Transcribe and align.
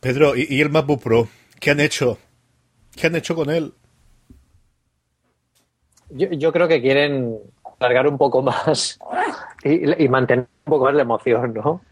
Pedro, 0.00 0.34
¿y, 0.36 0.60
el 0.60 0.70
MacBook 0.70 1.02
Pro? 1.02 1.28
¿Qué 1.60 1.72
han 1.72 1.80
hecho? 1.80 2.18
¿Qué 2.94 3.08
han 3.08 3.16
hecho 3.16 3.34
con 3.34 3.50
él? 3.50 3.72
Yo, 6.10 6.28
yo 6.30 6.52
creo 6.52 6.68
que 6.68 6.80
quieren 6.80 7.38
alargar 7.80 8.06
un 8.06 8.16
poco 8.16 8.42
más 8.42 8.98
y, 9.64 10.04
y 10.04 10.08
mantener 10.08 10.46
un 10.66 10.70
poco 10.70 10.84
más 10.84 10.94
la 10.94 11.02
emoción, 11.02 11.52
¿no? 11.54 11.82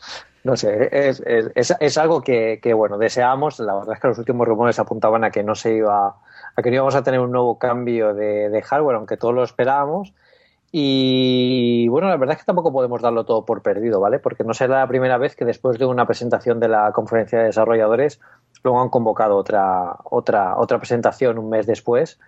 No 0.44 0.56
sé, 0.56 0.88
es, 0.92 1.20
es, 1.26 1.50
es, 1.56 1.74
es 1.80 1.98
algo 1.98 2.22
que, 2.22 2.60
que, 2.62 2.72
bueno, 2.72 2.98
deseamos. 2.98 3.58
La 3.58 3.74
verdad 3.74 3.94
es 3.94 4.00
que 4.00 4.06
los 4.06 4.18
últimos 4.18 4.46
rumores 4.46 4.78
apuntaban 4.78 5.24
a 5.24 5.32
que 5.32 5.42
no 5.42 5.56
se 5.56 5.74
iba, 5.74 6.06
a 6.54 6.62
que 6.62 6.70
no 6.70 6.76
íbamos 6.76 6.94
a 6.94 7.02
tener 7.02 7.18
un 7.18 7.32
nuevo 7.32 7.58
cambio 7.58 8.14
de, 8.14 8.48
de 8.48 8.62
hardware, 8.62 8.94
aunque 8.94 9.16
todos 9.16 9.34
lo 9.34 9.42
esperábamos. 9.42 10.14
Y 10.72 11.88
bueno, 11.88 12.08
la 12.08 12.16
verdad 12.16 12.34
es 12.34 12.42
que 12.42 12.46
tampoco 12.46 12.72
podemos 12.72 13.00
darlo 13.00 13.24
todo 13.24 13.44
por 13.44 13.62
perdido, 13.62 14.00
¿vale? 14.00 14.18
Porque 14.18 14.44
no 14.44 14.52
será 14.52 14.80
la 14.80 14.88
primera 14.88 15.16
vez 15.16 15.36
que 15.36 15.44
después 15.44 15.78
de 15.78 15.86
una 15.86 16.06
presentación 16.06 16.60
de 16.60 16.68
la 16.68 16.92
conferencia 16.92 17.38
de 17.38 17.46
desarrolladores, 17.46 18.20
luego 18.62 18.80
han 18.80 18.88
convocado 18.88 19.36
otra, 19.36 19.96
otra, 20.04 20.58
otra 20.58 20.78
presentación 20.78 21.38
un 21.38 21.48
mes 21.48 21.66
después 21.66 22.18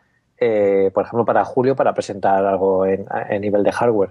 eh, 0.40 0.90
por 0.94 1.04
ejemplo, 1.04 1.24
para 1.24 1.44
julio, 1.44 1.74
para 1.74 1.92
presentar 1.92 2.44
algo 2.46 2.86
en, 2.86 3.06
en, 3.28 3.40
nivel 3.40 3.64
de 3.64 3.72
hardware. 3.72 4.10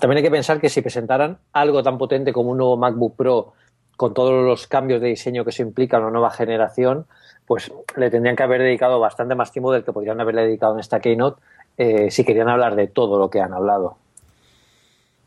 También 0.00 0.18
hay 0.18 0.22
que 0.22 0.30
pensar 0.30 0.58
que 0.58 0.70
si 0.70 0.80
presentaran 0.80 1.38
algo 1.52 1.82
tan 1.82 1.98
potente 1.98 2.32
como 2.32 2.50
un 2.50 2.56
nuevo 2.58 2.78
MacBook 2.78 3.14
Pro, 3.16 3.52
con 3.96 4.14
todos 4.14 4.42
los 4.42 4.66
cambios 4.66 5.02
de 5.02 5.08
diseño 5.08 5.44
que 5.44 5.52
se 5.52 5.62
implican, 5.62 6.00
una 6.00 6.12
nueva 6.12 6.30
generación, 6.30 7.06
pues 7.46 7.70
le 7.96 8.10
tendrían 8.10 8.36
que 8.36 8.42
haber 8.42 8.62
dedicado 8.62 8.98
bastante 9.00 9.34
más 9.34 9.52
tiempo 9.52 9.70
del 9.72 9.84
que 9.84 9.92
podrían 9.92 10.18
haberle 10.18 10.42
dedicado 10.42 10.72
en 10.72 10.80
esta 10.80 11.00
Keynote 11.00 11.42
eh, 11.80 12.10
si 12.10 12.24
querían 12.24 12.50
hablar 12.50 12.76
de 12.76 12.88
todo 12.88 13.18
lo 13.18 13.30
que 13.30 13.40
han 13.40 13.54
hablado. 13.54 13.96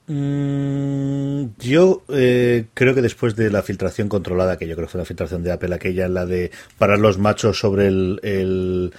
Mm, 0.05 1.45
yo 1.57 2.03
eh, 2.09 2.65
creo 2.75 2.93
que 2.93 3.01
después 3.01 3.35
de 3.35 3.49
la 3.49 3.63
filtración 3.63 4.07
controlada, 4.07 4.57
que 4.57 4.67
yo 4.67 4.75
creo 4.75 4.85
que 4.85 4.91
fue 4.91 4.99
la 4.99 5.05
filtración 5.05 5.41
de 5.41 5.51
Apple, 5.51 5.73
aquella, 5.73 6.07
la 6.07 6.27
de 6.27 6.51
parar 6.77 6.99
los 6.99 7.17
machos 7.17 7.57
sobre 7.57 7.87
el, 7.87 8.19
el, 8.21 8.93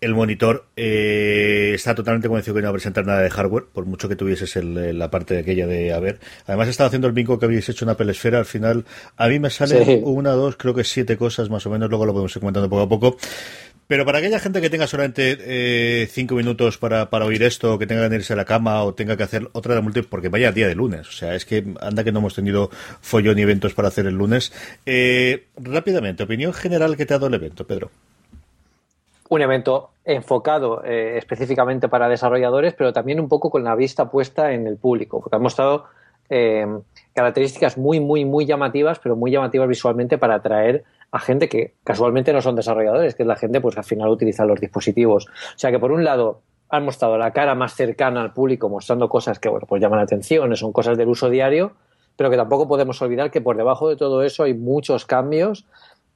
el 0.00 0.14
monitor, 0.14 0.64
eh, 0.76 1.72
está 1.74 1.94
totalmente 1.94 2.28
convencido 2.28 2.54
que 2.54 2.62
no 2.62 2.68
va 2.68 2.70
a 2.70 2.72
presentar 2.72 3.04
nada 3.04 3.20
de 3.20 3.28
hardware, 3.28 3.64
por 3.70 3.84
mucho 3.84 4.08
que 4.08 4.16
tuvieses 4.16 4.56
el, 4.56 4.98
la 4.98 5.10
parte 5.10 5.34
de 5.34 5.40
aquella 5.40 5.66
de 5.66 5.92
a 5.92 6.00
ver. 6.00 6.20
Además, 6.46 6.68
estaba 6.68 6.86
haciendo 6.86 7.06
el 7.06 7.12
bingo 7.12 7.38
que 7.38 7.44
habéis 7.44 7.68
hecho 7.68 7.84
en 7.84 7.90
Apple 7.90 8.10
Esfera. 8.12 8.38
Al 8.38 8.46
final, 8.46 8.86
a 9.18 9.28
mí 9.28 9.38
me 9.38 9.50
salen 9.50 9.84
sí. 9.84 10.00
una, 10.04 10.30
dos, 10.30 10.56
creo 10.56 10.72
que 10.72 10.84
siete 10.84 11.18
cosas 11.18 11.50
más 11.50 11.66
o 11.66 11.70
menos. 11.70 11.90
Luego 11.90 12.06
lo 12.06 12.12
podemos 12.12 12.34
ir 12.34 12.40
comentando 12.40 12.70
poco 12.70 12.82
a 12.82 12.88
poco. 12.88 13.16
Pero 13.86 14.06
para 14.06 14.18
aquella 14.18 14.38
gente 14.38 14.60
que 14.60 14.70
tenga 14.70 14.86
solamente 14.86 15.36
eh, 15.40 16.06
cinco 16.06 16.34
minutos 16.34 16.78
para, 16.78 17.10
para 17.10 17.26
oír 17.26 17.42
esto, 17.42 17.78
que 17.78 17.86
tenga 17.86 18.08
que 18.08 18.16
irse 18.16 18.32
a 18.32 18.36
la 18.36 18.44
cama, 18.44 18.82
o 18.82 18.94
tenga 18.94 19.16
que 19.16 19.22
hacer 19.22 19.48
otra 19.52 19.74
de 19.74 19.82
múltiples, 19.82 20.08
porque 20.08 20.28
vaya 20.28 20.52
día 20.52 20.66
de 20.66 20.74
lunes. 20.74 21.08
O 21.08 21.12
sea, 21.12 21.34
es 21.34 21.44
que 21.44 21.64
anda 21.80 22.02
que 22.04 22.12
no 22.12 22.20
hemos 22.20 22.34
tenido 22.34 22.70
follón 23.00 23.36
ni 23.36 23.42
eventos 23.42 23.74
para 23.74 23.88
hacer 23.88 24.06
el 24.06 24.14
lunes. 24.14 24.52
Eh, 24.86 25.46
rápidamente, 25.56 26.22
opinión 26.22 26.52
general 26.52 26.96
que 26.96 27.04
te 27.04 27.14
ha 27.14 27.18
dado 27.18 27.26
el 27.26 27.34
evento, 27.34 27.66
Pedro. 27.66 27.90
Un 29.28 29.42
evento 29.42 29.90
enfocado 30.04 30.82
eh, 30.84 31.16
específicamente 31.18 31.88
para 31.88 32.08
desarrolladores, 32.08 32.74
pero 32.74 32.92
también 32.92 33.20
un 33.20 33.28
poco 33.28 33.50
con 33.50 33.64
la 33.64 33.74
vista 33.74 34.10
puesta 34.10 34.52
en 34.52 34.66
el 34.66 34.76
público, 34.76 35.20
porque 35.20 35.36
ha 35.36 35.38
mostrado 35.38 35.86
eh, 36.30 36.66
características 37.12 37.78
muy, 37.78 38.00
muy, 38.00 38.24
muy 38.24 38.46
llamativas, 38.46 38.98
pero 38.98 39.16
muy 39.16 39.30
llamativas 39.30 39.68
visualmente 39.68 40.18
para 40.18 40.36
atraer 40.36 40.84
a 41.12 41.20
gente 41.20 41.48
que 41.48 41.74
casualmente 41.84 42.32
no 42.32 42.40
son 42.40 42.56
desarrolladores, 42.56 43.14
que 43.14 43.22
es 43.22 43.26
la 43.26 43.36
gente 43.36 43.60
pues 43.60 43.78
al 43.78 43.84
final 43.84 44.08
utiliza 44.08 44.44
los 44.44 44.60
dispositivos. 44.60 45.26
O 45.26 45.58
sea 45.58 45.70
que 45.70 45.78
por 45.78 45.92
un 45.92 46.02
lado 46.02 46.40
han 46.68 46.84
mostrado 46.84 47.16
la 47.18 47.30
cara 47.30 47.54
más 47.54 47.74
cercana 47.74 48.20
al 48.20 48.32
público, 48.32 48.68
mostrando 48.68 49.08
cosas 49.08 49.38
que 49.38 49.48
bueno, 49.48 49.66
pues 49.68 49.80
llaman 49.80 49.98
la 49.98 50.04
atención, 50.04 50.54
son 50.56 50.72
cosas 50.72 50.98
del 50.98 51.08
uso 51.08 51.30
diario, 51.30 51.72
pero 52.16 52.30
que 52.30 52.36
tampoco 52.36 52.66
podemos 52.66 53.00
olvidar 53.02 53.30
que 53.30 53.40
por 53.40 53.56
debajo 53.56 53.88
de 53.88 53.96
todo 53.96 54.22
eso 54.22 54.42
hay 54.42 54.54
muchos 54.54 55.06
cambios 55.06 55.66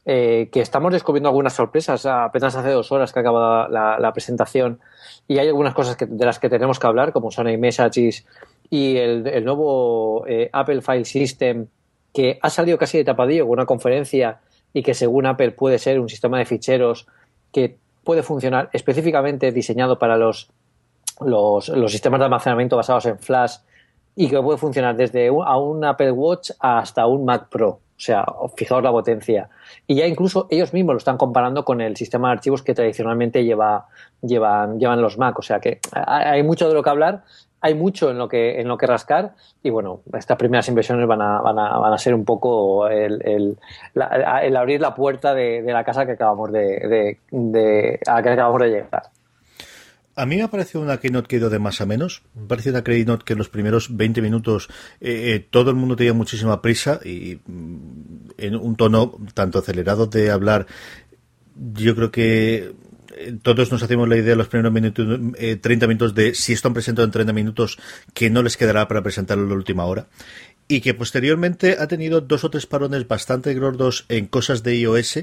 eh, 0.04 0.48
que 0.50 0.60
estamos 0.60 0.92
descubriendo 0.92 1.28
algunas 1.28 1.52
sorpresas. 1.52 2.06
Apenas 2.06 2.56
hace 2.56 2.70
dos 2.70 2.90
horas 2.92 3.12
que 3.12 3.18
ha 3.18 3.22
acabado 3.22 3.68
la, 3.68 4.12
presentación 4.12 4.80
y 5.26 5.38
hay 5.38 5.48
algunas 5.48 5.74
cosas 5.74 5.96
que, 5.96 6.06
de 6.06 6.24
las 6.24 6.38
que 6.38 6.48
tenemos 6.48 6.78
que 6.78 6.86
hablar, 6.86 7.12
como 7.12 7.30
son 7.30 7.48
iMessages 7.48 8.24
y 8.70 8.96
el, 8.96 9.26
el 9.26 9.44
nuevo 9.44 10.26
eh, 10.26 10.50
Apple 10.52 10.82
File 10.82 11.04
System, 11.04 11.66
que 12.12 12.38
ha 12.42 12.50
salido 12.50 12.78
casi 12.78 12.98
de 12.98 13.04
tapadillo 13.04 13.44
con 13.44 13.52
una 13.52 13.66
conferencia 13.66 14.40
y 14.72 14.82
que 14.82 14.94
según 14.94 15.26
Apple 15.26 15.52
puede 15.52 15.78
ser 15.78 16.00
un 16.00 16.08
sistema 16.08 16.38
de 16.38 16.44
ficheros 16.44 17.06
que 17.52 17.76
puede 18.04 18.22
funcionar 18.22 18.70
específicamente 18.72 19.52
diseñado 19.52 19.98
para 19.98 20.16
los, 20.16 20.50
los, 21.20 21.68
los 21.68 21.92
sistemas 21.92 22.20
de 22.20 22.24
almacenamiento 22.24 22.76
basados 22.76 23.06
en 23.06 23.18
Flash 23.18 23.56
y 24.14 24.28
que 24.28 24.40
puede 24.40 24.58
funcionar 24.58 24.96
desde 24.96 25.30
un, 25.30 25.46
a 25.46 25.56
un 25.56 25.84
Apple 25.84 26.12
Watch 26.12 26.50
hasta 26.58 27.06
un 27.06 27.24
Mac 27.24 27.48
Pro. 27.48 27.68
O 27.68 28.00
sea, 28.00 28.24
fijaos 28.56 28.82
la 28.82 28.92
potencia. 28.92 29.48
Y 29.86 29.96
ya 29.96 30.06
incluso 30.06 30.46
ellos 30.50 30.72
mismos 30.72 30.94
lo 30.94 30.98
están 30.98 31.16
comparando 31.16 31.64
con 31.64 31.80
el 31.80 31.96
sistema 31.96 32.28
de 32.28 32.34
archivos 32.34 32.62
que 32.62 32.72
tradicionalmente 32.72 33.44
lleva, 33.44 33.88
llevan, 34.22 34.78
llevan 34.78 35.02
los 35.02 35.18
Mac. 35.18 35.38
O 35.38 35.42
sea 35.42 35.58
que 35.58 35.80
hay 35.92 36.42
mucho 36.44 36.68
de 36.68 36.74
lo 36.74 36.82
que 36.82 36.90
hablar, 36.90 37.24
hay 37.60 37.74
mucho 37.74 38.10
en 38.10 38.18
lo 38.18 38.28
que, 38.28 38.60
en 38.60 38.68
lo 38.68 38.76
que 38.76 38.86
rascar 38.86 39.34
y 39.62 39.70
bueno, 39.70 40.02
estas 40.16 40.36
primeras 40.36 40.68
impresiones 40.68 41.06
van 41.06 41.22
a, 41.22 41.40
van 41.40 41.58
a, 41.58 41.78
van 41.78 41.92
a 41.92 41.98
ser 41.98 42.14
un 42.14 42.24
poco 42.24 42.88
el, 42.88 43.20
el, 43.24 43.58
la, 43.94 44.40
el, 44.42 44.56
abrir 44.56 44.80
la 44.80 44.94
puerta 44.94 45.34
de, 45.34 45.62
la 45.62 45.84
casa 45.84 46.06
que 46.06 46.12
acabamos 46.12 46.52
de, 46.52 46.60
de, 46.60 47.18
de, 47.30 48.00
a 48.06 48.14
la 48.14 48.22
que 48.22 48.30
acabamos 48.30 48.62
de 48.62 48.68
llegar. 48.68 49.02
A 50.14 50.26
mí 50.26 50.36
me 50.36 50.42
ha 50.42 50.48
parecido 50.48 50.82
una 50.82 50.96
que 50.96 51.36
ha 51.36 51.38
ido 51.38 51.48
de 51.48 51.60
más 51.60 51.80
a 51.80 51.86
menos. 51.86 52.22
Me 52.34 52.42
ha 52.42 52.48
una 52.72 52.82
que 53.24 53.34
en 53.34 53.38
los 53.38 53.48
primeros 53.48 53.96
20 53.96 54.20
minutos 54.20 54.68
eh, 55.00 55.34
eh, 55.34 55.46
todo 55.48 55.70
el 55.70 55.76
mundo 55.76 55.94
tenía 55.94 56.12
muchísima 56.12 56.60
prisa 56.60 56.98
y 57.04 57.38
mm, 57.46 58.30
en 58.36 58.56
un 58.56 58.74
tono 58.74 59.12
tanto 59.34 59.60
acelerado 59.60 60.06
de 60.06 60.32
hablar. 60.32 60.66
Yo 61.54 61.94
creo 61.94 62.10
que 62.10 62.72
todos 63.42 63.72
nos 63.72 63.82
hacemos 63.82 64.08
la 64.08 64.16
idea 64.16 64.36
los 64.36 64.48
primeros 64.48 64.72
minutos, 64.72 65.06
eh, 65.38 65.56
30 65.56 65.86
minutos 65.86 66.14
de 66.14 66.34
si 66.34 66.52
esto 66.52 66.68
han 66.68 66.74
presentado 66.74 67.06
en 67.06 67.12
30 67.12 67.32
minutos 67.32 67.78
que 68.14 68.30
no 68.30 68.42
les 68.42 68.56
quedará 68.56 68.88
para 68.88 69.02
presentarlo 69.02 69.44
en 69.44 69.50
la 69.50 69.56
última 69.56 69.84
hora. 69.84 70.08
Y 70.68 70.80
que 70.80 70.94
posteriormente 70.94 71.76
ha 71.78 71.86
tenido 71.86 72.20
dos 72.20 72.44
o 72.44 72.50
tres 72.50 72.66
parones 72.66 73.08
bastante 73.08 73.54
gordos 73.54 74.04
en 74.08 74.26
cosas 74.26 74.62
de 74.62 74.76
iOS 74.76 75.20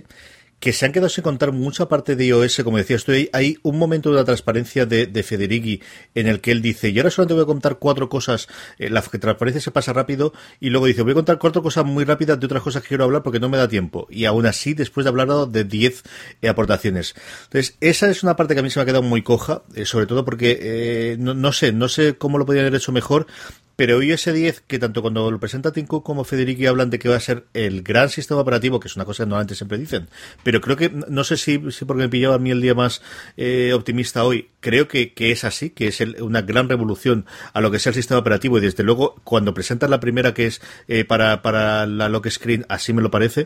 que 0.66 0.74
se 0.74 0.84
han 0.84 0.92
quedado 0.92 1.10
sin 1.10 1.24
contar 1.24 1.52
mucha 1.52 1.88
parte 1.88 2.16
de 2.16 2.26
iOS, 2.26 2.62
como 2.64 2.78
decía, 2.78 2.96
estoy 2.96 3.30
hay 3.34 3.60
un 3.62 3.78
momento 3.78 4.10
de 4.10 4.16
la 4.16 4.24
transparencia 4.26 4.88
de, 4.88 5.06
de 5.06 5.22
Federighi 5.22 5.80
en 6.16 6.26
el 6.26 6.42
que 6.42 6.50
él 6.50 6.64
dice, 6.64 6.92
yo 6.92 7.04
ahora 7.04 7.12
solamente 7.12 7.36
voy 7.36 7.44
a 7.44 7.46
contar 7.46 7.78
cuatro 7.78 8.10
cosas, 8.10 8.48
eh, 8.80 8.90
la 8.90 9.04
transparencia 9.04 9.62
se 9.62 9.70
pasa 9.70 9.94
rápido, 9.94 10.34
y 10.60 10.72
luego 10.72 10.88
dice, 10.88 11.04
voy 11.04 11.12
a 11.12 11.14
contar 11.14 11.38
cuatro 11.38 11.62
cosas 11.62 11.86
muy 11.86 12.04
rápidas 12.04 12.40
de 12.40 12.48
otras 12.48 12.64
cosas 12.64 12.82
que 12.82 12.88
quiero 12.88 13.04
hablar 13.04 13.22
porque 13.22 13.40
no 13.40 13.48
me 13.48 13.60
da 13.60 13.68
tiempo. 13.68 14.08
Y 14.10 14.26
aún 14.26 14.48
así, 14.48 14.74
después 14.74 15.04
de 15.04 15.10
hablar 15.10 15.28
de 15.28 15.64
diez 15.66 16.02
eh, 16.42 16.50
aportaciones. 16.50 17.14
Entonces, 17.44 17.78
esa 17.80 18.10
es 18.10 18.24
una 18.24 18.36
parte 18.36 18.56
que 18.56 18.62
a 18.62 18.64
mí 18.64 18.72
se 18.72 18.80
me 18.80 18.82
ha 18.82 18.86
quedado 18.88 19.04
muy 19.04 19.22
coja, 19.22 19.62
eh, 19.76 19.86
sobre 19.86 20.08
todo 20.08 20.26
porque, 20.26 20.58
eh, 20.60 21.18
no, 21.20 21.36
no 21.36 21.52
sé, 21.52 21.74
no 21.74 21.90
sé 21.90 22.18
cómo 22.18 22.40
lo 22.40 22.48
podrían 22.48 22.66
haber 22.66 22.80
hecho 22.80 22.92
mejor, 22.92 23.28
pero 23.76 23.98
hoy 23.98 24.12
ese 24.12 24.34
10, 24.34 24.62
que 24.62 24.80
tanto 24.80 25.02
cuando 25.02 25.30
lo 25.30 25.40
presenta 25.40 25.72
Tim 25.72 25.86
Cook 25.86 26.04
como 26.04 26.24
Federici 26.24 26.66
hablan 26.66 26.90
de 26.90 27.00
que 27.00 27.10
va 27.10 27.16
a 27.16 27.20
ser 27.20 27.46
el 27.54 27.84
gran 27.84 28.10
sistema 28.10 28.42
operativo, 28.42 28.80
que 28.80 28.88
es 28.88 28.96
una 28.96 29.06
cosa 29.06 29.24
que 29.24 29.30
normalmente 29.30 29.56
siempre 29.56 29.78
dicen, 29.78 30.08
pero 30.44 30.62
creo 30.62 30.78
que, 30.78 30.90
no 30.90 31.24
sé 31.24 31.38
si, 31.38 31.72
si 31.72 31.86
porque 31.86 32.04
me 32.04 32.10
pillaba 32.10 32.36
a 32.36 32.40
mí 32.40 32.52
el 32.52 32.62
día 32.62 32.74
más 32.74 33.02
eh, 33.38 33.74
optimista 33.74 34.24
hoy, 34.24 34.50
creo 34.66 34.88
que, 34.88 35.14
que, 35.14 35.32
es 35.32 35.44
así, 35.44 35.70
que 35.70 35.90
es 35.90 36.02
una 36.20 36.42
gran 36.42 36.68
revolución 36.68 37.28
a 37.54 37.62
lo 37.62 37.70
que 37.70 37.78
sea 37.78 37.92
el 37.92 37.94
sistema 37.94 38.20
operativo 38.20 38.58
y 38.58 38.62
desde 38.62 38.82
luego 38.82 39.14
cuando 39.24 39.54
presentan 39.54 39.92
la 39.92 40.00
primera 40.00 40.34
que 40.34 40.48
es 40.48 40.60
eh, 40.88 41.06
para, 41.06 41.44
para 41.44 41.86
la 41.86 42.10
lock 42.10 42.28
screen, 42.30 42.66
así 42.68 42.92
me 42.92 43.04
lo 43.04 43.12
parece, 43.12 43.46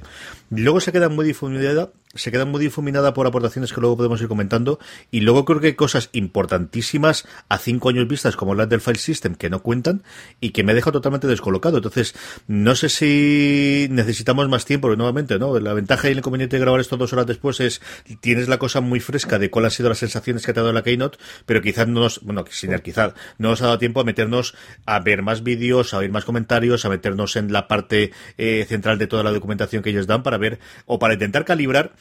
luego 0.50 0.80
se 0.80 0.94
queda 0.94 1.10
muy 1.10 1.25
difundida 1.25 1.92
se 2.16 2.31
queda 2.31 2.45
muy 2.45 2.60
difuminada 2.60 3.13
por 3.13 3.27
aportaciones 3.27 3.71
que 3.71 3.81
luego 3.81 3.98
podemos 3.98 4.19
ir 4.19 4.27
comentando 4.27 4.80
y 5.12 5.19
luego 5.19 5.45
creo 5.45 5.60
que 5.60 5.68
hay 5.68 5.74
cosas 5.74 6.10
importantísimas 6.12 7.27
a 7.50 7.60
cinco 7.60 7.89
años 7.89 8.07
vistas 8.07 8.36
como 8.36 8.56
las 8.56 8.68
del 8.68 8.81
file 8.81 8.98
system 8.98 9.36
que 9.36 9.50
no 9.50 9.62
cuentan 9.62 10.01
y 10.42 10.50
que 10.50 10.63
me 10.63 10.74
deja 10.74 10.92
totalmente 10.92 11.27
descolocado. 11.27 11.77
Entonces 11.77 12.16
no 12.48 12.75
sé 12.75 12.89
si 12.89 13.88
necesitamos 13.92 14.50
más 14.50 14.66
tiempo 14.66 14.95
nuevamente 14.95 15.38
no 15.38 15.60
la 15.60 15.74
ventaja 15.74 16.07
y 16.07 16.13
el 16.13 16.18
inconveniente 16.18 16.56
de 16.56 16.62
grabar 16.62 16.81
esto 16.81 16.98
dos 16.98 17.13
horas 17.13 17.27
después 17.27 17.60
es 17.60 17.80
tienes 18.21 18.48
la 18.48 18.57
cosa 18.57 18.81
muy 18.81 19.00
fresca 19.00 19.38
de 19.38 19.51
cuáles 19.51 19.74
han 19.74 19.77
sido 19.77 19.89
las 19.89 20.00
sensaciones 20.00 20.45
que 20.45 20.54
te 20.54 20.60
ha 20.60 20.63
dado 20.63 20.74
la 20.74 20.83
keynote 20.83 21.08
pero 21.45 21.61
quizás 21.61 21.88
no 21.88 22.01
nos 22.01 22.21
bueno 22.21 22.45
sin 22.50 22.77
quizás 22.79 23.13
no 23.38 23.50
nos 23.50 23.61
ha 23.61 23.65
dado 23.65 23.79
tiempo 23.79 24.00
a 24.00 24.03
meternos 24.03 24.56
a 24.85 25.00
ver 25.00 25.21
más 25.21 25.44
vídeos 25.44 25.94
a 25.94 25.97
oír 25.97 26.11
más 26.11 26.25
comentarios 26.25 26.85
a 26.85 26.89
meternos 26.89 27.35
en 27.35 27.51
la 27.51 27.67
parte 27.67 28.11
eh, 28.38 28.65
central 28.67 28.97
de 28.97 29.07
toda 29.07 29.23
la 29.23 29.31
documentación 29.31 29.83
que 29.83 29.89
ellos 29.89 30.07
dan 30.07 30.23
para 30.23 30.38
ver 30.38 30.59
o 30.85 31.00
para 31.00 31.13
intentar 31.13 31.45
calibrar 31.45 31.94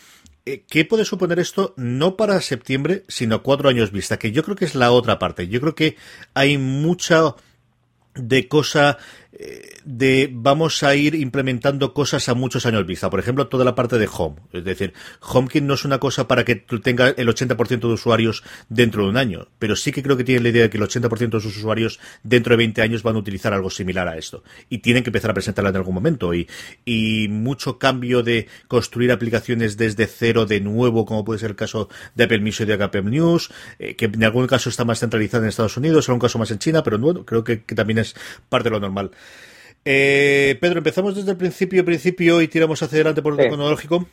eh, 0.45 0.65
¿Qué 0.67 0.87
puede 0.87 1.05
suponer 1.05 1.39
esto 1.39 1.75
no 1.77 2.17
para 2.17 2.41
septiembre, 2.41 3.05
sino 3.09 3.43
cuatro 3.43 3.69
años 3.69 3.93
vista? 3.93 4.19
Que 4.19 4.33
yo 4.33 4.43
creo 4.43 4.57
que 4.57 4.65
es 4.65 4.75
la 4.75 4.93
otra 4.93 5.19
parte. 5.19 5.47
Yo 5.47 5.61
creo 5.61 5.75
que 5.75 5.97
hay 6.33 6.57
mucha 6.57 7.35
de 8.15 8.49
cosa 8.49 8.97
de 9.85 10.31
vamos 10.33 10.83
a 10.83 10.95
ir 10.95 11.15
implementando 11.15 11.93
cosas 11.93 12.29
a 12.29 12.35
muchos 12.35 12.67
años 12.67 12.87
vista. 12.87 13.11
Por 13.11 13.21
ejemplo, 13.21 13.49
toda 13.49 13.65
la 13.65 13.75
parte 13.75 13.99
de 13.99 14.09
Home. 14.11 14.37
Es 14.53 14.65
decir, 14.65 14.95
HomeKit 15.21 15.63
no 15.63 15.75
es 15.75 15.85
una 15.85 15.99
cosa 15.99 16.27
para 16.27 16.45
que 16.45 16.57
tenga 16.57 17.09
el 17.11 17.29
80% 17.29 17.81
de 17.81 17.87
usuarios 17.87 18.43
dentro 18.69 19.05
de 19.05 19.11
un 19.11 19.17
año, 19.17 19.49
pero 19.59 19.77
sí 19.77 19.93
que 19.93 20.03
creo 20.03 20.17
que 20.17 20.25
tiene 20.25 20.43
la 20.43 20.49
idea 20.49 20.63
de 20.63 20.71
que 20.71 20.79
el 20.79 20.85
80% 20.85 21.31
de 21.31 21.41
sus 21.41 21.57
usuarios 21.57 22.01
dentro 22.23 22.53
de 22.53 22.59
20 22.59 22.83
años 22.83 23.03
van 23.03 23.17
a 23.17 23.19
utilizar 23.19 23.53
algo 23.53 23.71
similar 23.71 24.09
a 24.09 24.17
esto. 24.17 24.43
Y 24.69 24.79
tienen 24.79 25.03
que 25.03 25.11
empezar 25.11 25.31
a 25.31 25.35
presentarla 25.35 25.71
en 25.71 25.77
algún 25.77 25.95
momento. 25.95 26.35
Y, 26.35 26.49
y 26.85 27.29
mucho 27.29 27.79
cambio 27.79 28.23
de 28.23 28.49
construir 28.67 29.13
aplicaciones 29.13 29.77
desde 29.77 30.07
cero 30.07 30.47
de 30.47 30.61
nuevo, 30.61 31.05
como 31.05 31.25
puede 31.25 31.39
ser 31.39 31.51
el 31.51 31.57
caso 31.57 31.89
de 32.15 32.25
Apple 32.25 32.41
Music 32.41 32.63
y 32.63 32.77
de 32.77 32.83
Apple 32.83 33.03
News, 33.03 33.51
eh, 33.79 33.95
que 33.95 34.07
en 34.07 34.25
algún 34.25 34.47
caso 34.47 34.71
está 34.71 34.85
más 34.85 35.01
centralizado 35.01 35.45
en 35.45 35.51
Estados 35.51 35.77
Unidos, 35.77 36.09
en 36.09 36.13
algún 36.13 36.21
caso 36.21 36.39
más 36.39 36.51
en 36.51 36.59
China, 36.59 36.83
pero 36.83 36.99
bueno, 36.99 37.25
creo 37.25 37.45
que 37.45 37.59
también 37.59 37.99
es 37.99 38.15
parte 38.49 38.69
de 38.69 38.75
lo 38.75 38.81
normal. 38.81 39.11
Eh, 39.85 40.59
Pedro, 40.61 40.79
empezamos 40.79 41.15
desde 41.15 41.31
el 41.31 41.37
principio, 41.37 41.85
principio 41.85 42.43
y 42.43 42.49
tiramos 42.49 42.83
hacia 42.83 42.97
adelante 42.97 43.23
por 43.23 43.35
el 43.35 43.41
sí. 43.41 43.49
cronológico. 43.49 44.07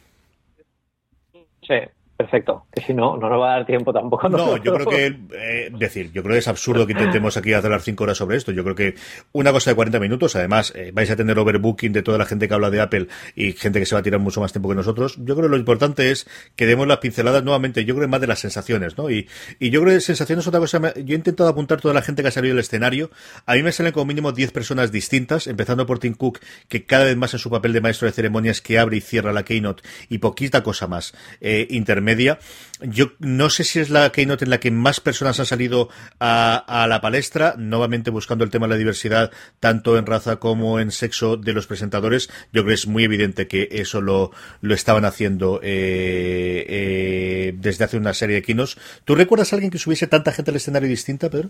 Sí, 1.67 1.75
Perfecto, 2.17 2.67
que 2.71 2.81
si 2.81 2.93
no, 2.93 3.17
no 3.17 3.29
nos 3.29 3.41
va 3.41 3.51
a 3.51 3.57
dar 3.57 3.65
tiempo 3.65 3.91
tampoco. 3.91 4.29
No, 4.29 4.55
yo 4.55 4.73
creo 4.73 4.87
que, 4.87 5.05
eh, 5.33 5.69
decir, 5.77 6.13
yo 6.13 6.23
creo 6.23 6.35
que 6.35 6.39
es 6.39 6.47
absurdo 6.47 6.87
que 6.87 6.93
intentemos 6.93 7.35
aquí 7.35 7.51
hacer 7.51 7.69
las 7.69 7.83
cinco 7.83 8.05
horas 8.05 8.17
sobre 8.17 8.37
esto. 8.37 8.53
Yo 8.53 8.63
creo 8.63 8.75
que 8.75 8.95
una 9.33 9.51
cosa 9.51 9.71
de 9.71 9.75
40 9.75 9.99
minutos, 9.99 10.33
además, 10.37 10.71
eh, 10.75 10.91
vais 10.93 11.11
a 11.11 11.17
tener 11.17 11.37
overbooking 11.37 11.91
de 11.91 12.03
toda 12.03 12.17
la 12.17 12.25
gente 12.25 12.47
que 12.47 12.53
habla 12.53 12.69
de 12.69 12.79
Apple 12.79 13.07
y 13.35 13.51
gente 13.51 13.79
que 13.79 13.85
se 13.85 13.95
va 13.95 13.99
a 13.99 14.03
tirar 14.03 14.21
mucho 14.21 14.39
más 14.39 14.53
tiempo 14.53 14.69
que 14.69 14.75
nosotros. 14.75 15.17
Yo 15.17 15.35
creo 15.35 15.47
que 15.47 15.49
lo 15.49 15.57
importante 15.57 16.09
es 16.09 16.25
que 16.55 16.65
demos 16.65 16.87
las 16.87 16.99
pinceladas 16.99 17.43
nuevamente, 17.43 17.83
yo 17.83 17.95
creo 17.95 18.07
más 18.07 18.21
de 18.21 18.27
las 18.27 18.39
sensaciones, 18.39 18.97
¿no? 18.97 19.09
Y, 19.09 19.27
y 19.59 19.69
yo 19.69 19.81
creo 19.81 19.93
que 19.93 19.99
sensaciones 19.99 20.43
es 20.43 20.47
otra 20.47 20.61
cosa. 20.61 20.93
Yo 20.95 21.13
he 21.13 21.17
intentado 21.17 21.49
apuntar 21.49 21.81
toda 21.81 21.93
la 21.93 22.01
gente 22.01 22.21
que 22.21 22.29
ha 22.29 22.31
salido 22.31 22.55
del 22.55 22.61
escenario. 22.61 23.09
A 23.45 23.55
mí 23.55 23.63
me 23.63 23.73
salen 23.73 23.91
como 23.91 24.05
mínimo 24.05 24.31
10 24.31 24.53
personas 24.53 24.93
distintas, 24.93 25.47
empezando 25.47 25.85
por 25.85 25.99
Tim 25.99 26.13
Cook, 26.13 26.39
que 26.69 26.85
cada 26.85 27.03
vez 27.03 27.17
más 27.17 27.33
en 27.33 27.39
su 27.39 27.49
papel 27.49 27.73
de 27.73 27.81
maestro 27.81 28.05
de 28.05 28.13
ceremonias 28.13 28.61
que 28.61 28.79
abre 28.79 28.95
y 28.95 29.01
cierra 29.01 29.33
la 29.33 29.43
keynote 29.43 29.83
y 30.07 30.19
poquita 30.19 30.63
cosa 30.63 30.87
más 30.87 31.13
eh, 31.41 31.67
media. 32.05 32.39
Yo 32.81 33.07
no 33.19 33.49
sé 33.49 33.63
si 33.63 33.79
es 33.79 33.89
la 33.89 34.09
keynote 34.11 34.45
en 34.45 34.49
la 34.49 34.59
que 34.59 34.71
más 34.71 34.99
personas 34.99 35.39
han 35.39 35.45
salido 35.45 35.89
a, 36.19 36.85
la 36.87 37.01
palestra, 37.01 37.55
nuevamente 37.57 38.11
buscando 38.11 38.43
el 38.43 38.49
tema 38.49 38.67
de 38.67 38.73
la 38.73 38.77
diversidad, 38.77 39.31
tanto 39.59 39.97
en 39.97 40.05
raza 40.05 40.37
como 40.37 40.79
en 40.79 40.91
sexo 40.91 41.35
de 41.35 41.53
los 41.53 41.67
presentadores. 41.67 42.29
Yo 42.53 42.61
creo 42.61 42.67
que 42.67 42.73
es 42.73 42.87
muy 42.87 43.03
evidente 43.03 43.47
que 43.47 43.67
eso 43.71 44.01
lo, 44.01 44.31
lo 44.61 44.73
estaban 44.73 45.05
haciendo 45.05 45.59
eh, 45.63 46.65
eh, 46.67 47.55
desde 47.57 47.85
hace 47.85 47.97
una 47.97 48.13
serie 48.13 48.35
de 48.35 48.41
keynotes. 48.41 48.77
¿Tú 49.03 49.15
recuerdas 49.15 49.51
a 49.51 49.55
alguien 49.55 49.71
que 49.71 49.77
subiese 49.77 50.07
tanta 50.07 50.31
gente 50.31 50.51
al 50.51 50.57
escenario 50.57 50.87
distinta, 50.87 51.29
Pedro? 51.29 51.49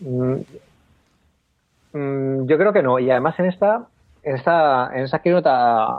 Mm, 0.00 0.34
mm, 1.92 2.46
yo 2.46 2.58
creo 2.58 2.72
que 2.72 2.82
no. 2.82 2.98
Y 2.98 3.10
además 3.10 3.38
en 3.38 3.46
esta 3.46 3.86
en 4.28 4.34
esta, 4.34 4.90
en 4.94 5.04
esta 5.04 5.20
keynote, 5.20 5.48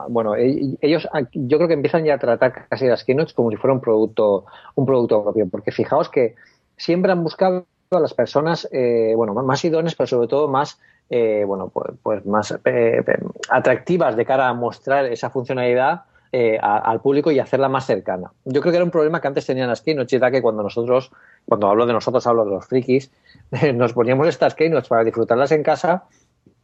bueno, 0.10 0.36
e, 0.36 0.78
ellos 0.82 1.08
yo 1.34 1.58
creo 1.58 1.68
que 1.68 1.74
empiezan 1.74 2.06
ya 2.06 2.14
a 2.14 2.20
tratar 2.20 2.68
casi 2.70 2.86
las 2.86 3.04
keynotes 3.04 3.34
como 3.34 3.50
si 3.50 3.58
fuera 3.58 3.74
un 3.74 3.82
producto, 3.82 4.46
un 4.76 4.86
producto 4.86 5.24
propio, 5.24 5.50
porque 5.50 5.72
fijaos 5.72 6.10
que 6.10 6.36
siempre 6.78 7.12
han 7.12 7.24
buscado 7.24 7.66
a 7.90 8.00
las 8.00 8.14
personas, 8.14 8.70
eh, 8.72 9.14
bueno, 9.16 9.34
más 9.34 9.66
idóneas, 9.66 9.96
pero 9.96 10.06
sobre 10.06 10.28
todo 10.28 10.48
más, 10.48 10.80
eh, 11.10 11.44
bueno, 11.46 11.70
pues, 11.70 11.92
pues 12.04 12.26
más 12.28 12.56
eh, 12.66 13.04
atractivas 13.50 14.16
de 14.16 14.26
cara 14.26 14.48
a 14.48 14.54
mostrar 14.54 15.06
esa 15.06 15.32
funcionalidad 15.32 16.04
eh, 16.32 16.60
a, 16.62 16.78
al 16.78 17.02
público 17.02 17.32
y 17.32 17.40
hacerla 17.40 17.68
más 17.68 17.88
cercana. 17.88 18.32
Yo 18.46 18.62
creo 18.62 18.72
que 18.72 18.78
era 18.78 18.86
un 18.86 18.92
problema 18.92 19.20
que 19.20 19.28
antes 19.28 19.48
tenían 19.48 19.70
las 19.70 19.82
keynotes, 19.82 20.14
era 20.14 20.30
que 20.30 20.44
cuando 20.44 20.62
nosotros, 20.62 21.12
cuando 21.48 21.68
hablo 21.68 21.88
de 21.88 21.94
nosotros, 21.94 22.28
hablo 22.28 22.46
de 22.46 22.52
los 22.52 22.68
frikis, 22.68 23.12
nos 23.74 23.94
poníamos 23.94 24.28
estas 24.28 24.54
keynotes 24.54 24.88
para 24.88 25.04
disfrutarlas 25.04 25.52
en 25.52 25.64
casa 25.64 26.04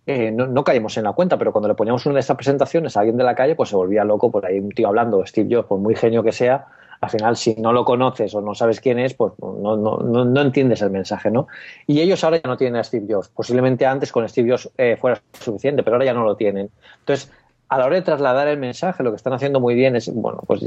eh, 0.08 0.32
no, 0.32 0.64
caímos 0.64 0.98
en 0.98 1.04
la 1.04 1.14
cuenta, 1.14 1.38
pero 1.38 1.52
cuando 1.52 1.68
le 1.68 1.76
poníamos 1.76 2.06
una 2.06 2.16
de 2.16 2.20
estas 2.22 2.36
presentaciones 2.36 2.96
a 2.96 3.00
alguien 3.00 3.18
de 3.18 3.24
la 3.24 3.36
calle, 3.36 3.56
pues 3.56 3.70
se 3.70 3.76
volvía 3.76 4.04
loco 4.04 4.32
por 4.32 4.46
ahí 4.46 4.60
un 4.60 4.70
tío 4.70 4.88
hablando, 4.88 5.26
Steve 5.26 5.56
Jobs, 5.56 5.68
por 5.68 5.80
muy 5.80 5.96
genio 5.96 6.22
que 6.22 6.32
sea, 6.32 6.68
al 7.02 7.10
final 7.10 7.36
si 7.36 7.56
no 7.56 7.74
lo 7.74 7.86
conoces 7.86 8.34
o 8.36 8.42
no 8.42 8.54
sabes 8.54 8.80
quién 8.82 9.00
es, 9.00 9.14
pues 9.14 9.34
no, 9.40 9.76
no, 9.76 9.98
no, 9.98 10.26
no 10.26 10.42
entiendes 10.42 10.82
el 10.82 10.92
mensaje, 10.92 11.32
¿no? 11.32 11.48
Y 11.88 12.02
ellos 12.02 12.24
ahora 12.24 12.38
ya 12.38 12.48
no 12.48 12.58
tienen 12.58 12.80
a 12.80 12.84
Steve 12.84 13.06
Jobs. 13.10 13.30
Posiblemente 13.30 13.86
antes 13.86 14.12
con 14.12 14.28
Steve 14.30 14.52
Jobs 14.52 14.70
eh, 14.78 14.98
fuera 15.00 15.22
suficiente, 15.40 15.84
pero 15.84 15.96
ahora 15.96 16.06
ya 16.06 16.14
no 16.14 16.24
lo 16.24 16.36
tienen. 16.36 16.70
Entonces, 17.00 17.32
a 17.70 17.78
la 17.78 17.86
hora 17.86 17.96
de 17.96 18.02
trasladar 18.02 18.48
el 18.48 18.58
mensaje, 18.58 19.04
lo 19.04 19.12
que 19.12 19.18
están 19.18 19.34
haciendo 19.34 19.60
muy 19.60 19.76
bien 19.76 19.96
es, 19.96 20.14
bueno, 20.14 20.42
pues 20.46 20.62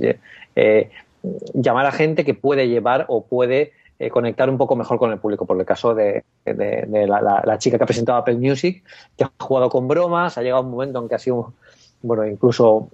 eh, 0.57 0.91
llamar 1.55 1.87
a 1.87 1.93
gente 1.93 2.25
que 2.25 2.35
puede 2.35 2.69
llevar 2.69 3.07
o 3.09 3.25
puede 3.25 3.73
eh, 4.01 4.11
conectar 4.11 4.49
un 4.49 4.57
poco 4.57 4.77
mejor 4.77 4.97
con 4.97 5.11
el 5.11 5.19
público. 5.19 5.45
Por 5.45 5.59
el 5.59 5.67
caso 5.67 5.93
de, 5.93 6.23
la, 6.45 7.59
chica 7.59 7.79
que 7.79 7.83
ha 7.83 7.87
presentado 7.87 8.19
Apple 8.19 8.37
Music, 8.37 8.85
que 9.17 9.25
ha 9.25 9.33
jugado 9.41 9.69
con 9.69 9.89
bromas, 9.89 10.39
ha 10.39 10.43
llegado 10.43 10.63
un 10.63 10.71
momento 10.71 11.01
en 11.01 11.09
que 11.09 11.17
ha 11.17 11.19
sido, 11.19 11.53
bueno, 12.03 12.25
incluso 12.25 12.91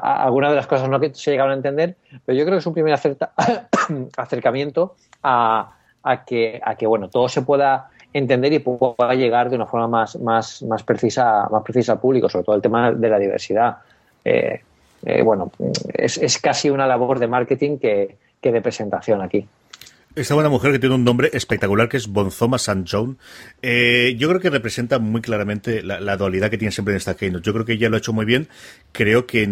algunas 0.00 0.50
de 0.50 0.56
las 0.56 0.68
cosas 0.68 0.88
no 0.88 1.00
se 1.12 1.30
llegaron 1.32 1.52
a 1.52 1.56
entender, 1.56 1.96
pero 2.24 2.38
yo 2.38 2.44
creo 2.44 2.54
que 2.54 2.60
es 2.60 2.66
un 2.66 2.74
primer 2.74 2.92
acerta, 2.92 3.32
acercamiento 4.16 4.94
a, 5.24 5.76
a, 6.04 6.24
que, 6.24 6.60
a 6.64 6.76
que, 6.76 6.86
bueno, 6.86 7.08
todo 7.08 7.28
se 7.28 7.42
pueda 7.42 7.90
entender 8.12 8.52
y 8.52 8.60
pueda 8.60 9.14
llegar 9.14 9.50
de 9.50 9.56
una 9.56 9.66
forma 9.66 9.88
más, 9.88 10.20
más, 10.20 10.62
más, 10.62 10.84
precisa, 10.84 11.48
más 11.50 11.64
precisa 11.64 11.92
al 11.94 12.00
público, 12.00 12.28
sobre 12.28 12.44
todo 12.44 12.54
el 12.54 12.62
tema 12.62 12.92
de 12.92 13.08
la 13.08 13.18
diversidad. 13.18 13.78
Eh, 14.24 14.60
eh, 15.04 15.22
bueno, 15.22 15.50
es, 15.94 16.16
es, 16.16 16.38
casi 16.38 16.70
una 16.70 16.86
labor 16.86 17.18
de 17.18 17.26
marketing 17.26 17.78
que 17.78 18.16
de 18.40 18.62
presentación 18.62 19.20
aquí. 19.20 19.46
Esta 20.14 20.34
buena 20.34 20.48
mujer 20.48 20.72
que 20.72 20.78
tiene 20.78 20.96
un 20.96 21.04
nombre 21.04 21.30
espectacular 21.32 21.88
que 21.88 21.96
es 21.96 22.08
Bonzoma 22.08 22.56
St. 22.56 22.84
John, 22.90 23.18
eh, 23.62 24.16
yo 24.18 24.28
creo 24.28 24.40
que 24.40 24.50
representa 24.50 24.98
muy 24.98 25.20
claramente 25.20 25.82
la, 25.82 26.00
la, 26.00 26.16
dualidad 26.16 26.50
que 26.50 26.58
tiene 26.58 26.72
siempre 26.72 26.92
en 26.92 26.96
esta 26.96 27.14
keynote. 27.14 27.44
Yo 27.44 27.52
creo 27.52 27.64
que 27.64 27.74
ella 27.74 27.88
lo 27.88 27.96
ha 27.96 27.98
hecho 27.98 28.12
muy 28.12 28.24
bien. 28.24 28.48
Creo 28.92 29.26
que 29.26 29.44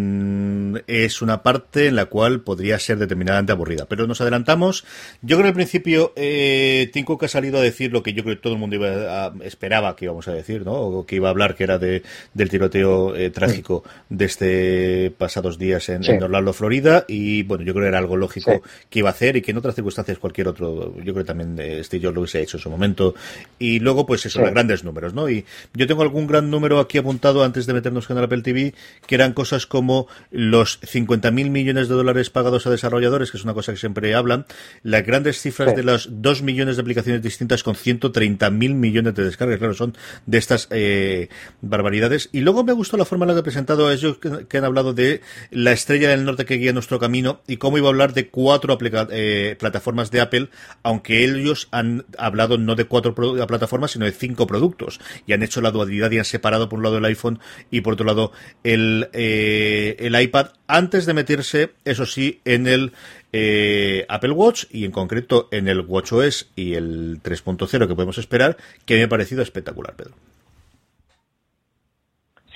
es 0.87 1.21
una 1.21 1.41
parte 1.43 1.87
en 1.87 1.95
la 1.95 2.05
cual 2.05 2.41
podría 2.41 2.79
ser 2.79 2.97
determinadamente 2.97 3.53
aburrida. 3.53 3.85
Pero 3.87 4.07
nos 4.07 4.19
adelantamos. 4.19 4.83
Yo 5.21 5.37
creo 5.37 5.43
que 5.43 5.49
al 5.49 5.53
principio 5.53 6.11
eh, 6.15 6.89
Tim 6.91 7.05
Cook 7.05 7.23
ha 7.23 7.27
salido 7.29 7.59
a 7.59 7.61
decir 7.61 7.93
lo 7.93 8.03
que 8.03 8.13
yo 8.13 8.23
creo 8.23 8.35
que 8.35 8.41
todo 8.41 8.53
el 8.53 8.59
mundo 8.59 8.75
iba 8.75 9.27
a, 9.27 9.33
esperaba 9.43 9.95
que 9.95 10.05
íbamos 10.05 10.27
a 10.27 10.33
decir, 10.33 10.65
¿no? 10.65 10.73
O 10.73 11.05
que 11.05 11.15
iba 11.15 11.29
a 11.29 11.31
hablar, 11.31 11.55
que 11.55 11.63
era 11.63 11.77
de, 11.77 12.03
del 12.33 12.49
tiroteo 12.49 13.15
eh, 13.15 13.29
trágico 13.29 13.83
de 14.09 14.25
este 14.25 15.11
pasados 15.17 15.57
días 15.57 15.87
en, 15.89 16.03
sí. 16.03 16.11
en, 16.11 16.23
Orlando, 16.23 16.51
Florida. 16.51 17.05
Y 17.07 17.43
bueno, 17.43 17.63
yo 17.63 17.73
creo 17.73 17.85
que 17.85 17.89
era 17.89 17.99
algo 17.99 18.17
lógico 18.17 18.51
sí. 18.51 18.69
que 18.89 18.99
iba 18.99 19.09
a 19.09 19.13
hacer 19.13 19.37
y 19.37 19.41
que 19.41 19.51
en 19.51 19.57
otras 19.57 19.75
circunstancias 19.75 20.17
cualquier 20.17 20.46
otro 20.47 20.71
otro, 20.73 20.95
yo 20.97 21.13
creo 21.13 21.15
que 21.15 21.23
también 21.23 21.55
eh, 21.59 21.83
Steve 21.83 22.03
Jobs 22.03 22.15
lo 22.15 22.21
hubiese 22.21 22.41
hecho 22.41 22.57
en 22.57 22.63
su 22.63 22.69
momento. 22.69 23.13
Y 23.59 23.79
luego, 23.79 24.05
pues 24.05 24.25
eso, 24.25 24.43
sí. 24.43 24.51
grandes 24.51 24.83
números, 24.83 25.13
¿no? 25.13 25.29
Y 25.29 25.45
yo 25.73 25.85
tengo 25.85 26.01
algún 26.01 26.25
gran 26.25 26.49
número 26.49 26.79
aquí 26.79 26.97
apuntado 26.97 27.43
antes 27.43 27.65
de 27.65 27.73
meternos 27.73 28.07
con 28.07 28.17
el 28.17 28.23
Apple 28.23 28.41
TV, 28.41 28.73
que 29.05 29.15
era 29.15 29.27
eran 29.27 29.33
cosas 29.33 29.65
como 29.65 30.07
los 30.31 30.79
50.000 30.81 31.49
millones 31.49 31.89
de 31.89 31.95
dólares 31.95 32.29
pagados 32.29 32.65
a 32.65 32.69
desarrolladores, 32.69 33.29
que 33.29 33.37
es 33.37 33.43
una 33.43 33.53
cosa 33.53 33.73
que 33.73 33.77
siempre 33.77 34.15
hablan, 34.15 34.45
las 34.83 35.05
grandes 35.05 35.41
cifras 35.41 35.75
de 35.75 35.83
las 35.83 36.07
2 36.09 36.43
millones 36.43 36.77
de 36.77 36.81
aplicaciones 36.81 37.21
distintas 37.21 37.61
con 37.61 37.75
130.000 37.75 38.73
millones 38.73 39.15
de 39.15 39.25
descargas, 39.25 39.57
claro, 39.57 39.73
son 39.73 39.95
de 40.25 40.37
estas 40.37 40.69
eh, 40.71 41.27
barbaridades. 41.61 42.29
Y 42.31 42.39
luego 42.39 42.63
me 42.63 42.71
gustó 42.71 42.95
la 42.95 43.03
forma 43.03 43.25
en 43.25 43.29
la 43.29 43.33
que 43.33 43.39
he 43.41 43.43
presentado 43.43 43.87
a 43.87 43.93
ellos 43.93 44.17
que, 44.17 44.57
han 44.57 44.63
hablado 44.63 44.93
de 44.93 45.21
la 45.51 45.73
estrella 45.73 46.09
del 46.09 46.23
norte 46.23 46.45
que 46.45 46.55
guía 46.55 46.71
nuestro 46.71 46.99
camino 46.99 47.41
y 47.47 47.57
cómo 47.57 47.77
iba 47.77 47.87
a 47.87 47.89
hablar 47.89 48.13
de 48.13 48.29
cuatro 48.29 48.77
eh, 49.11 49.55
plataformas 49.59 50.09
de 50.09 50.21
Apple, 50.21 50.36
aunque 50.83 51.23
ellos 51.23 51.67
han 51.71 52.05
hablado 52.17 52.57
no 52.57 52.75
de 52.75 52.85
cuatro 52.85 53.15
plataformas, 53.15 53.91
sino 53.91 54.05
de 54.05 54.11
cinco 54.11 54.47
productos. 54.47 54.99
Y 55.25 55.33
han 55.33 55.43
hecho 55.43 55.61
la 55.61 55.71
dualidad 55.71 56.11
y 56.11 56.19
han 56.19 56.25
separado 56.25 56.69
por 56.69 56.77
un 56.77 56.83
lado 56.83 56.97
el 56.97 57.05
iPhone 57.05 57.39
y 57.71 57.81
por 57.81 57.93
otro 57.93 58.05
lado 58.05 58.31
el, 58.63 59.09
eh, 59.13 59.95
el 59.99 60.19
iPad 60.19 60.51
antes 60.67 61.05
de 61.05 61.13
meterse, 61.13 61.73
eso 61.85 62.05
sí, 62.05 62.41
en 62.45 62.67
el 62.67 62.93
eh, 63.33 64.05
Apple 64.09 64.31
Watch 64.31 64.65
y 64.71 64.85
en 64.85 64.91
concreto 64.91 65.47
en 65.51 65.67
el 65.67 65.81
WatchOS 65.81 66.51
y 66.55 66.73
el 66.73 67.21
3.0 67.21 67.87
que 67.87 67.95
podemos 67.95 68.17
esperar, 68.17 68.57
que 68.85 68.95
me 68.95 69.03
ha 69.03 69.09
parecido 69.09 69.41
espectacular, 69.41 69.95
Pedro. 69.95 70.15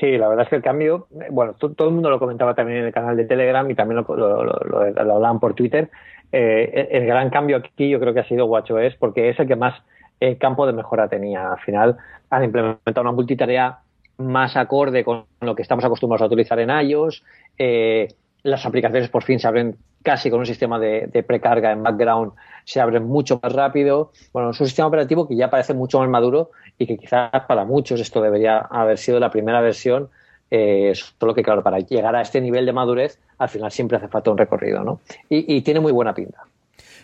Sí, 0.01 0.17
la 0.17 0.27
verdad 0.27 0.45
es 0.45 0.49
que 0.49 0.55
el 0.55 0.63
cambio, 0.63 1.07
bueno, 1.29 1.53
todo 1.53 1.87
el 1.87 1.93
mundo 1.93 2.09
lo 2.09 2.17
comentaba 2.17 2.55
también 2.55 2.79
en 2.79 2.85
el 2.85 2.91
canal 2.91 3.15
de 3.15 3.25
Telegram 3.25 3.69
y 3.69 3.75
también 3.75 4.03
lo, 4.03 4.81
hablaban 4.97 5.39
por 5.39 5.53
Twitter. 5.53 5.91
Eh, 6.31 6.87
el 6.89 7.05
gran 7.05 7.29
cambio 7.29 7.57
aquí 7.57 7.87
yo 7.87 7.99
creo 7.99 8.11
que 8.11 8.21
ha 8.21 8.27
sido 8.27 8.47
WatchOS 8.47 8.95
porque 8.95 9.29
es 9.29 9.39
el 9.39 9.47
que 9.47 9.55
más 9.55 9.79
eh, 10.19 10.37
campo 10.37 10.65
de 10.65 10.73
mejora 10.73 11.07
tenía. 11.07 11.51
Al 11.51 11.59
final 11.59 11.97
han 12.31 12.43
implementado 12.43 13.01
una 13.01 13.11
multitarea 13.11 13.77
más 14.17 14.57
acorde 14.57 15.03
con 15.03 15.25
lo 15.39 15.53
que 15.53 15.61
estamos 15.61 15.85
acostumbrados 15.85 16.23
a 16.23 16.25
utilizar 16.25 16.59
en 16.59 16.71
iOS. 16.71 17.23
Eh, 17.59 18.07
las 18.43 18.65
aplicaciones 18.65 19.09
por 19.09 19.23
fin 19.23 19.39
se 19.39 19.47
abren 19.47 19.77
casi 20.03 20.29
con 20.29 20.39
un 20.39 20.45
sistema 20.45 20.79
de, 20.79 21.23
precarga 21.27 21.71
en 21.71 21.83
background, 21.83 22.33
se 22.65 22.79
abren 22.79 23.03
mucho 23.03 23.39
más 23.41 23.53
rápido. 23.53 24.11
Bueno, 24.33 24.51
es 24.51 24.59
un 24.59 24.67
sistema 24.67 24.87
operativo 24.87 25.27
que 25.27 25.35
ya 25.35 25.49
parece 25.49 25.73
mucho 25.73 25.99
más 25.99 26.09
maduro 26.09 26.51
y 26.77 26.87
que 26.87 26.97
quizás 26.97 27.29
para 27.47 27.65
muchos 27.65 27.99
esto 27.99 28.21
debería 28.21 28.57
haber 28.59 28.97
sido 28.97 29.19
la 29.19 29.29
primera 29.29 29.61
versión. 29.61 30.09
Eh, 30.49 30.93
solo 30.95 31.33
que, 31.33 31.43
claro, 31.43 31.63
para 31.63 31.79
llegar 31.79 32.15
a 32.15 32.21
este 32.21 32.41
nivel 32.41 32.65
de 32.65 32.73
madurez, 32.73 33.19
al 33.37 33.47
final 33.47 33.71
siempre 33.71 33.97
hace 33.97 34.09
falta 34.09 34.31
un 34.31 34.37
recorrido, 34.37 34.83
¿no? 34.83 34.99
y 35.29 35.61
tiene 35.61 35.79
muy 35.79 35.93
buena 35.93 36.13
pinta. 36.13 36.43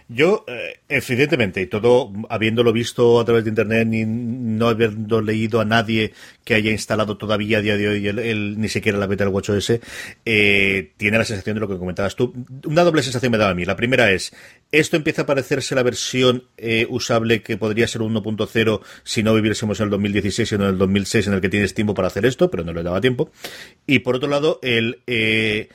Yo, 0.09 0.45
eh, 0.47 0.79
evidentemente, 0.87 1.61
y 1.61 1.67
todo 1.67 2.13
habiéndolo 2.29 2.71
visto 2.71 3.19
a 3.19 3.25
través 3.25 3.43
de 3.43 3.49
Internet 3.49 3.89
y 3.91 4.05
no 4.05 4.69
habiendo 4.69 5.21
leído 5.21 5.59
a 5.59 5.65
nadie 5.65 6.13
que 6.45 6.53
haya 6.53 6.71
instalado 6.71 7.17
todavía 7.17 7.57
a 7.57 7.61
día 7.61 7.75
de 7.75 7.89
hoy 7.89 8.07
el, 8.07 8.57
ni 8.57 8.69
siquiera 8.69 8.97
la 8.97 9.07
beta 9.07 9.25
del 9.25 9.33
WatchOS, 9.33 9.81
eh, 10.23 10.91
tiene 10.95 11.17
la 11.17 11.25
sensación 11.25 11.55
de 11.55 11.59
lo 11.59 11.67
que 11.67 11.77
comentabas 11.77 12.15
tú. 12.15 12.33
Una 12.65 12.85
doble 12.85 13.03
sensación 13.03 13.33
me 13.33 13.37
daba 13.37 13.51
a 13.51 13.53
mí. 13.53 13.65
La 13.65 13.75
primera 13.75 14.09
es, 14.09 14.33
esto 14.71 14.95
empieza 14.95 15.23
a 15.23 15.25
parecerse 15.25 15.75
la 15.75 15.83
versión 15.83 16.45
eh, 16.55 16.87
usable 16.89 17.41
que 17.41 17.57
podría 17.57 17.85
ser 17.85 18.01
un 18.01 18.15
1.0 18.15 18.81
si 19.03 19.23
no 19.23 19.33
viviésemos 19.33 19.77
en 19.81 19.85
el 19.85 19.89
2016, 19.89 20.47
sino 20.47 20.63
en 20.63 20.69
el 20.69 20.77
2006, 20.77 21.27
en 21.27 21.33
el 21.33 21.41
que 21.41 21.49
tienes 21.49 21.73
tiempo 21.73 21.93
para 21.93 22.07
hacer 22.07 22.25
esto, 22.25 22.49
pero 22.49 22.63
no 22.63 22.71
le 22.71 22.81
daba 22.81 23.01
tiempo. 23.01 23.29
Y 23.85 23.99
por 23.99 24.15
otro 24.15 24.29
lado, 24.29 24.59
el... 24.61 25.01
Eh, 25.05 25.67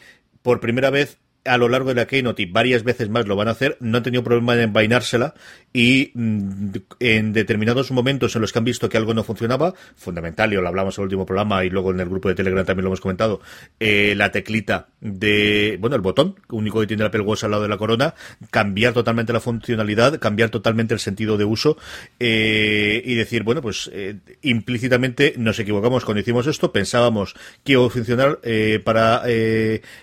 por 0.42 0.58
primera 0.58 0.90
vez 0.90 1.18
a 1.44 1.56
lo 1.56 1.68
largo 1.68 1.88
de 1.88 1.96
la 1.96 2.06
Keynote 2.06 2.42
y 2.42 2.46
varias 2.46 2.84
veces 2.84 3.08
más 3.08 3.26
lo 3.26 3.36
van 3.36 3.48
a 3.48 3.52
hacer, 3.52 3.76
no 3.80 3.98
han 3.98 4.02
tenido 4.02 4.22
problema 4.22 4.54
en 4.54 4.60
envainársela 4.60 5.34
y 5.72 6.12
mm, 6.14 6.70
en 7.00 7.32
determinados 7.32 7.90
momentos 7.90 8.34
en 8.36 8.42
los 8.42 8.52
que 8.52 8.58
han 8.58 8.64
visto 8.64 8.88
que 8.88 8.96
algo 8.96 9.14
no 9.14 9.24
funcionaba, 9.24 9.74
fundamental, 9.96 10.52
y 10.52 10.56
lo 10.56 10.68
hablamos 10.68 10.98
en 10.98 11.02
el 11.02 11.04
último 11.06 11.26
programa 11.26 11.64
y 11.64 11.70
luego 11.70 11.90
en 11.90 12.00
el 12.00 12.08
grupo 12.08 12.28
de 12.28 12.34
Telegram 12.34 12.64
también 12.64 12.84
lo 12.84 12.88
hemos 12.90 13.00
comentado, 13.00 13.40
eh, 13.80 14.14
la 14.16 14.30
teclita 14.30 14.88
de, 15.00 15.78
bueno, 15.80 15.96
el 15.96 16.02
botón, 16.02 16.36
único 16.50 16.80
que 16.80 16.86
tiene 16.86 17.02
el 17.02 17.06
Apple 17.08 17.24
al 17.42 17.50
lado 17.50 17.62
de 17.62 17.68
la 17.68 17.78
corona, 17.78 18.14
cambiar 18.50 18.92
totalmente 18.92 19.32
la 19.32 19.40
funcionalidad, 19.40 20.18
cambiar 20.18 20.50
totalmente 20.50 20.94
el 20.94 21.00
sentido 21.00 21.36
de 21.36 21.44
uso 21.44 21.78
eh, 22.20 23.02
y 23.04 23.14
decir, 23.14 23.42
bueno, 23.42 23.62
pues 23.62 23.90
eh, 23.92 24.16
implícitamente 24.42 25.34
nos 25.38 25.58
equivocamos 25.58 26.04
cuando 26.04 26.20
hicimos 26.20 26.46
esto, 26.46 26.72
pensábamos 26.72 27.34
que 27.64 27.72
iba 27.72 27.86
a 27.86 27.90
funcionar 27.90 28.40
para 28.84 29.22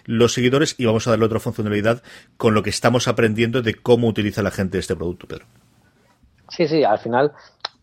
los 0.05 0.33
seguidores 0.33 0.75
y 0.77 0.85
vamos 0.85 1.07
a 1.07 1.11
darle 1.11 1.25
otra 1.25 1.39
funcionalidad 1.39 2.01
con 2.38 2.53
lo 2.53 2.63
que 2.63 2.69
estamos 2.69 3.07
aprendiendo 3.07 3.61
de 3.61 3.75
cómo 3.75 4.07
utiliza 4.07 4.41
la 4.41 4.51
gente 4.51 4.79
este 4.79 4.95
producto, 4.95 5.27
Pedro. 5.27 5.45
Sí, 6.49 6.67
sí, 6.67 6.83
al 6.83 6.99
final 6.99 7.31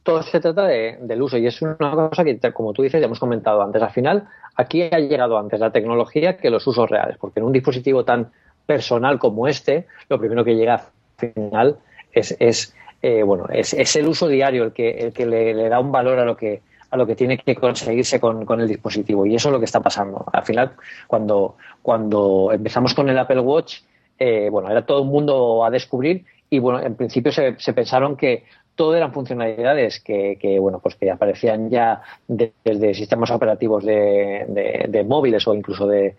todo 0.02 0.22
se 0.22 0.38
trata 0.40 0.66
del 0.66 1.20
uso 1.20 1.36
y 1.36 1.46
es 1.46 1.60
una 1.62 1.76
cosa 1.76 2.22
que, 2.22 2.38
como 2.52 2.72
tú 2.72 2.82
dices, 2.82 3.00
ya 3.00 3.06
hemos 3.06 3.18
comentado 3.18 3.60
antes. 3.60 3.82
Al 3.82 3.90
final, 3.90 4.28
aquí 4.54 4.82
ha 4.82 4.98
llegado 5.00 5.36
antes 5.36 5.58
la 5.58 5.72
tecnología 5.72 6.36
que 6.36 6.48
los 6.48 6.64
usos 6.66 6.88
reales, 6.88 7.16
porque 7.18 7.40
en 7.40 7.46
un 7.46 7.52
dispositivo 7.52 8.04
tan 8.04 8.30
personal 8.64 9.18
como 9.18 9.48
este, 9.48 9.86
lo 10.08 10.18
primero 10.18 10.44
que 10.44 10.54
llega 10.54 10.74
al 10.74 10.80
final 11.16 11.76
es, 12.12 12.36
es 12.38 12.74
eh, 13.02 13.22
bueno, 13.22 13.46
es, 13.52 13.96
el 13.96 14.06
uso 14.06 14.28
diario 14.28 14.64
el 14.64 14.72
que, 14.72 14.90
el 14.90 15.12
que 15.12 15.26
le, 15.26 15.68
da 15.68 15.80
un 15.80 15.92
valor 15.92 16.18
a 16.18 16.24
lo 16.24 16.36
que 16.36 16.62
a 16.88 16.96
lo 16.96 17.04
que 17.04 17.16
tiene 17.16 17.36
que 17.36 17.56
conseguirse 17.56 18.20
con, 18.20 18.44
con, 18.44 18.60
el 18.60 18.68
dispositivo 18.68 19.26
y 19.26 19.34
eso 19.34 19.48
es 19.48 19.52
lo 19.52 19.58
que 19.58 19.64
está 19.64 19.80
pasando. 19.80 20.24
Al 20.32 20.44
final, 20.44 20.72
cuando, 21.08 21.56
cuando 21.82 22.50
empezamos 22.52 22.94
con 22.94 23.08
el 23.08 23.18
Apple 23.18 23.40
Watch, 23.40 23.80
eh, 24.20 24.48
bueno, 24.50 24.70
era 24.70 24.86
todo 24.86 25.02
un 25.02 25.08
mundo 25.08 25.64
a 25.64 25.70
descubrir 25.70 26.24
y 26.50 26.58
bueno, 26.58 26.80
en 26.80 26.94
principio 26.94 27.32
se, 27.32 27.72
pensaron 27.72 28.16
que 28.16 28.44
todo 28.74 28.94
eran 28.94 29.12
funcionalidades 29.12 30.00
que, 30.00 30.58
bueno, 30.60 30.80
pues 30.80 30.94
que 30.96 31.10
aparecían 31.10 31.70
ya 31.70 32.02
desde 32.28 32.94
sistemas 32.94 33.30
operativos 33.30 33.84
de, 33.84 35.04
móviles 35.06 35.46
o 35.48 35.54
incluso 35.54 35.86
de, 35.86 36.14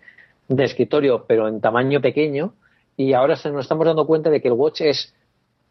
escritorio, 0.48 1.24
pero 1.26 1.48
en 1.48 1.60
tamaño 1.60 2.00
pequeño. 2.00 2.54
Y 2.96 3.12
ahora 3.12 3.36
se 3.36 3.50
nos 3.50 3.62
estamos 3.62 3.86
dando 3.86 4.06
cuenta 4.06 4.28
de 4.28 4.40
que 4.40 4.48
el 4.48 4.54
watch 4.54 4.80
es 4.80 5.14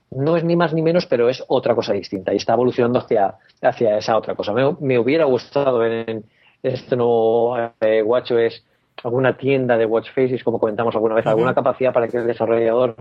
no 0.09 0.37
es 0.37 0.43
ni 0.45 0.55
más 0.55 0.73
ni 0.73 0.81
menos, 0.81 1.05
pero 1.05 1.27
es 1.27 1.43
otra 1.49 1.75
cosa 1.75 1.91
distinta 1.91 2.33
y 2.33 2.37
está 2.37 2.53
evolucionando 2.53 2.99
hacia, 2.99 3.35
hacia 3.61 3.97
esa 3.97 4.17
otra 4.17 4.35
cosa. 4.35 4.53
Me, 4.53 4.97
hubiera 4.97 5.25
gustado 5.25 5.79
ver 5.79 6.09
en 6.09 6.23
este 6.63 6.95
nuevo 6.95 7.57
eh, 7.81 8.01
watch 8.01 8.31
es 8.31 8.63
alguna 9.03 9.35
tienda 9.35 9.77
de 9.77 9.85
watch 9.85 10.07
faces, 10.09 10.43
como 10.45 10.59
comentamos 10.59 10.95
alguna 10.95 11.15
vez, 11.15 11.27
alguna 11.27 11.53
capacidad 11.53 11.93
para 11.93 12.07
que 12.07 12.17
el 12.17 12.27
desarrollador 12.27 12.95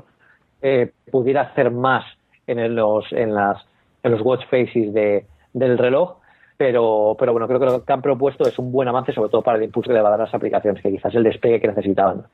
eh, 0.62 0.92
pudiera 1.10 1.42
hacer 1.42 1.70
más 1.70 2.04
en 2.46 2.74
los, 2.74 3.12
en 3.12 3.34
las, 3.34 3.64
en 4.02 4.12
los 4.12 4.20
watch 4.22 4.44
faces 4.50 4.92
de, 4.92 5.26
del 5.52 5.78
reloj. 5.78 6.16
Pero, 6.56 7.14
pero 7.18 7.32
bueno, 7.32 7.46
creo 7.46 7.60
que 7.60 7.66
lo 7.66 7.84
que 7.84 7.92
han 7.92 8.00
propuesto 8.00 8.48
es 8.48 8.58
un 8.58 8.72
buen 8.72 8.88
avance, 8.88 9.12
sobre 9.12 9.28
todo 9.28 9.42
para 9.42 9.58
el 9.58 9.64
impulso 9.64 9.92
de 9.92 10.00
las 10.02 10.32
aplicaciones, 10.32 10.82
que 10.82 10.90
quizás 10.90 11.14
el 11.14 11.22
despegue 11.22 11.60
que 11.60 11.68
necesitaban. 11.68 12.24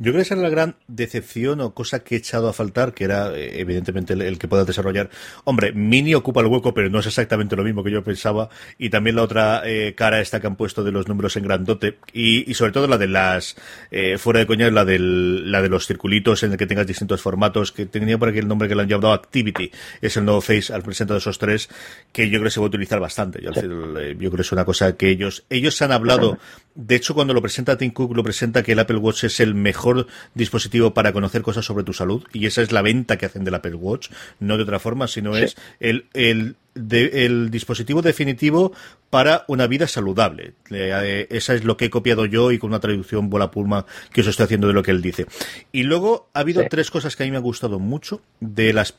Yo 0.00 0.12
creo 0.12 0.14
que 0.14 0.22
esa 0.22 0.32
era 0.32 0.44
la 0.44 0.48
gran 0.48 0.76
decepción 0.88 1.60
o 1.60 1.74
cosa 1.74 2.00
que 2.00 2.14
he 2.14 2.18
echado 2.18 2.48
a 2.48 2.54
faltar, 2.54 2.94
que 2.94 3.04
era 3.04 3.36
eh, 3.36 3.60
evidentemente 3.60 4.14
el, 4.14 4.38
que 4.38 4.48
pueda 4.48 4.64
desarrollar. 4.64 5.10
Hombre, 5.44 5.72
Mini 5.72 6.14
ocupa 6.14 6.40
el 6.40 6.46
hueco, 6.46 6.72
pero 6.72 6.88
no 6.88 7.00
es 7.00 7.06
exactamente 7.06 7.54
lo 7.54 7.64
mismo 7.64 7.84
que 7.84 7.90
yo 7.90 8.02
pensaba. 8.02 8.48
Y 8.78 8.88
también 8.88 9.16
la 9.16 9.22
otra 9.22 9.60
eh, 9.66 9.94
cara 9.94 10.22
esta 10.22 10.40
que 10.40 10.46
han 10.46 10.56
puesto 10.56 10.82
de 10.82 10.90
los 10.90 11.06
números 11.06 11.36
en 11.36 11.44
grandote. 11.44 11.98
Y, 12.14 12.50
y 12.50 12.54
sobre 12.54 12.72
todo 12.72 12.86
la 12.86 12.96
de 12.96 13.08
las, 13.08 13.56
eh, 13.90 14.16
fuera 14.16 14.40
de 14.40 14.46
coña, 14.46 14.70
la, 14.70 14.86
del, 14.86 15.52
la 15.52 15.60
de 15.60 15.68
los 15.68 15.86
circulitos 15.86 16.44
en 16.44 16.52
el 16.52 16.56
que 16.56 16.66
tengas 16.66 16.86
distintos 16.86 17.20
formatos, 17.20 17.70
que 17.70 17.84
tenía 17.84 18.16
por 18.16 18.30
aquí 18.30 18.38
el 18.38 18.48
nombre 18.48 18.68
que 18.68 18.74
le 18.74 18.80
han 18.80 18.88
llamado 18.88 19.12
Activity. 19.12 19.70
Es 20.00 20.16
el 20.16 20.24
nuevo 20.24 20.40
Face 20.40 20.72
al 20.72 20.82
presente 20.82 21.12
de 21.12 21.18
esos 21.18 21.38
tres, 21.38 21.68
que 22.10 22.30
yo 22.30 22.38
creo 22.38 22.44
que 22.44 22.50
se 22.52 22.60
va 22.60 22.64
a 22.64 22.68
utilizar 22.68 23.00
bastante. 23.00 23.42
Yo, 23.42 23.52
yo 23.52 23.60
creo 23.60 24.30
que 24.30 24.40
es 24.40 24.52
una 24.52 24.64
cosa 24.64 24.96
que 24.96 25.10
ellos, 25.10 25.44
ellos 25.50 25.82
han 25.82 25.92
hablado. 25.92 26.38
De 26.74 26.94
hecho, 26.94 27.14
cuando 27.14 27.34
lo 27.34 27.42
presenta 27.42 27.76
Tim 27.76 27.90
Cook, 27.90 28.16
lo 28.16 28.22
presenta 28.22 28.62
que 28.62 28.72
el 28.72 28.78
Apple 28.78 28.96
Watch 28.96 29.24
es 29.24 29.40
el 29.40 29.54
mejor 29.54 29.89
dispositivo 30.34 30.94
para 30.94 31.12
conocer 31.12 31.42
cosas 31.42 31.64
sobre 31.64 31.84
tu 31.84 31.92
salud 31.92 32.24
y 32.32 32.46
esa 32.46 32.62
es 32.62 32.72
la 32.72 32.82
venta 32.82 33.18
que 33.18 33.26
hacen 33.26 33.44
del 33.44 33.54
Apple 33.54 33.74
Watch, 33.74 34.10
no 34.38 34.56
de 34.56 34.62
otra 34.62 34.78
forma, 34.78 35.08
sino 35.08 35.36
es 35.36 35.56
el, 35.80 36.06
el 36.14 36.56
el 36.88 37.50
dispositivo 37.50 38.02
definitivo 38.02 38.72
para 39.10 39.44
una 39.48 39.66
vida 39.66 39.86
saludable. 39.86 40.54
Eh, 40.70 41.26
esa 41.30 41.54
es 41.54 41.64
lo 41.64 41.76
que 41.76 41.86
he 41.86 41.90
copiado 41.90 42.26
yo 42.26 42.52
y 42.52 42.58
con 42.58 42.70
una 42.70 42.80
traducción 42.80 43.30
bola 43.30 43.50
pulma 43.50 43.86
que 44.12 44.20
os 44.22 44.26
estoy 44.26 44.44
haciendo 44.44 44.68
de 44.68 44.74
lo 44.74 44.82
que 44.82 44.90
él 44.90 45.02
dice. 45.02 45.26
Y 45.72 45.82
luego 45.82 46.28
ha 46.32 46.40
habido 46.40 46.64
tres 46.68 46.90
cosas 46.90 47.16
que 47.16 47.24
a 47.24 47.26
mí 47.26 47.30
me 47.30 47.38
han 47.38 47.42
gustado 47.42 47.78
mucho 47.78 48.22
de 48.40 48.72
las 48.72 48.94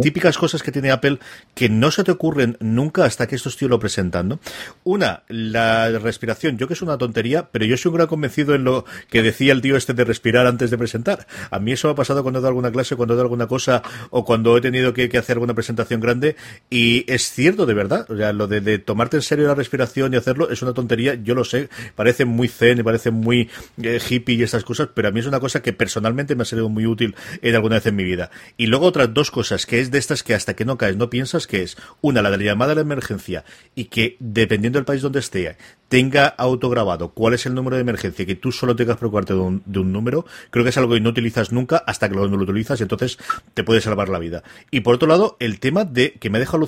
típicas 0.00 0.38
cosas 0.38 0.62
que 0.62 0.72
tiene 0.72 0.90
Apple 0.90 1.18
que 1.54 1.68
no 1.68 1.90
se 1.90 2.04
te 2.04 2.12
ocurren 2.12 2.56
nunca 2.60 3.04
hasta 3.04 3.26
que 3.26 3.36
estos 3.36 3.56
tíos 3.56 3.70
lo 3.70 3.80
presentan. 3.80 4.38
Una, 4.84 5.24
la 5.28 5.90
respiración. 5.98 6.56
Yo 6.56 6.68
que 6.68 6.74
es 6.74 6.82
una 6.82 6.98
tontería, 6.98 7.48
pero 7.50 7.64
yo 7.64 7.76
soy 7.76 7.90
un 7.90 7.96
gran 7.96 8.06
convencido 8.06 8.54
en 8.54 8.64
lo 8.64 8.84
que 9.10 9.22
decía 9.22 9.52
el 9.52 9.60
tío 9.60 9.76
este 9.76 9.94
de 9.94 10.04
respirar 10.04 10.46
antes 10.46 10.70
de 10.70 10.78
presentar. 10.78 11.26
A 11.50 11.58
mí 11.58 11.72
eso 11.72 11.88
me 11.88 11.92
ha 11.92 11.96
pasado 11.96 12.22
cuando 12.22 12.38
he 12.38 12.42
dado 12.42 12.48
alguna 12.48 12.70
clase, 12.70 12.96
cuando 12.96 13.14
he 13.14 13.16
dado 13.16 13.26
alguna 13.26 13.46
cosa 13.46 13.82
o 14.10 14.24
cuando 14.24 14.56
he 14.56 14.60
tenido 14.60 14.92
que, 14.92 15.08
que 15.08 15.18
hacer 15.18 15.34
alguna 15.34 15.54
presentación 15.54 16.00
grande 16.00 16.36
y 16.70 17.01
Es 17.08 17.30
cierto, 17.30 17.66
de 17.66 17.74
verdad. 17.74 18.06
O 18.10 18.16
sea, 18.16 18.32
lo 18.32 18.46
de, 18.46 18.78
tomarte 18.78 19.16
en 19.16 19.22
serio 19.22 19.46
la 19.46 19.54
respiración 19.54 20.12
y 20.14 20.16
hacerlo 20.16 20.50
es 20.50 20.62
una 20.62 20.72
tontería. 20.72 21.14
Yo 21.14 21.34
lo 21.34 21.44
sé. 21.44 21.68
Parece 21.94 22.24
muy 22.24 22.48
zen, 22.48 22.78
y 22.78 22.82
parece 22.82 23.10
muy 23.10 23.50
eh, 23.82 24.00
hippie 24.08 24.36
y 24.36 24.42
estas 24.42 24.64
cosas, 24.64 24.88
pero 24.94 25.08
a 25.08 25.10
mí 25.10 25.20
es 25.20 25.26
una 25.26 25.40
cosa 25.40 25.62
que 25.62 25.72
personalmente 25.72 26.34
me 26.34 26.42
ha 26.42 26.46
sido 26.46 26.68
muy 26.68 26.86
útil 26.86 27.14
en 27.40 27.54
alguna 27.54 27.76
vez 27.76 27.86
en 27.86 27.96
mi 27.96 28.04
vida. 28.04 28.30
Y 28.56 28.66
luego 28.66 28.86
otras 28.86 29.12
dos 29.12 29.30
cosas, 29.30 29.66
que 29.66 29.80
es 29.80 29.90
de 29.90 29.98
estas 29.98 30.22
que 30.22 30.34
hasta 30.34 30.54
que 30.54 30.64
no 30.64 30.78
caes 30.78 30.96
no 30.96 31.10
piensas, 31.10 31.46
que 31.46 31.62
es 31.62 31.76
una, 32.00 32.22
la 32.22 32.30
de 32.30 32.38
la 32.38 32.44
llamada 32.44 32.72
a 32.72 32.74
la 32.74 32.80
emergencia 32.80 33.44
y 33.74 33.86
que 33.86 34.16
dependiendo 34.20 34.78
del 34.78 34.84
país 34.84 35.02
donde 35.02 35.20
esté, 35.20 35.56
tenga 35.92 36.26
autograbado 36.26 37.10
cuál 37.10 37.34
es 37.34 37.44
el 37.44 37.54
número 37.54 37.76
de 37.76 37.82
emergencia 37.82 38.24
que 38.24 38.34
tú 38.34 38.50
solo 38.50 38.74
tengas 38.74 38.96
que 38.96 39.00
preocuparte 39.00 39.34
de 39.34 39.40
un, 39.40 39.62
de 39.66 39.78
un 39.78 39.92
número, 39.92 40.24
creo 40.48 40.64
que 40.64 40.70
es 40.70 40.78
algo 40.78 40.94
que 40.94 41.00
no 41.00 41.10
utilizas 41.10 41.52
nunca 41.52 41.84
hasta 41.86 42.08
que 42.08 42.14
lo, 42.14 42.26
no 42.28 42.38
lo 42.38 42.44
utilizas 42.44 42.80
y 42.80 42.84
entonces 42.84 43.18
te 43.52 43.62
puede 43.62 43.82
salvar 43.82 44.08
la 44.08 44.18
vida. 44.18 44.42
Y 44.70 44.80
por 44.80 44.94
otro 44.94 45.06
lado, 45.06 45.36
el 45.38 45.60
tema 45.60 45.84
de, 45.84 46.14
que 46.14 46.30
me 46.30 46.38
ha 46.38 46.40
dejado 46.40 46.60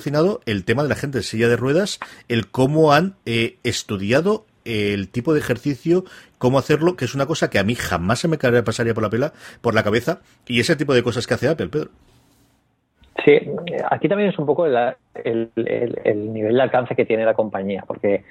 el 0.45 0.65
tema 0.65 0.83
de 0.83 0.89
la 0.89 0.95
gente 0.95 1.19
en 1.19 1.23
silla 1.23 1.47
de 1.47 1.57
ruedas, 1.57 1.99
el 2.27 2.47
cómo 2.47 2.93
han 2.93 3.15
eh, 3.25 3.57
estudiado 3.63 4.45
el 4.65 5.09
tipo 5.09 5.33
de 5.33 5.39
ejercicio, 5.39 6.03
cómo 6.37 6.57
hacerlo, 6.57 6.95
que 6.95 7.05
es 7.05 7.15
una 7.15 7.27
cosa 7.27 7.49
que 7.49 7.59
a 7.59 7.63
mí 7.63 7.75
jamás 7.75 8.19
se 8.19 8.27
me 8.27 8.37
pasaría 8.37 8.93
por 8.93 9.03
la 9.03 9.09
pela, 9.09 9.33
por 9.61 9.75
la 9.75 9.83
cabeza, 9.83 10.19
y 10.47 10.59
ese 10.59 10.75
tipo 10.75 10.93
de 10.93 11.03
cosas 11.03 11.27
que 11.27 11.35
hace 11.35 11.47
Apple, 11.47 11.67
Pedro. 11.67 11.89
Sí, 13.23 13.39
aquí 13.89 14.09
también 14.09 14.29
es 14.29 14.37
un 14.37 14.45
poco 14.45 14.65
el, 14.65 15.49
nivel 15.55 16.55
de 16.55 16.61
alcance 16.61 16.95
que 16.95 17.05
tiene 17.05 17.25
la 17.25 17.33
compañía, 17.33 17.83
porque 17.87 18.23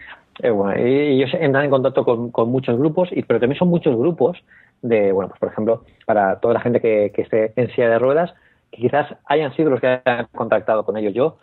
eh, 0.43 1.11
ellos 1.13 1.31
entran 1.41 1.65
en 1.65 1.71
contacto 1.71 2.05
con, 2.05 2.51
muchos 2.51 2.79
grupos, 2.79 3.09
y, 3.13 3.23
pero 3.23 3.41
también 3.41 3.59
son 3.59 3.69
muchos 3.69 3.97
grupos 3.97 4.39
de, 4.83 5.11
bueno, 5.13 5.31
pues 5.31 5.41
por 5.41 5.49
ejemplo, 5.49 5.85
para 6.05 6.39
toda 6.41 6.55
la 6.55 6.61
gente 6.61 6.81
que, 6.81 7.11
esté 7.17 7.53
en 7.57 7.71
silla 7.71 7.89
de 7.89 7.99
ruedas, 7.99 8.35
que 8.71 8.83
quizás 8.83 9.17
hayan 9.25 9.55
sido 9.57 9.71
los 9.71 9.81
que 9.81 10.01
hayan 10.05 10.27
contactado 10.35 10.85
con 10.85 10.97
ellos. 10.97 11.15
Yo 11.15 11.39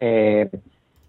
eh, 0.00 0.48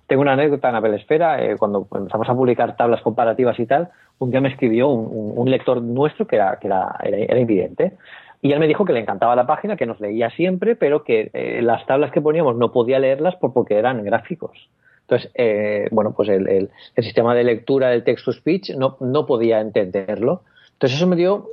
tengo 0.09 0.24
una 0.24 0.33
anécdota 0.33 0.69
en 0.69 0.75
Apple 0.75 0.95
Esfera, 0.95 1.41
eh, 1.43 1.55
cuando 1.57 1.88
empezamos 1.93 2.27
a 2.27 2.33
publicar 2.33 2.75
tablas 2.75 3.01
comparativas 3.01 3.59
y 3.59 3.67
tal, 3.67 3.89
un 4.17 4.31
día 4.31 4.41
me 4.41 4.50
escribió 4.50 4.89
un, 4.89 5.50
lector 5.50 5.81
nuestro 5.81 6.27
que 6.27 6.36
era, 6.36 6.57
que 6.59 6.67
era, 6.67 6.95
era, 7.03 7.39
invidente. 7.39 7.93
Y 8.41 8.51
él 8.51 8.59
me 8.59 8.67
dijo 8.67 8.86
que 8.86 8.93
le 8.93 9.00
encantaba 9.00 9.36
la 9.36 9.45
página, 9.45 9.77
que 9.77 9.86
nos 9.86 10.00
leía 10.00 10.31
siempre, 10.31 10.75
pero 10.75 11.03
que 11.03 11.29
eh, 11.33 11.62
las 11.62 11.86
tablas 11.86 12.12
que 12.12 12.21
poníamos 12.21 12.55
no 12.55 12.71
podía 12.71 13.00
leerlas 13.00 13.36
por, 13.36 13.53
porque 13.53 13.77
eran 13.77 14.03
gráficos. 14.03 14.69
Entonces, 15.01 15.31
eh, 15.36 15.88
bueno, 15.91 16.13
pues 16.15 16.27
el, 16.29 16.48
el, 16.48 16.69
sistema 17.03 17.36
de 17.36 17.43
lectura 17.43 17.89
del 17.89 18.03
text-to-speech 18.03 18.71
no, 18.77 18.98
no 19.00 19.25
podía 19.25 19.62
entenderlo. 19.62 20.41
Entonces 20.74 20.98
eso 20.98 21.07
me 21.07 21.15
dio, 21.15 21.50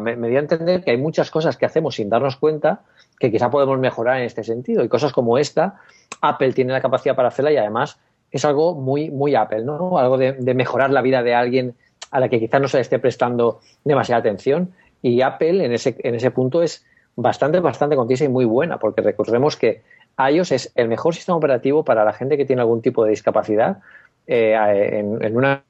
me, 0.00 0.16
me 0.16 0.28
dio 0.28 0.38
a 0.38 0.42
entender 0.42 0.82
que 0.82 0.92
hay 0.92 0.96
muchas 0.96 1.30
cosas 1.30 1.56
que 1.56 1.66
hacemos 1.66 1.96
sin 1.96 2.08
darnos 2.08 2.36
cuenta 2.36 2.82
que 3.18 3.30
quizá 3.30 3.50
podemos 3.50 3.78
mejorar 3.78 4.18
en 4.18 4.24
este 4.24 4.44
sentido. 4.44 4.84
Y 4.84 4.88
cosas 4.88 5.12
como 5.12 5.38
esta, 5.38 5.80
Apple 6.20 6.52
tiene 6.52 6.72
la 6.72 6.80
capacidad 6.80 7.16
para 7.16 7.28
hacerla 7.28 7.52
y 7.52 7.56
además 7.56 7.98
es 8.30 8.44
algo 8.44 8.74
muy, 8.74 9.10
muy 9.10 9.34
Apple, 9.34 9.64
¿no? 9.64 9.98
Algo 9.98 10.18
de, 10.18 10.54
mejorar 10.54 10.90
la 10.90 11.02
vida 11.02 11.22
de 11.22 11.34
alguien 11.34 11.74
a 12.10 12.20
la 12.20 12.28
que 12.28 12.38
quizás 12.38 12.60
no 12.60 12.68
se 12.68 12.78
le 12.78 12.82
esté 12.82 12.98
prestando 12.98 13.60
demasiada 13.84 14.20
atención. 14.20 14.72
Y 15.02 15.20
Apple 15.22 15.64
en 15.64 15.72
ese, 15.72 15.96
en 16.00 16.14
ese 16.14 16.30
punto 16.30 16.62
es 16.62 16.84
bastante, 17.14 17.60
bastante 17.60 17.96
contisa 17.96 18.24
y 18.24 18.28
muy 18.28 18.44
buena, 18.44 18.78
porque 18.78 19.00
recordemos 19.02 19.56
que 19.56 19.82
iOS 20.18 20.52
es 20.52 20.72
el 20.74 20.88
mejor 20.88 21.14
sistema 21.14 21.36
operativo 21.36 21.84
para 21.84 22.04
la 22.04 22.12
gente 22.12 22.36
que 22.36 22.44
tiene 22.44 22.62
algún 22.62 22.82
tipo 22.82 23.04
de 23.04 23.10
discapacidad. 23.10 23.78
Eh, 24.26 24.54
en, 24.54 25.22
en, 25.22 25.36
una 25.36 25.62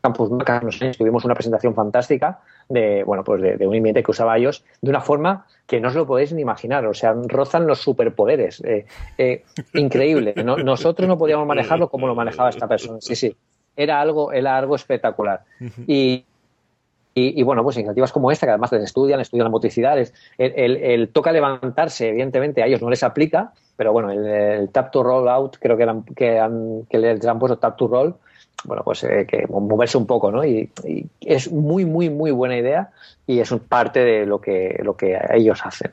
Campus 0.00 0.30
Mac 0.30 0.64
tuvimos 0.96 1.24
una 1.24 1.34
presentación 1.34 1.74
fantástica 1.74 2.40
de, 2.68 3.04
bueno, 3.04 3.24
pues 3.24 3.42
de, 3.42 3.66
un 3.66 3.74
inmigrante 3.74 4.02
que 4.02 4.10
usaba 4.10 4.38
iOS 4.38 4.64
de 4.80 4.90
una 4.90 5.00
forma 5.00 5.46
que 5.66 5.80
no 5.80 5.88
os 5.88 5.94
lo 5.94 6.06
podéis 6.06 6.32
ni 6.32 6.42
imaginar. 6.42 6.86
O 6.86 6.94
sea, 6.94 7.14
rozan 7.14 7.66
los 7.66 7.80
superpoderes. 7.80 8.62
Eh, 8.64 8.86
eh, 9.18 9.44
increíble. 9.74 10.34
nosotros 10.36 11.08
no 11.08 11.18
podíamos 11.18 11.46
manejarlo 11.46 11.88
como 11.88 12.06
lo 12.06 12.14
manejaba 12.14 12.50
esta 12.50 12.68
persona. 12.68 12.98
Sí, 13.00 13.16
sí. 13.16 13.36
Era 13.76 14.00
algo, 14.00 14.32
era 14.32 14.56
algo 14.56 14.76
espectacular. 14.76 15.42
Y, 15.86 16.24
y, 17.14 17.42
bueno, 17.42 17.62
pues 17.62 17.76
iniciativas 17.76 18.10
como 18.10 18.30
esta, 18.30 18.46
que 18.46 18.50
además 18.50 18.72
les 18.72 18.84
estudian, 18.84 19.20
estudian 19.20 19.44
la 19.44 19.50
motricidad, 19.50 19.98
el, 20.38 21.08
toca 21.10 21.30
levantarse, 21.30 22.08
evidentemente 22.08 22.62
a 22.62 22.66
ellos 22.66 22.80
no 22.80 22.88
les 22.88 23.02
aplica, 23.02 23.52
pero 23.76 23.92
bueno, 23.92 24.10
el, 24.10 24.70
tap 24.70 24.90
to 24.90 25.02
roll 25.02 25.28
out, 25.28 25.56
creo 25.60 25.76
que, 25.76 25.82
eran, 25.82 26.04
que, 26.04 26.38
han, 26.38 26.86
que 26.88 26.98
les 26.98 27.26
han 27.26 27.38
puesto 27.38 27.58
tap 27.58 27.76
to 27.76 27.86
roll, 27.86 28.14
bueno, 28.64 28.82
pues 28.84 29.04
eh, 29.04 29.26
que 29.28 29.46
moverse 29.48 29.98
un 29.98 30.06
poco, 30.06 30.30
¿no? 30.30 30.44
Y, 30.44 30.70
es 31.20 31.50
muy, 31.50 31.84
muy, 31.84 32.10
muy 32.10 32.30
buena 32.30 32.56
idea 32.56 32.90
y 33.26 33.40
es 33.40 33.52
parte 33.68 34.00
de 34.00 34.26
lo 34.26 34.40
que, 34.40 34.80
lo 34.82 34.96
que 34.96 35.18
ellos 35.32 35.60
hacen. 35.64 35.92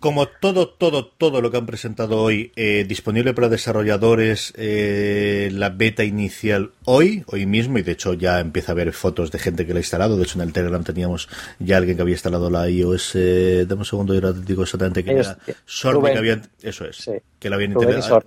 Como 0.00 0.26
todo, 0.28 0.66
todo, 0.66 1.06
todo 1.06 1.42
lo 1.42 1.50
que 1.50 1.58
han 1.58 1.66
presentado 1.66 2.22
hoy, 2.22 2.52
eh, 2.56 2.86
disponible 2.88 3.34
para 3.34 3.50
desarrolladores, 3.50 4.54
eh, 4.56 5.50
la 5.52 5.68
beta 5.68 6.04
inicial 6.04 6.70
hoy, 6.86 7.22
hoy 7.26 7.44
mismo, 7.44 7.76
y 7.76 7.82
de 7.82 7.92
hecho 7.92 8.14
ya 8.14 8.40
empieza 8.40 8.72
a 8.72 8.74
haber 8.74 8.94
fotos 8.94 9.30
de 9.30 9.38
gente 9.38 9.66
que 9.66 9.74
la 9.74 9.78
ha 9.78 9.82
instalado. 9.82 10.16
De 10.16 10.22
hecho, 10.22 10.38
en 10.38 10.48
el 10.48 10.54
Telegram 10.54 10.82
teníamos 10.82 11.28
ya 11.58 11.76
alguien 11.76 11.96
que 11.96 12.02
había 12.02 12.14
instalado 12.14 12.48
la 12.48 12.70
iOS. 12.70 13.12
Eh, 13.16 13.66
dame 13.68 13.80
un 13.80 13.84
segundo, 13.84 14.14
yo 14.14 14.26
ahora 14.26 14.40
te 14.40 14.46
digo 14.46 14.62
exactamente 14.62 15.04
que 15.04 15.12
era 15.12 15.36
Sorby, 15.66 16.12
que 16.12 16.18
habían, 16.18 16.48
eso 16.62 16.86
es, 16.86 17.10
que 17.38 17.50
la 17.50 17.56
habían 17.56 17.72
instalado 17.72 18.24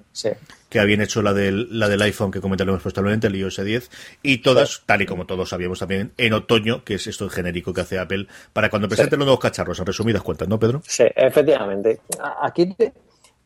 que 0.74 0.80
habían 0.80 1.02
hecho 1.02 1.22
la 1.22 1.34
del, 1.34 1.68
la 1.78 1.88
del 1.88 2.02
iPhone 2.02 2.32
que 2.32 2.42
comentaremos 2.42 2.82
posteriormente, 2.82 3.28
el 3.28 3.36
iOS 3.36 3.64
10, 3.64 3.92
y 4.24 4.40
todas, 4.40 4.82
tal 4.88 5.04
y 5.04 5.06
como 5.06 5.28
todos 5.28 5.50
sabíamos 5.50 5.78
también, 5.78 6.14
en 6.18 6.34
otoño, 6.34 6.84
que 6.84 6.96
es 6.96 7.06
esto 7.06 7.30
genérico 7.30 7.74
que 7.74 7.82
hace 7.82 8.00
Apple, 8.00 8.26
para 8.54 8.72
cuando 8.72 8.88
presenten 8.88 9.20
los 9.20 9.28
nuevos 9.28 9.40
cacharros, 9.40 9.78
en 9.78 9.86
resumidas 9.86 10.24
cuentas, 10.24 10.48
¿no, 10.48 10.58
Pedro? 10.58 10.82
Sí, 10.84 11.04
efectivamente. 11.16 12.00
Aquí 12.42 12.76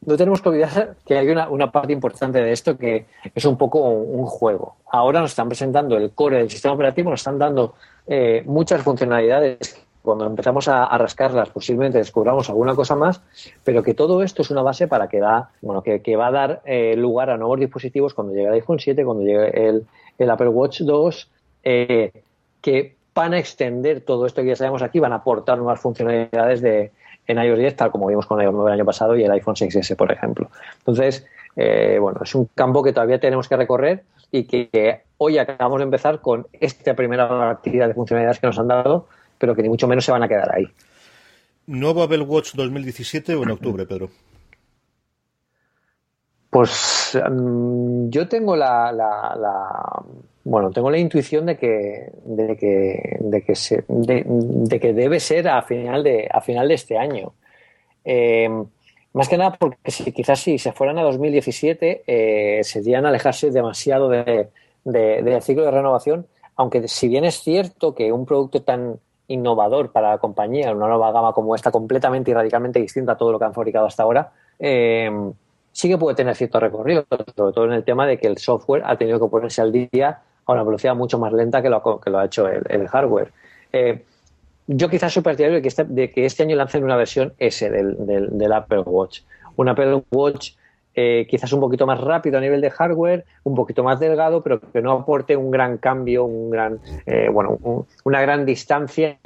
no 0.06 0.16
tenemos 0.16 0.42
que 0.42 0.48
olvidar 0.48 0.96
que 1.06 1.18
hay 1.18 1.28
una, 1.28 1.50
una, 1.50 1.70
parte 1.70 1.92
importante 1.92 2.42
de 2.42 2.54
esto 2.54 2.78
que 2.78 3.08
es 3.36 3.44
un 3.44 3.58
poco 3.58 3.82
un, 3.82 4.26
juego. 4.26 4.78
Ahora 4.90 5.20
nos 5.20 5.32
están 5.32 5.50
presentando 5.50 5.98
el 5.98 6.12
core 6.12 6.38
del 6.38 6.50
sistema 6.50 6.76
operativo, 6.76 7.10
nos 7.10 7.20
están 7.20 7.38
dando 7.38 7.76
eh, 8.08 8.42
muchas 8.46 8.82
funcionalidades 8.84 9.86
cuando 10.08 10.26
empezamos 10.26 10.70
a, 10.70 10.98
rascarlas 10.98 11.50
posiblemente 11.50 11.98
descubramos 11.98 12.50
alguna 12.50 12.76
cosa 12.76 12.96
más, 12.96 13.22
pero 13.66 13.84
que 13.84 13.94
todo 13.94 14.24
esto 14.24 14.42
es 14.42 14.50
una 14.50 14.62
base 14.62 14.88
para 14.88 15.10
que 15.10 15.20
da, 15.20 15.50
bueno, 15.62 15.84
que, 15.84 16.16
va 16.16 16.28
a 16.28 16.32
dar 16.32 16.62
eh, 16.64 16.96
lugar 16.96 17.30
a 17.30 17.36
nuevos 17.36 17.60
dispositivos 17.60 18.14
cuando 18.14 18.34
llegue 18.34 18.48
el 18.48 18.54
iPhone 18.54 18.80
7, 18.80 19.04
cuando 19.04 19.24
llegue 19.26 19.68
el, 20.18 20.30
Apple 20.30 20.48
Watch 20.48 20.82
2, 20.82 21.32
eh, 21.64 22.24
que 22.62 22.96
van 23.14 23.34
a 23.34 23.38
extender 23.40 24.00
todo 24.00 24.26
esto 24.26 24.42
que 24.44 24.48
ya 24.48 24.56
sabemos 24.56 24.82
aquí, 24.82 25.00
van 25.00 25.12
a 25.12 25.18
aportar 25.18 25.58
nuevas 25.58 25.82
funcionalidades 25.82 26.62
de, 26.62 26.92
en 27.28 27.44
iOS 27.44 27.60
10, 27.60 27.76
tal 27.76 27.92
como 27.92 28.08
vimos 28.08 28.26
con 28.26 28.42
iOS 28.42 28.54
9 28.54 28.70
el 28.70 28.80
año 28.80 28.86
pasado 28.86 29.18
y 29.18 29.26
el 29.26 29.32
iPhone 29.32 29.56
6S, 29.56 29.98
por 29.98 30.10
ejemplo. 30.10 30.50
Entonces, 30.78 31.28
eh, 31.58 31.98
bueno, 32.00 32.22
es 32.24 32.34
un 32.34 32.46
campo 32.56 32.82
que 32.82 32.94
todavía 32.94 33.20
tenemos 33.20 33.50
que 33.50 33.58
recorrer 33.58 34.04
y 34.32 34.46
que 34.46 35.02
hoy 35.18 35.38
acabamos 35.38 35.80
de 35.80 35.84
empezar 35.84 36.22
con 36.22 36.48
esta 36.54 36.96
primera 36.96 37.50
actividad 37.50 37.90
de 37.90 37.94
funcionalidades 37.94 38.40
que 38.40 38.48
nos 38.48 38.58
han 38.58 38.70
dado 38.70 39.08
pero 39.38 39.56
que 39.56 39.62
ni 39.62 39.70
mucho 39.70 39.88
menos 39.88 40.06
se 40.06 40.12
van 40.12 40.24
a 40.24 40.28
quedar 40.28 40.56
ahí. 40.56 40.68
¿Nuevo 41.68 42.04
Apple 42.04 42.22
Watch 42.22 42.54
2017 42.54 43.36
o 43.36 43.44
en 43.44 43.52
octubre, 43.52 43.86
Pedro? 43.86 44.10
Pues 46.50 47.20
mm, 47.30 48.10
yo 48.10 48.28
tengo 48.28 48.56
la, 48.56 48.92
bueno 50.44 50.72
tengo 50.72 50.90
la 50.90 50.98
intuición 50.98 51.46
de 51.46 51.58
que 51.58 52.10
de 52.24 52.56
que 52.56 53.18
de 53.20 53.42
que, 53.42 53.56
se, 53.56 53.84
de, 53.88 54.80
que 54.80 54.94
debe 54.94 55.20
ser 55.20 55.50
a 55.50 55.62
final 55.62 56.04
de 56.04 56.28
a 56.32 56.42
final 56.42 56.68
de 56.70 56.74
este 56.74 56.98
año. 56.98 57.34
Eh, 58.06 58.50
más 59.12 59.28
que 59.28 59.38
nada 59.38 59.58
porque 59.58 59.92
si, 59.92 60.12
quizás 60.12 60.40
si 60.40 60.58
se 60.58 60.72
fueran 60.72 61.00
a 61.00 61.04
2017 61.04 62.04
eh, 62.08 62.64
serían 62.64 63.06
alejarse 63.06 63.52
demasiado 63.52 64.10
de, 64.10 64.50
del 64.86 65.42
ciclo 65.42 65.66
de 65.66 65.72
renovación, 65.72 66.28
aunque 66.56 66.88
si 66.88 67.08
bien 67.08 67.26
es 67.26 67.42
cierto 67.42 67.94
que 67.94 68.12
un 68.12 68.26
producto 68.26 68.62
tan 68.62 69.00
innovador 69.28 69.92
para 69.92 70.12
la 70.12 70.18
compañía, 70.18 70.74
una 70.74 70.88
nueva 70.88 71.12
gama 71.12 71.34
como 71.34 71.56
esta, 71.56 71.72
completamente 71.72 72.32
y 72.32 72.34
radicalmente 72.34 72.80
distinta 72.80 73.14
a 73.14 73.18
todo 73.18 73.32
lo 73.32 73.40
que 73.40 73.46
han 73.46 73.54
fabricado 73.54 73.86
hasta 73.86 74.04
ahora, 74.04 74.32
eh, 74.60 75.12
sí 75.72 75.90
que 75.90 75.98
puede 75.98 76.16
tener 76.16 76.36
cierto 76.36 76.60
recorrido, 76.60 77.06
sobre 77.36 77.54
todo 77.54 77.66
en 77.66 77.74
el 77.74 77.84
tema 77.84 78.08
de 78.08 78.18
que 78.18 78.28
el 78.28 78.38
software 78.38 78.84
ha 78.86 78.98
tenido 78.98 79.20
que 79.20 79.28
ponerse 79.30 79.62
al 79.62 79.72
día 79.72 80.22
a 80.46 80.52
una 80.52 80.64
velocidad 80.64 80.96
mucho 80.96 81.20
más 81.20 81.34
lenta 81.34 81.62
que 81.62 81.70
lo, 81.70 82.00
que 82.00 82.10
lo 82.10 82.20
ha 82.20 82.26
hecho 82.26 82.48
el, 82.48 82.88
hardware. 82.88 83.32
Eh, 83.74 84.04
yo 84.68 84.90
quizás 84.90 85.14
soy 85.14 85.24
partidario 85.24 85.56
de 85.56 85.62
que, 85.62 85.68
este, 85.68 85.84
de 85.84 86.12
que 86.12 86.26
este 86.26 86.44
año 86.44 86.56
lancen 86.56 86.84
una 86.84 86.96
versión 86.96 87.34
S 87.38 87.70
del, 87.70 87.96
del 88.06 88.54
Apple 88.54 88.82
Watch. 88.82 89.22
Un 89.56 89.70
Apple 89.70 90.04
Watch 90.12 90.52
eh, 91.00 91.28
quizás 91.30 91.54
un 91.54 91.60
poquito 91.60 91.86
más 91.86 92.02
rápido 92.02 92.40
a 92.40 92.42
nivel 92.42 92.60
de 92.60 92.72
hardware, 92.72 93.24
un 93.44 93.54
poquito 93.54 93.84
más 93.84 94.00
delgado, 94.00 94.42
pero 94.42 94.60
que 94.60 94.82
no 94.82 94.94
aporte 94.94 95.38
un 95.38 95.52
gran 95.52 95.78
cambio, 95.78 96.26
un 96.26 96.50
gran, 96.50 96.80
eh, 97.06 97.30
bueno, 97.32 97.86
una 98.04 98.20
gran 98.20 98.48
distancia 98.48 99.20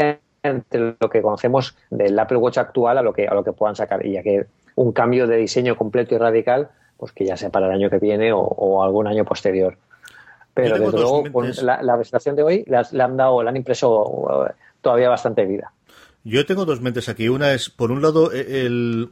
entre 0.44 0.96
lo 1.00 1.10
que 1.10 1.22
conocemos 1.22 1.78
del 1.90 2.20
Apple 2.20 2.40
Watch 2.40 2.58
actual 2.58 2.98
a 2.98 3.02
lo 3.02 3.14
que 3.14 3.26
a 3.26 3.34
lo 3.34 3.46
que 3.46 3.54
puedan 3.54 3.78
sacar, 3.78 4.06
y 4.06 4.12
ya 4.12 4.22
que 4.22 4.48
un 4.76 4.92
cambio 4.92 5.28
de 5.28 5.38
diseño 5.38 5.78
completo 5.78 6.14
y 6.14 6.18
radical, 6.18 6.72
pues 6.98 7.14
que 7.14 7.24
ya 7.24 7.38
sea 7.38 7.52
para 7.52 7.68
el 7.68 7.72
año 7.72 7.90
que 7.90 8.00
viene 8.00 8.34
o, 8.34 8.84
algún 8.84 9.08
año 9.08 9.24
posterior. 9.24 9.78
Pero 10.54 10.78
desde 10.78 10.92
luego, 10.92 11.24
la, 11.62 11.82
la, 11.82 11.96
presentación 11.96 12.36
de 12.36 12.44
hoy 12.44 12.66
le 12.68 13.02
han 13.02 13.16
dado, 13.16 13.42
le 13.44 13.50
han 13.50 13.56
impreso 13.56 14.46
eh, 14.46 14.52
todavía 14.82 15.08
bastante 15.08 15.46
vida. 15.46 15.72
Yo 16.26 16.46
tengo 16.46 16.66
dos 16.66 16.82
mentes 16.82 17.08
aquí. 17.08 17.30
Una 17.30 17.54
es, 17.54 17.70
por 17.70 17.92
un 17.92 18.02
lado, 18.02 18.30
el, 18.34 19.10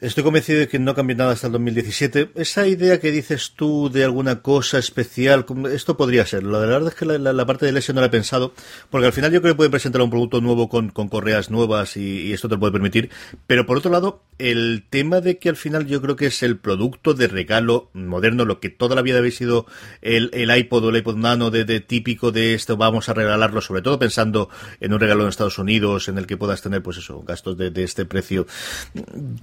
Estoy 0.00 0.22
convencido 0.22 0.60
de 0.60 0.68
que 0.68 0.78
no 0.78 0.94
cambia 0.94 1.16
nada 1.16 1.32
hasta 1.32 1.48
el 1.48 1.54
2017. 1.54 2.30
Esa 2.36 2.68
idea 2.68 3.00
que 3.00 3.10
dices 3.10 3.54
tú 3.56 3.90
de 3.90 4.04
alguna 4.04 4.42
cosa 4.42 4.78
especial, 4.78 5.44
esto 5.72 5.96
podría 5.96 6.24
ser. 6.24 6.44
La 6.44 6.60
verdad 6.60 6.86
es 6.86 6.94
que 6.94 7.04
la, 7.04 7.46
parte 7.46 7.66
de 7.66 7.72
Lesio 7.72 7.94
no 7.94 8.00
la 8.00 8.06
he 8.06 8.10
pensado, 8.10 8.54
porque 8.90 9.08
al 9.08 9.12
final 9.12 9.32
yo 9.32 9.42
creo 9.42 9.54
que 9.54 9.56
puede 9.56 9.70
presentar 9.70 10.00
un 10.00 10.10
producto 10.10 10.40
nuevo 10.40 10.68
con, 10.68 10.90
correas 10.90 11.50
nuevas 11.50 11.96
y, 11.96 12.32
esto 12.32 12.48
te 12.48 12.54
lo 12.54 12.60
puede 12.60 12.70
permitir. 12.70 13.10
Pero 13.48 13.66
por 13.66 13.78
otro 13.78 13.90
lado, 13.90 14.22
el 14.38 14.84
tema 14.88 15.20
de 15.20 15.38
que 15.38 15.48
al 15.48 15.56
final 15.56 15.88
yo 15.88 16.00
creo 16.00 16.14
que 16.14 16.26
es 16.26 16.44
el 16.44 16.58
producto 16.58 17.14
de 17.14 17.26
regalo 17.26 17.90
moderno, 17.92 18.44
lo 18.44 18.60
que 18.60 18.68
toda 18.68 18.94
la 18.94 19.02
vida 19.02 19.18
habéis 19.18 19.38
sido 19.38 19.66
el, 20.00 20.30
iPod 20.32 20.84
o 20.84 20.90
el 20.90 20.96
iPod 20.98 21.16
Nano 21.16 21.50
de, 21.50 21.80
típico 21.80 22.30
de 22.30 22.54
esto, 22.54 22.76
vamos 22.76 23.08
a 23.08 23.14
regalarlo, 23.14 23.60
sobre 23.60 23.82
todo 23.82 23.98
pensando 23.98 24.48
en 24.78 24.92
un 24.92 25.00
regalo 25.00 25.24
en 25.24 25.30
Estados 25.30 25.58
Unidos, 25.58 26.06
en 26.06 26.18
el 26.18 26.28
que 26.28 26.36
puedas 26.36 26.62
tener, 26.62 26.84
pues 26.84 26.98
eso, 26.98 27.20
gastos 27.26 27.58
de, 27.58 27.72
de 27.72 27.82
este 27.82 28.04
precio. 28.04 28.46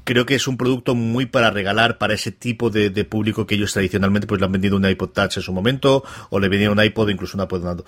Creo 0.05 0.25
que 0.25 0.35
es 0.35 0.44
un 0.47 0.57
producto 0.57 0.95
muy 0.95 1.25
para 1.25 1.51
regalar 1.51 1.97
para 1.97 2.13
ese 2.13 2.31
tipo 2.31 2.69
de, 2.69 2.89
público 3.05 3.45
que 3.45 3.55
ellos 3.55 3.73
tradicionalmente 3.73 4.27
pues 4.27 4.39
le 4.39 4.45
han 4.45 4.51
vendido 4.51 4.77
un 4.77 4.85
iPod 4.85 5.09
Touch 5.09 5.37
en 5.37 5.43
su 5.43 5.53
momento 5.53 6.03
o 6.29 6.39
le 6.39 6.49
vendían 6.49 6.71
un 6.71 6.83
iPod 6.83 7.09
incluso 7.09 7.37
un 7.37 7.43
iPod 7.43 7.63
Nano. 7.63 7.83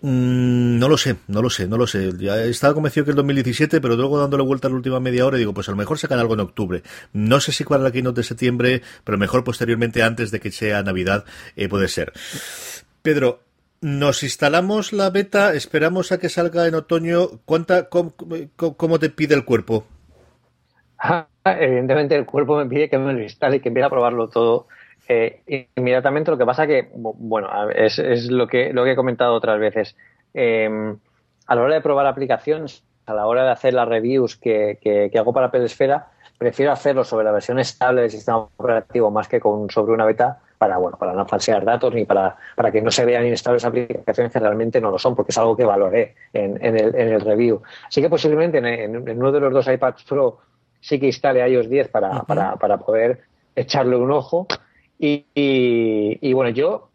Mm, 0.00 0.78
no 0.78 0.88
lo 0.88 0.98
sé, 0.98 1.16
no 1.28 1.42
lo 1.42 1.50
sé, 1.50 1.66
no 1.66 1.76
lo 1.76 1.86
sé. 1.86 2.12
Ya 2.18 2.42
estaba 2.44 2.74
convencido 2.74 3.04
que 3.04 3.10
el 3.10 3.16
2017, 3.16 3.80
pero 3.80 3.96
luego 3.96 4.18
dándole 4.18 4.42
vuelta 4.42 4.68
a 4.68 4.70
la 4.70 4.76
última 4.76 5.00
media 5.00 5.26
hora 5.26 5.38
digo, 5.38 5.54
pues 5.54 5.68
a 5.68 5.72
lo 5.72 5.76
mejor 5.76 5.98
sacan 5.98 6.18
algo 6.18 6.34
en 6.34 6.40
octubre. 6.40 6.82
No 7.12 7.40
sé 7.40 7.52
si 7.52 7.64
para 7.64 7.82
la 7.82 7.92
keynote 7.92 8.20
de 8.20 8.24
septiembre, 8.24 8.82
pero 9.04 9.18
mejor 9.18 9.44
posteriormente 9.44 10.02
antes 10.02 10.30
de 10.30 10.40
que 10.40 10.50
sea 10.50 10.82
Navidad 10.82 11.24
eh, 11.56 11.68
puede 11.68 11.88
ser. 11.88 12.12
Pedro, 13.02 13.42
nos 13.80 14.22
instalamos 14.22 14.92
la 14.92 15.10
beta, 15.10 15.54
esperamos 15.54 16.10
a 16.10 16.18
que 16.18 16.28
salga 16.28 16.66
en 16.66 16.74
otoño. 16.74 17.40
¿Cuánta, 17.44 17.88
cómo 17.88 18.98
te 18.98 19.10
pide 19.10 19.34
el 19.34 19.44
cuerpo? 19.44 19.86
evidentemente 21.44 22.14
el 22.14 22.26
cuerpo 22.26 22.56
me 22.56 22.66
pide 22.66 22.88
que 22.88 22.98
me 22.98 23.12
lo 23.12 23.22
instale 23.22 23.56
y 23.56 23.60
que 23.60 23.68
empiece 23.68 23.86
a 23.86 23.90
probarlo 23.90 24.28
todo 24.28 24.66
eh, 25.08 25.68
inmediatamente. 25.76 26.30
Lo 26.30 26.38
que 26.38 26.46
pasa 26.46 26.66
que, 26.66 26.90
bueno, 26.92 27.48
es, 27.70 27.98
es, 27.98 28.30
lo, 28.30 28.46
que, 28.46 28.72
lo 28.72 28.84
que 28.84 28.92
he 28.92 28.96
comentado 28.96 29.34
otras 29.34 29.58
veces. 29.58 29.96
Em, 30.34 30.98
a 31.46 31.54
la 31.54 31.62
hora 31.62 31.74
de 31.74 31.80
probar 31.80 32.06
aplicaciones, 32.06 32.84
a 33.06 33.14
la 33.14 33.26
hora 33.26 33.44
de 33.44 33.50
hacer 33.50 33.72
las 33.72 33.88
reviews 33.88 34.36
que, 34.36 34.78
que, 34.80 35.18
hago 35.18 35.32
para 35.32 35.50
Pedesfera, 35.50 36.08
prefiero 36.36 36.72
hacerlo 36.72 37.04
sobre 37.04 37.24
la 37.24 37.32
versión 37.32 37.58
estable 37.58 38.02
del 38.02 38.10
sistema 38.10 38.38
operativo 38.38 39.10
más 39.10 39.28
que 39.28 39.40
con, 39.40 39.70
sobre 39.70 39.92
una 39.92 40.04
beta 40.04 40.40
para 40.58 40.76
bueno 40.76 40.98
para 40.98 41.12
no 41.12 41.24
falsear 41.24 41.64
datos 41.64 41.94
ni 41.94 42.04
para, 42.04 42.36
para 42.56 42.70
que 42.70 42.82
no 42.82 42.90
se 42.90 43.04
vean 43.04 43.24
inestables 43.24 43.64
aplicaciones 43.64 44.32
que 44.32 44.38
realmente 44.40 44.80
no 44.80 44.90
lo 44.90 44.98
son, 44.98 45.16
porque 45.16 45.30
es 45.30 45.38
algo 45.38 45.56
que 45.56 45.64
valoré 45.64 46.16
en, 46.32 46.62
en, 46.62 46.76
el, 46.76 47.20
review. 47.20 47.62
Así 47.86 48.02
que 48.02 48.10
posiblemente 48.10 48.58
en, 48.58 48.66
en, 48.66 49.18
uno 49.18 49.32
de 49.32 49.40
los 49.40 49.52
dos 49.52 49.68
iPads 49.68 50.04
Pro 50.04 50.40
sí 50.80 50.98
que 50.98 51.06
instale 51.06 51.46
iOS 51.48 51.68
10 51.68 51.88
para, 51.88 52.22
para, 52.22 52.56
para 52.56 52.78
poder 52.78 53.20
echarle 53.54 53.96
un 53.96 54.10
ojo. 54.10 54.46
Y, 54.98 55.26
y, 55.34 56.32
bueno, 56.32 56.50
yo 56.50 56.88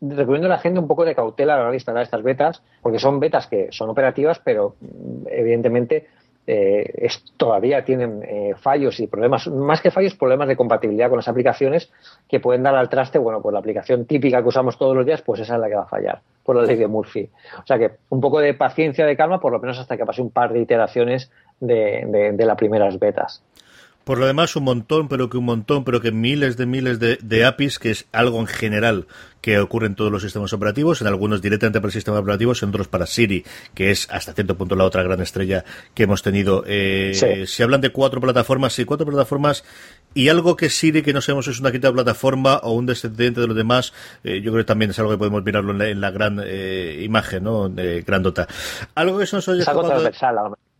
recomiendo 0.00 0.46
a 0.46 0.50
la 0.50 0.58
gente 0.58 0.80
un 0.80 0.88
poco 0.88 1.04
de 1.04 1.14
cautela 1.14 1.54
a 1.54 1.56
la 1.56 1.62
hora 1.62 1.70
de 1.70 1.76
instalar 1.76 2.02
estas 2.02 2.22
betas, 2.22 2.62
porque 2.80 2.98
son 2.98 3.20
betas 3.20 3.46
que 3.46 3.68
son 3.70 3.90
operativas, 3.90 4.40
pero 4.42 4.76
mm, 4.80 5.26
evidentemente 5.28 6.08
eh, 6.44 7.08
todavía 7.36 7.84
tienen 7.84 8.20
eh, 8.24 8.54
fallos 8.56 8.98
y 8.98 9.06
problemas, 9.06 9.46
más 9.46 9.80
que 9.80 9.92
fallos, 9.92 10.16
problemas 10.16 10.48
de 10.48 10.56
compatibilidad 10.56 11.08
con 11.08 11.18
las 11.18 11.28
aplicaciones 11.28 11.92
que 12.28 12.40
pueden 12.40 12.64
dar 12.64 12.74
al 12.74 12.88
traste, 12.88 13.18
bueno, 13.18 13.40
pues 13.40 13.52
la 13.52 13.60
aplicación 13.60 14.06
típica 14.06 14.42
que 14.42 14.48
usamos 14.48 14.76
todos 14.76 14.96
los 14.96 15.06
días, 15.06 15.22
pues 15.22 15.40
esa 15.40 15.54
es 15.54 15.60
la 15.60 15.68
que 15.68 15.76
va 15.76 15.82
a 15.82 15.86
fallar, 15.86 16.20
por 16.42 16.56
la 16.56 16.62
ley 16.62 16.76
de 16.76 16.88
Murphy. 16.88 17.30
O 17.62 17.66
sea 17.66 17.78
que 17.78 17.92
un 18.08 18.20
poco 18.20 18.40
de 18.40 18.54
paciencia, 18.54 19.06
de 19.06 19.16
calma, 19.16 19.40
por 19.40 19.52
lo 19.52 19.60
menos 19.60 19.78
hasta 19.78 19.96
que 19.96 20.04
pase 20.04 20.20
un 20.20 20.30
par 20.30 20.52
de 20.52 20.60
iteraciones 20.60 21.30
de, 21.62 22.04
de, 22.06 22.32
de 22.32 22.46
las 22.46 22.56
primeras 22.56 22.98
betas. 22.98 23.42
Por 24.04 24.18
lo 24.18 24.26
demás, 24.26 24.56
un 24.56 24.64
montón, 24.64 25.08
pero 25.08 25.30
que 25.30 25.36
un 25.36 25.44
montón, 25.44 25.84
pero 25.84 26.00
que 26.00 26.10
miles 26.10 26.56
de 26.56 26.66
miles 26.66 26.98
de, 26.98 27.44
APIs, 27.44 27.78
que 27.78 27.90
es 27.90 28.06
algo 28.10 28.40
en 28.40 28.48
general 28.48 29.06
que 29.40 29.58
ocurre 29.58 29.86
en 29.86 29.94
todos 29.94 30.10
los 30.10 30.22
sistemas 30.22 30.52
operativos, 30.52 31.00
en 31.00 31.06
algunos 31.06 31.40
directamente 31.40 31.80
para 31.80 31.88
el 31.88 31.92
sistema 31.92 32.18
operativo, 32.18 32.52
en 32.60 32.68
otros 32.68 32.88
para 32.88 33.06
Siri, 33.06 33.44
que 33.74 33.90
es 33.90 34.08
hasta 34.10 34.32
cierto 34.32 34.56
punto 34.56 34.74
la 34.74 34.84
otra 34.84 35.02
gran 35.02 35.20
estrella 35.20 35.64
que 35.94 36.04
hemos 36.04 36.22
tenido. 36.22 36.64
Eh, 36.66 37.44
Si 37.46 37.62
hablan 37.62 37.80
de 37.80 37.90
cuatro 37.90 38.20
plataformas, 38.20 38.72
sí, 38.72 38.84
cuatro 38.84 39.06
plataformas 39.06 39.64
y 40.14 40.28
algo 40.28 40.56
que 40.56 40.68
Siri, 40.68 41.02
que 41.02 41.12
no 41.12 41.20
sabemos 41.20 41.44
si 41.44 41.52
es 41.52 41.60
una 41.60 41.70
quinta 41.70 41.92
plataforma 41.92 42.56
o 42.58 42.72
un 42.72 42.86
descendiente 42.86 43.40
de 43.40 43.46
los 43.46 43.56
demás, 43.56 43.92
eh, 44.24 44.40
yo 44.40 44.50
creo 44.52 44.64
que 44.64 44.68
también 44.68 44.90
es 44.90 44.98
algo 44.98 45.12
que 45.12 45.18
podemos 45.18 45.44
mirarlo 45.44 45.80
en 45.84 46.00
la, 46.00 46.10
gran 46.10 46.40
eh, 46.44 47.02
imagen, 47.04 47.44
¿no? 47.44 47.68
De 47.68 48.02
grandota. 48.02 48.48
Algo 48.96 49.18
que 49.18 49.26
se 49.26 49.36
nos 49.36 49.46
oye... 49.48 49.64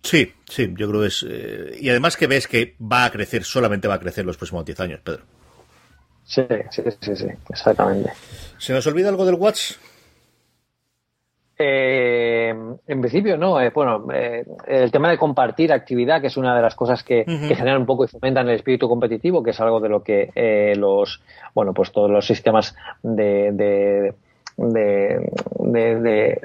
Sí, 0.03 0.33
sí, 0.49 0.75
yo 0.77 0.88
creo 0.88 1.01
que 1.03 1.07
es. 1.07 1.25
Eh, 1.29 1.79
y 1.81 1.88
además 1.88 2.17
que 2.17 2.27
ves 2.27 2.49
que 2.49 2.75
va 2.81 3.05
a 3.05 3.11
crecer, 3.11 3.45
solamente 3.45 3.87
va 3.87 3.95
a 3.95 4.01
crecer 4.01 4.25
los 4.25 4.37
próximos 4.37 4.65
10 4.65 4.81
años, 4.81 5.01
Pedro. 5.01 5.23
Sí, 6.25 6.43
sí, 6.71 6.83
sí, 7.01 7.17
sí, 7.17 7.27
exactamente. 7.49 8.12
¿Se 8.59 8.73
nos 8.73 8.87
olvida 8.87 9.09
algo 9.09 9.25
del 9.25 9.37
Watch? 9.37 9.73
Eh, 11.59 12.49
en 12.87 13.01
principio 13.01 13.37
no. 13.37 13.61
Eh, 13.61 13.71
bueno, 13.73 14.07
el 14.67 14.91
tema 14.91 15.09
de 15.11 15.19
compartir 15.19 15.73
actividad, 15.73 16.21
que 16.21 16.27
es 16.29 16.37
una 16.37 16.57
de 16.57 16.62
las 16.62 16.75
cosas 16.75 17.05
que, 17.05 17.25
generan 17.25 17.83
un 17.83 17.87
poco 17.87 18.05
y 18.05 18.09
fomentan 18.09 18.49
el 18.49 18.57
espíritu 18.57 18.88
competitivo, 18.88 19.43
que 19.43 19.51
es 19.51 19.61
algo 19.61 19.79
de 19.79 19.88
lo 19.88 20.03
que 20.03 20.75
los, 20.77 21.23
bueno, 21.55 21.73
pues 21.73 21.93
todos 21.93 22.11
los 22.11 22.27
sistemas 22.27 22.75
de, 23.03 23.53
de, 23.53 24.15
de, 24.57 26.41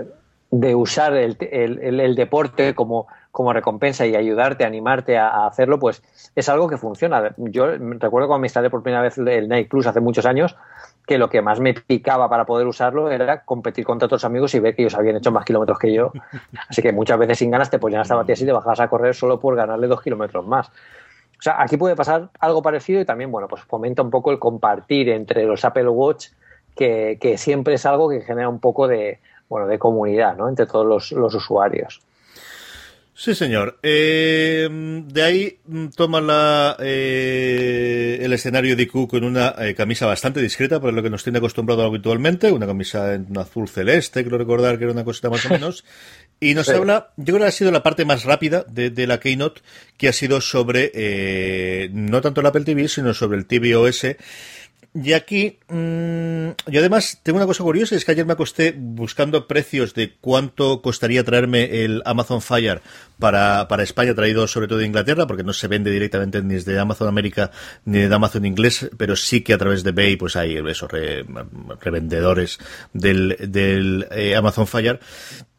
de, 0.52 0.76
usar 0.76 1.16
el, 1.16 1.38
el, 1.40 2.00
el, 2.00 2.16
deporte 2.16 2.76
como, 2.76 3.08
como 3.38 3.54
recompensa 3.54 4.04
y 4.08 4.16
ayudarte, 4.16 4.66
animarte 4.66 5.16
a, 5.16 5.46
hacerlo, 5.46 5.78
pues 5.78 6.02
es 6.36 6.50
algo 6.50 6.68
que 6.68 6.76
funciona. 6.76 7.36
Yo 7.38 7.68
recuerdo 7.68 8.28
cuando 8.28 8.40
me 8.40 8.48
instalé 8.48 8.72
por 8.72 8.82
primera 8.82 9.04
vez 9.04 9.16
el 9.20 9.48
Nike 9.48 9.70
Plus 9.70 9.86
hace 9.86 10.00
muchos 10.00 10.26
años, 10.26 10.56
que 11.06 11.20
lo 11.20 11.30
que 11.30 11.44
más 11.44 11.60
me 11.60 11.76
picaba 11.76 12.28
para 12.30 12.48
poder 12.48 12.66
usarlo 12.66 13.12
era 13.12 13.46
competir 13.46 13.86
contra 13.86 14.08
otros 14.08 14.26
amigos 14.26 14.56
y 14.56 14.60
ver 14.60 14.76
que 14.76 14.82
ellos 14.82 14.96
habían 14.96 15.18
hecho 15.18 15.32
más 15.32 15.46
kilómetros 15.46 15.78
que 15.78 15.94
yo. 15.94 16.12
Así 16.68 16.82
que 16.82 16.92
muchas 16.92 17.20
veces 17.20 17.38
sin 17.38 17.52
ganas 17.52 17.70
te 17.70 17.78
ponían 17.78 18.02
hasta 18.02 18.16
batir 18.16 18.34
así 18.34 18.44
y 18.44 18.48
te 18.48 18.54
bajabas 18.54 18.80
a 18.80 18.88
correr 18.88 19.14
solo 19.14 19.40
por 19.40 19.56
ganarle 19.56 19.86
dos 19.86 20.02
kilómetros 20.02 20.44
más. 20.48 20.70
O 20.70 21.42
sea, 21.42 21.62
aquí 21.62 21.78
puede 21.78 21.96
pasar 21.96 22.32
algo 22.40 22.64
parecido 22.64 23.00
y 23.02 23.06
también, 23.06 23.32
bueno, 23.32 23.48
pues 23.48 23.62
fomenta 23.62 24.02
un 24.02 24.10
poco 24.10 24.32
el 24.32 24.40
compartir 24.40 25.10
entre 25.10 25.44
los 25.44 25.64
Apple 25.64 25.90
Watch, 25.90 26.30
que, 26.76 27.36
siempre 27.38 27.76
es 27.76 27.86
algo 27.86 28.10
que 28.10 28.22
genera 28.22 28.50
un 28.50 28.60
poco 28.60 28.88
de, 28.88 29.20
bueno, 29.48 29.68
de 29.68 29.78
comunidad, 29.78 30.36
¿no? 30.36 30.50
Entre 30.50 30.66
todos 30.66 31.12
los 31.12 31.36
usuarios. 31.36 32.02
Sí, 33.20 33.34
señor. 33.34 33.80
Eh, 33.82 34.70
de 34.70 35.24
ahí 35.24 35.58
mm, 35.66 35.88
toma 35.88 36.22
la, 36.22 36.78
eh, 36.80 38.20
el 38.22 38.32
escenario 38.32 38.76
de 38.76 38.88
Q 38.88 39.08
con 39.08 39.24
una 39.24 39.56
eh, 39.58 39.74
camisa 39.74 40.06
bastante 40.06 40.40
discreta, 40.40 40.80
por 40.80 40.94
lo 40.94 41.02
que 41.02 41.10
nos 41.10 41.24
tiene 41.24 41.40
acostumbrado 41.40 41.84
habitualmente, 41.84 42.52
una 42.52 42.68
camisa 42.68 43.16
en 43.16 43.36
azul 43.36 43.68
celeste, 43.68 44.24
creo 44.24 44.38
recordar 44.38 44.78
que 44.78 44.84
era 44.84 44.94
una 44.94 45.04
cosita 45.04 45.32
más 45.32 45.44
o 45.48 45.50
menos. 45.50 45.84
Y 46.40 46.54
nos 46.54 46.70
habla, 46.70 47.14
yo 47.18 47.34
creo 47.34 47.40
que 47.40 47.46
ha 47.46 47.52
sido 47.52 47.72
la 47.72 47.82
parte 47.82 48.06
más 48.06 48.24
rápida 48.24 48.64
de, 48.70 48.92
de 48.92 49.08
la 49.08 49.20
Keynote, 49.20 49.62
que 49.98 50.08
ha 50.08 50.14
sido 50.14 50.40
sobre, 50.40 51.90
no 51.92 52.22
tanto 52.22 52.42
el 52.42 52.48
Apple 52.48 52.64
TV, 52.64 52.88
sino 52.88 53.16
sobre 53.16 53.40
el 53.40 53.48
tvOS 53.48 54.06
y 54.94 55.14
aquí, 55.14 55.60
mmm, 55.70 56.50
yo 56.68 56.80
además 56.80 57.20
tengo 57.24 57.38
una 57.38 57.46
cosa 57.46 57.64
curiosa, 57.64 57.96
es 57.96 58.06
que 58.06 58.12
ayer 58.12 58.26
me 58.26 58.34
acosté 58.34 58.74
buscando 58.78 59.48
precios 59.48 59.94
de 59.94 60.16
cuánto 60.20 60.82
costaría 60.82 61.24
traerme 61.24 61.84
el 61.84 62.02
Amazon 62.06 62.42
Fire 62.42 62.82
para, 63.20 63.68
para 63.68 63.84
España, 63.84 64.16
traído 64.16 64.48
sobre 64.48 64.68
todo 64.68 64.80
de 64.80 64.86
Inglaterra, 64.86 65.28
porque 65.28 65.44
no 65.44 65.54
se 65.54 65.68
vende 65.68 65.92
directamente 65.92 66.42
ni 66.42 66.56
desde 66.56 66.80
Amazon 66.80 67.08
América 67.08 67.52
ni 67.86 68.00
de 68.00 68.14
Amazon 68.14 68.46
Inglés, 68.46 68.90
pero 68.98 69.16
sí 69.16 69.42
que 69.42 69.54
a 69.54 69.58
través 69.58 69.84
de 69.84 69.92
Bay 69.92 70.16
pues 70.16 70.36
hay 70.36 70.58
esos 70.58 70.90
revendedores 71.82 72.60
del, 72.94 73.38
del 73.40 74.08
eh, 74.12 74.36
Amazon 74.36 74.68
Fire. 74.68 75.00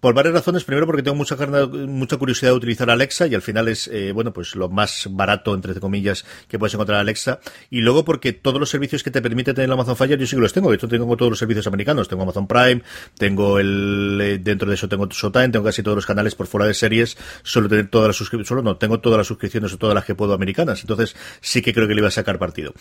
Por 0.01 0.15
varias 0.15 0.33
razones. 0.33 0.63
Primero, 0.63 0.87
porque 0.87 1.03
tengo 1.03 1.17
mucha, 1.17 1.35
mucha 1.37 2.17
curiosidad 2.19 2.53
de 2.53 2.57
utilizar 2.57 2.89
Alexa 2.89 3.27
y 3.27 3.35
al 3.35 3.43
final 3.43 3.67
es, 3.67 3.89
eh, 3.89 4.13
bueno, 4.13 4.33
pues 4.33 4.55
lo 4.55 4.69
más 4.69 5.09
barato, 5.11 5.53
entre 5.55 5.75
comillas, 5.81 6.25
que 6.47 6.57
puedes 6.57 6.75
encontrar 6.75 7.01
Alexa. 7.01 7.41
Y 7.69 7.81
luego, 7.81 8.05
porque 8.05 8.33
todos 8.33 8.61
los 8.61 8.71
servicios 8.71 9.03
que 9.03 9.11
te 9.11 9.18
permite 9.23 9.55
tener 9.55 9.67
el 9.67 9.73
Amazon 9.73 9.97
Fire, 9.97 10.19
yo 10.19 10.27
sí 10.27 10.37
que 10.37 10.43
los 10.43 10.53
tengo. 10.53 10.71
De 10.71 10.77
hecho, 10.77 10.89
tengo 10.89 11.17
todos 11.17 11.31
los 11.31 11.39
servicios 11.39 11.67
americanos. 11.67 12.09
Tengo 12.09 12.23
Amazon 12.23 12.47
Prime, 12.47 12.83
tengo 13.17 13.59
el, 13.59 14.19
eh, 14.21 14.39
dentro 14.39 14.69
de 14.69 14.75
eso 14.75 14.89
tengo 14.89 15.07
Showtime, 15.07 15.51
tengo 15.51 15.65
casi 15.65 15.83
todos 15.83 15.97
los 15.97 16.07
canales 16.07 16.35
por 16.35 16.47
fuera 16.47 16.67
de 16.67 16.75
series. 16.75 17.17
Solo 17.43 17.69
tener 17.69 17.89
todas 17.89 18.09
las 18.09 18.17
suscripciones, 18.17 18.49
solo 18.49 18.63
no, 18.63 18.77
tengo 18.77 19.01
todas 19.01 19.19
las 19.19 19.27
suscripciones 19.27 19.73
o 19.73 19.79
todas 19.79 19.95
las 19.95 20.05
que 20.05 20.15
puedo 20.15 20.33
americanas. 20.33 20.81
Entonces, 20.81 21.17
sí 21.41 21.63
que 21.63 21.73
creo 21.73 21.89
que 21.89 21.95
le 21.95 22.01
iba 22.01 22.09
a 22.09 22.13
sacar 22.13 22.39
partido. 22.39 22.73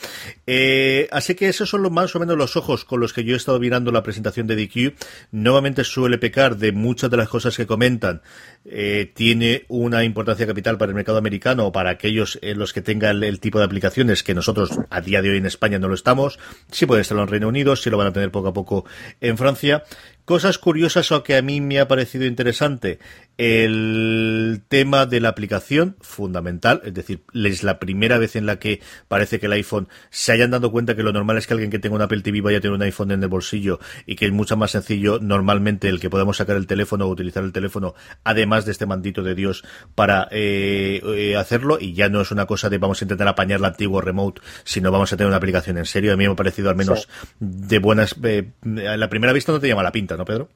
Eh, 0.45 1.08
así 1.12 1.36
que 1.36 1.50
esos 1.50 1.69
son 1.69 1.82
los 1.82 1.91
más 1.91 2.15
o 2.15 2.19
menos 2.19 2.38
los 2.38 2.56
ojos 2.56 2.86
con 2.86 3.00
los 3.00 3.13
que 3.13 3.23
yo 3.23 3.34
he 3.34 3.38
estado 3.38 3.60
mirando 3.60 3.91
la 3.91 4.04
presentación 4.04 4.47
de 4.47 4.56
DQ. 4.56 4.95
Nuevamente 5.32 5.84
suele 5.84 6.17
pecar 6.17 6.58
de 6.58 6.71
muchas 6.71 7.10
de 7.10 7.17
las 7.17 7.30
cosas 7.30 7.56
que 7.56 7.65
comentan 7.67 8.21
eh, 8.69 9.12
tiene 9.13 9.63
una 9.69 10.04
importancia 10.04 10.45
capital 10.45 10.78
para 10.78 10.89
el 10.89 10.95
mercado 10.95 11.17
americano 11.17 11.67
o 11.67 11.71
para 11.71 11.89
aquellos 11.89 12.38
en 12.41 12.60
los 12.60 12.73
que 12.73 12.82
tengan 12.82 13.23
el, 13.23 13.39
tipo 13.39 13.60
de 13.60 13.65
aplicaciones 13.65 14.23
que 14.23 14.34
nosotros 14.34 14.71
a 14.89 15.00
día 15.00 15.21
de 15.21 15.30
hoy 15.30 15.38
en 15.38 15.45
España 15.45 15.80
no 15.80 15.88
lo 15.88 15.93
estamos. 15.95 16.26
Sí 16.71 16.85
puede 16.85 17.01
estarlo 17.01 17.23
en 17.23 17.29
Reino 17.29 17.47
Unido, 17.47 17.75
sí 17.75 17.89
lo 17.89 17.97
van 17.97 18.07
a 18.07 18.13
tener 18.13 18.31
poco 18.31 18.49
a 18.49 18.53
poco 18.53 18.85
en 19.21 19.37
Francia. 19.37 19.83
Cosas 20.25 20.57
curiosas 20.57 21.11
o 21.11 21.23
que 21.23 21.37
a 21.37 21.41
mí 21.41 21.61
me 21.61 21.79
ha 21.79 21.87
parecido 21.87 22.25
interesante. 22.25 22.99
El 23.38 24.63
tema 24.67 25.06
de 25.06 25.19
la 25.19 25.30
aplicación, 25.30 25.95
fundamental, 26.02 26.82
es 26.84 26.93
decir, 26.95 27.23
es 27.34 27.63
la 27.63 27.78
primera 27.78 28.17
vez 28.17 28.36
en 28.36 28.47
la 28.47 28.58
que 28.58 28.82
parece 29.08 29.39
que 29.39 29.45
el 29.45 29.52
iPhone 29.52 29.88
se 30.10 30.32
hayan 30.32 30.50
dado 30.50 30.71
cuenta 30.71 30.95
que 30.95 31.04
lo 31.04 31.13
normal 31.13 31.38
es 31.38 31.45
que 31.45 31.54
alguien 31.54 31.69
que 31.69 31.78
tenga 31.78 31.95
un 31.95 32.02
Apple 32.02 32.21
TV 32.21 32.41
vaya 32.41 32.58
a 32.58 32.62
tener 32.62 32.73
un 32.73 32.82
iPhone 32.82 33.12
en 33.12 33.21
el 33.21 33.30
bolsillo 33.30 33.80
y 34.08 34.15
que 34.15 34.26
es 34.26 34.32
mucho 34.32 34.58
más 34.58 34.71
sencillo 34.71 35.19
normalmente 35.21 35.88
el 35.88 36.00
que 36.00 36.10
podamos 36.10 36.38
sacar 36.38 36.56
el 36.56 36.65
teléfono 36.65 37.06
o 37.06 37.10
utilizar 37.10 37.43
el 37.43 37.54
teléfono, 37.54 37.93
además 38.23 38.65
de 38.65 38.71
este 38.71 38.88
mandito 38.88 39.21
de 39.21 39.36
Dios 39.36 39.63
para 39.93 40.28
eh, 40.32 41.02
eh, 41.06 41.36
hacerlo 41.36 41.78
y 41.80 41.93
ya 41.93 42.10
no 42.10 42.21
es 42.21 42.32
una 42.32 42.47
cosa 42.47 42.69
de 42.69 42.80
vamos 42.80 43.02
a 43.02 43.06
intentar 43.06 43.28
apañar 43.28 43.62
la 43.62 43.67
antiguo 43.67 44.02
remote, 44.02 44.41
sino 44.63 44.91
vamos 44.91 45.13
a 45.13 45.17
tener 45.17 45.28
una 45.28 45.38
aplicación 45.38 45.78
en 45.78 45.86
serio. 45.86 46.12
A 46.12 46.17
mí 46.17 46.26
me 46.26 46.34
ha 46.34 46.36
parecido 46.36 46.71
al 46.71 46.76
menos 46.76 47.08
de 47.39 47.78
buenas, 47.78 48.15
eh, 48.23 48.52
a 48.88 48.97
la 48.97 49.10
primera 49.10 49.32
vista 49.32 49.52
no 49.52 49.60
te 49.60 49.67
llama 49.67 49.84
la 49.84 49.91
pinta, 49.91 50.17
¿no, 50.17 50.26
Pedro? 50.26 50.50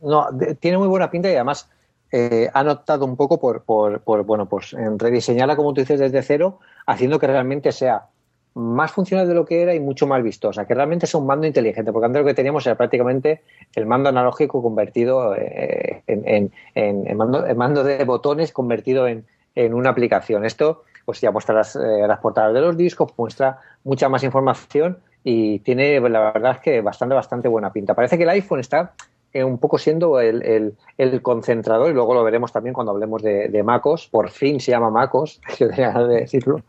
No, 0.00 0.28
tiene 0.60 0.78
muy 0.78 0.86
buena 0.86 1.10
pinta 1.10 1.28
y 1.28 1.34
además 1.34 1.68
eh, 2.10 2.48
han 2.54 2.68
optado 2.68 3.04
un 3.04 3.16
poco 3.16 3.38
por, 3.38 3.62
por, 3.62 4.24
bueno, 4.24 4.48
pues 4.48 4.72
en 4.72 4.98
rediseñarla, 4.98 5.56
como 5.56 5.74
tú 5.74 5.82
dices, 5.82 6.00
desde 6.00 6.22
cero, 6.22 6.58
haciendo 6.86 7.18
que 7.18 7.26
realmente 7.26 7.72
sea 7.72 8.06
más 8.54 8.90
funcional 8.90 9.28
de 9.28 9.34
lo 9.34 9.44
que 9.44 9.62
era 9.62 9.74
y 9.74 9.80
mucho 9.80 10.06
más 10.06 10.22
vistosa, 10.22 10.66
que 10.66 10.74
realmente 10.74 11.06
sea 11.06 11.20
un 11.20 11.26
mando 11.26 11.46
inteligente, 11.46 11.92
porque 11.92 12.06
antes 12.06 12.22
lo 12.22 12.26
que 12.26 12.34
teníamos 12.34 12.66
era 12.66 12.76
prácticamente 12.76 13.42
el 13.74 13.86
mando 13.86 14.08
analógico 14.08 14.62
convertido 14.62 15.36
eh, 15.36 16.02
en, 16.06 16.50
en, 16.74 17.16
mando, 17.16 17.84
de 17.84 18.04
botones 18.04 18.52
convertido 18.52 19.06
en, 19.06 19.24
una 19.54 19.90
aplicación. 19.90 20.44
Esto 20.44 20.84
pues 21.04 21.20
ya 21.20 21.30
muestra 21.30 21.54
las, 21.54 21.74
eh, 21.76 22.06
las 22.06 22.20
portadas 22.20 22.54
de 22.54 22.60
los 22.60 22.76
discos, 22.76 23.12
muestra 23.16 23.58
mucha 23.84 24.08
más 24.08 24.22
información 24.22 24.98
y 25.24 25.58
tiene, 25.60 26.00
la 26.00 26.32
verdad 26.32 26.52
es 26.52 26.60
que 26.60 26.80
bastante, 26.80 27.14
bastante 27.14 27.48
buena 27.48 27.72
pinta. 27.72 27.94
Parece 27.94 28.16
que 28.16 28.24
el 28.24 28.30
iPhone 28.30 28.60
está 28.60 28.92
eh, 29.32 29.44
un 29.44 29.58
poco 29.58 29.78
siendo 29.78 30.20
el, 30.20 30.74
el, 30.96 31.22
concentrador, 31.22 31.90
y 31.90 31.94
luego 31.94 32.14
lo 32.14 32.24
veremos 32.24 32.50
también 32.50 32.72
cuando 32.72 32.92
hablemos 32.92 33.22
de, 33.22 33.62
MacOS, 33.62 34.08
por 34.08 34.30
fin 34.30 34.58
se 34.58 34.70
llama 34.70 34.90
MacOS, 34.90 35.40
yo 35.58 35.68
tenía 35.68 35.92
de 35.92 36.20
decirlo, 36.20 36.62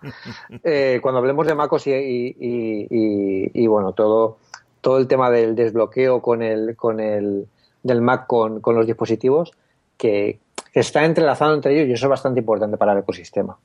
eh, 0.64 1.00
cuando 1.02 1.20
hablemos 1.20 1.48
de 1.48 1.56
MacOS 1.56 1.88
y, 1.88 1.92
y, 1.92 3.52
y, 3.54 3.68
bueno, 3.68 3.94
todo, 3.94 4.38
todo 4.82 4.98
el 4.98 5.08
tema 5.08 5.32
del 5.32 5.56
desbloqueo 5.56 6.22
con 6.22 6.44
el, 6.44 6.76
con 6.76 7.00
el, 7.00 7.48
del 7.82 8.02
Mac 8.02 8.28
con, 8.28 8.60
con 8.60 8.76
los 8.76 8.86
dispositivos, 8.86 9.54
que, 9.98 10.40
que 10.74 10.80
está 10.82 11.06
entrelazado 11.06 11.54
entre 11.54 11.76
ellos 11.76 11.88
y 11.88 11.94
eso 11.94 12.08
es 12.08 12.10
bastante 12.10 12.42
importante 12.42 12.78
para 12.78 12.92
el 12.94 13.00
ecosistema. 13.00 13.58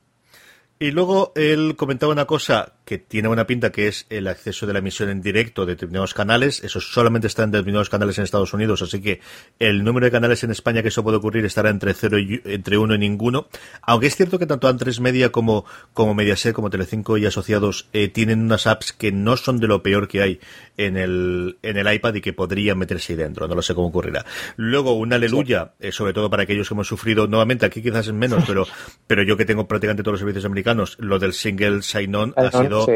Y 0.77 0.91
luego 0.91 1.31
él 1.35 1.75
comentaba 1.77 2.11
una 2.11 2.25
cosa 2.25 2.73
que 2.83 2.97
tiene 2.97 3.29
buena 3.29 3.47
pinta, 3.47 3.71
que 3.71 3.87
es 3.87 4.05
el 4.09 4.27
acceso 4.27 4.67
de 4.67 4.73
la 4.73 4.79
emisión 4.79 5.09
en 5.09 5.21
directo 5.21 5.65
de 5.65 5.73
determinados 5.73 6.13
canales. 6.13 6.61
Eso 6.65 6.81
solamente 6.81 7.27
está 7.27 7.43
en 7.43 7.51
determinados 7.51 7.89
canales 7.89 8.17
en 8.17 8.25
Estados 8.25 8.53
Unidos, 8.53 8.81
así 8.81 9.01
que 9.01 9.21
el 9.57 9.85
número 9.85 10.05
de 10.05 10.11
canales 10.11 10.43
en 10.43 10.51
España 10.51 10.81
que 10.81 10.89
eso 10.89 11.01
puede 11.01 11.17
ocurrir 11.17 11.45
estará 11.45 11.69
entre 11.69 11.93
cero 11.93 12.19
y 12.19 12.41
entre 12.43 12.77
uno 12.77 12.93
y 12.93 12.97
ninguno. 12.97 13.47
Aunque 13.83 14.07
es 14.07 14.17
cierto 14.17 14.37
que 14.37 14.45
tanto 14.47 14.67
Antres 14.67 14.99
Media 14.99 15.31
como, 15.31 15.65
como 15.93 16.13
Mediaset, 16.13 16.53
como 16.53 16.69
Telecinco 16.69 17.17
y 17.17 17.25
asociados 17.25 17.87
eh, 17.93 18.09
tienen 18.09 18.41
unas 18.41 18.67
apps 18.67 18.91
que 18.91 19.13
no 19.13 19.37
son 19.37 19.59
de 19.59 19.67
lo 19.67 19.81
peor 19.81 20.09
que 20.09 20.21
hay 20.21 20.39
en 20.75 20.97
el, 20.97 21.57
en 21.63 21.77
el 21.77 21.91
iPad 21.91 22.15
y 22.15 22.21
que 22.21 22.33
podrían 22.33 22.77
meterse 22.77 23.13
ahí 23.13 23.17
dentro. 23.17 23.47
No 23.47 23.55
lo 23.55 23.61
sé 23.61 23.73
cómo 23.73 23.87
ocurrirá. 23.87 24.25
Luego, 24.57 24.93
una 24.93 25.15
aleluya, 25.15 25.71
eh, 25.79 25.93
sobre 25.93 26.11
todo 26.11 26.29
para 26.29 26.43
aquellos 26.43 26.67
que 26.67 26.73
hemos 26.73 26.87
sufrido 26.87 27.27
nuevamente, 27.27 27.65
aquí 27.65 27.81
quizás 27.81 28.07
es 28.07 28.13
menos, 28.13 28.43
pero, 28.47 28.67
pero 29.07 29.23
yo 29.23 29.37
que 29.37 29.45
tengo 29.45 29.67
prácticamente 29.67 30.03
todos 30.03 30.13
los 30.13 30.19
servicios 30.19 30.43
americanos 30.43 30.64
lo 30.73 31.19
del 31.19 31.33
single 31.33 31.81
sign-on 31.81 32.33
ha 32.35 32.51
sido, 32.51 32.87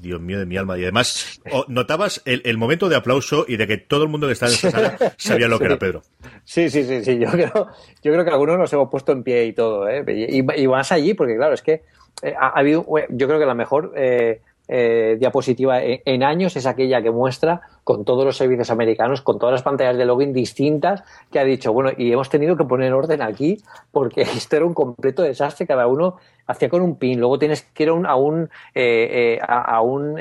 Dios 0.00 0.20
mío 0.20 0.38
de 0.38 0.46
mi 0.46 0.56
alma. 0.56 0.78
Y 0.78 0.82
además, 0.82 1.40
notabas 1.68 2.22
el, 2.24 2.58
momento 2.58 2.88
de 2.88 2.96
aplauso 2.96 3.44
y 3.48 3.56
de 3.56 3.66
que 3.66 3.78
todo 3.78 4.04
el 4.04 4.08
mundo 4.08 4.26
que 4.26 4.34
estaba 4.34 4.52
en 4.52 4.58
esa 4.58 4.70
sala 4.70 4.98
sabía 5.16 5.48
lo 5.48 5.58
que 5.58 5.64
era 5.66 5.78
Pedro. 5.78 6.02
Sí, 6.44 6.68
sí, 6.70 6.84
sí, 6.84 7.04
sí. 7.04 7.18
Yo 7.18 7.30
creo, 7.30 7.68
yo 8.02 8.12
creo 8.12 8.24
que 8.24 8.30
algunos 8.30 8.58
nos 8.58 8.72
hemos 8.72 8.90
puesto 8.90 9.12
en 9.12 9.22
pie 9.22 9.46
y 9.46 9.52
todo, 9.52 9.88
¿eh? 9.88 10.04
y, 10.06 10.68
más 10.68 10.92
allí, 10.92 11.14
porque 11.14 11.36
claro, 11.36 11.54
es 11.54 11.62
que 11.62 11.82
eh, 12.22 12.34
ha, 12.38 12.48
habido, 12.48 12.84
yo 13.08 13.26
creo 13.26 13.38
que 13.38 13.46
la 13.46 13.54
mejor 13.54 13.92
eh, 13.96 14.40
eh, 14.72 15.16
diapositiva 15.18 15.80
en, 15.82 16.22
años 16.22 16.54
es 16.54 16.64
aquella 16.64 17.02
que 17.02 17.10
muestra 17.10 17.60
con 17.82 18.04
todos 18.04 18.24
los 18.24 18.36
servicios 18.36 18.70
americanos, 18.70 19.20
con 19.20 19.36
todas 19.36 19.52
las 19.52 19.64
pantallas 19.64 19.96
de 19.96 20.04
login 20.04 20.32
distintas, 20.32 21.02
que 21.32 21.40
ha 21.40 21.44
dicho, 21.44 21.72
bueno, 21.72 21.90
y 21.96 22.12
hemos 22.12 22.30
tenido 22.30 22.56
que 22.56 22.62
poner 22.62 22.92
orden 22.92 23.20
aquí 23.20 23.58
porque 23.90 24.20
esto 24.36 24.54
era 24.54 24.64
un 24.64 24.74
completo 24.74 25.22
desastre, 25.22 25.66
cada 25.66 25.88
uno 25.88 26.18
hacía 26.46 26.68
con 26.68 26.82
un 26.82 26.94
pin, 26.94 27.18
luego 27.18 27.36
tienes 27.36 27.62
que 27.62 27.82
ir 27.82 27.88
a 27.88 27.94
un, 27.94 28.06
a 28.06 28.14
un, 28.14 28.44
eh, 28.72 29.38
eh, 29.38 29.40
a, 29.42 29.80
un 29.80 30.20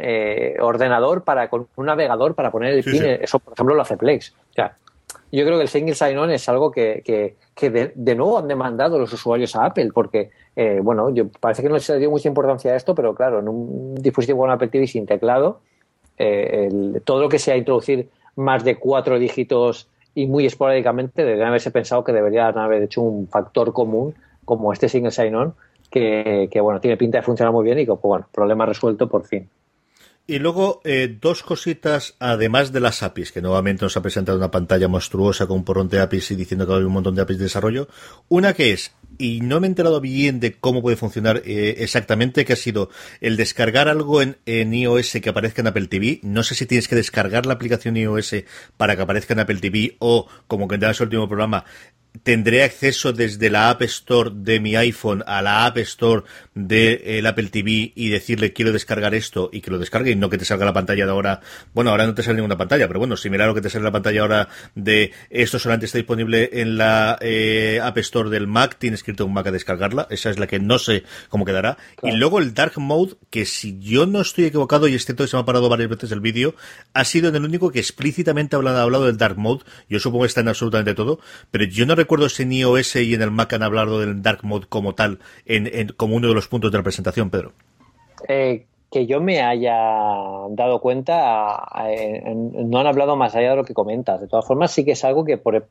ordenador 0.60 1.24
para 1.24 1.48
con 1.48 1.68
un 1.76 1.86
navegador 1.86 2.34
para 2.34 2.50
poner 2.50 2.74
el 2.74 2.84
pin, 2.84 3.04
eso 3.06 3.38
por 3.38 3.54
ejemplo 3.54 3.76
lo 3.76 3.84
hace 3.84 3.98
Plex. 3.98 4.34
O 4.50 4.54
sea, 4.54 4.76
yo 5.32 5.46
creo 5.46 5.58
que 5.58 5.64
el 5.64 5.70
single 5.70 5.96
sign-on 5.96 6.32
es 6.32 6.50
algo 6.50 6.72
que, 6.72 7.02
que, 7.06 7.36
que 7.54 7.70
de, 7.70 8.16
nuevo 8.16 8.40
han 8.40 8.48
demandado 8.48 8.98
los 8.98 9.14
usuarios 9.14 9.56
a 9.56 9.66
Apple, 9.66 9.92
porque, 9.94 10.32
eh, 10.56 10.80
bueno, 10.82 11.10
yo, 11.12 11.28
parece 11.40 11.62
que 11.62 11.70
no 11.70 11.80
se 11.80 11.98
dio 12.00 12.10
mucha 12.10 12.28
importancia 12.28 12.72
a 12.74 12.76
esto, 12.76 12.96
pero 12.96 13.14
claro, 13.14 13.40
en 13.40 13.48
un 13.48 13.96
dispositivo 13.96 14.40
con 14.40 14.52
Apple 14.52 14.70
TV 14.70 14.88
sin 14.88 15.06
teclado, 15.06 15.62
eh, 16.18 16.70
todo 17.04 17.22
lo 17.22 17.30
que 17.30 17.40
sea 17.40 17.56
introducir 17.56 18.10
más 18.36 18.64
de 18.64 18.78
cuatro 18.78 19.20
dígitos 19.20 19.88
y 20.16 20.26
muy 20.26 20.46
esporádicamente, 20.46 21.24
deberían 21.24 21.50
haberse 21.50 21.72
pensado 21.72 22.04
que 22.04 22.12
deberían 22.12 22.58
haber 22.58 22.84
hecho 22.84 23.02
un 23.02 23.28
factor 23.28 23.72
común 23.72 24.16
como 24.46 24.74
este 24.74 24.90
single 24.90 25.12
sign-on, 25.12 25.54
que, 25.92 26.50
que, 26.52 26.60
bueno, 26.60 26.80
tiene 26.80 26.98
pinta 26.98 27.20
de 27.20 27.24
funcionar 27.24 27.54
muy 27.54 27.64
bien 27.64 27.80
y 27.80 27.86
que, 27.86 27.92
bueno, 27.92 28.28
problema 28.32 28.66
resuelto 28.66 29.08
por 29.08 29.26
fin. 29.26 29.48
Y 30.30 30.38
luego, 30.38 30.80
eh, 30.84 31.18
dos 31.20 31.42
cositas, 31.42 32.14
además 32.20 32.72
de 32.72 32.80
las 32.80 33.02
APIs, 33.02 33.32
que 33.32 33.42
nuevamente 33.42 33.84
nos 33.84 33.98
ha 33.98 34.04
presentado 34.04 34.38
una 34.38 34.52
pantalla 34.52 34.88
monstruosa 34.88 35.48
con 35.48 35.58
un 35.58 35.64
porrón 35.64 35.90
de 35.90 36.00
APIs 36.00 36.30
y 36.30 36.36
diciendo 36.36 36.68
que 36.68 36.74
hay 36.76 36.84
un 36.84 36.92
montón 36.92 37.16
de 37.16 37.24
APIs 37.24 37.40
de 37.40 37.46
desarrollo. 37.46 37.88
Una 38.28 38.54
que 38.54 38.72
es, 38.72 38.92
y 39.18 39.42
no 39.42 39.60
me 39.60 39.66
he 39.66 39.70
enterado 39.72 40.00
bien 40.00 40.40
de 40.40 40.54
cómo 40.54 40.84
puede 40.84 40.98
funcionar 40.98 41.42
eh, 41.46 41.78
exactamente, 41.80 42.46
que 42.46 42.54
ha 42.54 42.58
sido 42.58 42.92
el 43.22 43.38
descargar 43.38 43.88
algo 43.88 44.22
en, 44.22 44.38
en, 44.46 44.72
iOS 44.72 45.18
que 45.20 45.30
aparezca 45.30 45.62
en 45.62 45.68
Apple 45.70 45.88
TV. 45.88 46.20
No 46.22 46.44
sé 46.44 46.54
si 46.54 46.68
tienes 46.68 46.88
que 46.88 46.96
descargar 46.96 47.48
la 47.48 47.54
aplicación 47.54 47.98
iOS 47.98 48.36
para 48.78 48.96
que 48.96 49.02
aparezca 49.02 49.34
en 49.34 49.40
Apple 49.40 49.58
TV 49.58 49.96
o, 49.98 50.28
como 50.46 50.68
que 50.68 50.76
en 50.76 50.84
el 50.84 50.96
último 51.02 51.28
programa, 51.28 51.66
tendré 52.24 52.64
acceso 52.64 53.14
desde 53.14 53.50
la 53.50 53.70
App 53.70 53.82
Store 53.84 54.32
de 54.34 54.60
mi 54.60 54.76
iPhone 54.76 55.24
a 55.26 55.42
la 55.42 55.66
App 55.66 55.78
Store 55.78 56.24
del 56.54 57.02
de 57.04 57.24
Apple 57.28 57.48
TV 57.48 57.94
y 57.96 58.10
decirle 58.10 58.54
quiero 58.54 58.72
descargar 58.72 59.14
esto 59.14 59.50
y 59.54 59.62
que 59.62 59.72
lo 59.72 59.78
descargue 59.78 60.12
y 60.12 60.16
no 60.16 60.30
que 60.30 60.38
te 60.38 60.46
salga 60.46 60.66
la 60.66 60.74
pantalla 60.74 61.06
de 61.06 61.12
ahora. 61.12 61.42
Bueno, 61.74 61.92
ahora 61.92 62.06
no 62.06 62.14
te 62.14 62.24
sale 62.24 62.38
ninguna 62.38 62.58
pantalla, 62.58 62.88
pero 62.88 63.00
bueno, 63.00 63.16
similar 63.16 63.46
a 63.46 63.50
lo 63.50 63.56
que 63.56 63.62
te 63.62 63.70
sale 63.70 63.84
la 63.84 63.92
pantalla 63.92 64.22
ahora 64.22 64.50
de 64.76 65.12
esto 65.30 65.60
solamente 65.60 65.86
está 65.86 65.98
disponible 65.98 66.50
en 66.54 66.78
la 66.78 67.18
eh, 67.22 67.80
App 67.82 67.98
Store 68.00 68.30
del 68.30 68.48
Mac, 68.48 68.78
tienes 68.80 69.04
que 69.04 69.12
irte 69.12 69.24
a 69.24 69.26
un 69.26 69.34
Mac 69.34 69.48
a 69.48 69.52
descargarla. 69.52 70.08
Esa 70.10 70.30
es 70.30 70.40
la 70.40 70.48
que 70.48 70.60
no 70.60 70.80
sé 70.80 71.04
cómo 71.30 71.46
quedará. 71.46 71.78
Y 72.04 72.12
luego 72.12 72.40
el 72.40 72.54
Dark 72.54 72.74
Mode, 72.78 73.16
que 73.30 73.46
si 73.46 73.80
yo 73.80 74.06
no 74.06 74.22
estoy 74.22 74.46
equivocado 74.46 74.88
y 74.88 74.96
este 74.96 75.14
todo 75.14 75.28
se 75.28 75.38
me 75.38 75.42
ha 75.42 75.46
parado 75.46 75.70
varias 75.70 75.90
veces 75.90 76.12
el 76.12 76.20
vídeo, 76.20 76.56
ha 76.94 77.06
sido 77.06 77.30
en 77.30 77.36
el 77.36 77.44
único 77.44 77.72
que 77.72 77.80
explícitamente 77.80 78.56
ha 78.56 78.60
hablado 78.60 79.06
del 79.06 79.18
Dark 79.18 79.38
Mode. 79.38 79.64
Yo 79.90 80.00
supongo 80.00 80.24
que 80.24 80.28
está 80.28 80.42
en 80.42 80.50
absolutamente 80.50 80.96
todo, 80.96 81.20
pero 81.52 81.66
yo 81.66 81.86
no 81.86 81.96
recuerdo 82.00 82.30
si 82.30 82.44
en 82.44 82.52
iOS 82.54 82.96
y 82.98 83.14
en 83.14 83.22
el 83.22 83.32
Mac 83.32 83.54
han 83.54 83.64
hablado 83.64 84.00
del 84.00 84.22
Dark 84.22 84.40
Mode 84.44 84.68
como 84.68 84.96
tal, 84.96 85.20
en, 85.46 85.90
como 85.98 86.16
uno 86.16 86.28
de 86.28 86.34
los 86.34 86.48
puntos 86.48 86.72
de 86.72 86.78
la 86.78 86.84
presentación, 86.84 87.30
Pedro. 87.30 87.52
Eh, 88.28 88.66
que 88.92 89.06
yo 89.06 89.22
me 89.22 89.42
haya 89.42 89.78
dado 90.50 90.82
cuenta, 90.82 91.62
no 92.44 92.80
han 92.80 92.88
hablado 92.88 93.16
más 93.16 93.36
allá 93.36 93.52
de 93.52 93.56
lo 93.58 93.64
que 93.64 93.74
comentas. 93.74 94.20
De 94.20 94.28
todas 94.28 94.46
formas, 94.48 94.72
sí 94.72 94.84
que 94.84 94.94
es 94.94 95.04
algo 95.04 95.26
que 95.26 95.38
por, 95.38 95.68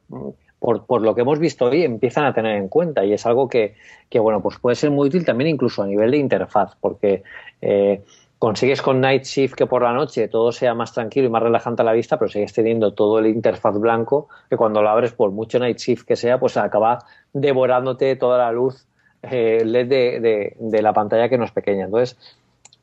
por, 0.60 1.02
lo 1.02 1.14
que 1.14 1.22
hemos 1.22 1.38
visto 1.38 1.66
hoy 1.66 1.82
empiezan 1.82 2.24
a 2.26 2.32
tener 2.32 2.56
en 2.56 2.68
cuenta 2.68 3.04
y 3.04 3.12
es 3.12 3.26
algo 3.26 3.48
que, 3.48 3.74
que, 4.08 4.20
bueno, 4.20 4.40
pues 4.40 4.58
puede 4.58 4.76
ser 4.76 4.90
muy 4.90 5.08
útil 5.08 5.24
también 5.24 5.50
incluso 5.50 5.82
a 5.82 5.86
nivel 5.86 6.12
de 6.12 6.18
interfaz, 6.18 6.76
porque 6.80 7.24
eh, 7.60 8.02
consigues 8.38 8.82
con 8.82 9.00
Night 9.00 9.24
Shift 9.24 9.54
que 9.54 9.66
por 9.66 9.82
la 9.82 9.92
noche 9.92 10.28
todo 10.28 10.52
sea 10.52 10.74
más 10.74 10.92
tranquilo 10.92 11.26
y 11.26 11.30
más 11.30 11.42
relajante 11.42 11.82
a 11.82 11.84
la 11.84 11.92
vista, 11.92 12.18
pero 12.18 12.30
sigues 12.30 12.52
teniendo 12.52 12.94
todo 12.94 13.18
el 13.18 13.26
interfaz 13.26 13.78
blanco 13.78 14.28
que 14.48 14.56
cuando 14.56 14.82
lo 14.82 14.88
abres, 14.88 15.12
por 15.12 15.30
mucho 15.30 15.58
Night 15.58 15.78
Shift 15.78 16.06
que 16.06 16.16
sea, 16.16 16.38
pues 16.38 16.56
acaba 16.56 17.00
devorándote 17.32 18.14
toda 18.16 18.38
la 18.38 18.52
luz 18.52 18.86
eh, 19.22 19.64
LED 19.64 19.88
de, 19.88 20.56
de, 20.58 20.82
la 20.82 20.92
pantalla 20.92 21.28
que 21.28 21.38
no 21.38 21.44
es 21.44 21.50
pequeña. 21.50 21.86
Entonces, 21.86 22.16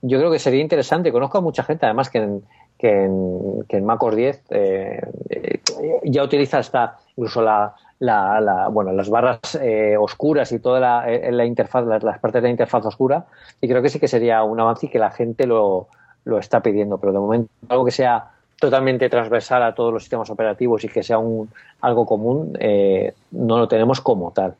yo 0.02 0.18
creo 0.20 0.32
que 0.32 0.40
sería 0.40 0.62
interesante. 0.62 1.12
Conozco 1.12 1.38
a 1.38 1.42
mucha 1.42 1.64
gente, 1.64 1.86
además, 1.86 2.10
que 2.10 2.18
en, 2.18 2.44
que 2.78 3.06
en, 3.06 3.64
que 3.70 3.78
en 3.78 3.86
MacOS 3.86 4.16
10 4.16 4.44
eh, 4.50 5.02
eh, 5.30 5.62
ya 6.04 6.24
utiliza 6.24 6.58
hasta 6.58 6.98
incluso 7.16 7.42
la, 7.42 7.74
la, 8.00 8.68
bueno, 8.72 8.92
las 8.92 9.10
barras 9.10 9.58
eh, 9.62 9.96
oscuras 9.98 10.52
y 10.52 10.60
toda 10.60 10.80
la, 10.80 11.12
eh, 11.12 11.32
la 11.32 11.46
interfaz, 11.46 11.86
las, 11.86 12.20
partes 12.20 12.42
de 12.42 12.48
la 12.48 12.52
interfaz 12.52 12.86
oscura, 12.86 13.26
y 13.62 13.68
creo 13.68 13.82
que 13.82 13.90
sí 13.90 14.00
que 14.00 14.08
sería 14.08 14.44
un 14.44 14.60
avance 14.60 14.88
y 14.88 14.90
que 14.90 15.00
la 15.00 15.12
gente 15.12 15.48
lo, 15.48 15.88
lo 16.26 16.38
está 16.38 16.62
pidiendo, 16.62 16.98
pero 16.98 17.14
de 17.14 17.20
momento 17.20 17.50
algo 17.70 17.86
que 17.86 17.92
sea 17.92 18.32
totalmente 18.60 19.10
transversal 19.10 19.64
a 19.64 19.76
todos 19.76 19.94
los 19.94 20.04
sistemas 20.04 20.30
operativos 20.30 20.84
y 20.84 20.90
que 20.90 21.04
sea 21.04 21.18
un, 21.18 21.50
algo 21.82 22.06
común, 22.06 22.58
eh, 22.60 23.14
no 23.32 23.58
lo 23.58 23.68
tenemos 23.68 24.02
como 24.02 24.32
tal. 24.32 24.56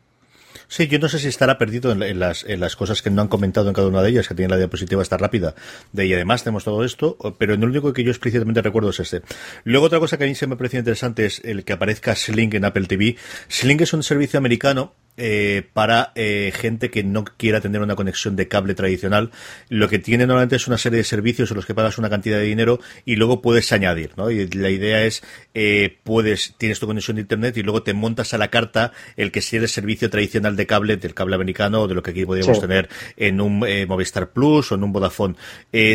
Sí, 0.68 0.88
yo 0.88 1.00
no 1.00 1.10
sé 1.10 1.20
si 1.20 1.28
estará 1.28 1.58
perdido 1.58 1.92
en, 1.92 2.20
las, 2.20 2.44
en 2.44 2.60
las 2.60 2.76
cosas 2.76 3.02
que 3.02 3.10
no 3.10 3.22
han 3.22 3.28
comentado 3.28 3.68
en 3.68 3.74
cada 3.74 3.88
una 3.88 4.02
de 4.02 4.10
ellas, 4.10 4.28
que 4.28 4.36
tiene 4.36 4.50
la 4.50 4.58
diapositiva 4.58 5.02
esta 5.02 5.18
rápida, 5.18 5.56
de 5.92 6.06
y 6.06 6.14
además 6.14 6.44
tenemos 6.44 6.64
todo 6.64 6.84
esto, 6.84 7.18
pero 7.38 7.54
en 7.54 7.64
el 7.64 7.70
único 7.70 7.94
que 7.94 8.04
yo 8.04 8.12
explícitamente 8.12 8.62
recuerdo 8.62 8.90
es 8.90 9.00
este. 9.00 9.22
Luego 9.64 9.88
otra 9.88 10.00
cosa 10.00 10.18
que 10.18 10.26
a 10.26 10.28
mí 10.28 10.36
se 10.36 10.48
me 10.48 10.56
parece 10.56 10.78
interesante 10.78 11.26
es 11.26 11.42
el 11.44 11.64
que 11.64 11.74
aparezca 11.74 12.16
Sling 12.16 12.56
en 12.56 12.66
Apple 12.66 12.86
TV. 12.88 13.16
Sling 13.48 13.82
es 13.82 13.94
un 13.94 14.04
servicio 14.04 14.38
americano 14.38 14.94
eh, 15.18 15.64
para 15.72 16.12
eh, 16.16 16.52
gente 16.54 16.92
que 16.92 17.02
no 17.02 17.24
quiera 17.24 17.62
tener 17.62 17.82
una 17.82 17.96
conexión 17.96 18.36
de 18.36 18.50
cable 18.50 18.76
tradicional. 18.76 19.32
Lo 19.70 19.88
que 19.88 19.98
tiene 19.98 20.28
normalmente 20.28 20.58
es 20.58 20.68
una 20.68 20.78
serie 20.78 20.98
de 20.98 21.06
servicios 21.06 21.50
en 21.52 21.56
los 21.56 21.66
que 21.66 21.74
pagas 21.74 21.98
una 21.98 22.10
cantidad 22.10 22.38
de 22.38 22.44
dinero 22.44 22.82
y 23.06 23.16
luego 23.16 23.42
puedes 23.42 23.72
añadir, 23.72 24.12
¿no? 24.18 24.30
Y 24.30 24.46
la 24.50 24.70
idea 24.70 25.06
es, 25.06 25.24
eh, 25.54 26.00
puedes, 26.04 26.56
tienes 26.58 26.82
tu 26.82 26.88
conexión 26.88 27.16
de 27.16 27.22
internet 27.22 27.56
y 27.56 27.64
luego 27.64 27.82
te 27.82 27.94
montas 27.94 28.34
a 28.34 28.38
la 28.38 28.50
carta 28.50 28.92
el 29.16 29.32
que 29.32 29.42
sea 29.42 29.62
el 29.62 29.70
servicio 29.70 30.10
tradicional 30.10 30.58
de 30.58 30.68
cable, 30.68 30.98
del 30.98 31.14
cable 31.14 31.36
americano 31.36 31.84
o 31.84 31.88
de 31.88 31.96
lo 31.96 32.04
que 32.04 32.12
aquí 32.12 32.26
podríamos 32.26 32.60
tener 32.60 32.90
en 33.16 33.40
un 33.40 33.64
Movistar 33.88 34.32
Plus 34.32 34.74
o 34.74 34.76
en 34.76 34.84
un 34.84 34.92
Vodafone. 34.92 35.36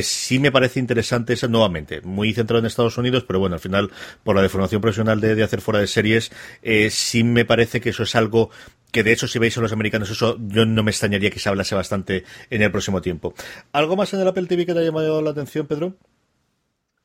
sí 0.03 0.39
me 0.39 0.51
parece 0.51 0.81
interesante 0.81 1.35
eso 1.35 1.47
nuevamente, 1.47 2.01
muy 2.01 2.33
centrado 2.33 2.61
en 2.61 2.67
Estados 2.67 2.97
Unidos, 2.97 3.25
pero 3.27 3.39
bueno, 3.39 3.57
al 3.57 3.61
final, 3.61 3.91
por 4.25 4.35
la 4.35 4.41
deformación 4.41 4.81
profesional 4.81 5.21
de, 5.21 5.35
de 5.35 5.43
hacer 5.43 5.61
fuera 5.61 5.81
de 5.81 5.87
series, 5.87 6.33
sí 6.89 7.23
me 7.23 7.45
parece 7.45 7.83
que 7.83 7.91
eso 7.91 8.05
es 8.05 8.15
algo 8.15 8.51
que 8.93 9.03
de 9.03 9.13
hecho 9.13 9.29
si 9.29 9.39
veis 9.39 9.57
a 9.59 9.61
los 9.61 9.73
americanos 9.73 10.11
eso 10.11 10.37
yo 10.39 10.67
no 10.67 10.83
me 10.83 10.91
extrañaría 10.91 11.31
que 11.31 11.39
se 11.39 11.49
hablase 11.49 11.75
bastante 11.75 12.25
en 12.51 12.63
el 12.63 12.71
próximo 12.71 13.01
tiempo. 13.01 13.35
¿Algo 13.73 13.97
más 13.97 14.13
en 14.15 14.21
el 14.21 14.29
Apple 14.29 14.47
TV 14.47 14.67
que 14.67 14.73
te 14.73 14.81
haya 14.81 14.89
llamado 14.89 15.23
la 15.23 15.31
atención, 15.31 15.67
Pedro? 15.67 15.95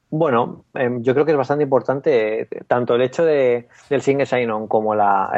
Bueno, 0.09 0.63
em, 0.75 1.01
yo 1.01 1.13
creo 1.13 1.25
que 1.25 1.31
es 1.31 1.37
bastante 1.37 1.63
importante 1.63 2.41
eh, 2.43 2.47
tanto 2.67 2.95
el 2.95 3.01
hecho 3.01 3.25
de, 3.25 3.67
del 3.89 4.01
single 4.01 4.25
sign-on 4.25 4.67
como 4.67 4.95
la, 4.95 5.29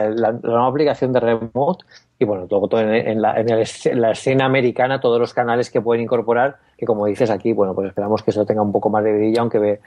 nueva 0.44 0.68
aplicación 0.68 1.14
de 1.14 1.20
remote 1.20 1.86
y 2.20 2.26
bueno, 2.26 2.48
todo, 2.48 2.68
todo 2.68 2.82
en, 2.82 3.22
la, 3.22 3.32
escena 4.12 4.46
americana, 4.46 5.00
todos 5.00 5.20
los 5.20 5.34
canales 5.34 5.72
que 5.72 5.82
pueden 5.82 6.04
incorporar, 6.04 6.58
que 6.78 6.86
como 6.86 7.06
dices 7.06 7.30
aquí, 7.30 7.54
bueno, 7.54 7.74
pues 7.74 7.88
esperamos 7.88 8.24
que 8.24 8.32
eso 8.32 8.46
tenga 8.46 8.62
un 8.62 8.72
poco 8.72 8.90
más 8.90 9.04
de 9.04 9.14
vidilla, 9.14 9.42
aunque 9.42 9.80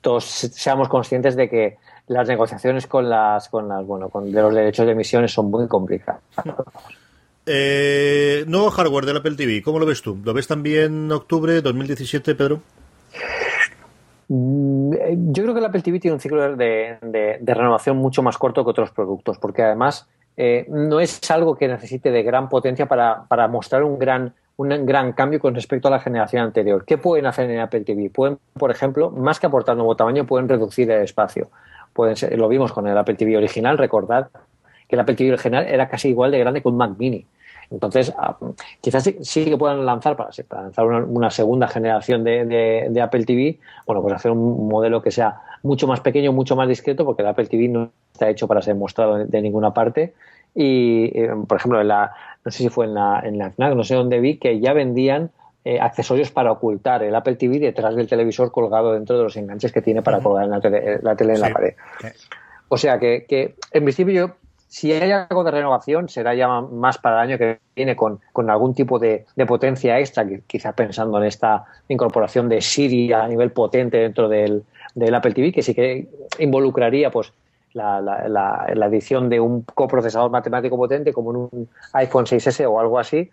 todos 0.00 0.24
seamos 0.24 0.88
conscientes 0.88 1.36
de 1.36 1.48
que 1.48 1.76
las 2.06 2.28
negociaciones 2.28 2.86
con 2.86 3.08
las, 3.08 3.48
con 3.48 3.68
las, 3.68 3.86
bueno, 3.86 4.08
con 4.08 4.30
de 4.30 4.42
los 4.42 4.54
derechos 4.54 4.86
de 4.86 4.92
emisiones 4.92 5.32
son 5.32 5.50
muy 5.50 5.66
complicadas. 5.68 6.22
Eh, 7.44 8.44
nuevo 8.46 8.70
hardware 8.70 9.04
del 9.04 9.16
Apple 9.16 9.34
TV, 9.34 9.62
¿cómo 9.62 9.80
lo 9.80 9.84
ves 9.84 10.00
tú? 10.00 10.16
¿Lo 10.22 10.32
ves 10.32 10.46
también 10.46 11.06
en 11.06 11.10
octubre 11.10 11.60
2017, 11.60 12.36
Pedro? 12.36 12.62
Mm, 14.28 14.92
yo 15.32 15.42
creo 15.42 15.52
que 15.52 15.58
el 15.58 15.66
Apple 15.66 15.82
TV 15.82 15.98
tiene 15.98 16.14
un 16.14 16.20
ciclo 16.20 16.54
de, 16.54 17.40
renovación 17.44 17.96
mucho 17.96 18.22
más 18.22 18.38
corto 18.38 18.62
que 18.62 18.70
otros 18.70 18.92
productos, 18.92 19.38
porque 19.38 19.62
además 19.62 20.08
eh, 20.36 20.66
no 20.68 21.00
es 21.00 21.28
algo 21.32 21.56
que 21.56 21.66
necesite 21.66 22.12
de 22.12 22.22
gran 22.22 22.48
potencia 22.48 22.86
para, 22.86 23.24
para 23.24 23.48
mostrar 23.48 23.82
un 23.82 23.98
gran 23.98 24.34
un 24.56 24.86
gran 24.86 25.12
cambio 25.12 25.40
con 25.40 25.54
respecto 25.54 25.88
a 25.88 25.90
la 25.90 25.98
generación 25.98 26.42
anterior. 26.42 26.84
¿Qué 26.84 26.98
pueden 26.98 27.26
hacer 27.26 27.50
en 27.50 27.58
Apple 27.58 27.80
TV? 27.80 28.10
Pueden, 28.10 28.38
por 28.54 28.70
ejemplo, 28.70 29.10
más 29.10 29.40
que 29.40 29.46
aportar 29.46 29.76
nuevo 29.76 29.96
tamaño, 29.96 30.26
pueden 30.26 30.48
reducir 30.48 30.90
el 30.90 31.02
espacio 31.02 31.50
pueden 31.92 32.16
ser, 32.16 32.36
lo 32.38 32.48
vimos 32.48 32.72
con 32.72 32.86
el 32.86 32.96
Apple 32.96 33.14
TV 33.14 33.36
original, 33.36 33.78
recordad 33.78 34.28
que 34.88 34.96
el 34.96 35.00
Apple 35.00 35.14
TV 35.14 35.32
original 35.32 35.66
era 35.66 35.88
casi 35.88 36.08
igual 36.08 36.30
de 36.30 36.38
grande 36.38 36.62
que 36.62 36.68
un 36.68 36.76
Mac 36.76 36.92
Mini. 36.98 37.26
Entonces, 37.70 38.12
ah, 38.18 38.36
quizás 38.82 39.10
sí, 39.22 39.44
que 39.46 39.56
puedan 39.56 39.86
lanzar, 39.86 40.14
para, 40.14 40.30
lanzar 40.50 40.84
una, 40.84 41.30
segunda 41.30 41.66
generación 41.68 42.22
de, 42.22 43.00
Apple 43.02 43.24
TV, 43.24 43.58
bueno, 43.86 44.02
pues 44.02 44.14
hacer 44.14 44.30
un 44.30 44.68
modelo 44.68 45.00
que 45.00 45.10
sea 45.10 45.40
mucho 45.62 45.86
más 45.86 46.00
pequeño, 46.00 46.32
mucho 46.32 46.54
más 46.54 46.68
discreto, 46.68 47.06
porque 47.06 47.22
el 47.22 47.28
Apple 47.28 47.46
TV 47.46 47.68
no 47.68 47.90
está 48.12 48.28
hecho 48.28 48.46
para 48.46 48.60
ser 48.60 48.74
mostrado 48.74 49.24
de, 49.24 49.42
ninguna 49.42 49.72
parte. 49.72 50.12
Y, 50.54 51.18
eh, 51.18 51.30
por 51.48 51.56
ejemplo, 51.56 51.80
en 51.80 51.88
la, 51.88 52.12
no 52.44 52.50
sé 52.50 52.58
si 52.58 52.68
fue 52.68 52.84
en 52.84 52.92
la, 52.92 53.20
en 53.24 53.38
la 53.38 53.50
FNAC, 53.50 53.74
no 53.74 53.84
sé 53.84 53.94
dónde 53.94 54.20
vi, 54.20 54.36
que 54.36 54.60
ya 54.60 54.74
vendían 54.74 55.30
eh, 55.64 55.78
accesorios 55.80 56.30
para 56.30 56.50
ocultar 56.50 57.02
el 57.02 57.14
Apple 57.14 57.36
TV 57.36 57.58
detrás 57.58 57.94
del 57.94 58.08
televisor 58.08 58.50
colgado 58.50 58.92
dentro 58.92 59.16
de 59.16 59.24
los 59.24 59.36
enganches 59.36 59.72
que 59.72 59.82
tiene 59.82 60.02
para 60.02 60.20
colgar 60.20 60.48
la 60.48 60.60
tele, 60.60 60.98
la 61.02 61.14
tele 61.14 61.34
en 61.34 61.40
la 61.40 61.52
pared. 61.52 61.74
O 62.68 62.76
sea 62.76 62.98
que, 62.98 63.26
que, 63.28 63.54
en 63.70 63.84
principio 63.84 64.36
si 64.72 64.90
hay 64.90 65.12
algo 65.12 65.44
de 65.44 65.50
renovación 65.50 66.08
será 66.08 66.34
ya 66.34 66.48
más 66.48 66.96
para 66.96 67.16
el 67.22 67.28
año 67.28 67.38
que 67.38 67.58
viene 67.76 67.94
con, 67.94 68.20
con 68.32 68.48
algún 68.48 68.74
tipo 68.74 68.98
de, 68.98 69.26
de, 69.36 69.44
potencia 69.44 70.00
extra, 70.00 70.26
quizás 70.46 70.74
pensando 70.74 71.18
en 71.18 71.24
esta 71.24 71.66
incorporación 71.88 72.48
de 72.48 72.62
Siri 72.62 73.12
a 73.12 73.28
nivel 73.28 73.52
potente 73.52 73.98
dentro 73.98 74.30
del, 74.30 74.64
del 74.94 75.14
Apple 75.14 75.34
TV, 75.34 75.52
que 75.52 75.62
sí 75.62 75.74
que 75.74 76.08
involucraría 76.38 77.10
pues 77.10 77.34
la, 77.74 78.00
la, 78.00 78.26
la, 78.28 78.72
la, 78.74 78.86
edición 78.86 79.28
de 79.28 79.40
un 79.40 79.60
coprocesador 79.62 80.30
matemático 80.30 80.76
potente 80.78 81.12
como 81.12 81.32
en 81.32 81.36
un 81.36 81.68
iPhone 81.92 82.24
6S 82.24 82.66
o 82.66 82.80
algo 82.80 82.98
así, 82.98 83.30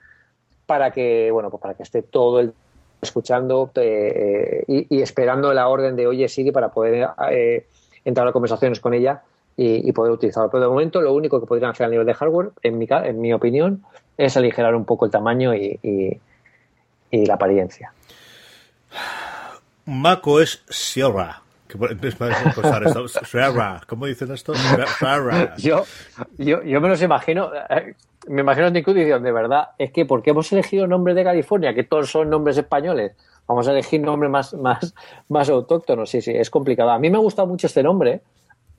para 0.69 0.91
que, 0.91 1.32
bueno, 1.32 1.49
pues 1.49 1.60
para 1.60 1.73
que 1.73 1.82
esté 1.82 2.03
todo 2.03 2.39
el 2.39 2.53
escuchando 3.01 3.71
eh, 3.73 4.63
y, 4.67 5.01
esperando 5.01 5.51
la 5.51 5.67
orden 5.67 5.95
de 5.95 6.05
oye 6.05 6.29
Siri 6.29 6.51
para 6.51 6.69
poder 6.69 7.10
eh, 7.32 7.65
entrar 8.05 8.27
a 8.27 8.32
conversaciones 8.32 8.79
con 8.79 8.93
ella 8.93 9.23
y, 9.58 9.91
poder 9.93 10.12
utilizarlo. 10.12 10.51
Pero 10.51 10.62
de 10.62 10.69
momento 10.69 11.01
lo 11.01 11.12
único 11.12 11.39
que 11.39 11.47
podrían 11.47 11.71
hacer 11.71 11.88
a 11.88 11.89
nivel 11.89 12.05
de 12.05 12.13
hardware, 12.13 12.51
en 12.62 12.77
mi, 12.77 12.88
en 12.88 13.19
mi 13.19 13.34
opinión, 13.34 13.84
es 14.15 14.38
aligerar 14.38 14.75
un 14.75 14.86
poco 14.86 15.05
el 15.05 15.12
tamaño 15.12 15.55
y, 15.55 15.79
y 17.10 17.25
la 17.25 17.34
apariencia. 17.34 17.91
Maco 19.86 20.39
es 20.39 20.63
Sierra. 23.25 23.82
¿Cómo 23.88 24.05
dicen 24.05 24.32
esto? 24.32 24.53
yo, 25.58 25.84
yo, 26.38 26.63
yo 26.63 26.82
me 26.82 26.89
los 26.89 27.01
imagino, 27.01 27.51
eh, 27.69 27.95
me 28.27 28.41
imagino 28.41 28.67
a 28.67 28.69
Nick 28.69 28.88
de 28.88 29.32
verdad, 29.32 29.69
es 29.77 29.91
que 29.91 30.05
porque 30.05 30.32
hemos 30.32 30.51
elegido 30.51 30.88
nombres 30.88 31.15
de 31.15 31.23
California, 31.23 31.73
que 31.73 31.84
todos 31.84 32.12
son 32.12 32.29
nombres 32.29 32.58
españoles, 32.58 33.13
vamos 33.47 33.67
a 33.67 33.71
elegir 33.71 34.01
nombres 34.01 34.32
más, 34.32 34.53
más, 34.53 34.93
más 35.29 35.49
autóctonos. 35.49 36.10
Sí, 36.10 36.21
sí, 36.21 36.32
es 36.32 36.49
complicado. 36.49 36.91
A 36.91 36.99
mí 36.99 37.10
me 37.10 37.17
ha 37.17 37.21
gustado 37.21 37.47
mucho 37.47 37.67
este 37.67 37.82
nombre, 37.82 38.21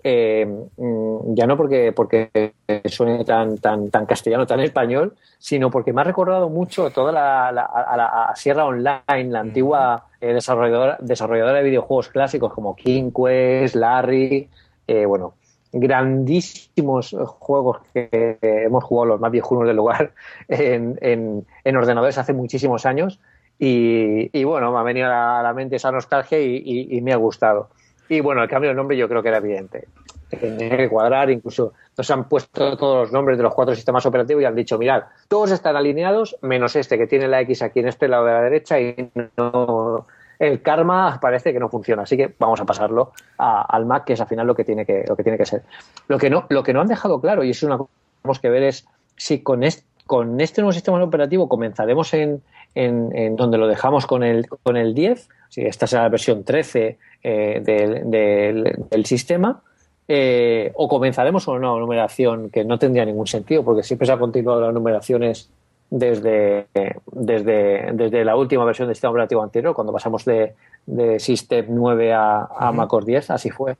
eh, 0.02 0.46
mm, 0.76 1.34
ya 1.34 1.46
no 1.46 1.56
porque, 1.56 1.92
porque 1.92 2.52
suene 2.86 3.24
tan, 3.24 3.58
tan, 3.58 3.90
tan 3.90 4.06
castellano, 4.06 4.46
tan 4.46 4.60
español, 4.60 5.14
sino 5.38 5.70
porque 5.70 5.92
me 5.92 6.00
ha 6.00 6.04
recordado 6.04 6.48
mucho 6.48 6.90
toda 6.90 7.12
la, 7.12 7.48
a 7.48 7.96
la 7.96 8.32
Sierra 8.34 8.64
Online, 8.64 9.30
la 9.30 9.40
antigua 9.40 10.06
eh, 10.20 10.32
desarrolladora, 10.32 10.98
desarrolladora 11.00 11.58
de 11.58 11.64
videojuegos 11.64 12.08
clásicos 12.08 12.52
como 12.52 12.76
King 12.76 13.10
Quest, 13.10 13.74
Larry, 13.74 14.48
eh, 14.86 15.06
bueno, 15.06 15.34
grandísimos 15.72 17.16
juegos 17.26 17.78
que 17.92 18.38
hemos 18.40 18.84
jugado 18.84 19.06
los 19.06 19.20
más 19.20 19.30
viejunos 19.30 19.66
del 19.66 19.76
lugar 19.76 20.12
en, 20.48 20.98
en, 21.00 21.76
ordenadores 21.76 22.18
hace 22.18 22.32
muchísimos 22.32 22.86
años 22.86 23.20
y, 23.62 24.42
bueno, 24.44 24.72
me 24.72 24.78
ha 24.78 24.82
venido 24.82 25.12
a 25.12 25.42
la 25.42 25.52
mente 25.52 25.76
esa 25.76 25.92
nostalgia 25.92 26.40
y, 26.40 26.98
me 27.02 27.12
ha 27.12 27.16
gustado. 27.16 27.68
Y 28.08 28.20
bueno, 28.20 28.42
el 28.42 28.48
cambio 28.48 28.70
de 28.70 28.74
nombre 28.74 28.96
yo 28.96 29.06
creo 29.06 29.22
que 29.22 29.28
era 29.28 29.36
evidente. 29.36 29.86
Tenía 30.30 30.76
que 30.78 30.88
cuadrar, 30.88 31.30
incluso 31.30 31.74
nos 31.96 32.10
han 32.10 32.26
puesto 32.26 32.76
todos 32.78 33.02
los 33.02 33.12
nombres 33.12 33.36
de 33.36 33.42
los 33.42 33.54
cuatro 33.54 33.74
sistemas 33.74 34.06
operativos 34.06 34.42
y 34.42 34.46
han 34.46 34.54
dicho, 34.54 34.78
mirad, 34.78 35.04
todos 35.28 35.50
están 35.50 35.76
alineados 35.76 36.38
menos 36.40 36.74
este 36.74 36.96
que 36.96 37.06
tiene 37.06 37.28
la 37.28 37.42
X 37.42 37.62
aquí 37.62 37.80
en 37.80 37.88
este 37.88 38.08
lado 38.08 38.24
de 38.24 38.32
la 38.32 38.42
derecha 38.42 38.80
y 38.80 39.10
no 39.36 40.06
el 40.40 40.62
karma 40.62 41.18
parece 41.20 41.52
que 41.52 41.60
no 41.60 41.68
funciona, 41.68 42.02
así 42.02 42.16
que 42.16 42.34
vamos 42.38 42.58
a 42.60 42.64
pasarlo 42.64 43.12
al 43.36 43.84
Mac, 43.84 44.04
que 44.04 44.14
es 44.14 44.20
al 44.20 44.26
final 44.26 44.46
lo 44.46 44.54
que 44.54 44.64
tiene 44.64 44.86
que, 44.86 45.04
lo 45.06 45.14
que, 45.14 45.22
tiene 45.22 45.36
que 45.36 45.44
ser. 45.44 45.62
Lo 46.08 46.18
que, 46.18 46.30
no, 46.30 46.46
lo 46.48 46.62
que 46.62 46.72
no 46.72 46.80
han 46.80 46.88
dejado 46.88 47.20
claro, 47.20 47.44
y 47.44 47.50
es 47.50 47.62
una 47.62 47.76
cosa 47.76 47.90
que 47.90 48.22
tenemos 48.22 48.38
que 48.40 48.48
ver, 48.48 48.62
es 48.62 48.86
si 49.16 49.42
con 49.42 49.62
este, 49.62 49.84
con 50.06 50.40
este 50.40 50.62
nuevo 50.62 50.72
sistema 50.72 51.04
operativo 51.04 51.46
comenzaremos 51.46 52.14
en, 52.14 52.42
en, 52.74 53.36
donde 53.36 53.58
lo 53.58 53.68
dejamos 53.68 54.06
con 54.06 54.22
el, 54.22 54.48
con 54.48 54.78
el 54.78 54.94
10, 54.94 55.28
si 55.50 55.60
esta 55.60 55.86
será 55.86 56.04
la 56.04 56.08
versión 56.08 56.42
13 56.42 56.98
eh, 57.22 57.60
del, 57.62 59.04
sistema, 59.04 59.62
eh, 60.08 60.72
o 60.74 60.88
comenzaremos 60.88 61.44
con 61.44 61.58
una 61.58 61.78
numeración 61.78 62.48
que 62.48 62.64
no 62.64 62.78
tendría 62.78 63.04
ningún 63.04 63.26
sentido, 63.26 63.62
porque 63.62 63.82
siempre 63.82 64.06
se 64.06 64.12
ha 64.12 64.18
continuado 64.18 64.62
las 64.62 64.72
numeraciones 64.72 65.50
desde, 65.90 66.68
desde, 67.12 67.90
desde 67.92 68.24
la 68.24 68.36
última 68.36 68.64
versión 68.64 68.88
del 68.88 68.94
sistema 68.94 69.10
operativo 69.10 69.42
anterior, 69.42 69.74
cuando 69.74 69.92
pasamos 69.92 70.24
de, 70.24 70.54
de 70.86 71.18
System 71.18 71.66
9 71.68 72.12
a, 72.12 72.48
a 72.56 72.72
MacOS 72.72 73.04
10, 73.04 73.30
así 73.30 73.50
fue. 73.50 73.76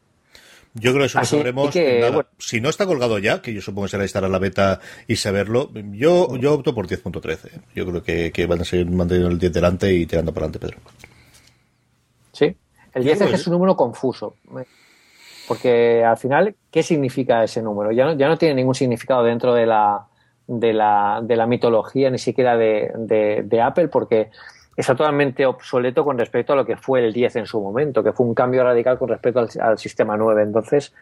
Yo 0.74 0.92
creo 0.92 1.02
que 1.02 1.06
eso 1.06 1.18
lo 1.18 1.24
sabremos. 1.24 1.74
Si 2.38 2.60
no 2.60 2.68
está 2.68 2.86
colgado 2.86 3.18
ya, 3.18 3.42
que 3.42 3.52
yo 3.52 3.60
supongo 3.60 3.86
que 3.86 3.92
será 3.92 4.04
estar 4.04 4.24
a 4.24 4.28
la 4.28 4.38
beta 4.38 4.80
y 5.08 5.16
saberlo, 5.16 5.70
yo, 5.92 6.36
yo 6.36 6.54
opto 6.54 6.74
por 6.74 6.86
10.13. 6.86 7.50
Yo 7.74 7.86
creo 7.86 8.02
que, 8.02 8.30
que, 8.32 8.46
van 8.46 8.60
a 8.60 8.64
seguir 8.64 8.88
manteniendo 8.90 9.32
el 9.32 9.38
10 9.38 9.52
delante 9.52 9.92
y 9.92 10.06
tirando 10.06 10.32
para 10.32 10.46
adelante, 10.46 10.66
Pedro. 10.66 10.78
Sí, 12.32 12.56
el 12.94 13.02
10 13.02 13.20
es, 13.20 13.46
un 13.48 13.54
número 13.54 13.76
confuso. 13.76 14.36
Porque 15.48 16.04
al 16.04 16.16
final, 16.16 16.54
¿qué 16.70 16.84
significa 16.84 17.42
ese 17.42 17.62
número? 17.62 17.90
Ya 17.90 18.04
no, 18.04 18.16
ya 18.16 18.28
no 18.28 18.38
tiene 18.38 18.54
ningún 18.54 18.76
significado 18.76 19.24
dentro 19.24 19.52
de 19.52 19.66
la, 19.66 20.06
de 20.50 20.72
la, 20.72 21.20
de 21.22 21.36
la 21.36 21.46
mitología, 21.46 22.10
ni 22.10 22.18
siquiera 22.18 22.56
de, 22.56 22.90
de, 22.96 23.62
Apple, 23.62 23.86
porque 23.86 24.30
está 24.76 24.96
totalmente 24.96 25.46
obsoleto 25.46 26.04
con 26.04 26.18
respecto 26.18 26.54
a 26.54 26.56
lo 26.56 26.66
que 26.66 26.76
fue 26.76 27.06
el 27.06 27.12
10 27.12 27.36
en 27.36 27.46
su 27.46 27.60
momento, 27.60 28.02
que 28.02 28.12
fue 28.12 28.26
un 28.26 28.34
cambio 28.34 28.64
radical 28.64 28.98
con 28.98 29.08
respecto 29.10 29.46
al, 29.60 29.78
sistema 29.78 30.16
9. 30.16 30.42
Entonces, 30.42 30.92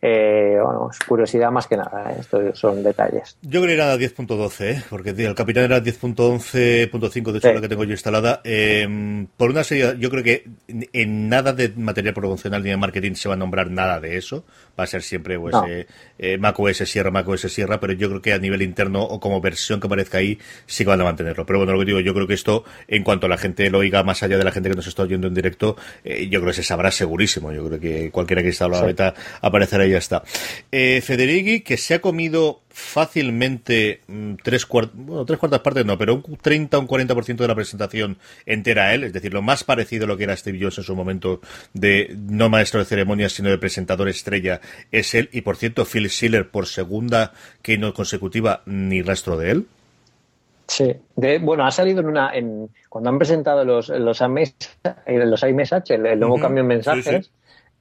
eh, 0.00 0.56
bueno, 0.62 0.88
es 0.92 1.00
curiosidad 1.00 1.50
más 1.50 1.66
que 1.66 1.76
nada, 1.76 2.12
¿eh? 2.12 2.16
estos 2.20 2.56
son 2.56 2.84
detalles. 2.84 3.36
Yo 3.42 3.60
creo 3.60 3.66
que 3.66 3.74
era 3.74 3.96
10.12, 3.96 4.64
¿eh? 4.64 4.84
porque 4.88 5.10
el 5.10 5.34
capitán 5.34 5.64
era 5.64 5.80
10.11.5, 5.80 7.32
de 7.32 7.38
hecho 7.38 7.52
la 7.52 7.60
que 7.60 7.68
tengo 7.68 7.82
yo 7.82 7.90
instalada. 7.90 8.40
Eh, 8.44 9.26
por 9.36 9.50
una 9.50 9.64
serie, 9.64 9.96
yo 9.98 10.10
creo 10.10 10.22
que 10.22 10.44
en 10.68 11.28
nada 11.28 11.52
de 11.52 11.70
material 11.70 12.14
promocional 12.14 12.62
ni 12.62 12.70
de 12.70 12.76
marketing 12.76 13.14
se 13.14 13.28
va 13.28 13.34
a 13.34 13.38
nombrar 13.38 13.68
nada 13.68 13.98
de 13.98 14.16
eso. 14.16 14.44
Va 14.78 14.84
a 14.84 14.86
ser 14.86 15.02
siempre 15.02 15.38
pues, 15.38 15.52
no. 15.52 15.66
eh, 15.66 16.38
macOS 16.38 16.78
Sierra, 16.78 17.10
macOS 17.10 17.42
Sierra, 17.52 17.78
pero 17.78 17.92
yo 17.92 18.08
creo 18.08 18.22
que 18.22 18.32
a 18.32 18.38
nivel 18.38 18.62
interno 18.62 19.02
o 19.02 19.20
como 19.20 19.40
versión 19.40 19.80
que 19.80 19.86
aparezca 19.86 20.18
ahí 20.18 20.38
sí 20.66 20.84
que 20.84 20.90
van 20.90 21.00
a 21.00 21.04
mantenerlo. 21.04 21.44
Pero 21.44 21.58
bueno, 21.58 21.72
lo 21.72 21.78
que 21.80 21.84
digo, 21.84 22.00
yo 22.00 22.14
creo 22.14 22.26
que 22.26 22.34
esto, 22.34 22.64
en 22.88 23.04
cuanto 23.04 23.26
a 23.26 23.28
la 23.28 23.38
gente 23.38 23.68
lo 23.70 23.78
oiga, 23.78 24.02
más 24.02 24.22
allá 24.22 24.38
de 24.38 24.44
la 24.44 24.52
gente 24.52 24.70
que 24.70 24.76
nos 24.76 24.86
está 24.86 25.02
oyendo 25.02 25.26
en 25.26 25.34
directo, 25.34 25.76
yo 26.04 26.40
creo 26.40 26.46
que 26.46 26.54
se 26.54 26.62
sabrá 26.62 26.90
segurísimo. 26.90 27.52
Yo 27.52 27.66
creo 27.66 27.80
que 27.80 28.10
cualquiera 28.10 28.42
que 28.42 28.48
está 28.48 28.68
la 28.68 28.80
sí. 28.80 28.86
beta 28.86 29.14
aparecerá 29.40 29.86
ya 29.86 29.98
está. 29.98 30.22
Eh, 30.70 31.00
Federighi, 31.02 31.60
que 31.60 31.76
se 31.76 31.94
ha 31.94 32.00
comido 32.00 32.62
fácilmente 32.72 34.00
mm, 34.06 34.34
tres, 34.42 34.66
cuart 34.66 34.90
bueno, 34.94 35.24
tres 35.24 35.38
cuartas 35.38 35.60
partes, 35.60 35.84
no, 35.84 35.98
pero 35.98 36.14
un 36.14 36.36
30 36.36 36.78
o 36.78 36.80
un 36.80 36.88
40% 36.88 37.36
de 37.36 37.48
la 37.48 37.54
presentación 37.54 38.18
entera 38.46 38.84
a 38.84 38.94
él, 38.94 39.04
es 39.04 39.12
decir, 39.12 39.32
lo 39.32 39.42
más 39.42 39.64
parecido 39.64 40.04
a 40.04 40.08
lo 40.08 40.16
que 40.16 40.24
era 40.24 40.36
Steve 40.36 40.58
Jobs 40.60 40.78
en 40.78 40.84
su 40.84 40.96
momento 40.96 41.40
de 41.74 42.16
no 42.18 42.48
maestro 42.48 42.80
de 42.80 42.86
ceremonias, 42.86 43.32
sino 43.32 43.50
de 43.50 43.58
presentador 43.58 44.08
estrella, 44.08 44.60
es 44.90 45.14
él. 45.14 45.28
Y 45.32 45.42
por 45.42 45.56
cierto, 45.56 45.84
Phil 45.84 46.08
Schiller, 46.08 46.48
por 46.48 46.66
segunda 46.66 47.32
que 47.62 47.78
no 47.78 47.94
consecutiva, 47.94 48.62
ni 48.66 49.02
rastro 49.02 49.36
de 49.36 49.50
él. 49.50 49.66
Sí, 50.66 50.94
de, 51.16 51.38
bueno, 51.38 51.66
ha 51.66 51.70
salido 51.70 52.00
en 52.00 52.06
una. 52.06 52.34
En, 52.34 52.70
cuando 52.88 53.10
han 53.10 53.18
presentado 53.18 53.64
los, 53.64 53.88
los, 53.90 54.20
iMessage, 54.20 54.70
los 55.06 55.42
iMessage 55.42 55.90
el, 55.94 56.06
el 56.06 56.20
nuevo 56.20 56.36
uh 56.36 56.38
-huh. 56.38 56.42
cambio 56.42 56.62
en 56.62 56.66
mensajes. 56.68 57.04
Sí, 57.04 57.22
sí 57.22 57.30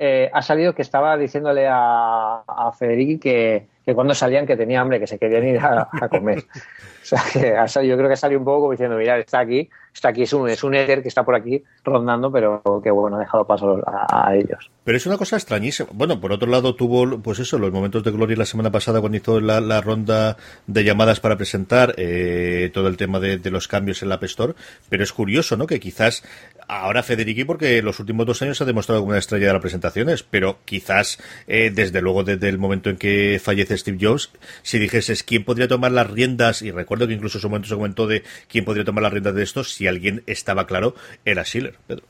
eh, 0.03 0.31
ha 0.33 0.41
salido 0.41 0.73
que 0.73 0.81
estaba 0.81 1.15
diciéndole 1.15 1.67
a, 1.67 2.41
a 2.47 2.71
Federici 2.71 3.19
que, 3.19 3.67
que, 3.85 3.95
cuando 3.95 4.13
salían 4.13 4.45
que 4.45 4.57
tenía 4.57 4.81
hambre, 4.81 4.99
que 4.99 5.07
se 5.07 5.17
querían 5.17 5.47
ir 5.47 5.59
a, 5.59 5.89
a 5.91 6.09
comer. 6.09 6.39
o 7.01 7.05
sea, 7.05 7.21
que 7.31 7.87
yo 7.87 7.97
creo 7.97 8.09
que 8.09 8.17
salió 8.17 8.37
un 8.37 8.45
poco 8.45 8.61
como 8.61 8.71
diciendo, 8.71 8.97
mira, 8.97 9.17
está 9.17 9.39
aquí, 9.39 9.69
está 9.93 10.09
aquí, 10.09 10.23
es 10.23 10.33
un, 10.33 10.49
es 10.49 10.63
un 10.63 10.71
que 10.71 11.01
está 11.05 11.23
por 11.23 11.35
aquí 11.35 11.63
rondando, 11.83 12.31
pero 12.31 12.61
que 12.83 12.91
bueno, 12.91 13.17
ha 13.17 13.19
dejado 13.19 13.45
paso 13.45 13.81
a, 13.85 14.35
ellos. 14.35 14.71
Pero 14.83 14.97
es 14.97 15.05
una 15.05 15.17
cosa 15.17 15.35
extrañísima. 15.35 15.89
Bueno, 15.93 16.19
por 16.19 16.31
otro 16.31 16.47
lado 16.49 16.75
tuvo, 16.75 17.19
pues 17.21 17.39
eso, 17.39 17.59
los 17.59 17.71
momentos 17.71 18.03
de 18.03 18.11
gloria 18.11 18.37
la 18.37 18.45
semana 18.45 18.71
pasada 18.71 18.99
cuando 18.99 19.17
hizo 19.17 19.39
la, 19.39 19.61
la 19.61 19.81
ronda 19.81 20.37
de 20.67 20.83
llamadas 20.83 21.19
para 21.19 21.37
presentar 21.37 21.93
eh, 21.97 22.71
todo 22.73 22.87
el 22.87 22.97
tema 22.97 23.19
de, 23.19 23.37
de, 23.37 23.51
los 23.51 23.67
cambios 23.67 24.01
en 24.01 24.09
la 24.09 24.15
App 24.15 24.23
Store, 24.23 24.53
pero 24.89 25.03
es 25.03 25.13
curioso, 25.13 25.57
¿no? 25.57 25.67
Que 25.67 25.79
quizás 25.79 26.23
ahora 26.67 27.03
Federici, 27.03 27.43
porque 27.43 27.81
los 27.81 27.99
últimos 27.99 28.25
dos 28.25 28.41
años 28.41 28.61
ha 28.61 28.65
demostrado 28.65 29.01
como 29.01 29.11
una 29.11 29.19
estrella 29.19 29.47
de 29.47 29.53
las 29.53 29.61
presentaciones, 29.61 30.23
pero 30.23 30.59
quizás 30.65 31.19
eh, 31.47 31.71
desde 31.73 32.01
luego 32.01 32.23
desde 32.23 32.49
el 32.49 32.57
momento 32.57 32.89
en 32.89 32.97
que 32.97 33.39
fallece 33.43 33.77
Steve 33.77 33.97
Jobs, 33.99 34.31
si 34.63 34.79
dijeses 34.79 35.23
quién 35.23 35.43
podría 35.43 35.67
tomar 35.67 35.91
las 35.91 36.09
riendas, 36.09 36.61
y 36.61 36.71
recuerdo 36.71 37.07
que 37.07 37.13
incluso 37.13 37.39
su 37.39 37.49
momento 37.49 37.67
se 37.67 37.75
comentó 37.75 38.07
de 38.07 38.23
quién 38.47 38.65
podría 38.65 38.85
tomar 38.85 39.03
las 39.03 39.11
riendas 39.11 39.35
de 39.35 39.43
esto, 39.43 39.63
si 39.81 39.87
alguien 39.87 40.21
estaba 40.27 40.67
claro, 40.67 40.93
era 41.25 41.43
Schiller, 41.43 41.73
Pedro. 41.87 42.05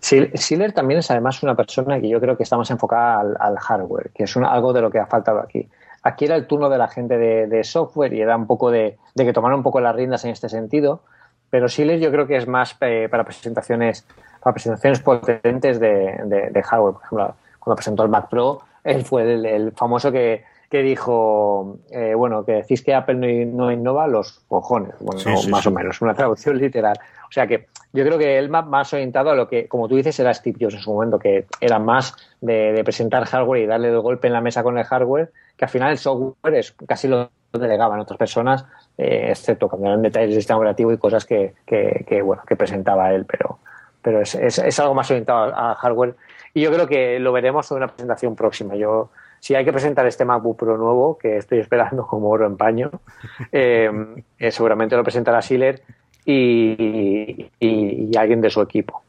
Schiller 0.00 0.72
también 0.72 1.00
es 1.00 1.10
además 1.10 1.42
una 1.42 1.56
persona 1.56 2.00
que 2.00 2.08
yo 2.08 2.20
creo 2.20 2.36
que 2.36 2.44
está 2.44 2.56
más 2.56 2.70
enfocada 2.70 3.34
al, 3.40 3.58
hardware, 3.58 4.10
que 4.14 4.22
es 4.22 4.36
algo 4.36 4.72
de 4.72 4.80
lo 4.80 4.90
que 4.90 5.00
ha 5.00 5.06
faltado 5.06 5.40
aquí. 5.40 5.66
Aquí 6.04 6.26
era 6.26 6.36
el 6.36 6.46
turno 6.46 6.68
de 6.68 6.78
la 6.78 6.86
gente 6.86 7.18
de, 7.18 7.64
software 7.64 8.12
y 8.12 8.20
era 8.20 8.36
un 8.36 8.46
poco 8.46 8.70
de, 8.70 8.96
que 9.16 9.32
tomaran 9.32 9.58
un 9.58 9.64
poco 9.64 9.80
las 9.80 9.96
riendas 9.96 10.24
en 10.24 10.30
este 10.30 10.48
sentido 10.48 11.02
pero 11.48 11.68
Schiller 11.68 12.00
yo 12.00 12.10
creo 12.10 12.26
que 12.26 12.36
es 12.36 12.48
más 12.48 12.76
eh, 12.80 13.08
para 13.08 13.24
presentaciones 13.24 14.04
para 14.40 14.52
presentaciones 14.52 15.00
potentes 15.00 15.78
de, 15.80 16.62
hardware. 16.64 16.94
Por 16.94 17.02
ejemplo, 17.02 17.34
cuando 17.58 17.76
presentó 17.76 18.02
el 18.02 18.08
Mac 18.08 18.28
Pro, 18.28 18.60
él 18.84 19.04
fue 19.04 19.22
el 19.32 19.72
famoso 19.72 20.12
que, 20.12 20.44
que 20.70 20.82
dijo, 20.82 21.78
eh, 21.90 22.14
bueno, 22.14 22.44
que 22.44 22.52
decís 22.52 22.82
que 22.82 22.94
Apple 22.94 23.14
no, 23.14 23.64
no 23.64 23.72
innova 23.72 24.06
los 24.06 24.40
cojones, 24.48 24.94
bueno, 25.00 25.20
sí, 25.20 25.30
sí, 25.36 25.50
más 25.50 25.62
sí. 25.62 25.68
o 25.68 25.72
menos, 25.72 26.00
una 26.00 26.14
traducción 26.14 26.58
literal. 26.60 26.98
O 27.28 27.32
sea 27.32 27.46
que 27.46 27.66
yo 27.92 28.04
creo 28.04 28.18
que 28.18 28.38
él 28.38 28.48
más 28.48 28.92
orientado 28.92 29.30
a 29.30 29.34
lo 29.34 29.48
que, 29.48 29.68
como 29.68 29.88
tú 29.88 29.96
dices, 29.96 30.18
era 30.20 30.32
Steve 30.34 30.58
Jobs 30.60 30.74
en 30.74 30.80
su 30.80 30.92
momento, 30.92 31.18
que 31.18 31.46
era 31.60 31.78
más 31.78 32.14
de, 32.40 32.72
de 32.72 32.84
presentar 32.84 33.24
hardware 33.24 33.62
y 33.62 33.66
darle 33.66 33.88
el 33.88 34.00
golpe 34.00 34.26
en 34.26 34.32
la 34.32 34.40
mesa 34.40 34.62
con 34.62 34.78
el 34.78 34.84
hardware, 34.84 35.32
que 35.56 35.64
al 35.64 35.70
final 35.70 35.90
el 35.90 35.98
software 35.98 36.54
es 36.54 36.72
casi 36.86 37.08
lo 37.08 37.30
delegaban 37.52 38.00
otras 38.00 38.18
personas, 38.18 38.64
eh, 38.98 39.28
excepto 39.30 39.68
cuando 39.68 39.88
eran 39.88 40.02
detalles 40.02 40.30
del 40.30 40.38
sistema 40.38 40.58
operativo 40.58 40.92
y 40.92 40.98
cosas 40.98 41.24
que, 41.24 41.54
que, 41.64 42.04
que 42.06 42.22
bueno, 42.22 42.42
que 42.46 42.56
presentaba 42.56 43.12
él, 43.12 43.24
pero, 43.24 43.58
pero 44.02 44.20
es, 44.20 44.34
es, 44.34 44.58
es, 44.58 44.80
algo 44.80 44.94
más 44.94 45.10
orientado 45.10 45.54
a 45.54 45.74
hardware. 45.74 46.16
Y 46.54 46.62
yo 46.62 46.72
creo 46.72 46.86
que 46.86 47.18
lo 47.18 47.32
veremos 47.32 47.70
en 47.70 47.78
una 47.78 47.88
presentación 47.88 48.36
próxima. 48.36 48.74
Yo, 48.76 49.10
si 49.40 49.54
hay 49.54 49.64
que 49.64 49.72
presentar 49.72 50.06
este 50.06 50.24
MacBook 50.24 50.58
Pro 50.58 50.76
nuevo, 50.76 51.18
que 51.18 51.36
estoy 51.36 51.58
esperando 51.58 52.06
como 52.08 52.28
oro 52.28 52.46
en 52.46 52.56
paño, 52.56 52.90
eh, 53.52 53.90
eh, 54.38 54.50
seguramente 54.50 54.96
lo 54.96 55.02
presentará 55.02 55.40
Schiller 55.40 55.82
y, 56.24 57.46
y, 57.60 58.16
alguien 58.16 58.40
de 58.40 58.50
su 58.50 58.60
equipo. 58.60 59.02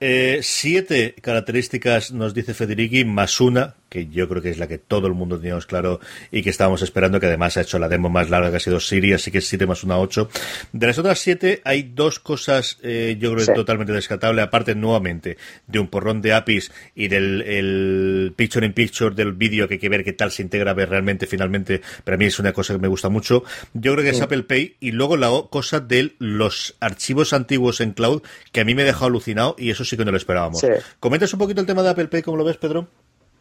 Eh, 0.00 0.40
siete 0.42 1.14
características 1.20 2.12
nos 2.12 2.34
dice 2.34 2.54
Federici, 2.54 3.04
más 3.04 3.40
una, 3.40 3.74
que 3.94 4.08
yo 4.08 4.28
creo 4.28 4.42
que 4.42 4.50
es 4.50 4.58
la 4.58 4.66
que 4.66 4.76
todo 4.76 5.06
el 5.06 5.14
mundo 5.14 5.38
teníamos 5.38 5.66
claro 5.66 6.00
y 6.32 6.42
que 6.42 6.50
estábamos 6.50 6.82
esperando, 6.82 7.20
que 7.20 7.26
además 7.26 7.56
ha 7.56 7.60
hecho 7.60 7.78
la 7.78 7.88
demo 7.88 8.08
más 8.08 8.28
larga 8.28 8.50
que 8.50 8.56
ha 8.56 8.60
sido 8.60 8.80
Siri, 8.80 9.12
así 9.12 9.30
que 9.30 9.38
es 9.38 9.46
7 9.46 9.66
más 9.66 9.84
1, 9.84 10.00
8. 10.00 10.28
De 10.72 10.86
las 10.88 10.98
otras 10.98 11.20
7 11.20 11.62
hay 11.64 11.92
dos 11.94 12.18
cosas, 12.18 12.78
eh, 12.82 13.16
yo 13.20 13.32
creo, 13.32 13.46
sí. 13.46 13.54
totalmente 13.54 13.92
descartables, 13.92 14.44
aparte 14.44 14.74
nuevamente 14.74 15.36
de 15.68 15.78
un 15.78 15.86
porrón 15.86 16.20
de 16.22 16.32
APIs 16.32 16.72
y 16.96 17.06
del 17.06 17.42
el 17.42 18.32
picture 18.34 18.66
in 18.66 18.72
picture 18.72 19.14
del 19.14 19.32
vídeo 19.32 19.68
que 19.68 19.74
hay 19.74 19.80
que 19.80 19.88
ver 19.88 20.02
qué 20.02 20.12
tal 20.12 20.32
se 20.32 20.42
integra, 20.42 20.74
ver 20.74 20.90
realmente 20.90 21.28
finalmente, 21.28 21.80
para 22.02 22.16
mí 22.16 22.24
es 22.24 22.40
una 22.40 22.52
cosa 22.52 22.74
que 22.74 22.80
me 22.80 22.88
gusta 22.88 23.08
mucho. 23.08 23.44
Yo 23.74 23.92
creo 23.92 24.04
que 24.04 24.10
es. 24.10 24.24
Apple 24.24 24.44
Pay 24.44 24.76
y 24.80 24.92
luego 24.92 25.18
la 25.18 25.30
cosa 25.50 25.80
de 25.80 26.14
los 26.18 26.76
archivos 26.80 27.32
antiguos 27.34 27.82
en 27.82 27.92
cloud, 27.92 28.22
que 28.52 28.60
a 28.60 28.64
mí 28.64 28.74
me 28.74 28.82
ha 28.82 28.86
dejado 28.86 29.06
alucinado 29.06 29.54
y 29.58 29.70
eso 29.70 29.84
sí 29.84 29.96
que 29.96 30.04
no 30.04 30.10
lo 30.10 30.16
esperábamos. 30.16 30.60
Sí. 30.60 30.68
¿Comentas 30.98 31.32
un 31.34 31.38
poquito 31.38 31.60
el 31.60 31.66
tema 31.66 31.82
de 31.82 31.90
Apple 31.90 32.08
Pay, 32.08 32.22
cómo 32.22 32.38
lo 32.38 32.44
ves, 32.44 32.56
Pedro? 32.56 32.88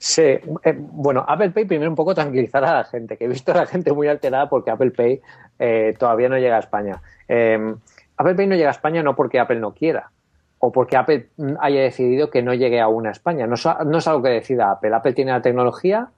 Sí, 0.05 0.21
eh, 0.21 0.41
bueno, 0.75 1.23
Apple 1.25 1.51
Pay 1.51 1.63
primero 1.63 1.89
un 1.89 1.95
poco 1.95 2.13
tranquilizar 2.13 2.61
a 2.65 2.73
la 2.73 2.83
gente, 2.83 3.15
que 3.15 3.23
he 3.23 3.27
visto 3.29 3.53
a 3.53 3.55
la 3.55 3.65
gente 3.65 3.93
muy 3.93 4.09
alterada 4.09 4.49
porque 4.49 4.69
Apple 4.69 4.91
Pay 4.91 5.21
eh, 5.59 5.95
todavía 5.97 6.27
no 6.27 6.37
llega 6.37 6.57
a 6.57 6.59
España. 6.59 7.01
Eh, 7.29 7.73
Apple 8.17 8.35
Pay 8.35 8.47
no 8.47 8.55
llega 8.55 8.67
a 8.67 8.71
España 8.71 9.01
no 9.01 9.15
porque 9.15 9.39
Apple 9.39 9.61
no 9.61 9.73
quiera 9.73 10.11
o 10.59 10.73
porque 10.73 10.97
Apple 10.97 11.29
haya 11.61 11.83
decidido 11.83 12.29
que 12.29 12.43
no 12.43 12.53
llegue 12.53 12.81
aún 12.81 13.07
a 13.07 13.11
España. 13.11 13.47
No, 13.47 13.55
no 13.85 13.97
es 13.97 14.07
algo 14.09 14.21
que 14.21 14.29
decida 14.29 14.71
Apple. 14.71 14.93
Apple 14.93 15.13
tiene 15.13 15.31
la 15.31 15.41
tecnología 15.41 16.09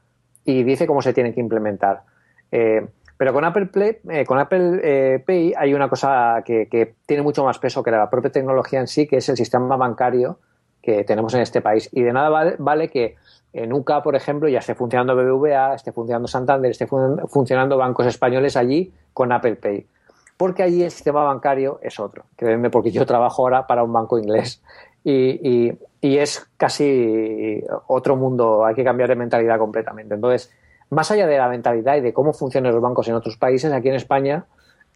y 0.44 0.64
dice 0.64 0.88
cómo 0.88 1.04
se 1.04 1.14
tiene 1.14 1.32
que 1.32 1.40
implementar. 1.40 2.02
Eh, 2.52 2.88
pero 3.18 3.34
con 3.34 3.46
Apple, 3.46 3.68
Play, 3.68 3.98
eh, 4.10 4.26
con 4.26 4.40
Apple 4.40 4.80
eh, 4.84 5.24
Pay 5.24 5.54
hay 5.56 5.76
una 5.76 5.90
cosa 5.90 6.42
que, 6.44 6.68
que, 6.68 6.96
tiene 7.06 7.22
mucho 7.22 7.44
más 7.44 7.60
peso 7.60 7.84
que 7.84 7.92
la 7.92 8.10
propia 8.10 8.32
tecnología 8.32 8.80
en 8.80 8.88
sí, 8.88 9.06
que 9.06 9.18
es 9.18 9.30
el 9.30 9.38
sistema 9.38 9.76
bancario 9.78 10.40
que 10.82 11.04
tenemos 11.04 11.34
en 11.34 11.42
este 11.42 11.62
país. 11.62 11.90
Y 11.92 12.04
de 12.04 12.14
nada 12.14 12.30
vale, 12.30 12.56
vale 12.58 12.90
que 12.90 13.16
en 13.56 13.72
UCA, 13.72 14.04
por 14.04 14.16
ejemplo, 14.16 14.50
ya 14.50 14.60
esté 14.60 14.76
funcionando 14.76 15.16
BBVA, 15.16 15.76
esté 15.76 15.94
funcionando 15.94 16.28
Santander, 16.28 16.72
esté 16.72 16.88
fun 16.88 17.22
funcionando 17.30 17.78
bancos 17.78 18.06
españoles 18.06 18.58
allí 18.58 18.92
con 19.14 19.32
Apple 19.32 19.56
Pay. 19.56 19.88
Porque 20.36 20.64
allí 20.64 20.84
el 20.84 20.92
sistema 20.92 21.24
bancario 21.24 21.80
es 21.82 21.98
otro. 21.98 22.26
Créanme, 22.36 22.70
porque 22.70 22.92
yo 22.92 23.06
trabajo 23.06 23.44
ahora 23.44 23.66
para 23.66 23.84
un 23.84 23.94
banco 23.94 24.20
inglés 24.20 24.62
y, 25.06 25.14
y, 25.14 25.80
y, 26.02 26.18
es 26.18 26.46
casi 26.58 27.64
otro 27.88 28.18
mundo. 28.18 28.66
Hay 28.66 28.76
que 28.76 28.84
cambiar 28.84 29.08
de 29.08 29.16
mentalidad 29.16 29.58
completamente. 29.58 30.16
Entonces, 30.16 30.52
más 30.90 31.10
allá 31.12 31.26
de 31.26 31.38
la 31.38 31.48
mentalidad 31.48 31.96
y 31.96 32.02
de 32.02 32.12
cómo 32.12 32.34
funcionan 32.34 32.74
los 32.74 32.82
bancos 32.82 33.08
en 33.08 33.16
otros 33.16 33.38
países, 33.38 33.72
aquí 33.72 33.88
en 33.88 33.96
España, 33.96 34.46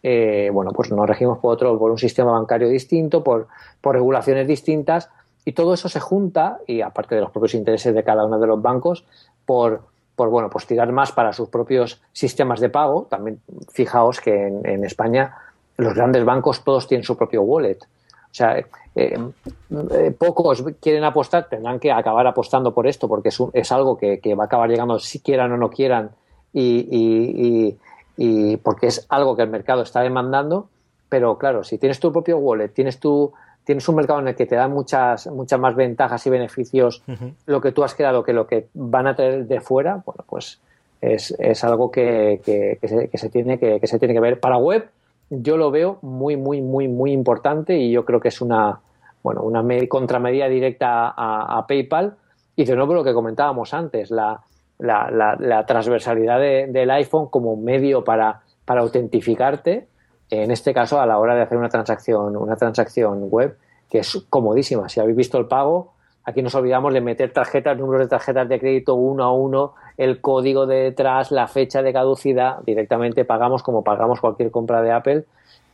eh, 0.02 0.50
bueno, 0.52 0.72
pues 0.72 0.90
nos 0.92 1.08
regimos 1.08 1.38
por 1.38 1.54
otro, 1.54 1.78
por 1.78 1.90
un 1.90 1.98
sistema 1.98 2.32
bancario 2.32 2.68
distinto, 2.68 3.24
por, 3.24 3.48
por 3.80 3.94
regulaciones 3.94 4.46
distintas 4.46 5.08
y 5.44 5.52
todo 5.52 5.74
eso 5.74 5.88
se 5.88 6.00
junta, 6.00 6.58
y 6.66 6.80
aparte 6.82 7.14
de 7.14 7.22
los 7.22 7.30
propios 7.30 7.54
intereses 7.54 7.94
de 7.94 8.04
cada 8.04 8.24
uno 8.24 8.38
de 8.38 8.46
los 8.46 8.60
bancos, 8.60 9.04
por, 9.46 9.82
por 10.14 10.28
bueno, 10.28 10.50
pues 10.50 10.66
tirar 10.66 10.92
más 10.92 11.12
para 11.12 11.32
sus 11.32 11.48
propios 11.48 12.00
sistemas 12.12 12.60
de 12.60 12.68
pago. 12.68 13.06
También 13.08 13.40
fijaos 13.72 14.20
que 14.20 14.46
en, 14.46 14.84
España 14.84 15.34
los 15.76 15.94
grandes 15.94 16.24
bancos 16.24 16.62
todos 16.62 16.86
tienen 16.86 17.04
su 17.04 17.16
propio 17.16 17.42
wallet. 17.42 17.78
O 17.82 18.34
sea, 18.34 18.58
eh, 18.58 18.66
eh, 18.94 20.10
pocos 20.16 20.62
quieren 20.80 21.04
apostar, 21.04 21.48
tendrán 21.48 21.80
que 21.80 21.90
acabar 21.90 22.26
apostando 22.26 22.74
por 22.74 22.86
esto, 22.86 23.08
porque 23.08 23.30
es, 23.30 23.40
un, 23.40 23.50
es 23.54 23.72
algo 23.72 23.96
que, 23.96 24.20
que, 24.20 24.34
va 24.34 24.44
a 24.44 24.46
acabar 24.46 24.68
llegando 24.68 24.98
si 24.98 25.20
quieran 25.20 25.50
o 25.52 25.56
no 25.56 25.70
quieran, 25.70 26.10
y, 26.52 26.86
y, 26.90 27.78
y, 28.16 28.52
y, 28.52 28.56
porque 28.58 28.88
es 28.88 29.06
algo 29.08 29.34
que 29.36 29.42
el 29.42 29.50
mercado 29.50 29.82
está 29.82 30.02
demandando. 30.02 30.68
Pero 31.08 31.38
claro, 31.38 31.64
si 31.64 31.78
tienes 31.78 31.98
tu 31.98 32.12
propio 32.12 32.38
wallet, 32.38 32.68
tienes 32.68 33.00
tu, 33.00 33.32
tienes 33.64 33.88
un 33.88 33.96
mercado 33.96 34.20
en 34.20 34.28
el 34.28 34.34
que 34.34 34.46
te 34.46 34.56
dan 34.56 34.72
muchas, 34.72 35.26
muchas 35.28 35.60
más 35.60 35.74
ventajas 35.74 36.26
y 36.26 36.30
beneficios 36.30 37.02
uh 37.06 37.12
-huh. 37.12 37.34
lo 37.46 37.60
que 37.60 37.72
tú 37.72 37.84
has 37.84 37.94
creado 37.94 38.22
que 38.22 38.32
lo 38.32 38.46
que 38.46 38.68
van 38.74 39.06
a 39.06 39.14
traer 39.14 39.46
de 39.46 39.60
fuera, 39.60 40.02
bueno, 40.04 40.24
pues 40.28 40.60
es, 41.00 41.34
es 41.38 41.64
algo 41.64 41.90
que, 41.90 42.40
que, 42.44 42.78
que, 42.80 42.88
se, 42.88 43.08
que, 43.08 43.18
se, 43.18 43.30
tiene 43.30 43.58
que, 43.58 43.80
que 43.80 43.86
se 43.86 43.98
tiene 43.98 44.14
que 44.14 44.20
ver. 44.20 44.40
Para 44.40 44.58
web, 44.58 44.88
yo 45.30 45.56
lo 45.56 45.70
veo 45.70 45.98
muy, 46.02 46.36
muy, 46.36 46.60
muy, 46.60 46.88
muy 46.88 47.12
importante 47.12 47.78
y 47.78 47.90
yo 47.90 48.04
creo 48.04 48.20
que 48.20 48.28
es 48.28 48.40
una, 48.40 48.80
bueno, 49.22 49.42
una 49.42 49.64
contramedida 49.88 50.48
directa 50.48 51.08
a, 51.08 51.58
a, 51.58 51.66
PayPal. 51.66 52.16
Y 52.56 52.64
de 52.64 52.76
nuevo 52.76 52.94
lo 52.94 53.04
que 53.04 53.14
comentábamos 53.14 53.72
antes, 53.72 54.10
la, 54.10 54.40
la, 54.78 55.64
transversalidad 55.66 56.40
del 56.40 56.90
iPhone 56.90 57.28
como 57.28 57.56
medio 57.56 58.04
para, 58.04 58.40
para 58.64 58.82
autentificarte, 58.82 59.86
en 60.30 60.50
este 60.50 60.72
caso 60.72 61.00
a 61.00 61.06
la 61.06 61.18
hora 61.18 61.34
de 61.34 61.42
hacer 61.42 61.58
una 61.58 61.68
transacción, 61.68 62.36
una 62.36 62.56
transacción 62.56 63.28
web, 63.30 63.56
que 63.90 63.98
es 63.98 64.24
comodísima. 64.30 64.88
Si 64.88 65.00
habéis 65.00 65.16
visto 65.16 65.38
el 65.38 65.46
pago, 65.46 65.92
aquí 66.24 66.42
nos 66.42 66.54
olvidamos 66.54 66.94
de 66.94 67.00
meter 67.00 67.32
tarjetas, 67.32 67.76
números 67.76 68.02
de 68.02 68.08
tarjetas 68.08 68.48
de 68.48 68.60
crédito 68.60 68.94
uno 68.94 69.24
a 69.24 69.32
uno, 69.32 69.74
el 69.96 70.20
código 70.20 70.66
de 70.66 70.76
detrás, 70.76 71.30
la 71.32 71.48
fecha 71.48 71.82
de 71.82 71.92
caducidad, 71.92 72.58
directamente 72.64 73.24
pagamos 73.24 73.62
como 73.62 73.82
pagamos 73.82 74.20
cualquier 74.20 74.50
compra 74.50 74.80
de 74.82 74.92
Apple 74.92 75.24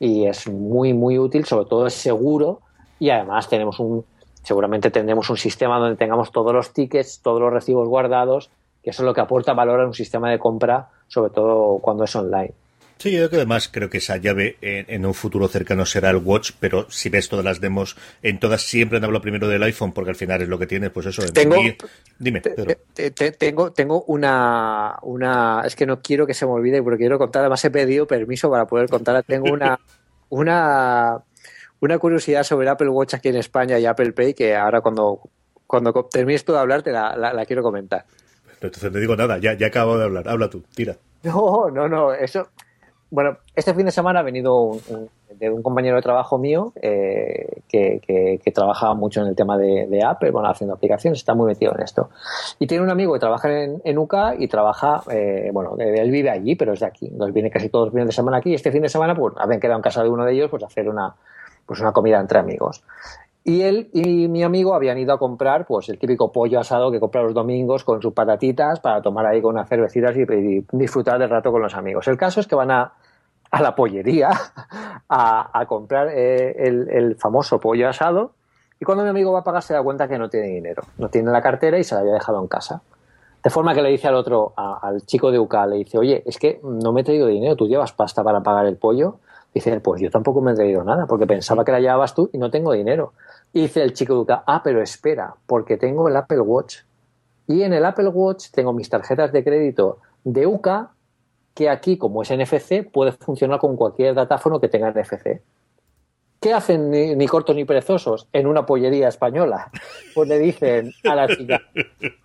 y 0.01 0.27
es 0.27 0.49
muy, 0.49 0.95
muy 0.95 1.19
útil, 1.19 1.45
sobre 1.45 1.67
todo 1.67 1.87
es 1.87 1.95
seguro 1.95 2.61
y 2.99 3.11
además 3.11 3.49
tenemos 3.49 3.79
un, 3.79 4.05
seguramente 4.43 4.91
tendremos 4.91 5.29
un 5.29 5.37
sistema 5.37 5.79
donde 5.79 5.97
tengamos 5.97 6.33
todos 6.33 6.53
los 6.53 6.73
tickets, 6.73 7.21
todos 7.23 7.41
los 7.41 7.53
recibos 7.53 7.89
guardados, 7.89 8.51
que 8.83 8.91
eso 8.91 9.03
es 9.03 9.07
lo 9.07 9.13
que 9.13 9.21
aporta 9.21 9.53
valor 9.53 9.81
a 9.81 9.87
un 9.87 9.95
sistema 9.95 10.31
de 10.31 10.39
compra, 10.39 10.89
sobre 11.09 11.31
todo 11.31 11.79
cuando 11.79 12.05
es 12.05 12.17
online. 12.17 12.55
Sí, 12.99 13.13
yo 13.13 13.19
creo 13.19 13.31
que 13.31 13.37
además 13.37 13.69
creo 13.71 13.91
que 13.91 13.99
esa 13.99 14.17
llave 14.17 14.57
en, 14.63 15.05
un 15.05 15.13
futuro 15.13 15.49
cercano 15.49 15.85
será 15.85 16.09
el 16.11 16.17
Watch, 16.17 16.53
pero 16.59 16.91
si 16.91 17.11
ves 17.11 17.29
todas 17.29 17.45
las 17.45 17.61
demos, 17.61 17.97
en 18.23 18.41
todas 18.41 18.63
siempre 18.63 18.97
han 18.97 19.05
hablado 19.05 19.21
primero 19.21 19.49
del 19.49 19.63
iPhone, 19.65 19.93
porque 19.93 20.11
al 20.11 20.17
final 20.17 20.41
es 20.41 20.49
lo 20.49 20.59
que 20.59 20.67
tienes, 20.67 20.91
pues 20.91 21.07
eso. 21.07 21.23
Tengo, 21.33 21.57
dime, 22.19 22.41
tengo, 22.41 23.73
tengo 23.73 24.03
una, 24.05 24.97
una, 25.03 25.63
es 25.67 25.77
que 25.77 25.85
no 25.85 26.01
quiero 26.01 26.27
que 26.27 26.33
se 26.33 26.47
me 26.47 26.53
olvide, 26.53 26.83
porque 26.83 27.01
quiero 27.01 27.19
contar, 27.19 27.41
además 27.41 27.63
he 27.67 27.71
pedido 27.71 28.07
permiso 28.07 28.51
para 28.51 28.67
poder 28.67 28.89
contar, 28.89 29.23
tengo 29.25 29.53
una, 29.53 29.79
una, 30.31 31.19
una 31.81 31.99
curiosidad 31.99 32.45
sobre 32.45 32.71
Apple 32.71 32.89
Watch 32.89 33.13
aquí 33.13 33.29
en 33.29 33.37
España 33.37 33.79
y 33.79 33.85
Apple 33.85 34.13
Pay, 34.13 34.33
que 34.33 34.57
ahora 34.57 34.81
cuando, 34.81 35.21
cuando 35.67 35.93
termines 36.11 36.47
tú 36.47 36.53
de 36.53 36.61
hablar 36.61 36.83
te 36.83 36.93
la, 36.93 37.15
la, 37.15 37.45
quiero 37.45 37.63
comentar. 37.63 38.07
Entonces 38.59 38.91
no 38.91 38.99
digo 38.99 39.17
nada, 39.17 39.37
ya, 39.37 39.53
ya 39.53 39.67
acabo 39.67 39.99
de 39.99 40.05
hablar, 40.05 40.27
habla 40.29 40.49
tú, 40.49 40.65
tira. 40.75 40.97
No, 41.23 41.71
no, 41.71 41.89
no, 41.89 42.15
eso, 42.15 42.49
bueno, 43.11 43.39
este 43.55 43.73
fin 43.75 43.87
de 43.87 43.93
semana 43.93 44.21
ha 44.21 44.23
venido 44.23 44.61
un, 44.61 45.09
de 45.39 45.51
un 45.51 45.63
compañero 45.63 45.97
de 45.97 46.03
trabajo 46.03 46.39
mío 46.39 46.73
eh, 46.81 47.61
que, 47.69 48.01
que, 48.43 48.51
trabaja 48.53 48.95
mucho 48.95 49.21
en 49.21 49.29
el 49.29 49.37
tema 49.37 49.59
de, 49.59 50.03
Apple, 50.05 50.31
bueno, 50.31 50.49
haciendo 50.49 50.75
aplicaciones, 50.75 51.19
está 51.19 51.35
muy 51.35 51.47
metido 51.47 51.73
en 51.75 51.83
esto. 51.83 52.11
Y 52.59 52.67
tiene 52.67 52.83
un 52.83 52.91
amigo 52.91 53.13
que 53.13 53.19
trabaja 53.19 53.51
en, 53.51 53.81
en 53.85 53.99
UCA 53.99 54.35
y 54.39 54.49
trabaja, 54.49 55.03
eh, 55.11 55.51
bueno, 55.53 55.77
él 55.79 56.11
vive 56.11 56.31
allí, 56.31 56.57
pero 56.57 56.73
es 56.73 56.81
de 56.81 56.87
aquí. 56.87 57.07
Entonces 57.07 57.35
viene 57.35 57.51
casi 57.51 57.69
todos 57.69 57.87
los 57.87 57.93
fines 57.93 58.07
de 58.07 58.13
semana 58.13 58.39
aquí 58.39 58.51
y 58.51 58.55
este 58.55 58.73
fin 58.73 58.83
de 58.83 58.89
semana, 58.89 59.15
pues, 59.15 59.35
habían 59.39 59.61
quedado 59.61 59.79
en 59.79 59.83
casa 59.83 60.03
de 60.03 60.09
uno 60.09 60.25
de 60.25 60.33
ellos, 60.33 60.51
pues 60.51 60.63
hacer 60.63 60.89
una, 60.89 61.15
pues 61.67 61.81
una 61.81 61.93
comida 61.93 62.19
entre 62.19 62.39
amigos. 62.39 62.83
Y 63.49 63.63
él 63.63 63.91
y 63.93 64.27
mi 64.27 64.43
amigo 64.43 64.75
habían 64.75 64.99
ido 64.99 65.15
a 65.15 65.21
comprar 65.21 65.67
pues 65.67 65.89
el 65.89 66.01
típico 66.01 66.33
pollo 66.33 66.59
asado 66.59 66.91
que 66.91 66.99
compra 66.99 67.23
los 67.23 67.33
domingos 67.33 67.85
con 67.85 68.03
sus 68.03 68.13
patatitas 68.13 68.81
para 68.81 69.01
tomar 69.01 69.25
ahí 69.25 69.41
con 69.41 69.55
unas 69.55 69.69
cervecitas 69.69 70.17
y, 70.17 70.67
disfrutar 70.73 71.21
del 71.21 71.31
rato 71.31 71.53
con 71.53 71.63
los 71.63 71.73
amigos. 71.77 72.09
El 72.09 72.17
caso 72.17 72.41
es 72.41 72.49
que 72.49 72.57
van 72.57 72.73
a, 72.73 72.95
a 73.53 73.63
la 73.63 73.77
pollería 73.77 74.31
a, 75.09 75.65
comprar 75.69 76.09
eh, 76.09 76.57
el, 76.59 77.15
famoso 77.21 77.61
pollo 77.61 77.89
asado 77.89 78.33
y 78.81 78.85
cuando 78.85 79.05
mi 79.05 79.11
amigo 79.11 79.31
va 79.31 79.39
a 79.39 79.45
pagar 79.45 79.63
se 79.63 79.75
da 79.75 79.83
cuenta 79.85 80.09
que 80.09 80.19
no 80.19 80.29
tiene 80.29 80.49
dinero. 80.49 80.83
No 80.99 81.09
tiene 81.09 81.31
la 81.31 81.41
cartera 81.41 81.79
y 81.79 81.85
se 81.85 81.95
la 81.95 82.01
había 82.01 82.15
dejado 82.15 82.41
en 82.41 82.49
casa. 82.49 82.83
De 83.45 83.51
forma 83.51 83.77
que 83.77 83.83
le 83.83 83.91
dice 83.91 84.09
al 84.09 84.17
otro, 84.17 84.55
al 84.57 85.03
chico 85.03 85.31
de 85.31 85.39
UCA, 85.39 85.69
le 85.69 85.77
dice, 85.77 85.99
oye, 85.99 86.21
es 86.27 86.37
que 86.37 86.59
no 86.65 86.93
me 86.93 87.03
he 87.03 87.05
traído 87.05 87.29
dinero, 87.29 87.55
¿tú 87.55 87.69
llevas 87.69 87.93
pasta 87.93 88.25
para 88.25 88.41
pagar 88.41 88.67
el 88.67 88.77
pollo? 88.77 89.21
Dice, 89.57 89.81
pues 89.81 90.03
yo 90.03 90.11
tampoco 90.11 90.43
me 90.43 90.53
he 90.53 90.55
traído 90.55 90.85
nada, 90.85 91.07
porque 91.07 91.27
pensaba 91.27 91.65
que 91.65 91.73
la 91.73 91.81
llevabas 91.81 92.15
tú 92.15 92.29
y 92.31 92.37
no 92.37 92.51
tengo 92.51 92.75
dinero. 92.75 93.15
Y 93.55 93.63
dice 93.63 93.83
el 93.83 93.95
chico 93.95 94.23
de 94.23 94.35
ah, 94.35 94.61
pero 94.63 94.83
espera, 94.83 95.35
porque 95.47 95.79
tengo 95.79 96.11
el 96.11 96.17
Apple 96.17 96.41
Watch. 96.41 96.81
Y 97.47 97.63
en 97.63 97.73
el 97.73 97.87
Apple 97.87 98.09
Watch 98.09 98.51
tengo 98.51 98.75
mis 98.75 98.91
tarjetas 98.91 99.33
de 99.33 99.43
crédito 99.43 100.01
de 100.25 100.47
UCA, 100.47 100.91
que 101.55 101.71
aquí, 101.71 101.97
como 101.97 102.21
es 102.21 102.31
NFC, 102.31 102.87
puede 102.93 103.13
funcionar 103.13 103.59
con 103.59 103.77
cualquier 103.77 104.15
datáfono 104.15 104.61
que 104.61 104.69
tenga 104.69 104.91
NFC. 104.91 105.41
¿Qué 106.39 106.53
hacen 106.53 106.91
ni, 106.91 107.27
cortos 107.27 107.57
ni 107.57 107.65
perezosos 107.65 108.29
en 108.35 108.47
una 108.47 108.67
pollería 108.67 109.09
española? 109.09 109.71
Pues 110.15 110.29
le 110.29 110.39
dicen 110.39 110.93
a 111.05 111.15
la 111.15 111.35
chica, 111.35 111.63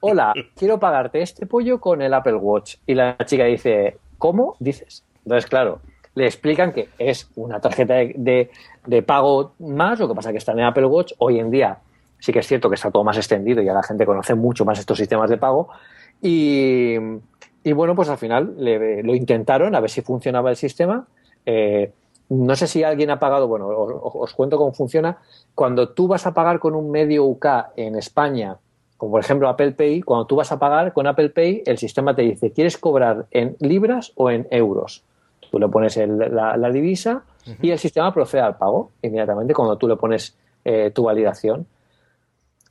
hola, 0.01 0.33
quiero 0.57 0.81
pagarte 0.81 1.21
este 1.21 1.45
pollo 1.45 1.79
con 1.79 2.01
el 2.01 2.13
Apple 2.13 2.35
Watch. 2.35 2.75
Y 2.85 2.93
la 2.93 3.15
chica 3.23 3.45
dice, 3.45 3.99
¿cómo? 4.17 4.57
Dices. 4.59 5.05
Entonces, 5.23 5.49
claro, 5.49 5.79
le 6.15 6.25
explican 6.25 6.73
que 6.73 6.89
es 6.99 7.29
una 7.35 7.59
tarjeta 7.59 7.95
de, 7.95 8.49
pago 9.05 9.53
más, 9.59 9.99
lo 9.99 10.07
que 10.07 10.15
pasa 10.15 10.31
que 10.31 10.37
está 10.37 10.51
en 10.51 10.61
Apple 10.61 10.85
Watch. 10.85 11.13
Hoy 11.19 11.39
en 11.39 11.51
día 11.51 11.79
sí 12.19 12.31
que 12.31 12.39
es 12.39 12.47
cierto 12.47 12.69
que 12.69 12.75
está 12.75 12.91
todo 12.91 13.03
más 13.03 13.17
extendido 13.17 13.61
y 13.61 13.65
ya 13.65 13.73
la 13.73 13.83
gente 13.83 14.05
conoce 14.05 14.35
mucho 14.35 14.65
más 14.65 14.79
estos 14.79 14.97
sistemas 14.97 15.29
de 15.29 15.37
pago. 15.37 15.69
Y, 16.21 16.97
bueno, 17.73 17.95
pues 17.95 18.09
al 18.09 18.17
final 18.17 18.55
lo 18.57 19.15
intentaron 19.15 19.75
a 19.75 19.79
ver 19.79 19.89
si 19.89 20.01
funcionaba 20.01 20.49
el 20.49 20.55
sistema. 20.55 21.07
Eh, 21.45 21.91
no 22.29 22.55
sé 22.55 22.67
si 22.67 22.83
alguien 22.83 23.09
ha 23.09 23.19
pagado, 23.19 23.47
bueno, 23.47 23.67
os, 23.67 24.33
cuento 24.33 24.57
cómo 24.57 24.73
funciona. 24.73 25.17
Cuando 25.55 25.89
tú 25.89 26.07
vas 26.07 26.27
a 26.27 26.33
pagar 26.33 26.59
con 26.59 26.75
un 26.75 26.91
medio 26.91 27.25
UK 27.25 27.45
en 27.75 27.95
España, 27.95 28.57
como 28.97 29.13
por 29.13 29.21
ejemplo 29.21 29.49
Apple 29.49 29.71
Pay, 29.71 30.01
cuando 30.01 30.27
tú 30.27 30.35
vas 30.35 30.51
a 30.51 30.59
pagar 30.59 30.93
con 30.93 31.07
Apple 31.07 31.29
Pay, 31.29 31.63
el 31.65 31.77
sistema 31.77 32.15
te 32.15 32.21
dice, 32.21 32.51
¿quieres 32.51 32.77
cobrar 32.77 33.25
en 33.31 33.57
libras 33.59 34.13
o 34.15 34.29
en 34.29 34.47
euros? 34.51 35.03
Tú 35.51 35.59
le 35.59 35.67
pones 35.67 35.97
la, 35.97 36.69
divisa 36.71 37.23
y 37.61 37.71
el 37.71 37.77
sistema 37.77 38.13
procede 38.13 38.41
al 38.41 38.57
pago 38.57 38.91
inmediatamente 39.01 39.53
cuando 39.53 39.77
tú 39.77 39.87
le 39.87 39.97
pones 39.97 40.35
eh, 40.63 40.91
tu 40.91 41.03
validación. 41.03 41.67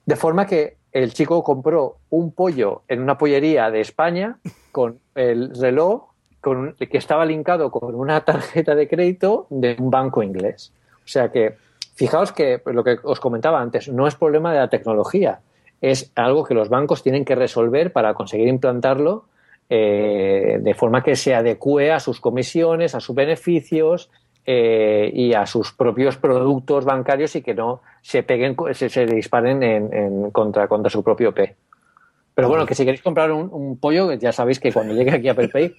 De 0.07 0.16
forma 0.16 0.47
que 0.47 0.78
el 0.93 1.12
chico 1.12 1.45
compró 1.45 1.99
un 2.09 2.33
pollo 2.33 2.83
en 2.89 3.03
una 3.03 3.18
pollería 3.18 3.70
de 3.70 3.81
España 3.81 4.39
con 4.72 4.99
el 5.14 5.55
reloj 5.55 6.11
con, 6.41 6.74
que 6.74 6.99
estaba 6.99 7.24
linkado 7.26 7.70
con 7.70 7.95
una 7.95 8.24
tarjeta 8.24 8.74
de 8.74 8.89
crédito 8.89 9.47
de 9.51 9.76
un 9.78 9.91
banco 9.91 10.22
inglés. 10.22 10.72
O 11.05 11.09
sea 11.09 11.31
que, 11.31 11.57
fijaos 11.95 12.33
que 12.33 12.62
lo 12.64 12.83
que 12.83 12.99
os 13.03 13.20
comentaba 13.20 13.61
antes, 13.61 13.89
no 13.89 14.07
es 14.07 14.14
problema 14.14 14.53
de 14.53 14.59
la 14.59 14.68
tecnología, 14.68 15.41
es 15.81 16.12
algo 16.14 16.45
que 16.45 16.55
los 16.55 16.68
bancos 16.68 17.03
tienen 17.03 17.24
que 17.24 17.35
resolver 17.35 17.93
para 17.93 18.14
conseguir 18.14 18.49
implantarlo 18.49 19.24
eh, 19.73 20.59
de 20.61 20.75
forma 20.75 21.01
que 21.01 21.14
se 21.14 21.33
adecue 21.33 21.93
a 21.93 22.01
sus 22.01 22.21
comisiones, 22.21 22.97
a 22.97 23.01
sus 23.01 23.14
beneficios 23.14 24.11
eh, 24.45 25.12
y 25.14 25.33
a 25.33 25.47
sus 25.47 25.73
propios 25.73 26.16
productos 26.16 26.85
bancarios 26.85 27.37
y 27.37 27.43
que 27.43 27.55
no 27.55 27.81
se 28.03 28.25
peguen, 28.25 28.57
se, 28.73 29.07
disparen 29.07 29.62
en, 29.62 30.33
contra, 30.33 30.66
contra 30.66 30.91
su 30.91 31.05
propio 31.05 31.33
P. 31.33 31.55
Pero 32.35 32.49
bueno, 32.49 32.66
que 32.66 32.75
si 32.75 32.85
queréis 32.85 33.01
comprar 33.01 33.31
un, 33.31 33.79
pollo, 33.79 34.12
ya 34.14 34.33
sabéis 34.33 34.59
que 34.59 34.73
cuando 34.73 34.93
llegue 34.93 35.12
aquí 35.12 35.29
a 35.29 35.35
Pay 35.35 35.77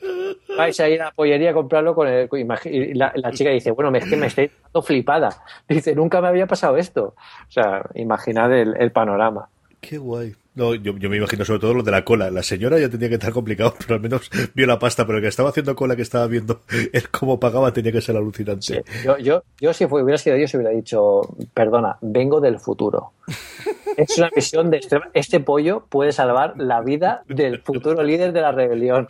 vais 0.58 0.80
a 0.80 0.88
ir 0.88 1.02
a 1.02 1.06
la 1.06 1.12
pollería 1.12 1.50
a 1.50 1.54
comprarlo 1.54 1.94
con 1.94 2.08
el. 2.08 2.30
Y 2.66 2.94
la, 2.94 3.32
chica 3.34 3.50
dice, 3.50 3.72
bueno, 3.72 3.94
es 3.98 4.06
que 4.08 4.16
me 4.16 4.28
estoy 4.28 4.52
dando 4.64 4.82
flipada. 4.84 5.44
Dice, 5.68 5.96
nunca 5.96 6.22
me 6.22 6.30
había 6.30 6.48
pasado 6.48 6.78
esto. 6.78 7.16
O 7.48 7.52
sea, 7.52 7.90
imaginad 7.96 8.54
el 8.54 8.92
panorama. 8.92 9.50
Qué 9.82 9.98
guay. 9.98 10.36
No, 10.54 10.76
yo, 10.76 10.94
me 10.94 11.18
imagino 11.18 11.46
sobre 11.46 11.62
todo 11.62 11.74
lo 11.76 11.84
de 11.84 11.92
la 11.92 12.04
cola. 12.04 12.30
La 12.30 12.44
señora 12.44 12.78
ya 12.78 12.90
tenía 12.90 13.08
que 13.08 13.16
estar 13.16 13.32
complicado, 13.32 13.74
pero 13.80 13.96
al 13.96 14.02
menos 14.02 14.30
vio 14.54 14.68
la 14.68 14.80
pasta. 14.80 15.06
Pero 15.06 15.18
el 15.18 15.24
que 15.24 15.30
estaba 15.30 15.50
haciendo 15.50 15.76
cola, 15.76 15.96
que 15.96 16.02
estaba 16.02 16.28
viendo 16.28 16.62
el 16.94 17.10
cómo 17.10 17.40
pagaba, 17.40 17.72
tenía 17.72 17.92
que 17.92 18.02
ser 18.02 18.18
alucinante. 18.18 18.84
Yo, 19.04 19.18
yo, 19.18 19.44
yo, 19.60 19.74
si 19.74 19.86
hubiera 19.86 20.18
sido 20.18 20.38
yo, 20.38 20.48
se 20.48 20.58
hubiera 20.58 20.74
dicho, 20.74 21.22
perdona, 21.54 21.98
vengo 22.02 22.42
del 22.42 22.60
futuro. 22.60 23.14
es 23.98 24.18
una 24.18 24.30
misión 24.36 24.70
de 24.70 24.82
este 25.14 25.40
pollo 25.40 25.86
puede 25.88 26.12
salvar 26.12 26.54
la 26.58 26.82
vida 26.82 27.24
del 27.28 27.62
futuro 27.62 28.04
líder 28.04 28.34
de 28.34 28.42
la 28.42 28.52
rebelión. 28.52 29.08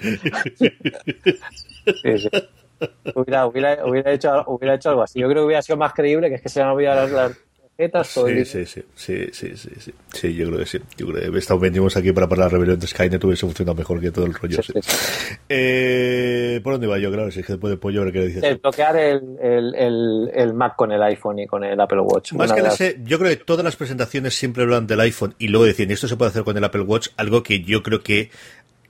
Hubiera, 3.16 3.46
hubiera, 3.46 3.86
hubiera, 3.86 4.12
hecho, 4.12 4.44
hubiera 4.48 4.76
hecho 4.76 4.89
algo 4.89 5.04
así. 5.04 5.20
Yo 5.20 5.28
creo 5.28 5.44
que 5.44 5.46
hubiera 5.48 5.62
sido 5.62 5.78
más 5.78 5.94
creíble 5.94 6.30
que 6.30 6.36
es 6.36 6.42
que 6.42 6.50
se 6.50 6.62
han 6.62 6.70
olvidado 6.70 7.08
las 7.08 7.38
Sí, 8.04 8.46
sí, 8.46 8.66
sí, 8.66 8.84
sí, 8.96 9.30
sí, 9.32 9.58
sí, 9.58 9.94
sí, 10.14 10.34
yo 10.36 10.48
creo 10.48 10.60
que 10.60 10.66
sí. 10.66 10.80
Yo 10.98 11.08
creo 11.08 11.32
que 11.32 11.40
estamos, 11.40 11.62
venimos 11.62 11.98
aquí 11.98 12.12
para 12.12 12.28
para 12.28 12.44
la 12.44 12.50
rebelión 12.50 12.80
de 12.80 12.88
Skynet 12.88 13.24
hubiese 13.24 13.46
funcionado 13.46 13.76
mejor 13.76 14.00
que 14.00 14.12
todo 14.12 14.26
el 14.26 14.34
rollo. 14.34 14.60
Eh, 15.50 16.60
¿Por 16.64 16.74
dónde 16.74 16.88
iba 16.88 17.00
yo? 17.00 17.12
Claro, 17.12 17.32
si 17.32 17.40
es 17.40 17.46
que 17.46 17.54
después 17.54 17.72
de 17.72 17.78
pollo, 17.78 18.02
a 18.02 18.06
ver 18.06 18.14
qué 18.14 18.26
dices. 18.26 18.44
El 18.44 18.58
bloquear 18.58 18.96
el, 18.98 19.38
el, 19.42 20.32
el, 20.34 20.54
Mac 20.54 20.76
con 20.76 20.92
el 20.92 21.02
iPhone 21.02 21.40
y 21.40 21.48
con 21.48 21.64
el 21.64 21.80
Apple 21.80 22.02
Watch. 22.02 22.34
Más 22.34 22.54
que 22.54 22.62
las... 22.62 22.78
yo 23.04 23.18
creo 23.18 23.30
que 23.30 23.38
todas 23.38 23.64
las 23.64 23.76
presentaciones 23.76 24.36
siempre 24.36 24.64
hablan 24.64 24.88
del 24.88 25.00
iPhone 25.00 25.36
y 25.40 25.48
luego 25.48 25.66
decían, 25.66 25.92
esto 25.92 26.08
se 26.08 26.18
puede 26.18 26.30
hacer 26.30 26.44
con 26.44 26.56
el 26.58 26.64
Apple 26.64 26.82
Watch, 26.82 27.10
algo 27.18 27.44
que 27.44 27.62
yo 27.62 27.82
creo 27.82 28.02
que 28.02 28.30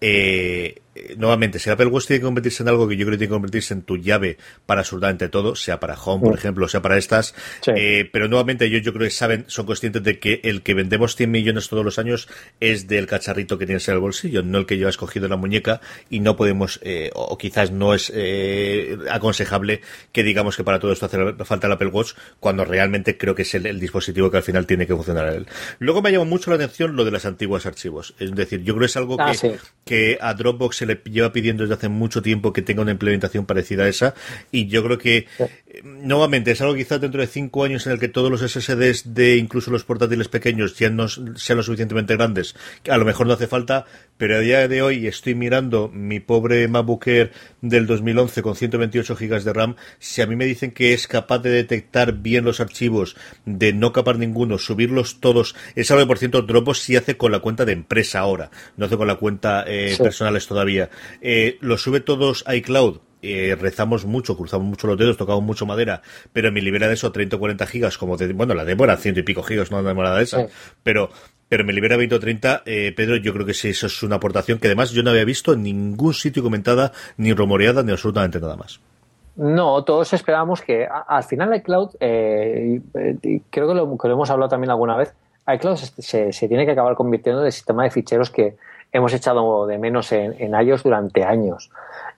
eh, 0.02 0.82
eh, 0.94 1.16
nuevamente, 1.18 1.58
si 1.60 1.70
Apple 1.70 1.86
Watch 1.86 2.08
tiene 2.08 2.20
que 2.20 2.26
convertirse 2.26 2.64
en 2.64 2.70
algo 2.70 2.88
que 2.88 2.98
yo 2.98 3.06
creo 3.06 3.14
que 3.14 3.20
tiene 3.20 3.30
que 3.30 3.36
convertirse 3.36 3.74
en 3.74 3.84
tu 3.84 3.98
llave 3.98 4.38
para 4.66 4.82
absolutamente 4.82 5.30
todo, 5.30 5.56
sea 5.56 5.80
para 5.80 5.96
Home, 5.96 6.22
por 6.22 6.34
mm. 6.34 6.38
ejemplo, 6.38 6.68
sea 6.68 6.82
para 6.82 6.98
estas, 6.98 7.34
eh, 7.76 8.10
pero 8.12 8.28
nuevamente 8.28 8.70
yo, 8.70 8.78
yo 8.80 8.92
creo 8.92 9.06
que 9.06 9.12
saben, 9.12 9.46
son 9.48 9.66
conscientes 9.66 10.04
de 10.04 10.20
que 10.20 10.42
el 10.44 10.64
que 10.64 10.74
vendemos 10.74 11.16
100 11.16 11.32
millones 11.32 11.70
todos 11.70 11.86
los 11.86 11.98
años 11.98 12.28
es 12.60 12.88
del 12.88 13.08
cacharrito 13.08 13.58
que 13.58 13.66
tienes 13.66 13.88
en 13.88 13.94
el 13.96 14.00
bolsillo, 14.02 14.44
no 14.44 14.58
el 14.58 14.66
que 14.66 14.78
llevas 14.78 14.98
cogido 14.98 15.28
en 15.28 15.32
la 15.32 15.38
muñeca 15.38 15.80
y 16.10 16.20
no 16.20 16.36
podemos, 16.36 16.80
eh, 16.84 17.10
o 17.14 17.38
quizás 17.38 17.72
no 17.72 17.94
es 17.94 18.12
aconsejable 19.10 19.82
que 20.12 20.24
digamos 20.24 20.58
que 20.58 20.64
para 20.64 20.80
todo 20.80 20.92
esto 20.92 21.06
hace 21.06 21.34
falta 21.46 21.68
el 21.68 21.74
Apple 21.74 21.88
Watch 21.88 22.14
cuando 22.39 22.66
realmente 22.66 23.18
creo 23.18 23.34
que 23.34 23.44
es 23.44 23.54
el, 23.56 23.80
dispositivo 23.80 24.30
que 24.30 24.38
al 24.38 24.44
final 24.44 24.68
tiene 24.68 24.86
que 24.86 24.96
funcionar 24.96 25.34
él. 25.34 25.48
Luego 25.80 26.02
me 26.02 26.12
llama 26.12 26.26
mucho 26.26 26.50
la 26.50 26.58
atención 26.58 26.96
lo 26.96 27.06
de 27.06 27.12
las 27.12 27.26
antiguas 27.26 27.66
archivos, 27.66 28.14
es 28.20 28.36
decir, 28.36 28.62
yo 28.64 28.74
creo 28.74 28.82
que 28.82 28.86
es 28.88 28.98
algo 28.98 29.16
ah, 29.20 29.32
que, 29.39 29.58
que 29.86 30.18
a 30.20 30.34
Dropbox 30.34 30.80
se 30.82 30.88
le 30.88 30.99
lleva 31.05 31.32
pidiendo 31.32 31.61
desde 31.61 31.75
hace 31.75 31.89
mucho 31.89 32.23
tiempo 32.23 32.51
que 32.53 32.63
tenga 32.63 32.82
una 32.82 32.89
implementación 32.89 33.45
parecida 33.45 33.84
a 33.84 33.88
esa 33.88 34.15
y 34.51 34.65
yo 34.65 34.84
creo 34.84 34.97
que 34.97 35.27
nuevamente 35.84 36.51
es 36.51 36.61
algo 36.61 36.76
quizás 36.76 36.99
dentro 36.99 37.22
de 37.22 37.28
cinco 37.28 37.63
años 37.63 37.86
en 37.86 37.93
el 37.93 37.99
que 37.99 38.07
todos 38.07 38.30
los 38.30 38.41
SSDs 38.41 39.13
de 39.13 39.38
incluso 39.38 39.72
los 39.72 39.84
portátiles 39.84 40.28
pequeños 40.28 40.78
ya 40.78 40.89
no 40.89 41.07
sean 41.07 41.57
lo 41.57 41.63
suficientemente 41.63 42.15
grandes, 42.15 42.55
a 42.89 42.97
lo 42.97 43.05
mejor 43.05 43.28
no 43.28 43.34
hace 43.34 43.47
falta, 43.47 43.86
pero 44.17 44.36
a 44.36 44.39
día 44.39 44.67
de 44.67 44.82
hoy 44.82 45.07
estoy 45.07 45.36
mirando 45.36 45.89
mi 45.89 46.19
pobre 46.19 46.67
MacBook 46.67 47.07
Air 47.07 47.32
del 47.61 47.88
2011 47.88 48.41
con 48.41 48.55
128 48.55 49.15
GB 49.15 49.43
de 49.43 49.53
RAM, 49.53 49.76
si 49.99 50.22
a 50.22 50.28
mí 50.28 50.36
me 50.36 50.45
dicen 50.45 50.72
que 50.72 50.93
es 50.93 51.07
capaz 51.07 51.39
de 51.39 51.49
detectar 51.49 52.13
bien 52.13 52.45
los 52.45 52.59
archivos, 52.59 53.15
de 53.45 53.74
no 53.74 53.93
capar 53.93 54.17
ninguno, 54.17 54.57
subirlos 54.57 55.19
todos, 55.19 55.55
es 55.76 55.89
algo 55.91 56.03
que 56.03 56.07
por 56.07 56.17
cierto 56.19 56.41
Dropbox 56.41 56.80
sí 56.80 56.95
hace 56.95 57.17
con 57.17 57.32
la 57.32 57.39
cuenta 57.39 57.65
de 57.65 57.74
empresa 57.74 58.19
ahora, 58.19 58.51
no 58.78 58.86
hace 58.86 58.97
con 58.97 59.07
la 59.07 59.15
cuenta 59.15 59.63
eh, 59.67 59.95
personales 59.97 60.47
todavía. 60.47 60.89
Eh, 61.22 61.57
lo 61.61 61.78
sube 61.78 61.99
todos 61.99 62.43
a 62.47 62.55
iCloud. 62.55 62.99
Eh, 63.22 63.55
rezamos 63.59 64.05
mucho, 64.05 64.36
cruzamos 64.36 64.67
mucho 64.67 64.88
los 64.88 64.97
dedos, 64.97 65.17
tocamos 65.17 65.43
mucho 65.43 65.65
madera, 65.65 66.01
pero 66.34 66.51
me 66.51 66.61
libera 66.61 66.88
de 66.88 66.95
eso 66.95 67.11
30 67.11 67.36
o 67.36 67.39
40 67.39 67.65
gigas, 67.67 67.97
como 67.97 68.17
de, 68.17 68.34
bueno, 68.34 68.53
la 68.53 68.65
demora 68.65 68.97
ciento 68.97 69.19
y 69.19 69.24
pico 69.24 69.43
gigas, 69.43 69.72
no 69.72 69.84
demora 69.84 70.15
de 70.15 70.24
esa, 70.24 70.47
pero 70.84 71.09
pero 71.51 71.65
me 71.65 71.74
libera 71.74 71.97
20 71.97 72.15
o 72.15 72.19
30. 72.22 72.61
Eh, 72.65 72.93
Pedro, 72.95 73.17
yo 73.17 73.34
creo 73.34 73.45
que 73.45 73.53
sí, 73.53 73.72
eso 73.72 73.88
es 73.88 74.03
una 74.03 74.15
aportación 74.15 74.57
que 74.57 74.67
además 74.67 74.91
yo 74.91 75.03
no 75.03 75.09
había 75.09 75.26
visto 75.26 75.51
en 75.51 75.63
ningún 75.63 76.13
sitio 76.13 76.41
comentada, 76.41 76.93
ni 77.17 77.34
rumoreada, 77.34 77.84
ni 77.84 77.91
absolutamente 77.91 78.39
nada 78.39 78.55
más. 78.55 78.80
No, 79.36 79.84
todos 79.84 80.13
esperábamos 80.13 80.61
que 80.61 80.88
al 80.88 81.24
final 81.26 81.53
iCloud, 81.57 81.89
eh, 81.99 82.80
creo 83.49 83.67
que 83.67 83.74
lo, 83.74 83.97
que 83.97 84.07
lo, 84.07 84.13
hemos 84.13 84.30
hablado 84.30 84.47
también 84.47 84.72
alguna 84.72 84.95
vez, 84.95 85.13
iCloud 85.45 85.76
se, 85.76 86.32
se, 86.32 86.47
tiene 86.47 86.65
que 86.65 86.72
acabar 86.72 86.95
convirtiendo 86.95 87.41
en 87.41 87.47
el 87.47 87.51
sistema 87.51 87.84
de 87.84 87.91
ficheros 87.91 88.30
que 88.30 88.55
hemos 88.93 89.13
echado 89.13 89.67
de 89.67 89.78
menos 89.78 90.11
en, 90.13 90.36
en 90.39 90.53
iOS 90.53 90.84
durante 90.84 91.26
años. 91.26 91.69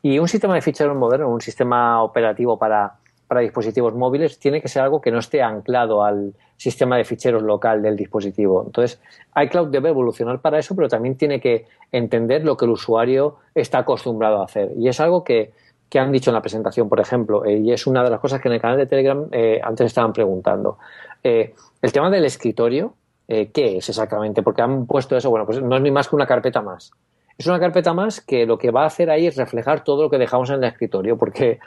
Y 0.06 0.20
un 0.20 0.28
sistema 0.28 0.54
de 0.54 0.62
ficheros 0.62 0.98
moderno, 0.98 1.30
un 1.30 1.40
sistema 1.40 2.04
operativo 2.04 2.60
para, 2.60 2.98
para 3.26 3.40
dispositivos 3.40 3.96
móviles, 3.96 4.38
tiene 4.38 4.62
que 4.62 4.68
ser 4.68 4.84
algo 4.84 5.00
que 5.00 5.12
no 5.12 5.20
esté 5.20 5.42
anclado 5.42 6.04
al 6.04 6.34
sistema 6.58 6.98
de 6.98 7.06
ficheros 7.06 7.42
local 7.42 7.82
del 7.82 7.96
dispositivo. 7.96 8.64
Entonces, 8.66 9.02
iCloud 9.34 9.70
debe 9.70 9.90
evolucionar 9.90 10.42
para 10.42 10.60
eso, 10.60 10.76
pero 10.76 10.90
también 10.90 11.16
tiene 11.16 11.40
que 11.40 11.68
entender 11.90 12.44
lo 12.44 12.58
que 12.58 12.66
el 12.66 12.72
usuario 12.72 13.38
está 13.56 13.80
acostumbrado 13.80 14.42
a 14.42 14.44
hacer. 14.46 14.74
Y 14.78 14.90
es 14.90 15.00
algo 15.00 15.24
que, 15.24 15.54
que 15.88 16.00
han 16.00 16.12
dicho 16.12 16.32
en 16.32 16.34
la 16.34 16.42
presentación, 16.42 16.90
por 16.90 17.00
ejemplo, 17.00 17.46
eh, 17.46 17.60
y 17.60 17.72
es 17.72 17.88
una 17.88 18.04
de 18.04 18.10
las 18.10 18.20
cosas 18.20 18.42
que 18.42 18.50
en 18.50 18.56
el 18.56 18.62
canal 18.62 18.78
de 18.78 18.88
Telegram 18.88 19.28
eh, 19.32 19.62
antes 19.64 19.86
estaban 19.86 20.12
preguntando. 20.12 20.80
Eh, 21.24 21.54
el 21.82 21.92
tema 21.94 22.10
del 22.10 22.26
escritorio, 22.26 22.96
¿qué 23.26 23.78
es 23.78 23.88
exactamente? 23.88 24.44
Porque 24.44 24.62
han 24.62 24.86
puesto 24.86 25.16
eso, 25.16 25.30
bueno, 25.30 25.46
pues 25.46 25.62
no 25.62 25.76
es 25.76 25.82
ni 25.82 25.92
más 25.92 26.10
que 26.10 26.16
una 26.16 26.28
carpeta 26.28 26.62
más. 26.62 26.92
Es 27.38 27.48
una 27.48 27.60
carpeta 27.60 27.94
más 27.94 28.22
que 28.22 28.46
lo 28.46 28.58
que 28.58 28.72
va 28.72 28.84
a 28.84 28.88
hacer 28.88 29.10
ahí 29.10 29.28
es 29.28 29.36
reflejar 29.36 29.84
todo 29.84 30.04
lo 30.04 30.10
que 30.10 30.18
dejamos 30.18 30.50
en 30.50 30.58
el 30.58 30.66
escritorio, 30.66 31.18
porque 31.18 31.60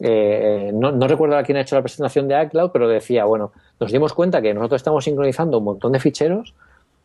eh, 0.00 0.70
no, 0.74 0.90
recuerdo 1.06 1.36
a 1.36 1.42
quién 1.42 1.58
ha 1.58 1.60
hecho 1.60 1.76
la 1.76 1.82
presentación 1.82 2.26
de 2.28 2.42
iCloud, 2.42 2.70
pero 2.72 2.88
decía, 2.88 3.24
bueno, 3.24 3.52
nos 3.78 3.92
dimos 3.92 4.12
cuenta 4.14 4.42
que 4.42 4.52
nosotros 4.52 4.80
estamos 4.80 5.04
sincronizando 5.04 5.58
un 5.58 5.64
montón 5.64 5.92
de 5.92 6.00
ficheros, 6.00 6.54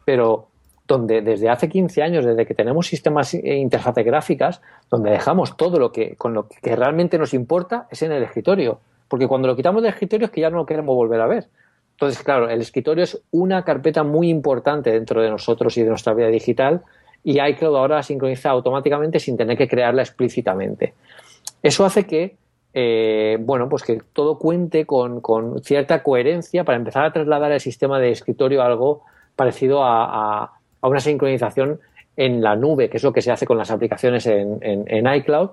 pero 0.03 0.47
donde 0.87 1.21
desde 1.21 1.49
hace 1.49 1.69
15 1.69 2.01
años, 2.01 2.25
desde 2.25 2.45
que 2.45 2.55
tenemos 2.55 2.87
sistemas 2.87 3.33
e 3.33 3.55
interfaces 3.55 4.05
gráficas, 4.05 4.61
donde 4.89 5.11
dejamos 5.11 5.57
todo 5.57 5.79
lo 5.79 5.91
que, 5.91 6.15
con 6.15 6.33
lo 6.33 6.47
que 6.47 6.75
realmente 6.75 7.17
nos 7.17 7.33
importa 7.33 7.87
es 7.91 8.01
en 8.01 8.13
el 8.13 8.23
escritorio. 8.23 8.79
Porque 9.09 9.27
cuando 9.27 9.47
lo 9.47 9.55
quitamos 9.55 9.81
del 9.83 9.91
escritorio 9.91 10.25
es 10.25 10.31
que 10.31 10.41
ya 10.41 10.49
no 10.49 10.57
lo 10.57 10.65
queremos 10.65 10.95
volver 10.95 11.19
a 11.21 11.27
ver. 11.27 11.47
Entonces, 11.91 12.23
claro, 12.23 12.49
el 12.49 12.61
escritorio 12.61 13.03
es 13.03 13.21
una 13.31 13.63
carpeta 13.63 14.03
muy 14.03 14.29
importante 14.29 14.91
dentro 14.91 15.21
de 15.21 15.29
nosotros 15.29 15.77
y 15.77 15.83
de 15.83 15.89
nuestra 15.89 16.13
vida 16.13 16.27
digital 16.27 16.83
y 17.27 17.41
iCloud 17.41 17.75
ahora 17.75 17.97
la 17.97 18.03
sincroniza 18.03 18.51
automáticamente 18.51 19.19
sin 19.19 19.35
tener 19.35 19.57
que 19.57 19.67
crearla 19.67 20.01
explícitamente. 20.01 20.93
Eso 21.61 21.83
hace 21.83 22.05
que, 22.05 22.37
eh, 22.73 23.35
bueno, 23.41 23.67
pues 23.67 23.83
que 23.83 24.01
todo 24.13 24.39
cuente 24.39 24.85
con, 24.85 25.21
cierta 25.61 26.03
coherencia 26.03 26.63
para 26.63 26.77
empezar 26.77 27.03
a 27.03 27.11
trasladar 27.11 27.51
el 27.51 27.59
sistema 27.59 27.99
de 27.99 28.11
escritorio 28.11 28.61
a 28.61 28.67
algo 28.67 29.01
parecido 29.35 29.83
a, 29.83 30.53
una 30.81 31.01
sincronización 31.01 31.81
en 32.15 32.41
la 32.41 32.55
nube, 32.55 32.89
que 32.89 32.95
es 32.95 33.03
lo 33.03 33.11
que 33.11 33.21
se 33.21 33.29
hace 33.29 33.45
con 33.45 33.57
las 33.57 33.71
aplicaciones 33.71 34.25
en, 34.25 35.07
iCloud, 35.15 35.49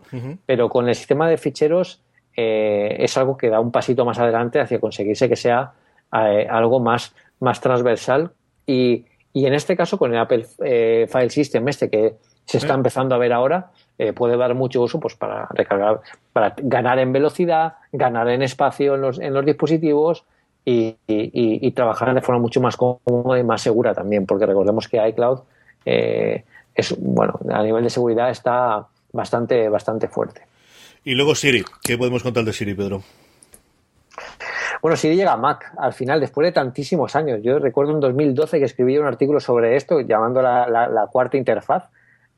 pero 0.47 0.69
con 0.69 0.89
el 0.89 0.95
sistema 0.95 1.29
de 1.29 1.39
ficheros 1.39 2.01
eh, 2.37 2.95
es 3.01 3.17
algo 3.19 3.37
que 3.37 3.49
da 3.49 3.59
un 3.59 3.73
pasito 3.73 4.05
más 4.05 4.21
adelante 4.21 4.61
hacia 4.61 4.79
conseguirse 4.79 5.29
que 5.29 5.35
sea 5.35 5.73
eh, 6.13 6.47
algo 6.49 6.79
más, 6.79 7.17
más 7.41 7.61
transversal 7.61 8.31
y, 8.65 9.07
y, 9.35 9.47
en 9.47 9.53
este 9.53 9.77
caso 9.77 9.99
con 9.99 10.13
el 10.15 10.19
Apple 10.19 10.47
eh, 10.65 11.07
File 11.11 11.29
System 11.29 11.69
este 11.69 11.91
que 11.91 12.15
se 12.47 12.59
está 12.59 12.75
empezando 12.75 13.15
a 13.15 13.19
ver 13.19 13.33
ahora 13.33 13.71
eh, 13.99 14.13
puede 14.13 14.37
dar 14.37 14.55
mucho 14.55 14.81
uso 14.83 14.99
pues 15.01 15.15
para 15.17 15.47
recargar 15.51 16.01
para 16.33 16.55
ganar 16.57 16.99
en 16.99 17.13
velocidad 17.13 17.75
ganar 17.93 18.29
en 18.29 18.43
espacio 18.43 18.95
en 18.95 19.01
los, 19.03 19.19
en 19.19 19.35
los 19.35 19.45
dispositivos 19.45 20.25
y, 20.67 20.97
y, 21.07 21.71
trabajar 21.73 22.15
de 22.15 22.23
forma 22.23 22.41
mucho 22.41 22.59
más 22.59 22.79
cómoda 22.79 23.39
y 23.39 23.45
más 23.45 23.61
segura 23.61 23.93
también 23.93 24.25
porque 24.25 24.47
recordemos 24.47 24.89
que 24.89 25.07
iCloud 25.09 25.41
es 25.85 26.97
bueno 26.99 27.39
a 27.51 27.63
nivel 27.63 27.85
de 27.85 27.91
seguridad 27.91 28.31
está 28.31 28.87
bastante 29.13 29.69
bastante 29.69 30.09
fuerte 30.09 30.43
y 31.05 31.15
luego 31.15 31.35
Siri 31.35 31.65
¿qué 31.83 31.99
podemos 31.99 32.23
contar 32.23 32.45
de 32.45 32.53
Siri 32.55 32.75
Pedro? 32.75 33.03
Bueno, 34.85 34.99
Siri 34.99 35.17
llega 35.17 35.33
a 35.33 35.39
Mac 35.39 35.73
al 35.79 35.95
final, 35.95 36.21
después 36.21 36.45
de 36.45 36.53
tantísimos 36.53 37.17
años. 37.17 37.41
Yo 37.43 37.59
recuerdo 37.59 37.93
en 37.93 38.01
2012 38.01 38.59
que 38.59 38.67
escribí 38.67 38.99
un 38.99 39.07
artículo 39.07 39.41
sobre 39.41 39.77
esto, 39.77 40.03
llamando 40.03 40.43
la, 40.43 41.09
cuarta 41.11 41.39
interfaz, 41.39 41.89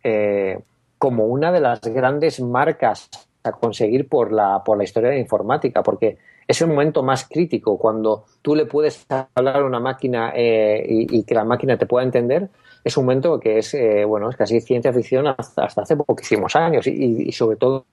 eh, 0.05 0.61
como 0.97 1.25
una 1.25 1.51
de 1.51 1.59
las 1.59 1.81
grandes 1.81 2.39
marcas 2.39 3.11
a 3.43 3.51
conseguir 3.51 4.09
por 4.09 4.31
la, 4.31 4.63
por 4.63 4.79
la 4.79 4.85
historia 4.85 5.09
de 5.09 5.17
la 5.17 5.21
informática, 5.23 5.83
porque 5.83 6.19
es 6.47 6.61
el 6.61 6.69
momento 6.69 7.03
más 7.03 7.25
crítico 7.29 7.79
cuando 7.79 8.27
tú 8.43 8.55
le 8.55 8.67
puedes 8.67 9.05
hablar 9.35 9.57
a 9.57 9.65
una 9.65 9.81
máquina 9.81 10.31
eh, 10.33 10.87
y, 10.89 11.25
que 11.25 11.35
la 11.35 11.45
máquina 11.45 11.77
te 11.77 11.87
pueda 11.87 12.05
entender 12.05 12.49
es 12.87 12.97
un 12.97 13.05
momento 13.05 13.41
que 13.41 13.59
es, 13.59 13.75
eh, 13.75 14.05
bueno, 14.05 14.31
es 14.31 14.37
casi 14.37 14.61
ciencia 14.61 14.93
ficción 14.93 15.27
hasta, 15.27 15.65
hace 15.65 15.97
poquísimos 15.97 16.55
años 16.55 16.87
y, 16.87 17.33
sobre 17.33 17.57
todo 17.57 17.85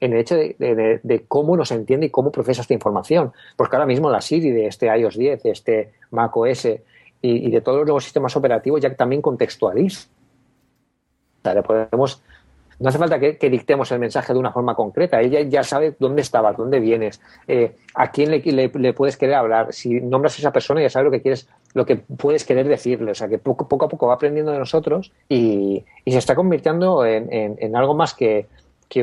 en 0.00 0.14
el 0.14 0.18
hecho 0.18 0.34
de, 0.34 1.24
cómo 1.28 1.56
nos 1.56 1.70
entiende 1.70 2.06
y 2.06 2.10
cómo 2.10 2.32
procesa 2.32 2.62
esta 2.62 2.74
información. 2.74 3.32
Porque 3.54 3.76
ahora 3.76 3.86
mismo 3.86 4.10
la 4.10 4.20
Siri 4.20 4.50
de 4.50 4.66
este 4.66 4.86
iOS 4.86 5.16
10, 5.16 5.42
de 5.44 5.50
este 5.52 5.92
Mac 6.10 6.36
OS 6.36 6.66
y, 7.22 7.50
de 7.52 7.60
todos 7.60 7.78
los 7.78 7.86
nuevos 7.86 8.02
sistemas 8.02 8.34
operativos 8.34 8.80
ya 8.80 8.92
también 8.96 9.22
contextualiza. 9.22 10.08
Le 11.44 11.62
podemos 11.62 12.20
no 12.78 12.88
hace 12.88 12.98
falta 12.98 13.18
que, 13.18 13.50
dictemos 13.50 13.90
el 13.92 13.98
mensaje 13.98 14.32
de 14.32 14.38
una 14.38 14.52
forma 14.52 14.74
concreta. 14.74 15.20
Ella 15.20 15.40
ya 15.42 15.62
sabe 15.62 15.94
dónde 15.98 16.20
estabas, 16.22 16.56
dónde 16.56 16.78
vienes, 16.78 17.20
eh, 17.46 17.76
a 17.94 18.10
quién 18.10 18.30
le, 18.30 18.92
puedes 18.92 19.16
querer 19.16 19.36
hablar. 19.36 19.72
Si 19.72 20.00
nombras 20.00 20.34
a 20.34 20.38
esa 20.38 20.52
persona, 20.52 20.82
ya 20.82 20.90
sabe 20.90 21.06
lo 21.06 21.10
que 21.10 21.22
quieres, 21.22 21.48
lo 21.76 21.84
que 21.84 21.96
puedes 21.96 22.44
querer 22.44 22.66
decirle. 22.66 23.10
O 23.10 23.14
sea, 23.14 23.28
que 23.28 23.38
poco, 23.38 23.68
poco 23.68 23.84
a 23.84 23.88
poco 23.88 24.06
va 24.06 24.14
aprendiendo 24.14 24.50
de 24.50 24.58
nosotros 24.58 25.12
y, 25.28 25.84
se 26.06 26.18
está 26.18 26.34
convirtiendo 26.34 27.04
en, 27.04 27.76
algo 27.76 27.94
más 27.94 28.14
que, 28.14 28.46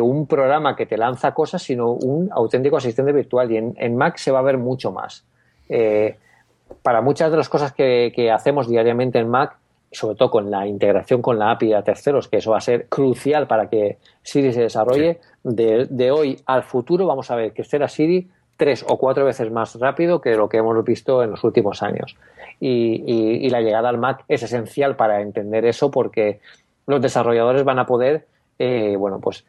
un 0.02 0.26
programa 0.26 0.76
que 0.76 0.86
te 0.86 0.98
lanza 0.98 1.34
cosas, 1.34 1.62
sino 1.62 1.92
un 1.92 2.30
auténtico 2.32 2.78
asistente 2.78 3.12
virtual. 3.12 3.52
Y 3.52 3.58
en, 3.58 3.96
Mac 3.96 4.18
se 4.18 4.32
va 4.32 4.40
a 4.40 4.42
ver 4.42 4.58
mucho 4.58 4.92
más. 4.92 5.24
Eh, 5.70 6.18
para 6.82 7.02
muchas 7.02 7.30
de 7.30 7.38
las 7.38 7.48
cosas 7.48 7.72
que 7.74 8.32
hacemos 8.34 8.68
diariamente 8.68 9.20
en 9.20 9.30
Mac, 9.30 9.58
sobre 9.94 10.16
todo 10.16 10.32
con 10.32 10.52
la 10.52 10.68
integración 10.68 11.22
con 11.22 11.40
la 11.40 11.52
API 11.52 11.74
a 11.74 11.84
terceros, 11.84 12.28
que 12.28 12.38
eso 12.38 12.52
va 12.52 12.58
a 12.58 12.62
ser 12.62 12.88
crucial 12.88 13.48
para 13.48 13.70
que 13.70 13.98
Siri 14.22 14.52
se 14.52 14.62
desarrolle, 14.62 15.20
de, 15.44 16.12
hoy 16.12 16.40
al 16.46 16.64
futuro 16.64 17.06
vamos 17.06 17.30
a 17.32 17.36
ver 17.36 17.54
que 17.54 17.64
será 17.64 17.88
Siri 17.88 18.28
tres 18.58 18.86
o 18.88 18.98
cuatro 18.98 19.26
veces 19.26 19.52
más 19.52 19.76
rápido 19.80 20.22
que 20.22 20.36
lo 20.36 20.50
que 20.50 20.58
hemos 20.58 20.84
visto 20.84 21.24
en 21.24 21.32
los 21.32 21.44
últimos 21.44 21.84
años. 21.84 22.16
Y, 22.60 23.50
la 23.50 23.62
llegada 23.62 23.90
al 23.90 23.98
Mac 23.98 24.24
es 24.28 24.44
esencial 24.44 24.96
para 24.96 25.22
entender 25.22 25.66
eso 25.66 25.92
porque 25.92 26.40
los 26.88 27.02
desarrolladores 27.02 27.64
van 27.64 27.80
a 27.80 27.86
poder, 27.86 28.26
eh, 28.58 28.96
bueno, 28.98 29.20
pues 29.20 29.46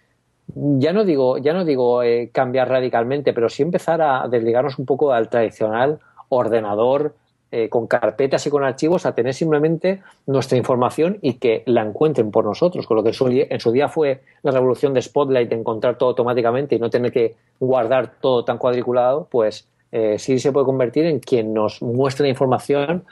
ya 0.54 0.92
no 0.92 1.04
digo, 1.04 1.38
ya 1.38 1.52
no 1.52 1.64
digo 1.64 2.02
eh, 2.02 2.30
cambiar 2.32 2.68
radicalmente, 2.68 3.32
pero 3.32 3.48
sí 3.48 3.62
empezar 3.62 4.02
a 4.02 4.28
desligarnos 4.28 4.78
un 4.78 4.86
poco 4.86 5.12
al 5.12 5.28
tradicional 5.28 6.00
ordenador 6.28 7.14
eh, 7.56 7.68
con 7.68 7.86
carpetas 7.86 8.44
y 8.48 8.50
con 8.50 8.64
archivos 8.64 9.06
a 9.06 9.14
tener 9.14 9.32
simplemente 9.32 10.02
nuestra 10.26 10.58
información 10.58 11.18
y 11.22 11.34
que 11.34 11.62
la 11.66 11.82
encuentren 11.82 12.32
por 12.32 12.44
nosotros, 12.44 12.84
con 12.84 12.96
lo 12.96 13.04
que 13.04 13.10
en 13.10 13.60
su 13.60 13.70
día 13.70 13.88
fue 13.88 14.22
la 14.42 14.50
revolución 14.50 14.92
de 14.92 15.00
Spotlight, 15.00 15.50
de 15.50 15.54
encontrar 15.54 15.96
todo 15.96 16.08
automáticamente 16.08 16.74
y 16.74 16.80
no 16.80 16.90
tener 16.90 17.12
que 17.12 17.36
guardar 17.60 18.14
todo 18.20 18.44
tan 18.44 18.58
cuadriculado, 18.58 19.28
pues 19.30 19.68
eh, 19.92 20.18
sí 20.18 20.40
se 20.40 20.50
puede 20.50 20.66
convertir 20.66 21.04
en 21.04 21.20
quien 21.20 21.54
nos 21.54 21.80
muestre 21.80 22.24
la 22.24 22.30
información 22.30 23.04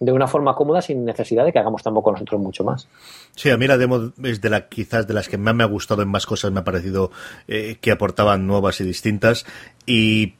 de 0.00 0.12
una 0.12 0.28
forma 0.28 0.54
cómoda 0.54 0.80
sin 0.80 1.04
necesidad 1.04 1.44
de 1.44 1.52
que 1.52 1.58
hagamos 1.58 1.82
tampoco 1.82 2.10
nosotros 2.10 2.40
mucho 2.40 2.64
más. 2.64 2.88
Sí, 3.36 3.50
a 3.50 3.58
mí 3.58 3.66
la 3.66 3.76
demo 3.76 4.12
es 4.22 4.40
de 4.40 4.48
la 4.48 4.66
quizás 4.66 5.06
de 5.06 5.12
las 5.12 5.28
que 5.28 5.36
más 5.36 5.54
me 5.54 5.62
ha 5.62 5.66
gustado 5.66 6.00
en 6.00 6.08
más 6.08 6.24
cosas, 6.24 6.50
me 6.52 6.60
ha 6.60 6.64
parecido 6.64 7.10
eh, 7.48 7.76
que 7.82 7.90
aportaban 7.90 8.46
nuevas 8.46 8.80
y 8.80 8.84
distintas 8.84 9.44
y 9.84 10.36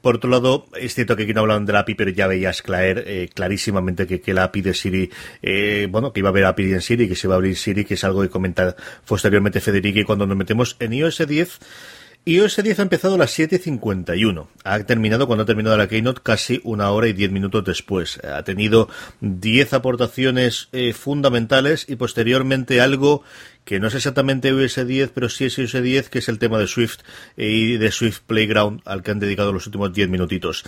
por 0.00 0.16
otro 0.16 0.30
lado, 0.30 0.66
es 0.78 0.94
cierto 0.94 1.16
que 1.16 1.24
aquí 1.24 1.34
no 1.34 1.40
hablaban 1.40 1.66
de 1.66 1.72
la 1.72 1.80
API, 1.80 1.94
pero 1.94 2.10
ya 2.10 2.26
veías 2.26 2.62
claer, 2.62 3.04
eh, 3.06 3.28
clarísimamente 3.32 4.06
que, 4.06 4.20
que, 4.20 4.32
la 4.32 4.44
API 4.44 4.62
de 4.62 4.74
Siri, 4.74 5.10
eh, 5.42 5.88
bueno, 5.90 6.12
que 6.12 6.20
iba 6.20 6.28
a 6.28 6.30
haber 6.30 6.44
API 6.46 6.72
en 6.72 6.80
Siri, 6.80 7.08
que 7.08 7.16
se 7.16 7.28
va 7.28 7.34
a 7.34 7.36
abrir 7.36 7.56
Siri, 7.56 7.84
que 7.84 7.94
es 7.94 8.04
algo 8.04 8.22
que 8.22 8.28
comenta 8.28 8.74
posteriormente 9.06 9.60
Federico, 9.60 9.98
y 9.98 10.04
cuando 10.04 10.26
nos 10.26 10.36
metemos 10.36 10.76
en 10.80 10.92
iOS 10.92 11.26
10, 11.26 11.58
iOS 12.28 12.56
10 12.56 12.80
ha 12.80 12.82
empezado 12.82 13.14
a 13.14 13.18
las 13.18 13.38
7.51. 13.38 14.48
Ha 14.64 14.80
terminado 14.80 15.28
cuando 15.28 15.44
ha 15.44 15.46
terminado 15.46 15.76
la 15.76 15.86
Keynote 15.86 16.22
casi 16.24 16.60
una 16.64 16.90
hora 16.90 17.06
y 17.06 17.12
diez 17.12 17.30
minutos 17.30 17.64
después. 17.64 18.18
Ha 18.24 18.42
tenido 18.42 18.88
10 19.20 19.74
aportaciones 19.74 20.68
eh, 20.72 20.92
fundamentales 20.92 21.86
y 21.88 21.94
posteriormente 21.94 22.80
algo 22.80 23.22
que 23.64 23.78
no 23.78 23.86
es 23.86 23.94
exactamente 23.94 24.48
iOS 24.48 24.86
10, 24.86 25.10
pero 25.14 25.28
sí 25.28 25.44
es 25.44 25.56
iOS 25.56 25.80
10, 25.80 26.08
que 26.08 26.18
es 26.18 26.28
el 26.28 26.40
tema 26.40 26.58
de 26.58 26.66
Swift 26.66 26.98
y 27.36 27.76
de 27.76 27.92
Swift 27.92 28.20
Playground, 28.26 28.80
al 28.86 29.04
que 29.04 29.12
han 29.12 29.20
dedicado 29.20 29.52
los 29.52 29.66
últimos 29.66 29.92
10 29.92 30.08
minutitos. 30.08 30.64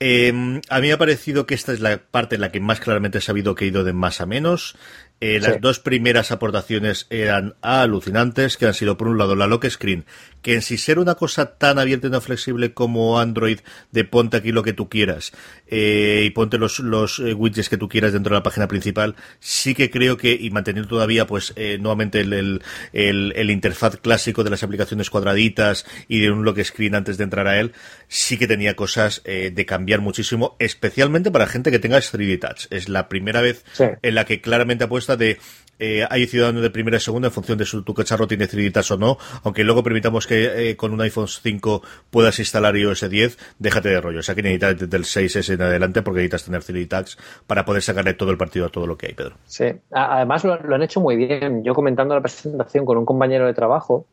Em, 0.00 0.62
a 0.70 0.80
mí 0.80 0.86
me 0.86 0.92
ha 0.94 0.98
parecido 0.98 1.44
que 1.44 1.54
esta 1.54 1.74
es 1.74 1.80
la 1.80 1.98
parte 1.98 2.36
en 2.36 2.40
la 2.40 2.50
que 2.52 2.60
más 2.60 2.80
claramente 2.80 3.18
he 3.18 3.22
sabido 3.22 3.54
que 3.54 3.66
he 3.66 3.68
ido 3.68 3.84
de 3.84 3.92
más 3.92 4.22
a 4.22 4.26
menos. 4.26 4.76
Eh, 5.22 5.38
las 5.38 5.60
dos 5.60 5.78
primeras 5.78 6.32
aportaciones 6.32 7.06
eran 7.08 7.54
alucinantes, 7.62 8.56
que 8.56 8.66
han 8.66 8.74
sido 8.74 8.96
por 8.96 9.06
un 9.06 9.18
lado 9.18 9.36
la 9.36 9.46
lock 9.46 9.68
screen, 9.68 10.04
que 10.42 10.54
en 10.54 10.62
sí 10.62 10.76
ser 10.76 10.98
una 10.98 11.14
cosa 11.14 11.54
tan 11.54 11.78
abierta 11.78 12.08
y 12.08 12.10
tan 12.10 12.22
flexible 12.22 12.74
como 12.74 13.20
Android, 13.20 13.60
de 13.92 14.02
ponte 14.02 14.38
aquí 14.38 14.50
lo 14.50 14.64
que 14.64 14.72
tú 14.72 14.88
quieras, 14.88 15.30
eh, 15.68 16.24
y 16.26 16.30
ponte 16.30 16.58
los, 16.58 16.80
los 16.80 17.20
eh, 17.20 17.34
widgets 17.34 17.68
que 17.68 17.76
tú 17.76 17.88
quieras 17.88 18.12
dentro 18.12 18.34
de 18.34 18.40
la 18.40 18.42
página 18.42 18.66
principal, 18.66 19.14
sí 19.38 19.76
que 19.76 19.92
creo 19.92 20.16
que, 20.16 20.32
y 20.32 20.50
manteniendo 20.50 20.88
todavía, 20.88 21.24
pues, 21.24 21.54
nuevamente 21.78 22.18
el, 22.22 22.60
el, 22.92 23.32
el, 23.36 23.50
interfaz 23.52 23.98
clásico 23.98 24.42
de 24.42 24.50
las 24.50 24.64
aplicaciones 24.64 25.08
cuadraditas 25.08 25.86
y 26.08 26.18
de 26.18 26.32
un 26.32 26.44
lock 26.44 26.60
screen 26.64 26.96
antes 26.96 27.16
de 27.16 27.22
entrar 27.22 27.46
a 27.46 27.60
él, 27.60 27.74
sí 28.08 28.38
que 28.38 28.48
tenía 28.48 28.74
cosas 28.74 29.22
de 29.24 29.66
cambiar 29.66 30.00
muchísimo, 30.00 30.56
especialmente 30.58 31.30
para 31.30 31.46
gente 31.46 31.70
que 31.70 31.78
tenga 31.78 31.98
3D 31.98 32.40
Touch. 32.40 32.66
Es 32.70 32.88
la 32.88 33.08
primera 33.08 33.40
vez 33.40 33.64
en 33.78 34.14
la 34.16 34.24
que 34.24 34.40
claramente 34.40 34.84
apuesta 34.84 35.11
de 35.16 35.38
eh, 35.84 36.06
hay 36.08 36.26
ciudadanos 36.28 36.62
de 36.62 36.70
primera 36.70 36.98
y 36.98 37.00
segunda 37.00 37.26
en 37.26 37.32
función 37.32 37.58
de 37.58 37.66
si 37.66 37.82
tu 37.82 37.92
cacharro 37.92 38.28
tiene 38.28 38.46
3 38.46 38.90
o 38.92 38.96
no, 38.96 39.18
aunque 39.42 39.64
luego 39.64 39.82
permitamos 39.82 40.28
que 40.28 40.70
eh, 40.70 40.76
con 40.76 40.92
un 40.92 41.00
iPhone 41.00 41.26
5 41.26 41.82
puedas 42.08 42.38
instalar 42.38 42.76
iOS 42.76 43.10
10, 43.10 43.36
déjate 43.58 43.88
de 43.88 44.00
rollo. 44.00 44.20
O 44.20 44.22
sea 44.22 44.36
que 44.36 44.42
necesitas 44.42 44.78
desde 44.78 44.96
el 44.96 45.02
6S 45.02 45.54
en 45.54 45.62
adelante 45.62 46.02
porque 46.02 46.20
necesitas 46.20 46.44
tener 46.44 46.62
3 46.62 47.18
para 47.48 47.64
poder 47.64 47.82
sacarle 47.82 48.14
todo 48.14 48.30
el 48.30 48.38
partido 48.38 48.66
a 48.66 48.68
todo 48.68 48.86
lo 48.86 48.96
que 48.96 49.06
hay, 49.08 49.14
Pedro. 49.14 49.34
Sí, 49.46 49.64
además 49.90 50.44
lo, 50.44 50.52
han 50.52 50.82
hecho 50.84 51.00
muy 51.00 51.16
bien. 51.16 51.64
Yo 51.64 51.74
comentando 51.74 52.14
la 52.14 52.20
presentación 52.20 52.84
con 52.84 52.98
un 52.98 53.04
compañero 53.04 53.46
de 53.46 53.54
trabajo, 53.54 54.06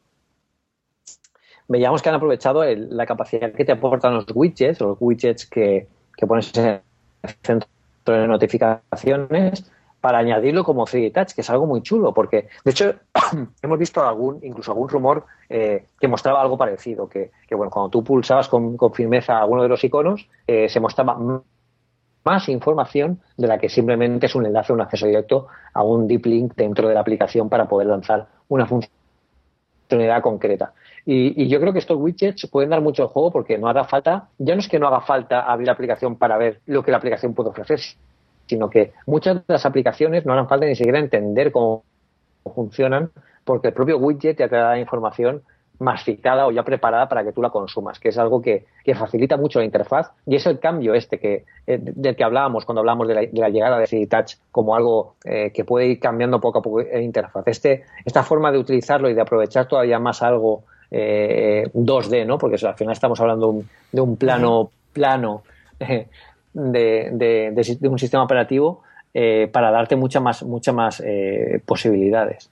veíamos 1.68 2.02
que 2.02 2.10
han 2.10 2.16
aprovechado 2.16 2.64
la 2.66 3.06
capacidad 3.06 3.54
que 3.54 3.64
te 3.64 3.74
aportan 3.74 4.16
los 4.16 4.26
widgets, 4.34 4.80
los 4.80 4.98
widgets 5.00 5.46
que, 5.46 5.88
que 6.18 6.26
pones 6.26 6.52
en 6.58 6.82
el 7.22 7.30
centro 7.44 7.70
de 8.08 8.28
notificaciones 8.28 9.70
para 10.02 10.20
añadirlo 10.20 10.64
como 10.64 10.86
3D 10.86 11.14
Touch, 11.14 11.34
que 11.34 11.42
es 11.42 11.50
algo 11.50 11.66
muy 11.66 11.82
chulo, 11.82 12.14
porque 12.14 12.48
de 12.64 12.72
hecho 12.72 12.94
hemos 13.62 13.80
visto 13.80 14.06
algún, 14.06 14.40
incluso 14.44 14.72
algún 14.72 14.90
rumor 14.90 15.26
eh, 15.50 15.86
que 16.00 16.08
mostraba 16.08 16.42
algo 16.42 16.58
parecido, 16.58 17.10
que, 17.10 17.32
bueno, 17.52 17.70
cuando 17.70 17.90
tú 17.90 18.04
pulsabas 18.04 18.48
con, 18.48 18.78
firmeza 18.94 19.40
alguno 19.40 19.64
de 19.64 19.70
los 19.70 19.84
iconos, 19.84 20.28
eh, 20.48 20.70
se 20.70 20.80
mostraba 20.80 21.18
más 22.24 22.50
información 22.50 23.20
de 23.38 23.48
la 23.48 23.58
que 23.58 23.70
simplemente 23.70 24.28
es 24.28 24.36
un 24.36 24.46
enlace, 24.46 24.74
un 24.74 24.82
acceso 24.82 25.06
directo 25.06 25.48
a 25.74 25.84
un 25.84 26.08
deep 26.08 26.26
link 26.26 26.54
dentro 26.56 26.88
de 26.88 26.94
la 26.94 27.02
aplicación 27.02 27.50
para 27.50 27.68
poder 27.68 27.88
lanzar 27.88 28.28
una 28.48 28.68
funcionalidad 28.68 30.22
concreta. 30.22 30.74
Y, 31.06 31.44
y, 31.44 31.48
yo 31.48 31.60
creo 31.60 31.74
que 31.74 31.80
estos 31.80 31.98
widgets 31.98 32.48
pueden 32.48 32.70
dar 32.70 32.82
mucho 32.82 33.08
juego 33.08 33.32
porque 33.32 33.58
no 33.58 33.68
haga 33.68 33.86
falta, 33.86 34.30
ya 34.38 34.54
no 34.54 34.60
es 34.60 34.68
que 34.68 34.80
no 34.80 34.88
haga 34.88 35.02
falta 35.02 35.42
abrir 35.42 35.68
la 35.68 35.74
aplicación 35.74 36.18
para 36.18 36.38
ver 36.38 36.62
lo 36.66 36.84
que 36.84 36.92
la 36.92 36.98
aplicación 36.98 37.34
puede 37.34 37.50
ofrecer, 37.50 37.80
sino 38.50 38.70
que 38.70 38.94
muchas 39.06 39.36
de 39.38 39.44
las 39.54 39.66
aplicaciones 39.66 40.26
no 40.26 40.34
harán 40.34 40.50
falta 40.50 40.66
ni 40.66 40.76
siquiera 40.76 40.98
entender 40.98 41.52
cómo 41.52 41.84
funcionan, 42.56 43.12
porque 43.46 43.68
el 43.68 43.74
propio 43.74 44.00
widget 44.00 44.40
ya 44.40 44.50
te 44.50 44.56
da 44.56 44.80
información 44.80 45.44
masificada 45.78 46.46
o 46.48 46.52
ya 46.52 46.64
preparada 46.64 47.08
para 47.08 47.24
que 47.24 47.32
tú 47.32 47.42
la 47.42 47.52
consumas, 47.52 48.00
que 48.00 48.10
es 48.10 48.18
algo 48.18 48.42
que, 48.42 48.66
facilita 48.98 49.38
mucho 49.38 49.60
la 49.60 49.66
interfaz 49.66 50.12
y 50.26 50.36
es 50.36 50.48
el 50.48 50.60
cambio 50.60 50.96
este 50.96 51.20
que 51.20 51.46
eh, 51.68 51.78
del 51.80 52.16
que 52.16 52.24
hablábamos 52.24 52.66
cuando 52.66 52.80
hablábamos 52.80 53.08
de 53.08 53.30
la, 53.32 53.50
llegada 53.50 53.78
de 53.78 53.86
CD 53.86 54.08
Touch 54.08 54.34
como 54.52 54.76
algo 54.76 55.14
eh, 55.24 55.52
que 55.54 55.64
puede 55.64 55.86
ir 55.86 56.00
cambiando 56.00 56.42
poco 56.42 56.58
a 56.58 56.62
poco 56.64 56.82
la 56.82 57.00
interfaz. 57.00 57.48
Este, 57.48 57.84
esta 58.04 58.24
forma 58.24 58.52
de 58.52 58.58
utilizarlo 58.58 59.12
y 59.12 59.14
de 59.14 59.22
aprovechar 59.22 59.68
todavía 59.68 60.00
más 60.00 60.24
algo 60.24 60.64
2D, 60.92 62.14
eh, 62.14 62.26
¿no? 62.26 62.40
Porque 62.40 62.66
al 62.66 62.74
final 62.74 62.94
estamos 62.94 63.22
hablando 63.22 63.62
de 63.92 64.02
un, 64.02 64.18
plano 64.18 64.72
plano 64.92 65.44
de, 66.54 67.10
de, 67.14 67.90
un 67.90 68.00
sistema 68.00 68.24
operativo 68.24 68.82
eh, 69.14 69.50
para 69.52 69.72
darte 69.72 69.96
muchas 69.96 70.22
más, 70.22 70.44
mucha 70.44 70.72
más 70.72 71.02
eh, 71.06 71.62
posibilidades. 71.66 72.50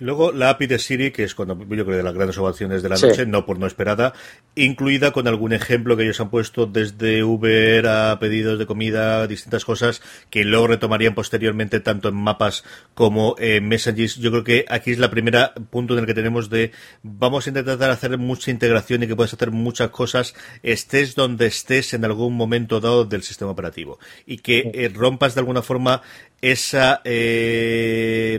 Luego 0.00 0.30
la 0.30 0.50
API 0.50 0.68
de 0.68 0.78
Siri, 0.78 1.10
que 1.10 1.24
es 1.24 1.34
cuando 1.34 1.58
yo 1.58 1.84
creo 1.84 1.96
de 1.96 2.02
las 2.04 2.14
grandes 2.14 2.38
ovaciones 2.38 2.82
de 2.82 2.88
la 2.88 2.96
noche, 2.96 3.26
no 3.26 3.44
por 3.44 3.58
no 3.58 3.66
esperada, 3.66 4.12
incluida 4.54 5.10
con 5.10 5.26
algún 5.26 5.52
ejemplo 5.52 5.96
que 5.96 6.04
ellos 6.04 6.20
han 6.20 6.30
puesto 6.30 6.66
desde 6.66 7.24
Uber 7.24 7.84
a 7.88 8.18
pedidos 8.20 8.60
de 8.60 8.66
comida, 8.66 9.26
distintas 9.26 9.64
cosas 9.64 10.00
que 10.30 10.44
luego 10.44 10.68
retomarían 10.68 11.16
posteriormente 11.16 11.80
tanto 11.80 12.08
en 12.08 12.14
mapas 12.14 12.62
como 12.94 13.34
en 13.38 13.66
messages. 13.66 14.16
Yo 14.16 14.30
creo 14.30 14.44
que 14.44 14.64
aquí 14.68 14.92
es 14.92 14.98
la 14.98 15.10
primera 15.10 15.52
punto 15.54 15.94
en 15.94 16.00
el 16.00 16.06
que 16.06 16.14
tenemos 16.14 16.48
de 16.48 16.70
vamos 17.02 17.46
a 17.46 17.50
intentar 17.50 17.90
hacer 17.90 18.16
mucha 18.18 18.52
integración 18.52 19.02
y 19.02 19.08
que 19.08 19.16
puedas 19.16 19.34
hacer 19.34 19.50
muchas 19.50 19.90
cosas, 19.90 20.34
estés 20.62 21.16
donde 21.16 21.46
estés 21.46 21.92
en 21.92 22.04
algún 22.04 22.36
momento 22.36 22.80
dado 22.80 23.04
del 23.04 23.24
sistema 23.24 23.50
operativo. 23.50 23.98
Y 24.26 24.38
que 24.38 24.70
eh, 24.74 24.90
rompas 24.94 25.34
de 25.34 25.40
alguna 25.40 25.62
forma 25.62 26.02
esa 26.40 27.00
eh, 27.04 28.38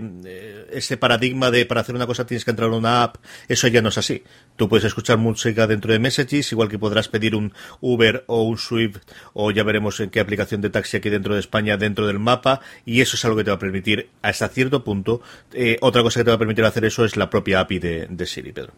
ese 0.72 0.95
paradigma 0.95 1.48
de 1.51 1.65
para 1.65 1.81
hacer 1.81 1.95
una 1.95 2.07
cosa 2.07 2.25
tienes 2.25 2.45
que 2.45 2.51
entrar 2.51 2.69
en 2.69 2.75
una 2.75 3.03
app, 3.03 3.17
eso 3.47 3.67
ya 3.67 3.81
no 3.81 3.89
es 3.89 3.97
así. 3.97 4.23
Tú 4.55 4.69
puedes 4.69 4.85
escuchar 4.85 5.17
música 5.17 5.67
dentro 5.67 5.91
de 5.91 5.99
Messages, 5.99 6.51
igual 6.51 6.69
que 6.69 6.79
podrás 6.79 7.07
pedir 7.07 7.35
un 7.35 7.53
Uber 7.81 8.23
o 8.27 8.43
un 8.43 8.57
Swift, 8.57 8.99
o 9.33 9.51
ya 9.51 9.63
veremos 9.63 9.99
en 9.99 10.09
qué 10.09 10.19
aplicación 10.19 10.61
de 10.61 10.69
taxi 10.69 10.97
aquí 10.97 11.09
dentro 11.09 11.33
de 11.33 11.39
España, 11.39 11.77
dentro 11.77 12.07
del 12.07 12.19
mapa, 12.19 12.61
y 12.85 13.01
eso 13.01 13.15
es 13.15 13.25
algo 13.25 13.37
que 13.37 13.43
te 13.43 13.51
va 13.51 13.57
a 13.57 13.59
permitir 13.59 14.09
hasta 14.21 14.47
cierto 14.49 14.83
punto. 14.83 15.21
Eh, 15.53 15.77
otra 15.81 16.03
cosa 16.03 16.19
que 16.19 16.23
te 16.25 16.31
va 16.31 16.35
a 16.35 16.39
permitir 16.39 16.65
hacer 16.65 16.85
eso 16.85 17.05
es 17.05 17.17
la 17.17 17.29
propia 17.29 17.61
API 17.61 17.79
de, 17.79 18.25
Siri, 18.25 18.51
Pedro. 18.51 18.73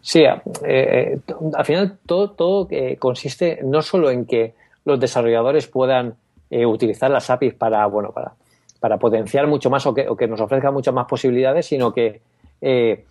Sí, 0.00 0.22
eh, 0.64 1.18
al 1.54 1.64
final 1.64 1.98
todo, 2.06 2.68
consiste 2.98 3.60
no 3.64 3.82
solo 3.82 4.10
en 4.10 4.24
que 4.24 4.54
los 4.84 5.00
desarrolladores 5.00 5.66
puedan 5.66 6.14
eh, 6.48 6.64
utilizar 6.64 7.10
las 7.10 7.28
APIs 7.28 7.54
para, 7.54 7.84
bueno, 7.86 8.12
para, 8.12 8.32
para 8.80 8.98
potenciar 8.98 9.46
mucho 9.46 9.70
más 9.70 9.86
o 9.86 9.94
que, 9.94 10.08
o 10.08 10.16
que 10.16 10.26
nos 10.26 10.40
ofrezca 10.40 10.70
muchas 10.70 10.94
más 10.94 11.06
posibilidades, 11.06 11.66
sino 11.66 11.92
que 11.92 12.20
eh, 12.60 13.04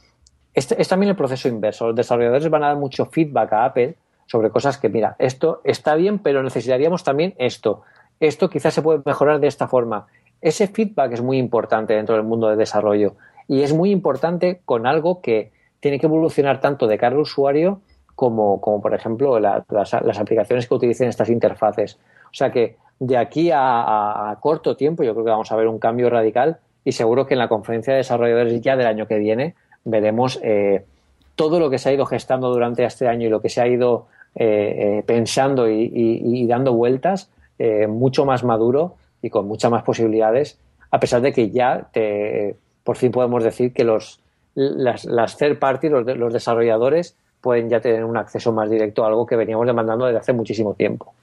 es, 0.53 0.87
también 0.87 1.09
el 1.09 1.15
proceso 1.15 1.47
inverso. 1.47 1.87
Los 1.87 1.95
desarrolladores 1.95 2.49
van 2.49 2.63
a 2.63 2.67
dar 2.67 2.77
mucho 2.77 3.05
feedback 3.05 3.53
a 3.53 3.65
Apple 3.65 3.95
sobre 4.25 4.49
cosas 4.49 4.77
que, 4.77 4.89
mira, 4.89 5.15
esto 5.19 5.61
está 5.63 5.95
bien, 5.95 6.19
pero 6.19 6.41
necesitaríamos 6.41 7.03
también 7.03 7.35
esto. 7.37 7.83
Esto 8.19 8.49
quizás 8.49 8.73
se 8.73 8.81
puede 8.81 9.01
mejorar 9.05 9.39
de 9.39 9.47
esta 9.47 9.67
forma. 9.67 10.07
Ese 10.41 10.67
feedback 10.67 11.13
es 11.13 11.21
muy 11.21 11.37
importante 11.37 11.93
dentro 11.93 12.15
del 12.15 12.23
mundo 12.23 12.47
de 12.47 12.55
desarrollo 12.55 13.15
y 13.47 13.61
es 13.61 13.73
muy 13.73 13.91
importante 13.91 14.61
con 14.65 14.87
algo 14.87 15.21
que 15.21 15.51
tiene 15.79 15.99
que 15.99 16.07
evolucionar 16.07 16.61
tanto 16.61 16.87
de 16.87 16.97
cara 16.97 17.15
al 17.15 17.21
usuario 17.21 17.81
como, 18.15 18.61
como 18.61 18.81
por 18.81 18.93
ejemplo, 18.93 19.39
las, 19.39 19.63
las, 19.69 20.19
aplicaciones 20.19 20.67
que 20.67 20.73
utilicen 20.73 21.09
estas 21.09 21.29
interfaces. 21.29 21.99
O 22.25 22.33
sea 22.33 22.51
que 22.51 22.77
de 22.99 23.17
aquí 23.17 23.51
a, 23.53 24.37
corto 24.39 24.75
tiempo 24.75 25.03
yo 25.03 25.13
creo 25.13 25.25
que 25.25 25.31
vamos 25.31 25.51
a 25.51 25.55
ver 25.55 25.67
un 25.67 25.79
cambio 25.79 26.09
radical 26.09 26.57
y 26.83 26.91
seguro 26.91 27.25
que 27.25 27.33
en 27.33 27.39
la 27.39 27.47
conferencia 27.47 27.93
de 27.93 27.97
desarrolladores 27.97 28.61
ya 28.61 28.75
del 28.75 28.87
año 28.87 29.07
que 29.07 29.17
viene 29.17 29.55
veremos 29.83 30.39
eh, 30.43 30.85
todo 31.35 31.59
lo 31.59 31.69
que 31.69 31.77
se 31.77 31.89
ha 31.89 31.93
ido 31.93 32.05
gestando 32.05 32.49
durante 32.49 32.83
este 32.85 33.07
año 33.07 33.27
y 33.27 33.29
lo 33.29 33.41
que 33.41 33.49
se 33.49 33.61
ha 33.61 33.67
ido 33.67 34.07
eh, 34.35 34.45
eh, 34.99 35.03
pensando 35.05 35.69
y, 35.69 36.47
dando 36.47 36.73
vueltas 36.73 37.29
mucho 37.87 38.25
más 38.25 38.43
maduro 38.43 38.95
y 39.21 39.29
con 39.29 39.47
muchas 39.47 39.71
más 39.71 39.83
posibilidades 39.83 40.59
a 40.91 40.99
pesar 40.99 41.21
de 41.21 41.31
que 41.31 41.49
ya 41.49 41.87
te, 41.91 42.55
por 42.83 42.97
fin 42.97 43.11
podemos 43.11 43.43
decir 43.43 43.73
que 43.73 43.83
los 43.83 44.19
las, 44.55 45.05
las 45.05 45.37
third 45.37 45.59
parties, 45.59 45.91
los, 45.91 46.05
los 46.05 46.33
desarrolladores 46.33 47.15
pueden 47.41 47.69
ya 47.69 47.79
tener 47.79 48.03
un 48.03 48.17
acceso 48.17 48.51
más 48.51 48.69
directo 48.69 49.03
a 49.03 49.07
algo 49.07 49.25
que 49.25 49.35
veníamos 49.35 49.67
demandando 49.67 50.05
desde 50.05 50.19
hace 50.19 50.33
muchísimo 50.33 50.73
tiempo. 50.73 51.13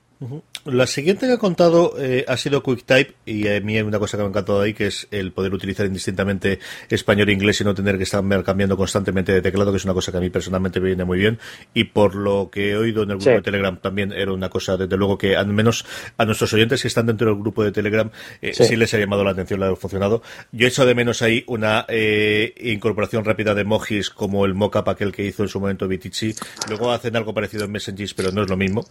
La 0.64 0.86
siguiente 0.86 1.26
que 1.26 1.32
ha 1.32 1.38
contado 1.38 1.94
eh, 1.98 2.24
ha 2.28 2.36
sido 2.36 2.62
QuickType 2.62 3.14
y 3.26 3.48
a 3.48 3.60
mí 3.60 3.76
hay 3.76 3.82
una 3.82 3.98
cosa 3.98 4.16
que 4.16 4.22
me 4.22 4.26
ha 4.26 4.30
encantado 4.30 4.60
ahí 4.60 4.74
que 4.74 4.86
es 4.86 5.08
el 5.10 5.32
poder 5.32 5.52
utilizar 5.52 5.86
indistintamente 5.86 6.60
español 6.88 7.28
e 7.28 7.32
inglés 7.32 7.60
y 7.60 7.64
no 7.64 7.74
tener 7.74 7.96
que 7.96 8.04
estar 8.04 8.22
cambiando 8.44 8.76
constantemente 8.76 9.32
de 9.32 9.42
teclado, 9.42 9.72
que 9.72 9.78
es 9.78 9.84
una 9.84 9.94
cosa 9.94 10.12
que 10.12 10.18
a 10.18 10.20
mí 10.20 10.30
personalmente 10.30 10.78
me 10.80 10.86
viene 10.86 11.04
muy 11.04 11.18
bien 11.18 11.38
y 11.74 11.84
por 11.84 12.14
lo 12.14 12.50
que 12.50 12.70
he 12.70 12.76
oído 12.76 13.02
en 13.02 13.10
el 13.10 13.16
grupo 13.16 13.30
de 13.30 13.42
Telegram 13.42 13.76
también 13.76 14.12
era 14.12 14.32
una 14.32 14.48
cosa, 14.48 14.76
desde 14.76 14.96
luego, 14.96 15.18
que 15.18 15.36
al 15.36 15.48
menos 15.48 15.84
a 16.16 16.24
nuestros 16.24 16.52
oyentes 16.52 16.82
que 16.82 16.88
están 16.88 17.06
dentro 17.06 17.28
del 17.28 17.40
grupo 17.40 17.64
de 17.64 17.72
Telegram 17.72 18.10
eh, 18.40 18.52
sí. 18.54 18.76
les 18.76 18.94
ha 18.94 18.98
llamado 18.98 19.24
la 19.24 19.32
atención, 19.32 19.58
le 19.58 19.66
ha 19.66 19.76
funcionado. 19.76 20.22
Yo 20.52 20.66
he 20.66 20.68
hecho 20.68 20.86
de 20.86 20.94
menos 20.94 21.22
ahí 21.22 21.44
una 21.48 21.86
eh, 21.88 22.54
incorporación 22.60 23.24
rápida 23.24 23.54
de 23.54 23.62
emojis 23.62 24.10
como 24.10 24.44
el 24.44 24.54
mockup 24.54 24.88
aquel 24.88 25.12
que 25.12 25.24
hizo 25.24 25.42
en 25.42 25.48
su 25.48 25.58
momento 25.58 25.88
Vitici. 25.88 26.34
Luego 26.68 26.92
hacen 26.92 27.16
algo 27.16 27.34
parecido 27.34 27.64
en 27.64 27.72
Messages, 27.72 28.14
pero 28.14 28.30
no 28.30 28.42
es 28.42 28.50
lo 28.50 28.56
mismo. 28.56 28.86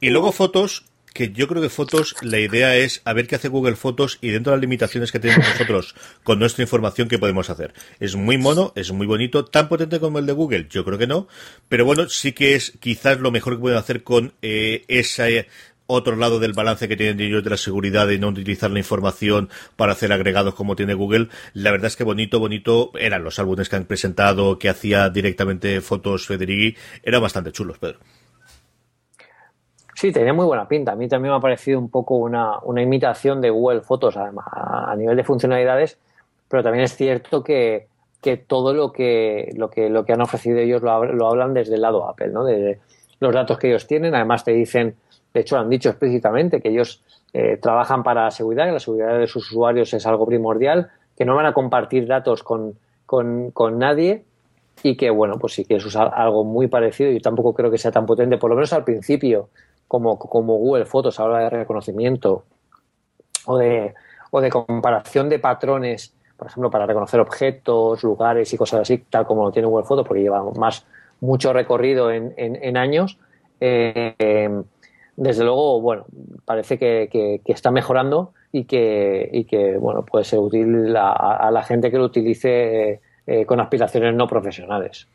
Y 0.00 0.10
luego 0.10 0.32
fotos, 0.32 0.71
que 1.12 1.32
yo 1.32 1.48
creo 1.48 1.62
que 1.62 1.68
fotos, 1.68 2.14
la 2.22 2.38
idea 2.38 2.76
es 2.76 3.02
a 3.04 3.12
ver 3.12 3.26
qué 3.26 3.36
hace 3.36 3.48
Google 3.48 3.76
Fotos 3.76 4.18
y 4.20 4.30
dentro 4.30 4.50
de 4.50 4.56
las 4.56 4.62
limitaciones 4.62 5.12
que 5.12 5.18
tenemos 5.18 5.46
nosotros 5.48 5.94
con 6.24 6.38
nuestra 6.38 6.62
información, 6.62 7.08
qué 7.08 7.18
podemos 7.18 7.50
hacer. 7.50 7.74
Es 8.00 8.16
muy 8.16 8.38
mono, 8.38 8.72
es 8.76 8.92
muy 8.92 9.06
bonito, 9.06 9.44
tan 9.44 9.68
potente 9.68 10.00
como 10.00 10.18
el 10.18 10.26
de 10.26 10.32
Google, 10.32 10.66
yo 10.70 10.84
creo 10.84 10.98
que 10.98 11.06
no, 11.06 11.28
pero 11.68 11.84
bueno, 11.84 12.08
sí 12.08 12.32
que 12.32 12.54
es 12.54 12.72
quizás 12.80 13.20
lo 13.20 13.30
mejor 13.30 13.54
que 13.54 13.60
pueden 13.60 13.78
hacer 13.78 14.02
con 14.02 14.34
eh, 14.42 14.84
esa 14.88 15.28
otro 15.86 16.16
lado 16.16 16.38
del 16.38 16.52
balance 16.52 16.88
que 16.88 16.96
tienen 16.96 17.20
ellos 17.20 17.44
de 17.44 17.50
la 17.50 17.56
seguridad 17.56 18.06
de 18.06 18.18
no 18.18 18.28
utilizar 18.28 18.70
la 18.70 18.78
información 18.78 19.50
para 19.76 19.92
hacer 19.92 20.12
agregados 20.12 20.54
como 20.54 20.76
tiene 20.76 20.94
Google. 20.94 21.28
La 21.54 21.70
verdad 21.70 21.88
es 21.88 21.96
que 21.96 22.04
bonito, 22.04 22.40
bonito 22.40 22.92
eran 22.98 23.24
los 23.24 23.38
álbumes 23.38 23.68
que 23.68 23.76
han 23.76 23.84
presentado, 23.84 24.58
que 24.58 24.68
hacía 24.68 25.10
directamente 25.10 25.80
fotos 25.80 26.26
Federighi, 26.26 26.76
eran 27.02 27.22
bastante 27.22 27.52
chulos, 27.52 27.78
Pedro. 27.78 27.98
Sí, 30.02 30.10
tenía 30.10 30.32
muy 30.32 30.46
buena 30.46 30.66
pinta. 30.66 30.90
A 30.90 30.96
mí 30.96 31.06
también 31.06 31.30
me 31.30 31.38
ha 31.38 31.40
parecido 31.40 31.78
un 31.78 31.88
poco 31.88 32.16
una, 32.16 32.58
una 32.64 32.82
imitación 32.82 33.40
de 33.40 33.50
Google 33.50 33.82
Fotos 33.82 34.16
además, 34.16 34.46
a 34.52 34.96
nivel 34.96 35.16
de 35.16 35.22
funcionalidades, 35.22 35.96
pero 36.48 36.60
también 36.60 36.82
es 36.82 36.96
cierto 36.96 37.44
que, 37.44 37.86
que 38.20 38.36
todo 38.36 38.74
lo 38.74 38.90
que, 38.90 39.52
lo 39.54 39.70
que, 39.70 39.88
lo 39.88 40.04
que 40.04 40.12
han 40.12 40.20
ofrecido 40.20 40.58
ellos 40.58 40.82
lo, 40.82 41.04
lo 41.04 41.28
hablan 41.28 41.54
desde 41.54 41.76
el 41.76 41.82
lado 41.82 42.08
Apple, 42.08 42.30
¿no? 42.32 42.42
De 42.42 42.80
los 43.20 43.32
datos 43.32 43.56
que 43.58 43.68
ellos 43.68 43.86
tienen. 43.86 44.12
Además 44.16 44.42
te 44.42 44.50
dicen, 44.50 44.96
de 45.32 45.40
hecho 45.40 45.54
lo 45.54 45.62
han 45.62 45.70
dicho 45.70 45.90
explícitamente, 45.90 46.60
que 46.60 46.70
ellos 46.70 47.00
eh, 47.32 47.58
trabajan 47.58 48.02
para 48.02 48.24
la 48.24 48.32
seguridad, 48.32 48.64
que 48.66 48.72
la 48.72 48.80
seguridad 48.80 49.16
de 49.20 49.28
sus 49.28 49.52
usuarios 49.52 49.94
es 49.94 50.04
algo 50.04 50.26
primordial, 50.26 50.90
que 51.16 51.24
no 51.24 51.36
van 51.36 51.46
a 51.46 51.52
compartir 51.52 52.08
datos 52.08 52.42
con, 52.42 52.74
con, 53.06 53.78
nadie 53.78 54.24
y 54.82 54.96
que, 54.96 55.10
bueno, 55.10 55.34
pues 55.38 55.52
si 55.52 55.64
quieres 55.64 55.86
usar 55.86 56.10
algo 56.12 56.42
muy 56.42 56.66
parecido, 56.66 57.12
yo 57.12 57.20
tampoco 57.20 57.54
creo 57.54 57.70
que 57.70 57.78
sea 57.78 57.92
tan 57.92 58.04
potente, 58.04 58.36
por 58.36 58.50
lo 58.50 58.56
menos 58.56 58.72
al 58.72 58.82
principio, 58.82 59.48
como, 59.88 60.18
como 60.18 60.56
Google 60.56 60.86
Fotos 60.86 61.18
habla 61.20 61.40
de 61.40 61.50
reconocimiento 61.50 62.44
o 63.46 63.58
de, 63.58 63.94
o 64.30 64.40
de 64.40 64.50
comparación 64.50 65.28
de 65.28 65.38
patrones, 65.38 66.14
por 66.36 66.48
ejemplo, 66.48 66.70
para 66.70 66.86
reconocer 66.86 67.20
objetos, 67.20 68.02
lugares 68.02 68.52
y 68.52 68.56
cosas 68.56 68.80
así, 68.80 68.98
tal 68.98 69.26
como 69.26 69.44
lo 69.44 69.52
tiene 69.52 69.68
Google 69.68 69.86
Fotos, 69.86 70.06
porque 70.06 70.22
lleva 70.22 70.42
más 70.52 70.86
mucho 71.20 71.52
recorrido 71.52 72.10
en, 72.10 72.34
en, 72.36 72.76
años. 72.76 73.18
Eh, 73.60 74.48
desde 75.16 75.44
luego, 75.44 75.80
bueno, 75.80 76.06
parece 76.44 76.78
que, 76.78 77.08
que, 77.12 77.52
está 77.52 77.70
mejorando 77.70 78.32
y 78.50 78.64
que, 78.64 79.28
y 79.32 79.44
que, 79.44 79.76
bueno, 79.76 80.04
puede 80.04 80.24
ser 80.24 80.40
útil 80.40 80.96
a, 80.96 81.12
a 81.12 81.50
la 81.50 81.62
gente 81.62 81.90
que 81.90 81.98
lo 81.98 82.04
utilice 82.04 83.00
eh, 83.24 83.46
con 83.46 83.60
aspiraciones 83.60 84.14
no 84.14 84.26
profesionales. 84.26 85.06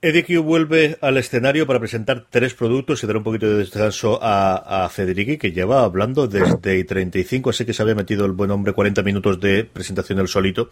EDQ 0.00 0.42
vuelve 0.42 0.96
al 1.00 1.16
escenario 1.16 1.66
para 1.66 1.80
presentar 1.80 2.26
tres 2.30 2.54
productos 2.54 3.02
y 3.02 3.06
dar 3.08 3.16
un 3.16 3.24
poquito 3.24 3.48
de 3.48 3.56
descanso 3.56 4.20
a, 4.22 4.84
a 4.84 4.88
Federici, 4.88 5.38
que 5.38 5.50
lleva 5.50 5.82
hablando 5.82 6.28
desde 6.28 6.84
35, 6.84 7.50
así 7.50 7.64
que 7.64 7.72
se 7.72 7.82
había 7.82 7.96
metido 7.96 8.24
el 8.24 8.32
buen 8.32 8.52
hombre 8.52 8.72
40 8.72 9.02
minutos 9.02 9.40
de 9.40 9.64
presentación 9.64 10.18
del 10.18 10.28
solito. 10.28 10.70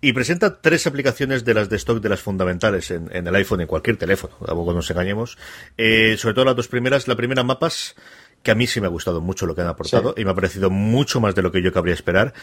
Y 0.00 0.14
presenta 0.14 0.62
tres 0.62 0.86
aplicaciones 0.86 1.44
de 1.44 1.52
las 1.52 1.68
de 1.68 1.76
stock 1.76 2.00
de 2.00 2.08
las 2.08 2.22
fundamentales 2.22 2.90
en, 2.90 3.14
en 3.14 3.26
el 3.26 3.34
iPhone, 3.34 3.60
en 3.60 3.66
cualquier 3.66 3.98
teléfono, 3.98 4.34
tampoco 4.44 4.72
nos 4.72 4.90
engañemos. 4.90 5.36
Eh, 5.76 6.16
sobre 6.16 6.34
todo 6.34 6.46
las 6.46 6.56
dos 6.56 6.68
primeras. 6.68 7.08
La 7.08 7.16
primera, 7.16 7.42
mapas, 7.42 7.94
que 8.42 8.50
a 8.50 8.54
mí 8.54 8.66
sí 8.66 8.80
me 8.80 8.86
ha 8.86 8.90
gustado 8.90 9.20
mucho 9.20 9.46
lo 9.46 9.54
que 9.54 9.60
han 9.60 9.68
aportado 9.68 10.14
sí. 10.16 10.22
y 10.22 10.24
me 10.24 10.32
ha 10.32 10.34
parecido 10.34 10.70
mucho 10.70 11.20
más 11.20 11.34
de 11.34 11.42
lo 11.42 11.52
que 11.52 11.62
yo 11.62 11.72
cabría 11.72 11.94
esperar. 11.94 12.34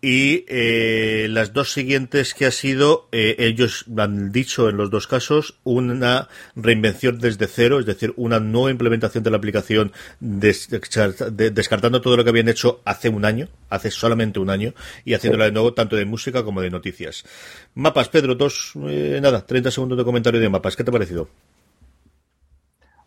Y 0.00 0.44
eh, 0.48 1.26
las 1.30 1.52
dos 1.52 1.72
siguientes 1.72 2.34
que 2.34 2.46
ha 2.46 2.50
sido, 2.50 3.08
eh, 3.12 3.36
ellos 3.38 3.84
han 3.96 4.32
dicho 4.32 4.68
en 4.68 4.76
los 4.76 4.90
dos 4.90 5.06
casos, 5.06 5.58
una 5.64 6.28
reinvención 6.56 7.18
desde 7.18 7.46
cero, 7.46 7.78
es 7.78 7.86
decir, 7.86 8.12
una 8.16 8.40
nueva 8.40 8.70
implementación 8.70 9.22
de 9.22 9.30
la 9.30 9.36
aplicación 9.36 9.92
des 10.20 10.68
de, 10.68 11.50
descartando 11.50 12.00
todo 12.00 12.16
lo 12.16 12.24
que 12.24 12.30
habían 12.30 12.48
hecho 12.48 12.80
hace 12.84 13.08
un 13.08 13.24
año, 13.24 13.48
hace 13.68 13.90
solamente 13.90 14.40
un 14.40 14.50
año, 14.50 14.74
y 15.04 15.14
haciéndola 15.14 15.44
sí. 15.44 15.50
de 15.50 15.52
nuevo 15.52 15.74
tanto 15.74 15.96
de 15.96 16.04
música 16.04 16.42
como 16.42 16.60
de 16.60 16.70
noticias. 16.70 17.24
Mapas, 17.74 18.08
Pedro, 18.08 18.34
dos, 18.34 18.72
eh, 18.88 19.18
nada, 19.22 19.46
30 19.46 19.70
segundos 19.70 19.98
de 19.98 20.04
comentario 20.04 20.40
de 20.40 20.48
mapas. 20.48 20.76
¿Qué 20.76 20.84
te 20.84 20.90
ha 20.90 20.92
parecido? 20.92 21.28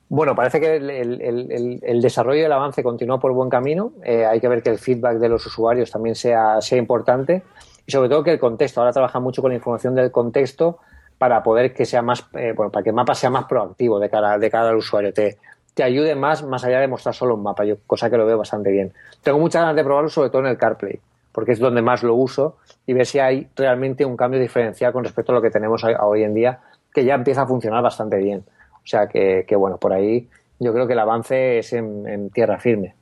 Bueno, 0.07 0.35
parece 0.35 0.59
que 0.59 0.75
el, 0.75 0.89
el, 0.89 1.21
el, 1.21 1.79
el, 1.81 2.01
desarrollo 2.01 2.41
y 2.41 2.43
el 2.43 2.51
avance 2.51 2.83
continúa 2.83 3.19
por 3.19 3.33
buen 3.33 3.49
camino. 3.49 3.91
Eh, 4.03 4.25
hay 4.25 4.39
que 4.39 4.47
ver 4.47 4.61
que 4.61 4.69
el 4.69 4.77
feedback 4.77 5.17
de 5.17 5.29
los 5.29 5.45
usuarios 5.45 5.89
también 5.89 6.15
sea, 6.15 6.61
sea 6.61 6.77
importante 6.77 7.43
y 7.87 7.91
sobre 7.91 8.09
todo 8.09 8.23
que 8.23 8.31
el 8.31 8.39
contexto. 8.39 8.81
Ahora 8.81 8.93
trabaja 8.93 9.19
mucho 9.19 9.41
con 9.41 9.49
la 9.49 9.55
información 9.55 9.95
del 9.95 10.11
contexto 10.11 10.79
para 11.17 11.41
poder 11.41 11.73
que 11.73 11.85
sea 11.85 12.03
más, 12.03 12.23
eh, 12.33 12.53
bueno, 12.55 12.71
para 12.71 12.83
que 12.83 12.89
el 12.89 12.95
mapa 12.95 13.15
sea 13.15 13.31
más 13.31 13.45
proactivo 13.45 13.99
de 13.99 14.09
cara, 14.09 14.37
de 14.37 14.49
cara 14.51 14.69
al 14.69 14.75
usuario. 14.75 15.11
Te, 15.11 15.39
te 15.73 15.83
ayude 15.83 16.13
más, 16.13 16.43
más 16.43 16.63
allá 16.63 16.79
de 16.79 16.87
mostrar 16.87 17.15
solo 17.15 17.35
un 17.35 17.41
mapa, 17.41 17.65
yo, 17.65 17.77
cosa 17.87 18.09
que 18.09 18.17
lo 18.17 18.27
veo 18.27 18.37
bastante 18.37 18.71
bien. 18.71 18.93
Tengo 19.23 19.39
muchas 19.39 19.61
ganas 19.61 19.75
de 19.75 19.83
probarlo, 19.83 20.09
sobre 20.09 20.29
todo 20.29 20.43
en 20.43 20.49
el 20.49 20.57
CarPlay, 20.57 20.99
porque 21.31 21.53
es 21.53 21.59
donde 21.59 21.81
más 21.81 22.03
lo 22.03 22.13
uso 22.13 22.57
y 22.85 22.93
ver 22.93 23.05
si 23.07 23.17
hay 23.19 23.47
realmente 23.55 24.05
un 24.05 24.15
cambio 24.15 24.39
diferencial 24.39 24.93
con 24.93 25.03
respecto 25.03 25.31
a 25.31 25.35
lo 25.35 25.41
que 25.41 25.49
tenemos 25.49 25.83
hoy 25.83 26.23
en 26.23 26.33
día, 26.33 26.59
que 26.93 27.03
ya 27.03 27.15
empieza 27.15 27.41
a 27.41 27.47
funcionar 27.47 27.81
bastante 27.81 28.17
bien. 28.17 28.45
O 28.85 28.87
sea 28.87 29.07
que, 29.07 29.45
que 29.47 29.55
bueno, 29.55 29.77
por 29.77 29.91
ahí 29.91 30.29
yo 30.59 30.71
creo 30.71 30.85
que 30.85 30.93
el 30.93 30.99
avance 30.99 31.57
es 31.57 31.73
en, 31.73 32.07
en 32.07 32.29
tierra 32.29 32.59
firme. 32.59 32.93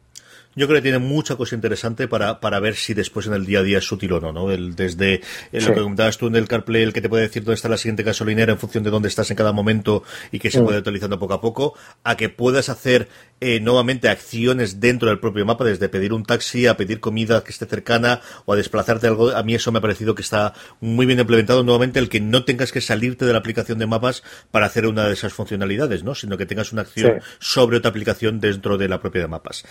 Yo 0.55 0.67
creo 0.67 0.77
que 0.77 0.83
tiene 0.83 0.99
mucha 0.99 1.35
cosa 1.35 1.55
interesante 1.55 2.07
para, 2.07 2.39
para 2.39 2.59
ver 2.59 2.75
si 2.75 2.93
después 2.93 3.27
en 3.27 3.33
el 3.33 3.45
día 3.45 3.59
a 3.59 3.63
día 3.63 3.79
es 3.79 3.91
útil 3.91 4.13
o 4.13 4.19
no, 4.19 4.31
¿no? 4.31 4.51
El, 4.51 4.75
desde 4.75 5.21
el, 5.51 5.61
sí. 5.61 5.67
lo 5.67 5.73
que 5.73 5.81
comentabas 5.81 6.17
tú 6.17 6.27
en 6.27 6.35
el 6.35 6.47
CarPlay, 6.47 6.83
el 6.83 6.93
que 6.93 7.01
te 7.01 7.09
puede 7.09 7.23
decir 7.23 7.43
dónde 7.43 7.55
está 7.55 7.69
la 7.69 7.77
siguiente 7.77 8.03
gasolinera 8.03 8.51
en 8.51 8.59
función 8.59 8.83
de 8.83 8.89
dónde 8.89 9.07
estás 9.07 9.29
en 9.31 9.37
cada 9.37 9.51
momento 9.51 10.03
y 10.31 10.39
que 10.39 10.51
se 10.51 10.61
mm. 10.61 10.65
puede 10.65 10.77
actualizando 10.77 11.19
poco 11.19 11.33
a 11.33 11.41
poco, 11.41 11.73
a 12.03 12.15
que 12.17 12.29
puedas 12.29 12.69
hacer 12.69 13.07
eh, 13.41 13.59
nuevamente 13.59 14.09
acciones 14.09 14.79
dentro 14.79 15.09
del 15.09 15.19
propio 15.19 15.45
mapa, 15.45 15.65
desde 15.65 15.89
pedir 15.89 16.13
un 16.13 16.23
taxi 16.23 16.67
a 16.67 16.77
pedir 16.77 16.99
comida 16.99 17.43
que 17.43 17.51
esté 17.51 17.65
cercana 17.65 18.21
o 18.45 18.53
a 18.53 18.55
desplazarte 18.55 19.07
algo. 19.07 19.31
A 19.31 19.43
mí 19.43 19.55
eso 19.55 19.71
me 19.71 19.79
ha 19.79 19.81
parecido 19.81 20.15
que 20.15 20.21
está 20.21 20.53
muy 20.79 21.05
bien 21.05 21.19
implementado 21.19 21.63
nuevamente, 21.63 21.99
el 21.99 22.09
que 22.09 22.21
no 22.21 22.45
tengas 22.45 22.71
que 22.71 22.81
salirte 22.81 23.25
de 23.25 23.33
la 23.33 23.39
aplicación 23.39 23.79
de 23.79 23.85
mapas 23.85 24.23
para 24.51 24.65
hacer 24.65 24.85
una 24.85 25.07
de 25.07 25.13
esas 25.13 25.33
funcionalidades, 25.33 26.03
¿no? 26.03 26.15
Sino 26.15 26.37
que 26.37 26.45
tengas 26.45 26.71
una 26.71 26.83
acción 26.83 27.19
sí. 27.19 27.27
sobre 27.39 27.77
otra 27.77 27.89
aplicación 27.89 28.39
dentro 28.39 28.77
de 28.77 28.87
la 28.87 29.01
propia 29.01 29.21
de 29.21 29.27
mapas. 29.27 29.65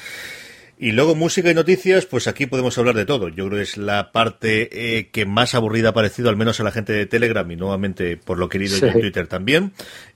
Y 0.82 0.90
luego 0.90 1.14
música 1.14 1.48
y 1.48 1.54
noticias, 1.54 2.06
pues 2.06 2.26
aquí 2.26 2.46
podemos 2.46 2.76
hablar 2.76 2.96
de 2.96 3.06
todo. 3.06 3.28
Yo 3.28 3.46
creo 3.46 3.58
que 3.58 3.62
es 3.62 3.76
la 3.76 4.10
parte 4.10 4.98
eh, 4.98 5.10
que 5.12 5.26
más 5.26 5.54
aburrida 5.54 5.90
ha 5.90 5.94
parecido, 5.94 6.28
al 6.28 6.36
menos 6.36 6.58
a 6.58 6.64
la 6.64 6.72
gente 6.72 6.92
de 6.92 7.06
Telegram 7.06 7.48
y 7.48 7.54
nuevamente 7.54 8.16
por 8.16 8.36
lo 8.36 8.48
querido 8.48 8.76
sí. 8.76 8.86
en 8.86 8.92
Twitter 8.94 9.28
también. 9.28 9.74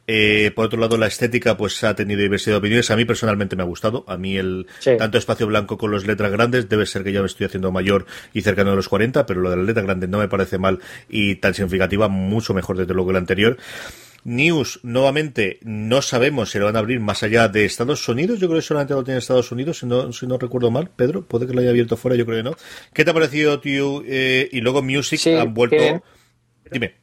Eh, 0.09 0.51
por 0.57 0.67
otro 0.67 0.81
lado, 0.81 0.99
la 0.99 1.07
estética 1.07 1.57
pues 1.57 1.85
ha 1.85 1.95
tenido 1.95 2.21
diversidad 2.21 2.55
de 2.55 2.59
opiniones. 2.59 2.91
A 2.91 2.97
mí 2.97 3.05
personalmente 3.05 3.55
me 3.55 3.63
ha 3.63 3.67
gustado. 3.67 4.05
A 4.09 4.17
mí 4.17 4.39
el 4.39 4.67
sí. 4.81 4.91
tanto 4.99 5.19
espacio 5.19 5.47
blanco 5.47 5.79
con 5.79 5.93
las 5.93 6.05
letras 6.05 6.33
grandes 6.33 6.69
debe 6.69 6.85
ser 6.85 7.05
que 7.05 7.13
ya 7.13 7.21
me 7.21 7.27
estoy 7.27 7.47
haciendo 7.47 7.71
mayor 7.71 8.05
y 8.33 8.43
cercano 8.43 8.71
de 8.71 8.77
los 8.77 8.89
40, 8.89 9.25
pero 9.25 9.43
lo 9.43 9.51
de 9.51 9.59
la 9.59 9.63
letra 9.63 9.85
grande 9.85 10.09
no 10.09 10.19
me 10.19 10.27
parece 10.27 10.59
mal 10.59 10.81
y 11.09 11.37
tan 11.37 11.55
significativa, 11.55 12.09
mucho 12.09 12.55
mejor 12.55 12.77
desde 12.77 12.93
luego 12.93 13.11
que 13.11 13.13
el 13.13 13.19
anterior. 13.19 13.57
News, 14.27 14.81
nuevamente, 14.83 15.61
no 15.63 16.03
sabemos 16.03 16.51
si 16.51 16.59
lo 16.59 16.65
van 16.65 16.75
a 16.75 16.81
abrir 16.81 16.99
más 16.99 17.23
allá 17.23 17.47
de 17.47 17.65
Estados 17.65 18.09
Unidos. 18.09 18.41
Yo 18.41 18.49
creo 18.49 18.59
que 18.59 18.67
solamente 18.67 18.93
lo 18.93 19.05
tiene 19.05 19.19
Estados 19.19 19.53
Unidos, 19.53 19.79
si 19.79 19.87
no, 19.87 20.13
si 20.13 20.27
no 20.27 20.37
recuerdo 20.37 20.69
mal. 20.73 20.91
Pedro, 20.91 21.23
puede 21.23 21.47
que 21.47 21.55
lo 21.55 21.61
haya 21.61 21.71
abierto 21.71 21.97
fuera, 21.97 22.17
yo 22.17 22.27
creo 22.27 22.39
que 22.39 22.51
no. 22.51 22.57
¿Qué 22.93 23.05
te 23.05 23.13
ha 23.13 23.15
parecido, 23.15 23.61
tío? 23.61 24.03
Eh, 24.05 24.49
y 24.51 24.61
luego 24.63 24.83
Music 24.83 25.21
sí, 25.21 25.33
han 25.33 25.55
vuelto. 25.55 26.03
Dime. 26.73 26.95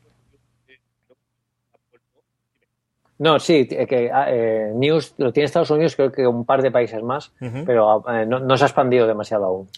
No, 3.19 3.39
sí, 3.39 3.67
que 3.67 4.11
eh, 4.13 4.71
News 4.75 5.13
lo 5.15 5.31
tiene 5.31 5.45
Estados 5.45 5.71
Unidos, 5.71 5.95
creo 5.95 6.11
que 6.11 6.27
un 6.27 6.45
par 6.45 6.61
de 6.61 6.71
países 6.71 7.01
más, 7.01 7.31
uh 7.39 7.45
-huh. 7.45 7.63
pero 7.65 8.03
eh, 8.13 8.25
no, 8.25 8.41
no 8.41 8.57
se 8.57 8.65
ha 8.65 8.67
expandido 8.67 9.07
demasiado 9.07 9.45
aún. 9.45 9.69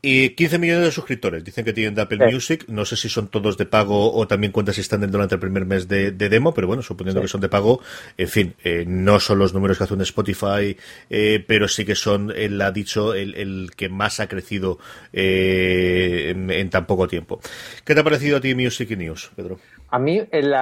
Y 0.00 0.30
15 0.30 0.58
millones 0.58 0.84
de 0.84 0.92
suscriptores, 0.92 1.42
dicen 1.42 1.64
que 1.64 1.72
tienen 1.72 1.94
de 1.96 2.02
Apple 2.02 2.18
sí. 2.28 2.34
Music. 2.34 2.64
No 2.68 2.84
sé 2.84 2.96
si 2.96 3.08
son 3.08 3.26
todos 3.28 3.58
de 3.58 3.66
pago 3.66 4.14
o 4.14 4.28
también 4.28 4.52
cuentas 4.52 4.76
si 4.76 4.80
están 4.80 5.08
durante 5.10 5.34
el 5.34 5.40
primer 5.40 5.64
mes 5.64 5.88
de, 5.88 6.12
de 6.12 6.28
demo, 6.28 6.54
pero 6.54 6.68
bueno, 6.68 6.82
suponiendo 6.82 7.20
sí. 7.20 7.24
que 7.24 7.28
son 7.28 7.40
de 7.40 7.48
pago, 7.48 7.80
en 8.16 8.28
fin, 8.28 8.54
eh, 8.62 8.84
no 8.86 9.18
son 9.18 9.40
los 9.40 9.54
números 9.54 9.76
que 9.76 9.84
hace 9.84 9.94
un 9.94 10.02
Spotify, 10.02 10.76
eh, 11.10 11.44
pero 11.46 11.66
sí 11.66 11.84
que 11.84 11.96
son, 11.96 12.32
él 12.36 12.60
ha 12.60 12.70
dicho, 12.70 13.12
el, 13.12 13.34
el 13.34 13.70
que 13.74 13.88
más 13.88 14.20
ha 14.20 14.28
crecido 14.28 14.78
eh, 15.12 16.28
en, 16.30 16.50
en, 16.50 16.70
tan 16.70 16.86
poco 16.86 17.08
tiempo. 17.08 17.40
¿Qué 17.84 17.94
te 17.94 18.00
ha 18.00 18.04
parecido 18.04 18.36
a 18.36 18.40
ti 18.40 18.54
Music 18.54 18.90
y 18.92 18.96
News, 18.96 19.30
Pedro? 19.34 19.58
A 19.90 19.98
mí 19.98 20.22
el, 20.30 20.52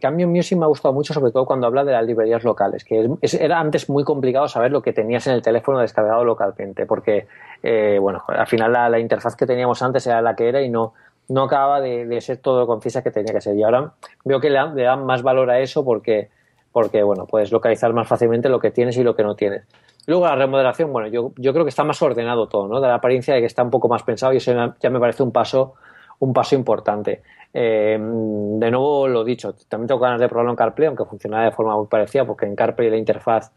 cambio 0.00 0.26
en 0.26 0.32
Music 0.32 0.58
me 0.58 0.64
ha 0.64 0.68
gustado 0.68 0.92
mucho, 0.92 1.14
sobre 1.14 1.30
todo 1.30 1.46
cuando 1.46 1.68
habla 1.68 1.84
de 1.84 1.92
las 1.92 2.04
librerías 2.04 2.42
locales, 2.42 2.84
que 2.84 3.08
era 3.22 3.60
antes 3.60 3.88
muy 3.88 4.02
complicado 4.02 4.48
saber 4.48 4.72
lo 4.72 4.82
que 4.82 4.92
tenías 4.92 5.26
en 5.28 5.34
el 5.34 5.42
teléfono 5.42 5.78
descargado 5.78 6.24
localmente, 6.24 6.86
porque, 6.86 7.28
eh, 7.62 7.98
bueno, 8.00 8.24
al 8.26 8.48
final 8.48 8.72
la, 8.72 8.98
interfaz 8.98 9.36
que 9.36 9.46
teníamos 9.46 9.80
antes 9.80 10.06
era 10.08 10.20
la 10.22 10.34
que 10.34 10.48
era 10.48 10.60
y 10.62 10.70
no, 10.70 10.92
no 11.28 11.44
acababa 11.44 11.80
de, 11.80 12.20
ser 12.20 12.38
todo 12.38 12.60
lo 12.60 12.66
concisa 12.66 13.02
que 13.02 13.12
tenía 13.12 13.32
que 13.32 13.40
ser. 13.40 13.54
Y 13.56 13.62
ahora 13.62 13.92
veo 14.24 14.40
que 14.40 14.50
le 14.50 14.58
dan, 14.82 15.06
más 15.06 15.22
valor 15.22 15.50
a 15.50 15.60
eso 15.60 15.84
porque, 15.84 16.30
porque, 16.72 17.04
bueno, 17.04 17.26
puedes 17.26 17.52
localizar 17.52 17.92
más 17.92 18.08
fácilmente 18.08 18.48
lo 18.48 18.58
que 18.58 18.72
tienes 18.72 18.96
y 18.96 19.04
lo 19.04 19.14
que 19.14 19.22
no 19.22 19.36
tienes. 19.36 19.62
Luego 20.06 20.26
la 20.26 20.34
remodelación, 20.34 20.92
bueno, 20.92 21.06
yo, 21.08 21.30
yo 21.36 21.52
creo 21.52 21.64
que 21.64 21.70
está 21.70 21.84
más 21.84 22.02
ordenado 22.02 22.48
todo, 22.48 22.66
¿no? 22.66 22.80
Da 22.80 22.88
la 22.88 22.96
apariencia 22.96 23.34
de 23.34 23.40
que 23.40 23.46
está 23.46 23.62
un 23.62 23.70
poco 23.70 23.88
más 23.88 24.02
pensado 24.02 24.32
y 24.32 24.38
eso 24.38 24.52
ya 24.80 24.90
me 24.90 24.98
parece 24.98 25.22
un 25.22 25.30
paso, 25.30 25.74
un 26.20 26.32
paso 26.32 26.54
importante. 26.54 27.22
Eh, 27.52 27.98
de 27.98 28.70
nuevo 28.70 29.06
lo 29.06 29.24
dicho, 29.24 29.54
también 29.68 29.88
tengo 29.88 30.00
ganas 30.00 30.20
de 30.20 30.28
probarlo 30.28 30.50
en 30.50 30.56
CarPlay, 30.56 30.88
aunque 30.88 31.04
funcionaba 31.04 31.44
de 31.44 31.52
forma 31.52 31.76
muy 31.76 31.86
parecida, 31.86 32.24
porque 32.24 32.46
en 32.46 32.56
CarPlay 32.56 32.90
la 32.90 32.96
interfaz 32.96 33.52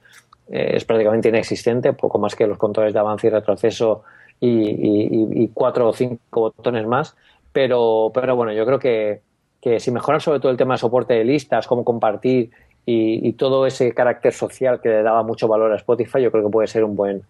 eh, 0.50 0.72
es 0.76 0.86
prácticamente 0.86 1.30
inexistente, 1.30 1.94
poco 1.94 2.20
más 2.20 2.36
que 2.36 2.48
los 2.48 2.58
controles 2.58 2.94
de 2.94 3.00
avance 3.00 3.28
y 3.28 3.30
retroceso 3.30 4.04
y, 4.40 5.48
cuatro 5.54 5.90
o 5.90 5.94
cinco 5.94 6.42
botones 6.42 6.86
más. 6.86 7.16
Pero, 7.52 8.12
pero 8.14 8.36
bueno, 8.36 8.54
yo 8.54 8.66
creo 8.66 8.78
que, 8.78 9.22
que 9.62 9.80
si 9.80 9.92
mejoran 9.92 10.22
sobre 10.22 10.40
todo 10.40 10.52
el 10.52 10.58
tema 10.58 10.76
de 10.76 10.78
soporte 10.80 11.16
de 11.16 11.24
listas, 11.24 11.66
cómo 11.66 11.84
compartir 11.84 12.52
y, 12.86 13.34
todo 13.34 13.66
ese 13.66 13.94
carácter 13.94 14.32
social 14.32 14.80
que 14.80 14.90
le 14.90 15.04
daba 15.04 15.22
mucho 15.22 15.48
valor 15.48 15.72
a 15.74 15.76
Spotify, 15.76 16.22
yo 16.22 16.32
creo 16.32 16.46
que 16.46 16.52
puede 16.52 16.68
ser 16.68 16.86
un 16.86 16.96
buen, 16.96 17.24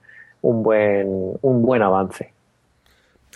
un 0.43 0.61
buen, 0.61 1.33
un 1.41 1.61
buen 1.63 1.81
avance. 1.81 2.31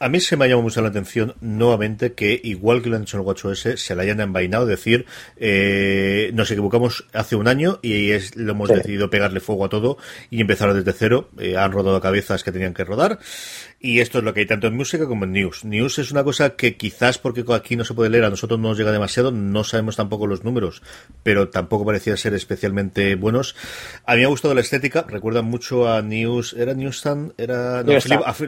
A 0.02 0.10
mí 0.10 0.20
se 0.20 0.36
me 0.36 0.46
ha 0.46 0.48
llamado 0.48 0.64
mucho 0.64 0.82
la 0.82 0.88
atención 0.88 1.36
nuevamente 1.42 2.14
que, 2.14 2.42
igual 2.44 2.82
que 2.82 2.90
lo 2.90 2.96
han 2.96 3.04
hecho 3.04 3.18
en 3.18 3.22
el 3.22 3.28
WatchOS, 3.28 3.68
se 3.76 3.96
la 3.96 4.02
hayan 4.02 4.20
envainado, 4.20 4.66
decir, 4.66 5.06
eh, 5.38 6.32
nos 6.34 6.50
equivocamos 6.50 7.06
hace 7.14 7.36
un 7.36 7.48
año 7.48 7.78
y 7.84 8.10
es, 8.10 8.36
lo 8.36 8.54
hemos 8.54 8.70
decidido 8.70 9.12
pegarle 9.12 9.42
fuego 9.42 9.66
a 9.66 9.70
todo 9.70 10.00
y 10.32 10.42
empezar 10.42 10.74
desde 10.74 10.92
cero. 10.94 11.30
Eh, 11.38 11.56
han 11.56 11.72
rodado 11.72 12.02
cabezas 12.02 12.44
que 12.44 12.52
tenían 12.52 12.74
que 12.74 12.84
rodar 12.84 13.20
y 13.84 14.00
esto 14.00 14.20
es 14.20 14.24
lo 14.24 14.34
que 14.34 14.42
hay 14.42 14.46
tanto 14.46 14.68
en 14.68 14.76
música 14.76 15.08
como 15.08 15.26
en 15.26 15.32
news. 15.32 15.66
News 15.66 15.98
es 15.98 16.12
una 16.12 16.24
cosa 16.24 16.52
que 16.52 16.78
quizás 16.78 17.18
porque 17.18 17.44
aquí 17.52 17.76
no 17.76 17.84
se 17.84 17.96
puede 17.96 18.12
leer, 18.12 18.26
a 18.26 18.30
nosotros 18.30 18.60
no 18.60 18.70
nos 18.70 18.78
llega 18.78 18.92
demasiado, 18.92 19.32
no 19.32 19.64
sabemos 19.64 19.96
tampoco 19.96 20.28
los 20.28 20.44
números, 20.44 20.84
pero 21.24 21.50
tampoco 21.50 21.84
parecía 21.84 22.16
ser 22.16 22.36
especialmente 22.36 23.16
buenos. 23.16 23.56
A 24.06 24.14
mí 24.14 24.20
me 24.20 24.26
ha 24.26 24.30
gustado 24.30 24.54
la 24.54 24.62
estética, 24.62 25.06
recuerda 25.08 25.42
mucho 25.42 25.92
a 25.92 26.04
News, 26.04 26.54
¿era 26.54 26.76
Newsstand? 26.76 27.34
Era, 27.40 27.82
no, 27.84 28.00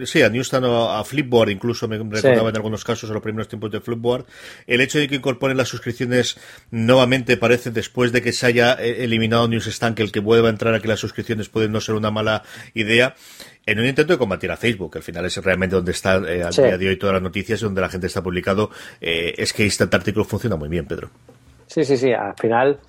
sí, 0.06 0.22
a 0.22 0.30
Newsstand 0.30 0.66
o 0.66 0.92
a 0.92 1.04
Flipboard, 1.04 1.50
incluso 1.50 1.88
me 1.88 1.98
recordaba 1.98 2.50
en 2.50 2.56
algunos 2.56 2.84
casos 2.84 3.10
en 3.10 3.16
los 3.16 3.24
primeros 3.24 3.48
tiempos 3.48 3.72
de 3.72 3.82
Flipboard. 3.82 4.26
El 4.68 4.82
hecho 4.82 5.00
de 5.00 5.08
que 5.08 5.16
incorporen 5.16 5.58
las 5.58 5.68
suscripciones 5.68 6.38
nuevamente 6.70 7.38
parece 7.38 7.72
después 7.72 8.12
de 8.12 8.22
que 8.22 8.34
se 8.34 8.46
haya 8.46 8.74
eh, 8.80 9.04
eliminado 9.04 9.48
Newsstand 9.48 9.96
que 9.96 10.04
el 10.04 10.12
que 10.12 10.20
vuelva 10.20 10.50
a 10.50 10.52
entrar 10.52 10.76
aquí 10.76 10.88
las 10.88 11.00
suscripciones 11.00 11.50
puede 11.50 11.70
no 11.70 11.82
ser 11.82 11.96
una 11.96 12.12
mala 12.12 12.44
idea 12.76 13.16
en 13.66 13.80
un 13.80 13.86
intento 13.86 14.14
de 14.14 14.20
combatir 14.20 14.52
a 14.52 14.58
Facebook, 14.58 14.92
que 14.92 15.00
al 15.00 15.04
final 15.04 15.26
es 15.26 15.38
realmente 15.44 15.76
donde 15.76 15.92
está 15.92 16.18
eh, 16.18 16.44
al 16.44 16.54
día 16.54 16.78
de 16.78 16.90
hoy 16.90 16.98
todas 16.98 17.14
las 17.14 17.22
noticias 17.22 17.62
y 17.62 17.66
donde 17.66 17.82
la 17.82 17.90
gente 17.90 18.08
está 18.08 18.22
publicado, 18.22 18.70
eh, 19.00 19.34
es 19.38 19.54
que 19.54 19.66
este 19.66 19.84
artículo 19.84 20.26
funciona 20.26 20.56
muy 20.56 20.70
bien, 20.70 20.86
Pedro. 20.86 21.10
Sí, 21.68 21.84
sí, 21.84 21.98
sí. 21.98 22.12
Al 22.12 22.36
final, 22.36 22.80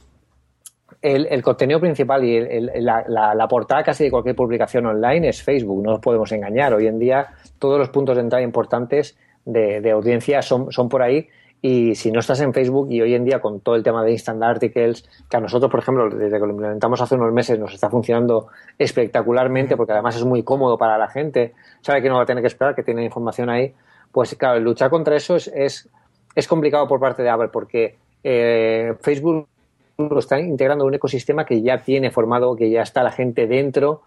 el, 1.01 1.43
contenido 1.43 1.81
principal 1.81 2.25
y 2.25 2.41
la, 2.81 3.47
portada 3.49 3.83
casi 3.83 4.05
de 4.05 4.11
cualquier 4.11 4.35
publicación 4.35 4.87
online 4.87 5.29
es 5.29 5.43
Facebook, 5.43 5.83
no 5.83 5.93
nos 5.93 6.01
podemos 6.01 6.31
engañar. 6.33 6.75
Hoy 6.75 6.87
en 6.87 6.99
día, 6.99 7.29
todos 7.59 7.79
los 7.79 7.91
puntos 7.91 8.16
de 8.16 8.22
entrada 8.22 8.43
importantes 8.43 9.16
de, 9.45 9.81
de 9.81 9.91
audiencia 9.91 10.43
son, 10.43 10.72
son 10.72 10.89
por 10.89 11.03
ahí 11.03 11.29
y 11.66 11.94
si 11.94 12.12
no 12.12 12.20
estás 12.20 12.42
en 12.42 12.52
Facebook 12.52 12.88
y 12.90 13.00
hoy 13.00 13.14
en 13.14 13.24
día 13.24 13.40
con 13.40 13.60
todo 13.60 13.74
el 13.74 13.82
tema 13.82 14.04
de 14.04 14.12
Instant 14.12 14.42
Articles, 14.42 15.08
que 15.30 15.38
a 15.38 15.40
nosotros, 15.40 15.70
por 15.70 15.80
ejemplo, 15.80 16.10
desde 16.10 16.38
que 16.38 16.44
lo 16.44 16.50
implementamos 16.50 17.00
hace 17.00 17.14
unos 17.14 17.32
meses, 17.32 17.58
nos 17.58 17.72
está 17.72 17.88
funcionando 17.88 18.48
espectacularmente 18.78 19.74
porque 19.74 19.94
además 19.94 20.14
es 20.14 20.26
muy 20.26 20.42
cómodo 20.42 20.76
para 20.76 20.98
la 20.98 21.08
gente, 21.08 21.54
sabe 21.80 22.02
que 22.02 22.10
no 22.10 22.16
va 22.16 22.24
a 22.24 22.26
tener 22.26 22.42
que 22.42 22.48
esperar, 22.48 22.74
que 22.74 22.82
tiene 22.82 23.02
información 23.02 23.48
ahí, 23.48 23.72
pues 24.12 24.34
claro, 24.34 24.60
luchar 24.60 24.90
contra 24.90 25.16
eso 25.16 25.36
es, 25.36 25.88
es, 26.34 26.48
complicado 26.48 26.86
por 26.86 27.00
parte 27.00 27.22
de 27.22 27.30
Apple 27.30 27.48
porque 27.48 27.96
eh, 28.22 28.92
Facebook 29.00 29.48
lo 29.96 30.18
está 30.18 30.38
integrando 30.38 30.84
en 30.84 30.88
un 30.88 30.94
ecosistema 30.96 31.46
que 31.46 31.62
ya 31.62 31.82
tiene 31.82 32.10
formado, 32.10 32.56
que 32.56 32.68
ya 32.68 32.82
está 32.82 33.02
la 33.02 33.10
gente 33.10 33.46
dentro. 33.46 34.02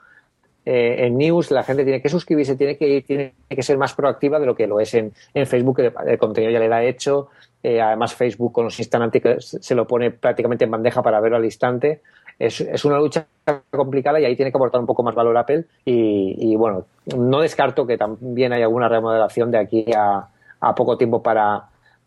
Eh, 0.63 1.07
en 1.07 1.17
News 1.17 1.49
la 1.49 1.63
gente 1.63 1.85
tiene 1.85 2.01
que 2.01 2.09
suscribirse, 2.09 2.57
tiene 2.57 2.77
que 2.77 3.01
tiene 3.01 3.33
que 3.49 3.63
ser 3.63 3.77
más 3.77 3.93
proactiva 3.93 4.37
de 4.37 4.45
lo 4.45 4.53
que 4.53 4.67
lo 4.67 4.81
es 4.81 4.93
en, 4.93 5.13
en 5.33 5.47
Facebook, 5.47 5.77
que 5.77 5.93
el 6.05 6.17
contenido 6.17 6.51
ya 6.51 6.59
le 6.59 6.67
da 6.67 6.83
hecho, 6.83 7.29
eh, 7.67 7.81
además, 7.81 8.15
Facebook 8.15 8.53
con 8.53 8.63
los 8.63 8.79
instantes 8.79 9.57
se 9.59 9.75
lo 9.75 9.85
pone 9.85 10.11
prácticamente 10.11 10.63
en 10.63 10.71
bandeja 10.71 11.03
para 11.03 11.19
verlo 11.19 11.35
al 11.35 11.43
instante. 11.43 12.01
Es, 12.39 12.85
una 12.85 12.97
lucha 12.97 13.27
complicada 13.69 14.21
y 14.21 14.23
ahí 14.23 14.37
tiene 14.37 14.51
que 14.51 14.57
aportar 14.57 14.79
un 14.79 14.87
poco 14.87 15.03
más 15.03 15.13
valor 15.13 15.37
Apple. 15.37 15.65
Y, 15.83 16.55
bueno, 16.55 16.85
no 17.17 17.41
descarto 17.41 17.85
que 17.85 17.97
también 17.97 18.53
haya 18.53 18.63
alguna 18.63 18.87
remodelación 18.87 19.51
de 19.51 19.57
aquí 19.57 19.85
a, 19.93 20.29
poco 20.77 20.97
tiempo 20.97 21.21
para, 21.21 21.65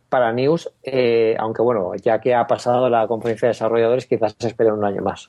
para 0.09 0.33
News, 0.33 0.71
eh, 0.83 1.37
aunque 1.39 1.61
bueno, 1.61 1.95
ya 1.97 2.23
que 2.23 2.35
ha 2.35 2.47
pasado 2.47 2.89
la 2.89 3.07
conferencia 3.07 3.49
de 3.49 3.51
desarrolladores, 3.51 4.07
quizás 4.07 4.35
se 4.39 4.49
espere 4.49 4.73
un 4.73 4.83
año 4.83 5.03
más. 5.03 5.29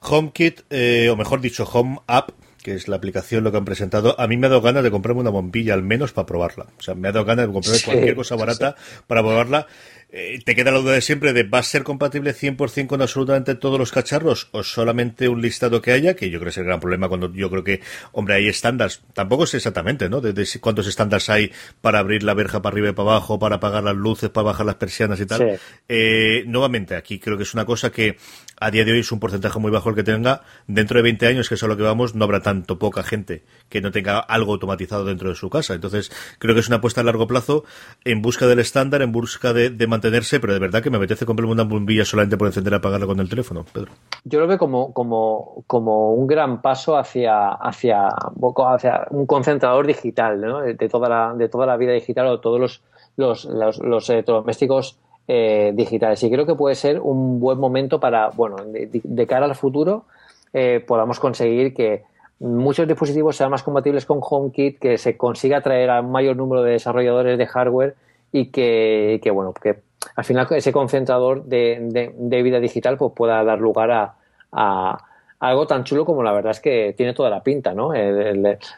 HomeKit, 0.00 0.62
eh, 0.68 1.08
o 1.10 1.14
mejor 1.14 1.40
dicho, 1.40 1.64
Home 1.72 2.00
App, 2.08 2.30
que 2.62 2.74
es 2.74 2.88
la 2.88 2.96
aplicación 2.96 3.44
lo 3.44 3.50
que 3.50 3.58
han 3.58 3.64
presentado, 3.64 4.18
a 4.18 4.26
mí 4.26 4.36
me 4.36 4.46
ha 4.46 4.50
dado 4.50 4.62
ganas 4.62 4.82
de 4.82 4.90
comprarme 4.90 5.20
una 5.20 5.30
bombilla 5.30 5.74
al 5.74 5.82
menos 5.82 6.12
para 6.12 6.26
probarla. 6.26 6.66
O 6.78 6.82
sea, 6.82 6.94
me 6.94 7.08
ha 7.08 7.12
dado 7.12 7.24
ganas 7.24 7.46
de 7.46 7.52
comprarme 7.52 7.82
cualquier 7.84 8.14
cosa 8.14 8.36
barata 8.36 8.76
para 9.06 9.22
probarla. 9.22 9.66
Eh, 10.14 10.40
te 10.44 10.54
queda 10.54 10.70
la 10.70 10.78
duda 10.78 10.92
de 10.92 11.00
siempre 11.00 11.32
de 11.32 11.42
¿va 11.42 11.60
a 11.60 11.62
ser 11.62 11.84
compatible 11.84 12.34
100% 12.34 12.86
con 12.86 13.00
absolutamente 13.00 13.54
todos 13.54 13.78
los 13.78 13.92
cacharros 13.92 14.50
o 14.52 14.62
solamente 14.62 15.26
un 15.26 15.40
listado 15.40 15.80
que 15.80 15.92
haya? 15.92 16.14
Que 16.14 16.28
yo 16.28 16.38
creo 16.38 16.48
que 16.48 16.50
es 16.50 16.58
el 16.58 16.64
gran 16.64 16.80
problema 16.80 17.08
cuando 17.08 17.32
yo 17.32 17.48
creo 17.48 17.64
que, 17.64 17.80
hombre, 18.12 18.34
hay 18.34 18.48
estándares. 18.48 19.00
Tampoco 19.14 19.46
sé 19.46 19.56
exactamente, 19.56 20.10
¿no? 20.10 20.20
De, 20.20 20.46
cuántos 20.60 20.86
estándares 20.86 21.30
hay 21.30 21.50
para 21.80 22.00
abrir 22.00 22.24
la 22.24 22.34
verja 22.34 22.60
para 22.60 22.74
arriba 22.74 22.90
y 22.90 22.92
para 22.92 23.10
abajo, 23.10 23.38
para 23.38 23.56
apagar 23.56 23.82
las 23.84 23.96
luces, 23.96 24.28
para 24.28 24.44
bajar 24.44 24.66
las 24.66 24.74
persianas 24.74 25.18
y 25.18 25.24
tal. 25.24 25.58
Eh, 25.88 26.44
nuevamente, 26.46 26.94
aquí 26.94 27.18
creo 27.18 27.38
que 27.38 27.44
es 27.44 27.54
una 27.54 27.64
cosa 27.64 27.90
que 27.90 28.18
a 28.62 28.70
día 28.70 28.84
de 28.84 28.92
hoy 28.92 29.00
es 29.00 29.10
un 29.10 29.18
porcentaje 29.18 29.58
muy 29.58 29.72
bajo 29.72 29.88
el 29.88 29.96
que 29.96 30.04
tenga. 30.04 30.42
Dentro 30.68 30.96
de 30.96 31.02
20 31.02 31.26
años, 31.26 31.48
que 31.48 31.56
es 31.56 31.62
a 31.64 31.66
lo 31.66 31.76
que 31.76 31.82
vamos, 31.82 32.14
no 32.14 32.24
habrá 32.24 32.40
tanto 32.40 32.78
poca 32.78 33.02
gente 33.02 33.42
que 33.68 33.80
no 33.80 33.90
tenga 33.90 34.20
algo 34.20 34.52
automatizado 34.52 35.04
dentro 35.04 35.30
de 35.30 35.34
su 35.34 35.50
casa. 35.50 35.74
Entonces, 35.74 36.12
creo 36.38 36.54
que 36.54 36.60
es 36.60 36.68
una 36.68 36.76
apuesta 36.76 37.00
a 37.00 37.04
largo 37.04 37.26
plazo 37.26 37.64
en 38.04 38.22
busca 38.22 38.46
del 38.46 38.60
estándar, 38.60 39.02
en 39.02 39.10
busca 39.10 39.52
de, 39.52 39.86
mantenerse, 39.88 40.38
pero 40.38 40.52
de 40.52 40.60
verdad 40.60 40.80
que 40.80 40.90
me 40.90 40.96
apetece 40.96 41.26
comprarme 41.26 41.52
una 41.52 41.64
bombilla 41.64 42.04
solamente 42.04 42.36
por 42.36 42.46
encender 42.46 42.74
y 42.74 42.76
apagarla 42.76 43.06
con 43.06 43.18
el 43.18 43.28
teléfono, 43.28 43.64
Pedro. 43.72 43.90
Yo 44.24 44.38
lo 44.38 44.46
veo 44.46 44.58
como, 44.58 44.92
como, 44.92 45.64
como 45.66 46.14
un 46.14 46.28
gran 46.28 46.62
paso 46.62 46.96
hacia, 46.96 47.48
hacia, 47.48 48.08
hacia 48.08 49.06
un 49.10 49.26
concentrador 49.26 49.88
digital, 49.88 50.40
¿no? 50.40 50.60
de, 50.60 50.88
toda 50.88 51.08
la, 51.08 51.34
de 51.34 51.48
toda 51.48 51.66
la 51.66 51.76
vida 51.76 51.92
digital 51.92 52.28
o 52.28 52.40
todos 52.40 52.60
los, 52.60 52.82
los, 53.16 53.44
los, 53.44 53.78
los 53.78 54.08
electrodomésticos 54.08 55.00
eh, 55.34 55.72
digitales. 55.74 56.22
Y 56.22 56.30
creo 56.30 56.44
que 56.44 56.54
puede 56.54 56.74
ser 56.74 57.00
un 57.00 57.40
buen 57.40 57.58
momento 57.58 57.98
para, 57.98 58.28
bueno, 58.28 58.56
de, 58.66 59.26
cara 59.26 59.46
al 59.46 59.54
futuro, 59.54 60.04
eh, 60.52 60.84
podamos 60.86 61.18
conseguir 61.18 61.72
que 61.72 62.02
muchos 62.38 62.86
dispositivos 62.86 63.34
sean 63.34 63.50
más 63.50 63.62
compatibles 63.62 64.04
con 64.04 64.18
HomeKit, 64.20 64.78
que 64.78 64.98
se 64.98 65.16
consiga 65.16 65.56
atraer 65.56 65.88
a 65.88 66.02
un 66.02 66.12
mayor 66.12 66.36
número 66.36 66.62
de 66.62 66.72
desarrolladores 66.72 67.38
de 67.38 67.46
hardware 67.46 67.94
y 68.30 68.50
que, 68.50 69.30
bueno, 69.32 69.54
que 69.54 69.76
al 70.16 70.24
final 70.24 70.46
ese 70.50 70.70
concentrador 70.70 71.44
de, 71.44 72.42
vida 72.44 72.60
digital 72.60 72.98
pues 72.98 73.14
pueda 73.16 73.42
dar 73.42 73.58
lugar 73.58 74.14
a, 74.52 74.98
algo 75.40 75.66
tan 75.66 75.84
chulo 75.84 76.04
como 76.04 76.22
la 76.22 76.32
verdad 76.32 76.50
es 76.50 76.60
que 76.60 76.92
tiene 76.94 77.14
toda 77.14 77.30
la 77.30 77.42
pinta, 77.42 77.72
¿no? 77.72 77.92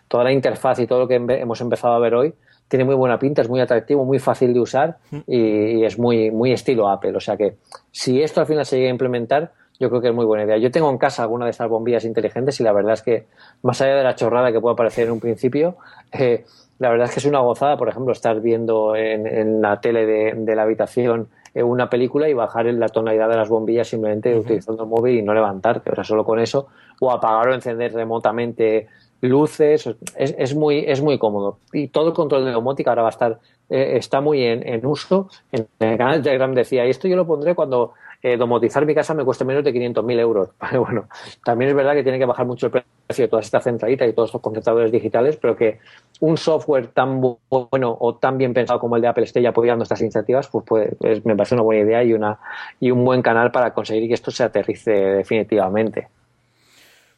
toda 0.06 0.22
la 0.22 0.30
interfaz 0.30 0.78
y 0.78 0.86
todo 0.86 1.00
lo 1.00 1.08
que 1.08 1.16
hemos 1.16 1.60
empezado 1.60 1.94
a 1.94 1.98
ver 1.98 2.14
hoy 2.14 2.32
tiene 2.74 2.84
muy 2.84 2.96
buena 2.96 3.20
pinta, 3.20 3.40
es 3.40 3.48
muy 3.48 3.60
atractivo, 3.60 4.04
muy 4.04 4.18
fácil 4.18 4.52
de 4.52 4.58
usar 4.58 4.96
y, 5.28 5.84
es 5.84 5.96
muy, 5.96 6.32
muy 6.32 6.50
estilo 6.50 6.88
Apple. 6.88 7.16
O 7.16 7.20
sea 7.20 7.36
que 7.36 7.54
si 7.92 8.20
esto 8.20 8.40
al 8.40 8.48
final 8.48 8.66
se 8.66 8.78
llega 8.78 8.88
a 8.88 8.90
implementar, 8.90 9.52
yo 9.78 9.88
creo 9.90 10.00
que 10.00 10.08
es 10.08 10.14
muy 10.14 10.24
buena 10.24 10.42
idea. 10.42 10.56
Yo 10.56 10.72
tengo 10.72 10.90
en 10.90 10.98
casa 10.98 11.22
alguna 11.22 11.44
de 11.44 11.52
estas 11.52 11.68
bombillas 11.68 12.04
inteligentes 12.04 12.58
y 12.58 12.64
la 12.64 12.72
verdad 12.72 12.94
es 12.94 13.02
que, 13.02 13.26
más 13.62 13.80
allá 13.80 13.94
de 13.94 14.02
la 14.02 14.16
chorrada 14.16 14.50
que 14.50 14.60
pueda 14.60 14.74
parecer 14.74 15.06
en 15.06 15.12
un 15.12 15.20
principio, 15.20 15.76
eh, 16.10 16.44
la 16.80 16.88
verdad 16.88 17.06
es 17.06 17.14
que 17.14 17.20
es 17.20 17.26
una 17.26 17.38
gozada, 17.38 17.76
por 17.76 17.88
ejemplo, 17.88 18.12
estar 18.12 18.40
viendo 18.40 18.96
en, 18.96 19.62
la 19.62 19.80
tele 19.80 20.04
de, 20.04 20.56
la 20.56 20.62
habitación 20.62 21.28
eh, 21.54 21.62
una 21.62 21.88
película 21.88 22.28
y 22.28 22.34
bajar 22.34 22.66
la 22.66 22.88
tonalidad 22.88 23.28
de 23.28 23.36
las 23.36 23.48
bombillas 23.48 23.86
simplemente 23.86 24.36
utilizando 24.36 24.82
el 24.82 24.88
móvil 24.88 25.16
y 25.16 25.22
no 25.22 25.32
levantarte, 25.32 25.92
o 25.92 25.94
sea, 25.94 26.02
solo 26.02 26.24
con 26.24 26.40
eso, 26.40 26.66
o 27.00 27.12
apagar 27.12 27.50
o 27.50 27.54
encender 27.54 27.92
remotamente 27.94 28.88
luces, 29.28 29.86
es, 30.16 30.34
es, 30.38 30.54
muy, 30.54 30.84
es 30.86 31.00
muy 31.00 31.18
cómodo. 31.18 31.58
Y 31.72 31.88
todo 31.88 32.08
el 32.08 32.14
control 32.14 32.44
de 32.44 32.52
domótica 32.52 32.90
ahora 32.90 33.02
va 33.02 33.08
a 33.08 33.10
estar, 33.10 33.40
eh, 33.70 33.96
está 33.96 34.20
muy 34.20 34.42
en, 34.42 34.66
en, 34.66 34.84
uso. 34.86 35.28
En 35.52 35.66
el 35.80 35.98
canal 35.98 36.18
de 36.18 36.22
Telegram 36.22 36.54
decía, 36.54 36.86
y 36.86 36.90
esto 36.90 37.08
yo 37.08 37.16
lo 37.16 37.26
pondré 37.26 37.54
cuando 37.54 37.94
eh, 38.24 38.38
domotizar 38.38 38.86
mi 38.86 38.94
casa 38.94 39.12
me 39.12 39.22
cueste 39.22 39.44
menos 39.44 39.62
de 39.62 39.72
500.000 39.74 40.18
euros. 40.18 40.48
bueno, 40.78 41.08
también 41.44 41.68
es 41.68 41.76
verdad 41.76 41.92
que 41.92 42.02
tiene 42.02 42.18
que 42.18 42.24
bajar 42.24 42.46
mucho 42.46 42.66
el 42.66 42.72
precio 42.72 43.24
de 43.24 43.28
toda 43.28 43.42
esta 43.42 43.60
centralita 43.60 44.06
y 44.06 44.14
todos 44.14 44.30
estos 44.30 44.40
concentradores 44.40 44.90
digitales, 44.90 45.36
pero 45.36 45.54
que 45.54 45.78
un 46.20 46.38
software 46.38 46.86
tan 46.88 47.20
bueno 47.20 47.94
o 48.00 48.14
tan 48.14 48.38
bien 48.38 48.54
pensado 48.54 48.80
como 48.80 48.96
el 48.96 49.02
de 49.02 49.08
Apple 49.08 49.24
esté 49.24 49.46
apoyando 49.46 49.82
estas 49.82 50.00
iniciativas, 50.00 50.48
pues, 50.48 50.64
pues 50.98 51.24
me 51.26 51.36
parece 51.36 51.54
una 51.54 51.64
buena 51.64 51.82
idea 51.82 52.02
y, 52.02 52.14
una, 52.14 52.38
y 52.80 52.90
un 52.90 53.04
buen 53.04 53.20
canal 53.20 53.50
para 53.52 53.74
conseguir 53.74 54.08
que 54.08 54.14
esto 54.14 54.30
se 54.30 54.42
aterrice 54.42 54.90
definitivamente. 54.90 56.08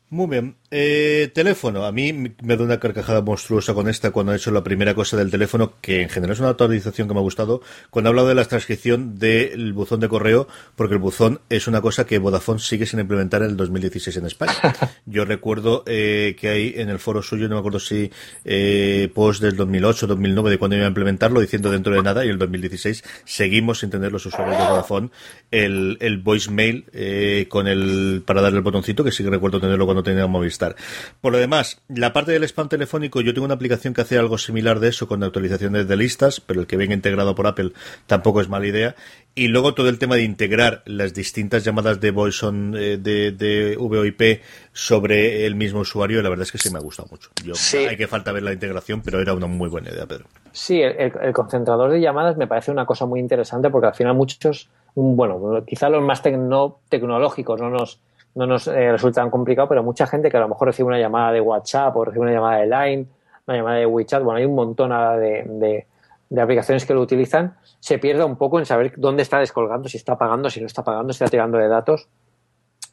Muy 0.09 0.29
bien. 0.29 0.57
Eh, 0.71 1.31
teléfono. 1.35 1.85
A 1.85 1.93
mí 1.93 2.13
me 2.13 2.57
da 2.57 2.65
una 2.65 2.79
carcajada 2.79 3.23
monstruosa 3.23 3.75
con 3.75 3.89
esta 3.89 4.11
cuando 4.11 4.33
he 4.33 4.37
hecho 4.37 4.51
la 4.51 4.63
primera 4.63 4.95
cosa 4.95 5.17
del 5.17 5.31
teléfono, 5.31 5.75
que 5.81 6.03
en 6.03 6.09
general 6.09 6.35
es 6.35 6.41
una 6.41 6.51
actualización 6.51 7.09
que 7.09 7.15
me 7.15 7.21
ha 7.21 7.23
gustado, 7.23 7.61
cuando 7.91 8.09
he 8.09 8.11
hablado 8.11 8.29
de 8.29 8.35
la 8.35 8.45
transcripción 8.45 9.19
del 9.19 9.73
buzón 9.73 10.01
de 10.01 10.09
correo, 10.09 10.49
porque 10.77 10.95
el 10.95 11.01
buzón 11.01 11.41
es 11.51 11.67
una 11.67 11.81
cosa 11.81 12.05
que 12.05 12.19
Vodafone 12.19 12.61
sigue 12.61 12.87
sin 12.87 13.01
implementar 13.01 13.43
en 13.43 13.51
el 13.51 13.57
2016 13.57 14.17
en 14.17 14.27
España. 14.27 14.53
Yo 15.07 15.25
recuerdo 15.25 15.83
eh, 15.87 16.37
que 16.39 16.49
hay 16.49 16.75
en 16.77 16.89
el 16.89 16.99
foro 16.99 17.23
suyo, 17.23 17.49
no 17.49 17.57
me 17.57 17.61
acuerdo 17.61 17.81
si 17.81 18.11
eh, 18.45 19.11
post 19.15 19.43
del 19.43 19.57
2008, 19.57 20.07
2009, 20.07 20.51
de 20.51 20.59
cuando 20.59 20.77
iba 20.77 20.87
a 20.87 20.89
implementarlo, 20.89 21.41
diciendo 21.41 21.71
dentro 21.71 21.95
de 21.95 22.03
nada, 22.03 22.25
y 22.25 22.29
el 22.29 22.39
2016 22.39 23.03
seguimos 23.25 23.81
sin 23.81 23.91
tener 23.91 24.13
los 24.13 24.27
usuarios 24.27 24.57
de 24.59 24.65
Vodafone 24.65 25.11
el, 25.51 25.97
el 26.01 26.19
voicemail 26.19 26.87
eh, 26.93 27.47
con 27.49 27.69
el 27.69 28.23
para 28.27 28.41
darle 28.41 28.59
el 28.59 28.65
botoncito, 28.65 29.05
que 29.05 29.13
sí 29.13 29.23
que 29.23 29.31
recuerdo 29.31 29.61
tenerlo 29.61 29.85
cuando 29.85 29.96
no 29.97 30.05
tenía 30.05 30.29
Movistar. 30.29 30.77
Por 31.21 31.33
lo 31.33 31.39
demás, 31.39 31.83
la 31.89 32.13
parte 32.13 32.33
del 32.33 32.45
spam 32.45 32.69
telefónico, 32.69 33.21
yo 33.21 33.35
tengo 33.35 33.45
una 33.45 33.55
aplicación 33.55 33.95
que 33.95 34.03
hace 34.03 34.19
algo 34.19 34.39
similar 34.39 34.79
de 34.79 34.89
eso 34.89 35.09
con 35.09 35.25
actualizaciones 35.25 35.89
de 35.89 35.97
listas, 35.97 36.41
pero 36.41 36.61
el 36.61 36.67
que 36.69 36.77
venga 36.77 36.95
integrado 36.95 37.35
por 37.35 37.47
Apple 37.47 37.73
tampoco 38.07 38.41
es 38.41 38.49
mala 38.49 38.67
idea. 38.67 38.95
Y 39.35 39.49
luego 39.49 39.75
todo 39.75 39.89
el 39.89 39.99
tema 39.99 40.15
de 40.15 40.23
integrar 40.23 40.83
las 40.87 41.13
distintas 41.13 41.65
llamadas 41.65 42.01
de 42.01 42.11
voice 42.11 42.47
on 42.47 42.75
eh, 42.75 42.97
de, 42.97 43.33
de 43.33 43.77
VoIP 43.77 44.41
sobre 44.73 45.47
el 45.47 45.55
mismo 45.55 45.81
usuario, 45.81 46.23
la 46.23 46.29
verdad 46.29 46.45
es 46.45 46.53
que 46.53 46.59
sí 46.59 46.71
me 46.71 46.79
ha 46.79 46.83
gustado 46.83 47.09
mucho. 47.11 47.31
Yo, 47.45 47.55
Hay 47.89 47.97
que 47.97 48.07
falta 48.07 48.33
ver 48.33 48.43
la 48.43 48.53
integración, 48.53 49.03
pero 49.03 49.21
era 49.21 49.35
una 49.35 49.47
muy 49.47 49.69
buena 49.69 49.91
idea, 49.91 50.07
Pedro. 50.07 50.27
Sí, 50.53 50.81
el, 50.81 51.33
concentrador 51.33 51.91
de 51.91 52.01
llamadas 52.01 52.37
me 52.37 52.47
parece 52.47 52.71
una 52.71 52.87
cosa 52.87 53.05
muy 53.07 53.21
interesante 53.21 53.69
porque 53.71 53.89
al 53.89 53.95
final 53.95 54.15
muchos, 54.15 54.69
bueno, 54.95 55.63
quizá 55.67 55.89
los 55.89 56.03
más 56.03 56.23
tecnológicos 56.23 57.61
no 57.61 57.71
nos 57.71 58.01
no 58.37 58.47
nos 58.47 58.69
eh, 58.69 58.93
resulta 58.93 59.23
tan 59.23 59.31
complicado, 59.31 59.67
pero 59.67 59.83
mucha 59.83 60.07
gente 60.07 60.31
que 60.31 60.37
a 60.37 60.41
lo 60.41 60.49
mejor 60.49 60.69
recibe 60.69 60.89
una 60.89 60.99
llamada 60.99 61.33
de 61.33 61.41
WhatsApp 61.41 61.97
o 61.97 62.05
recibe 62.05 62.27
una 62.27 62.35
llamada 62.35 62.59
de 62.59 62.67
Line, 62.67 63.07
una 63.47 63.57
llamada 63.57 63.77
de 63.79 63.87
WeChat, 63.87 64.23
bueno, 64.23 64.39
hay 64.39 64.45
un 64.45 64.55
montón 64.55 64.91
de, 64.91 65.87
de, 66.29 66.41
aplicaciones 66.43 66.85
que 66.85 66.93
lo 66.93 67.01
utilizan, 67.01 67.57
se 67.81 67.99
pierde 67.99 68.25
un 68.25 68.37
poco 68.37 68.59
en 68.59 68.67
saber 68.67 68.93
dónde 68.97 69.23
está 69.23 69.39
descolgando, 69.39 69.89
si 69.89 69.97
está 69.97 70.19
pagando, 70.19 70.51
si 70.51 70.61
no 70.61 70.67
está 70.67 70.85
pagando, 70.85 71.15
si 71.15 71.25
está 71.25 71.31
tirando 71.31 71.57
de 71.57 71.69
datos. 71.69 72.09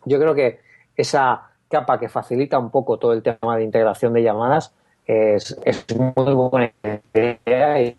Yo 0.06 0.18
creo 0.18 0.34
que 0.34 0.62
esa 0.96 1.50
capa 1.68 2.00
que 2.00 2.08
facilita 2.08 2.58
un 2.58 2.70
poco 2.70 2.98
todo 2.98 3.12
el 3.12 3.22
tema 3.22 3.58
de 3.58 3.64
integración 3.64 4.14
de 4.14 4.24
llamadas 4.24 4.74
es, 5.06 5.60
es 5.66 5.86
muy 6.16 6.34
buena 6.34 6.72
idea 7.14 7.82
y, 7.82 7.98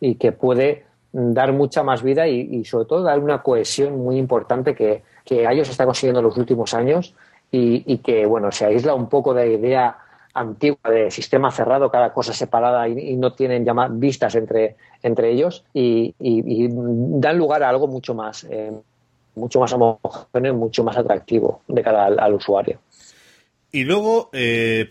y, 0.00 0.14
que 0.16 0.32
puede 0.32 0.84
dar 1.12 1.52
mucha 1.52 1.84
más 1.84 2.02
vida 2.02 2.26
y, 2.26 2.40
y 2.40 2.64
sobre 2.64 2.86
todo 2.86 3.02
dar 3.02 3.20
una 3.20 3.42
cohesión 3.42 3.98
muy 3.98 4.16
importante 4.16 4.74
que, 4.74 5.04
que 5.26 5.44
ellos 5.50 5.68
está 5.68 5.84
consiguiendo 5.84 6.20
en 6.20 6.26
los 6.26 6.36
últimos 6.38 6.72
años 6.72 7.14
y, 7.50 7.98
que, 7.98 8.26
bueno, 8.26 8.52
se 8.52 8.66
aísla 8.66 8.94
un 8.94 9.08
poco 9.08 9.34
de 9.34 9.46
la 9.46 9.52
idea 9.52 9.98
antigua 10.34 10.90
de 10.90 11.10
sistema 11.10 11.50
cerrado, 11.50 11.90
cada 11.90 12.12
cosa 12.12 12.32
separada 12.32 12.88
y, 12.88 13.16
no 13.16 13.32
tienen 13.32 13.64
ya 13.64 13.72
vistas 13.90 14.34
entre, 14.34 14.76
entre 15.02 15.32
ellos 15.32 15.64
y, 15.74 16.14
dan 16.18 17.38
lugar 17.38 17.62
a 17.62 17.68
algo 17.68 17.88
mucho 17.88 18.14
más, 18.14 18.44
eh, 18.50 18.72
mucho 19.34 19.60
más 19.60 19.72
homogéneo 19.72 20.52
y 20.52 20.56
mucho 20.56 20.84
más 20.84 20.96
atractivo 20.96 21.62
de 21.66 21.82
cara 21.82 22.06
al, 22.06 22.34
usuario. 22.34 22.78
Y 23.72 23.84
luego, 23.84 24.30
eh, 24.32 24.88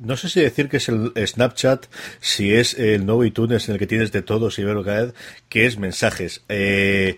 no 0.00 0.16
sé 0.16 0.28
si 0.28 0.40
decir 0.40 0.68
que 0.68 0.78
es 0.78 0.88
el 0.88 1.12
Snapchat, 1.14 1.86
si 2.20 2.54
es 2.54 2.78
el 2.78 3.04
nuevo 3.04 3.24
iTunes 3.24 3.68
en 3.68 3.74
el 3.74 3.78
que 3.78 3.86
tienes 3.86 4.12
de 4.12 4.22
todo, 4.22 4.50
si 4.50 4.64
veo 4.64 4.82
vez, 4.82 5.14
que 5.48 5.66
es 5.66 5.78
mensajes. 5.78 6.44
Eh, 6.48 7.16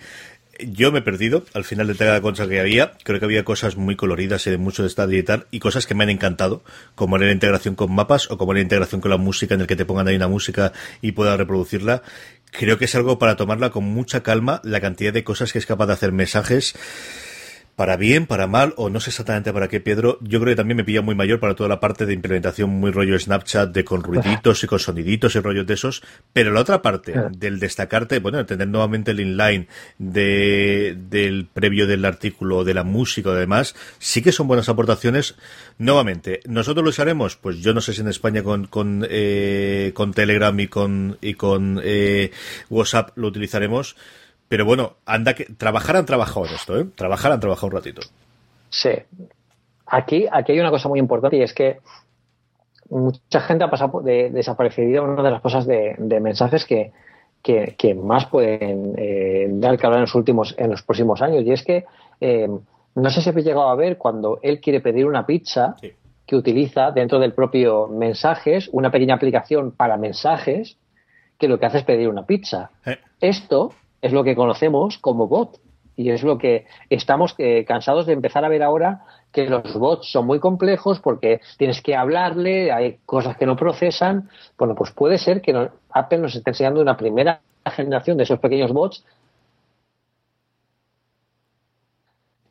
yo 0.61 0.93
me 0.93 1.01
he 1.01 1.03
perdido 1.03 1.45
al 1.55 1.65
final 1.65 1.87
de 1.87 1.95
cada 1.95 2.21
cosa 2.21 2.49
que 2.49 2.61
había. 2.61 2.93
Creo 3.03 3.19
que 3.19 3.25
había 3.25 3.45
cosas 3.45 3.77
muy 3.77 3.97
coloridas 3.97 4.47
y 4.47 4.51
de 4.51 4.59
mucho 4.59 4.83
de 4.83 4.89
esta 4.89 5.07
y 5.07 5.25
y 5.51 5.59
cosas 5.61 5.87
que 5.87 5.95
me 5.95 6.05
han 6.05 6.11
encantado, 6.11 6.63
como 6.95 7.19
la 7.19 7.31
integración 7.31 7.75
con 7.75 7.95
mapas 7.95 8.31
o 8.31 8.39
como 8.39 8.55
la 8.55 8.61
integración 8.61 9.01
con 9.01 9.11
la 9.11 9.17
música 9.17 9.55
en 9.55 9.63
el 9.63 9.67
que 9.67 9.77
te 9.77 9.85
pongan 9.85 10.09
ahí 10.09 10.17
una 10.17 10.29
música 10.29 10.73
y 11.01 11.13
puedas 11.13 11.39
reproducirla. 11.39 12.03
Creo 12.51 12.79
que 12.79 12.87
es 12.87 12.95
algo 12.95 13.19
para 13.19 13.37
tomarla 13.37 13.71
con 13.71 13.85
mucha 13.85 14.23
calma, 14.23 14.61
la 14.65 14.81
cantidad 14.81 15.13
de 15.13 15.25
cosas 15.25 15.53
que 15.53 15.59
es 15.59 15.67
capaz 15.67 15.87
de 15.87 15.93
hacer 15.93 16.13
mensajes 16.13 16.75
para 17.77 17.99
bien, 17.99 18.27
para 18.27 18.47
mal, 18.47 18.73
o 18.79 18.89
no 18.89 19.01
sé 19.01 19.11
exactamente 19.11 19.53
para 19.53 19.69
qué, 19.69 19.81
Pedro. 19.81 20.19
Yo 20.23 20.41
creo 20.41 20.53
que 20.53 20.57
también 20.57 20.79
me 20.79 20.85
pilla 20.85 21.03
muy 21.03 21.15
mayor 21.15 21.39
para 21.39 21.55
toda 21.55 21.69
la 21.69 21.79
parte 21.79 22.07
de 22.07 22.15
implementación 22.15 22.71
muy 22.71 22.91
rollo 22.91 23.19
Snapchat, 23.19 23.71
de 23.71 23.85
con 23.85 24.03
ruiditos 24.03 24.65
y 24.65 24.67
con 24.67 24.79
soniditos 24.79 25.37
y 25.37 25.41
rollos 25.41 25.67
de 25.67 25.75
esos. 25.75 26.03
Pero 26.33 26.53
la 26.53 26.61
otra 26.61 26.81
parte, 26.81 27.15
del 27.33 27.61
destacarte, 27.61 28.19
bueno, 28.21 28.45
tener 28.47 28.67
nuevamente 28.67 29.11
el 29.11 29.21
inline 29.21 29.69
de, 29.99 30.97
del 31.11 31.47
previo 31.53 31.87
del 31.87 32.07
artículo, 32.07 32.65
de 32.65 32.73
la 32.73 32.83
música, 32.83 33.31
además, 33.31 33.77
sí 33.99 34.23
que 34.23 34.33
son 34.33 34.49
buenas 34.49 34.71
aportaciones. 34.71 35.35
Nuevamente, 35.77 36.41
¿nosotros 36.47 36.83
lo 36.83 36.89
usaremos? 36.89 37.37
Pues 37.37 37.59
yo 37.59 37.75
no 37.75 37.83
sé 37.83 37.93
si 37.93 38.01
en 38.01 38.09
España 38.09 38.43
con, 38.43 38.69
con, 38.69 39.07
eh, 39.07 39.93
con 39.93 40.15
Telegram 40.15 40.59
y 40.59 40.69
con, 40.69 41.19
y 41.21 41.35
con 41.35 41.79
eh, 41.85 42.31
WhatsApp 42.71 43.11
lo 43.17 43.29
utilizaremos 43.29 43.97
pero 44.49 44.65
bueno, 44.65 44.95
anda 45.05 45.35
que 45.35 45.45
trabajar 45.45 45.97
han 45.97 46.07
trabajado 46.07 46.47
en 46.47 46.55
esto, 46.55 46.79
¿eh? 46.79 46.87
Trabajar 46.95 47.33
han 47.33 47.41
trabajado 47.41 47.69
un 47.69 47.73
ratito. 47.73 48.03
Sí. 48.69 48.91
Aquí, 49.87 50.27
aquí 50.31 50.53
hay 50.53 50.61
una 50.61 50.71
cosa 50.71 50.89
muy 50.89 50.99
importante 50.99 51.37
y 51.37 51.43
es 51.43 51.53
que 51.53 51.79
mucha 52.91 53.41
gente 53.41 53.65
ha 53.65 53.71
pasado 53.71 54.01
de 54.01 54.31
desaparecida 54.31 55.03
una 55.03 55.23
de 55.23 55.31
las 55.31 55.41
cosas 55.41 55.67
de, 55.67 55.97
mensajes 56.21 56.65
que, 56.65 56.93
que, 57.43 57.95
más 57.95 58.27
pueden 58.27 58.95
eh, 58.97 59.49
dar 59.51 59.79
que 59.79 59.87
hablar 59.87 59.99
en 59.99 60.03
los 60.03 60.15
últimos, 60.15 60.55
en 60.59 60.71
los 60.71 60.83
próximos 60.83 61.23
años. 61.23 61.45
Y 61.45 61.53
es 61.53 61.63
que 61.63 61.85
eh, 62.21 62.49
no 62.95 63.11
sé 63.11 63.21
si 63.21 63.31
he 63.31 63.43
llegado 63.43 63.69
a 63.69 63.75
ver 63.75 63.99
cuando 63.99 64.39
él 64.43 64.61
quiere 64.61 64.81
pedir 64.81 65.07
una 65.07 65.27
pizza 65.27 65.77
que 66.27 66.37
utiliza 66.37 66.91
dentro 66.91 67.19
del 67.19 67.33
propio 67.33 67.87
mensajes 67.89 68.69
una 68.73 68.91
pequeña 68.91 69.15
aplicación 69.15 69.71
para 69.71 69.97
mensajes 69.97 70.77
que 71.39 71.47
lo 71.47 71.59
que 71.59 71.67
hace 71.67 71.79
es 71.79 71.85
pedir 71.85 72.09
una 72.09 72.25
pizza. 72.25 72.71
Eh. 72.85 72.99
Esto 73.21 73.73
es 74.03 74.13
lo 74.13 74.25
que 74.25 74.35
conocemos 74.35 74.99
como 74.99 75.29
bot. 75.29 75.59
Y 75.99 76.11
es 76.11 76.23
lo 76.23 76.37
que 76.37 76.67
estamos 76.91 77.35
eh, 77.39 77.65
cansados 77.67 78.05
de 78.05 78.13
empezar 78.13 78.45
a 78.45 78.51
ver 78.51 78.63
ahora 78.63 79.05
que 79.33 79.49
los 79.49 79.75
bots 79.75 80.11
son 80.13 80.27
muy 80.27 80.41
complejos 80.41 81.01
porque 81.01 81.41
tienes 81.57 81.81
que 81.81 81.97
hablarle, 81.97 82.71
hay 82.71 82.99
cosas 83.07 83.37
que 83.39 83.47
no 83.47 83.57
procesan. 83.57 84.29
Bueno, 84.59 84.75
pues 84.75 84.91
puede 84.91 85.17
ser 85.17 85.41
que 85.41 85.71
Apple 85.91 86.19
nos 86.19 86.35
esté 86.35 86.51
enseñando 86.51 86.83
una 86.83 86.99
primera 86.99 87.41
generación 87.65 88.19
de 88.19 88.25
esos 88.25 88.39
pequeños 88.39 88.73
bots 88.73 89.05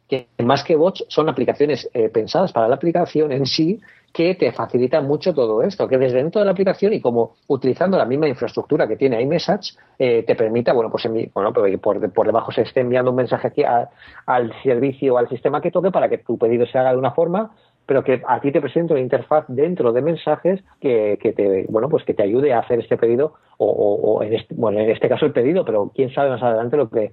que 0.08 0.28
más 0.44 0.64
que 0.64 0.76
bots 0.76 1.06
son 1.08 1.30
aplicaciones 1.30 1.90
eh, 1.94 2.10
pensadas 2.10 2.52
para 2.52 2.68
la 2.68 2.76
aplicación 2.76 3.32
en 3.32 3.46
sí 3.46 3.82
que 4.16 4.34
te 4.34 4.54
facilita 4.54 5.02
mucho 5.02 5.34
todo 5.34 5.62
esto, 5.62 5.90
que 5.90 5.98
desde 5.98 6.20
dentro 6.20 6.40
de 6.40 6.46
la 6.46 6.54
aplicación 6.54 6.94
y 6.94 7.02
como 7.02 7.34
utilizando 7.48 7.98
la 7.98 8.06
misma 8.06 8.30
infraestructura 8.30 8.88
que 8.88 8.96
tiene 8.96 9.22
iMessage, 9.22 9.76
eh, 10.00 10.24
te 10.24 10.36
permita, 10.36 10.72
bueno, 10.72 10.90
pues 10.90 11.06
bueno, 11.34 11.52
pues 11.52 11.78
por, 11.80 12.14
por, 12.14 12.26
debajo 12.26 12.54
se 12.54 12.62
esté 12.62 12.80
enviando 12.80 13.12
un 13.12 13.18
mensaje 13.18 13.48
aquí 13.48 13.64
al 13.66 14.54
servicio, 14.64 15.18
al 15.18 15.28
sistema 15.28 15.60
que 15.60 15.70
toque 15.70 15.92
para 15.92 16.08
que 16.08 16.20
tu 16.20 16.38
pedido 16.38 16.66
se 16.66 16.78
haga 16.78 16.94
de 16.94 16.98
una 16.98 17.12
forma, 17.12 17.52
pero 17.86 18.06
que 18.06 18.22
a 18.26 18.40
ti 18.40 18.54
te 18.54 18.62
presente 18.62 18.94
una 18.94 19.02
interfaz 19.02 19.44
dentro 19.50 19.92
de 19.92 20.02
mensajes 20.02 20.64
que, 20.80 21.20
que 21.22 21.34
te, 21.34 21.66
bueno, 21.68 21.90
pues 21.90 22.06
que 22.06 22.14
te 22.14 22.24
ayude 22.24 22.54
a 22.54 22.60
hacer 22.60 22.80
este 22.80 22.96
pedido 22.96 23.34
o, 23.58 23.68
o, 23.68 24.24
en 24.24 24.34
este, 24.34 24.56
bueno, 24.56 24.80
en 24.80 24.92
este 24.92 25.10
caso 25.10 25.26
el 25.26 25.34
pedido, 25.34 25.66
pero 25.66 25.92
quién 25.94 26.14
sabe 26.14 26.30
más 26.30 26.42
adelante 26.42 26.78
lo 26.78 26.90
que, 26.90 27.12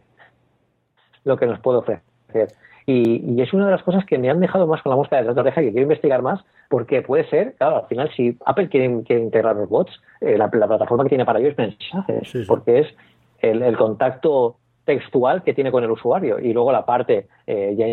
lo 1.25 1.37
que 1.37 1.47
nos 1.47 1.59
puede 1.59 1.79
ofrecer. 1.79 2.55
Y, 2.87 3.41
es 3.41 3.53
una 3.53 3.67
de 3.67 3.73
las 3.73 3.83
cosas 3.83 4.05
que 4.05 4.19
me 4.19 4.31
han 4.31 4.41
dejado 4.41 4.67
más 4.67 4.83
con 4.83 4.91
la 4.91 4.97
mosca 4.97 5.17
de 5.17 5.23
la 5.23 5.33
oreja, 5.33 5.61
que 5.61 5.71
quiero 5.71 5.83
investigar 5.83 6.23
más, 6.23 6.45
porque 6.69 7.03
puede 7.03 7.29
ser, 7.29 7.55
claro, 7.55 7.77
al 7.77 7.87
final, 7.87 8.11
si 8.17 8.37
Apple 8.45 8.69
quiere, 8.69 8.87
integrar 8.87 9.57
los 9.57 9.69
bots, 9.69 9.93
eh, 10.21 10.37
la, 10.37 10.51
plataforma 10.51 11.05
que 11.05 11.11
tiene 11.11 11.25
para 11.25 11.39
ello 11.39 11.51
es 11.51 11.59
mensajes, 11.59 12.47
porque 12.49 12.81
es 12.81 12.89
el, 13.41 13.77
contacto 13.77 14.57
textual 14.85 15.43
que 15.43 15.55
tiene 15.55 15.71
con 15.71 15.85
el 15.85 15.91
usuario. 15.91 16.39
Y 16.39 16.53
luego 16.53 16.73
la 16.73 16.85
parte 16.85 17.29
eh, 17.47 17.75
ya 17.77 17.87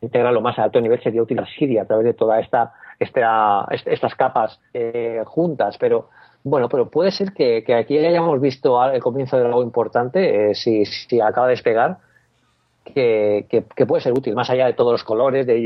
integra 0.00 0.32
lo 0.32 0.40
más 0.40 0.58
alto 0.58 0.80
nivel 0.80 1.00
sería 1.02 1.22
utilizar 1.22 1.48
Siri 1.48 1.78
a 1.78 1.86
través 1.86 2.04
de 2.04 2.14
toda 2.14 2.40
esta, 2.40 2.72
esta 2.98 3.66
estas 3.70 4.14
capas 4.14 4.60
eh, 4.72 5.22
juntas, 5.26 5.76
pero 5.78 6.08
bueno, 6.44 6.68
pero 6.68 6.90
puede 6.90 7.12
ser 7.12 7.32
que, 7.32 7.64
aquí 7.74 7.98
hayamos 7.98 8.40
visto 8.40 8.82
el 8.84 9.00
comienzo 9.00 9.38
de 9.38 9.44
algo 9.44 9.62
importante, 9.62 10.54
si, 10.54 10.84
si 10.86 11.20
acaba 11.20 11.46
de 11.46 11.52
despegar, 11.52 11.98
que, 12.84 13.46
que, 13.48 13.86
puede 13.86 14.02
ser 14.02 14.12
útil, 14.12 14.34
más 14.34 14.50
allá 14.50 14.66
de 14.66 14.72
todos 14.72 14.92
los 14.92 15.04
colores, 15.04 15.46
de 15.46 15.60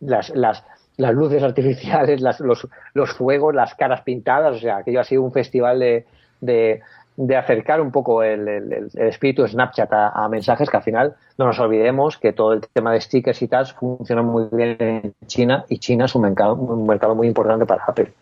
las, 0.00 0.30
las, 0.30 0.64
las 0.96 1.14
luces 1.14 1.42
artificiales, 1.42 2.20
las, 2.20 2.40
los, 2.40 2.66
los 2.94 3.12
fuegos, 3.12 3.54
las 3.54 3.74
caras 3.74 4.02
pintadas, 4.02 4.56
o 4.56 4.58
sea, 4.58 4.78
aquello 4.78 5.00
ha 5.00 5.04
sido 5.04 5.22
un 5.22 5.32
festival 5.32 5.78
de, 5.78 6.06
de, 6.40 7.36
acercar 7.36 7.80
un 7.80 7.90
poco 7.90 8.22
el, 8.22 8.90
espíritu 8.94 9.42
de 9.42 9.48
Snapchat 9.48 9.90
a, 9.92 10.28
mensajes 10.28 10.68
que 10.68 10.76
al 10.76 10.82
final 10.82 11.14
no 11.38 11.46
nos 11.46 11.58
olvidemos 11.58 12.18
que 12.18 12.32
todo 12.32 12.52
el 12.52 12.60
tema 12.72 12.92
de 12.92 13.00
stickers 13.00 13.40
y 13.42 13.48
tal 13.48 13.66
funciona 13.66 14.22
muy 14.22 14.48
bien 14.52 14.76
en 14.78 15.14
China 15.26 15.64
y 15.68 15.78
China 15.78 16.04
es 16.04 16.14
un 16.14 16.22
mercado, 16.22 16.54
un 16.54 16.86
mercado 16.86 17.14
muy 17.14 17.26
importante 17.26 17.66
para 17.66 17.84
Apple. 17.84 18.12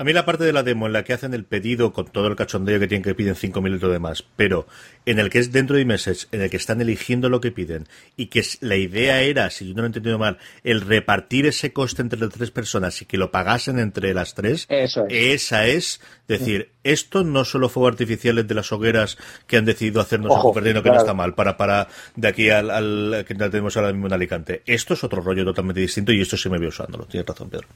A 0.00 0.04
mí 0.04 0.14
la 0.14 0.24
parte 0.24 0.44
de 0.44 0.54
la 0.54 0.62
demo 0.62 0.86
en 0.86 0.94
la 0.94 1.04
que 1.04 1.12
hacen 1.12 1.34
el 1.34 1.44
pedido 1.44 1.92
con 1.92 2.06
todo 2.06 2.26
el 2.28 2.34
cachondeo 2.34 2.80
que 2.80 2.88
tienen 2.88 3.02
que 3.02 3.14
piden 3.14 3.34
5 3.34 3.60
minutos 3.60 3.92
de 3.92 3.98
más, 3.98 4.24
pero 4.34 4.66
en 5.04 5.18
el 5.18 5.28
que 5.28 5.38
es 5.40 5.52
dentro 5.52 5.76
de 5.76 5.84
meses, 5.84 6.26
en 6.32 6.40
el 6.40 6.48
que 6.48 6.56
están 6.56 6.80
eligiendo 6.80 7.28
lo 7.28 7.42
que 7.42 7.52
piden 7.52 7.86
y 8.16 8.28
que 8.28 8.42
la 8.62 8.76
idea 8.76 9.20
era, 9.20 9.50
si 9.50 9.68
yo 9.68 9.74
no 9.74 9.82
lo 9.82 9.84
he 9.84 9.86
entendido 9.88 10.18
mal, 10.18 10.38
el 10.64 10.80
repartir 10.80 11.44
ese 11.44 11.74
coste 11.74 12.00
entre 12.00 12.18
las 12.18 12.30
tres 12.30 12.50
personas 12.50 13.02
y 13.02 13.04
que 13.04 13.18
lo 13.18 13.30
pagasen 13.30 13.78
entre 13.78 14.14
las 14.14 14.32
tres, 14.32 14.64
Eso 14.70 15.04
es. 15.06 15.34
esa 15.34 15.66
es 15.66 16.00
decir, 16.26 16.70
esto 16.82 17.22
no 17.22 17.44
solo 17.44 17.68
fuegos 17.68 17.92
artificiales 17.92 18.48
de 18.48 18.54
las 18.54 18.72
hogueras 18.72 19.18
que 19.46 19.58
han 19.58 19.66
decidido 19.66 20.00
hacernos 20.00 20.32
Ojo, 20.32 20.54
perdiendo 20.54 20.82
que 20.82 20.88
no 20.88 20.96
está 20.96 21.12
mal, 21.12 21.34
para, 21.34 21.58
para 21.58 21.88
de 22.16 22.26
aquí 22.26 22.48
al, 22.48 22.70
al 22.70 23.26
que 23.28 23.34
tenemos 23.34 23.76
ahora 23.76 23.92
mismo 23.92 24.06
en 24.06 24.14
Alicante. 24.14 24.62
Esto 24.64 24.94
es 24.94 25.04
otro 25.04 25.20
rollo 25.20 25.44
totalmente 25.44 25.82
distinto 25.82 26.10
y 26.10 26.22
esto 26.22 26.38
se 26.38 26.48
me 26.48 26.58
vio 26.58 26.70
usándolo. 26.70 27.04
Tienes 27.04 27.26
razón, 27.26 27.50
Pedro. 27.50 27.68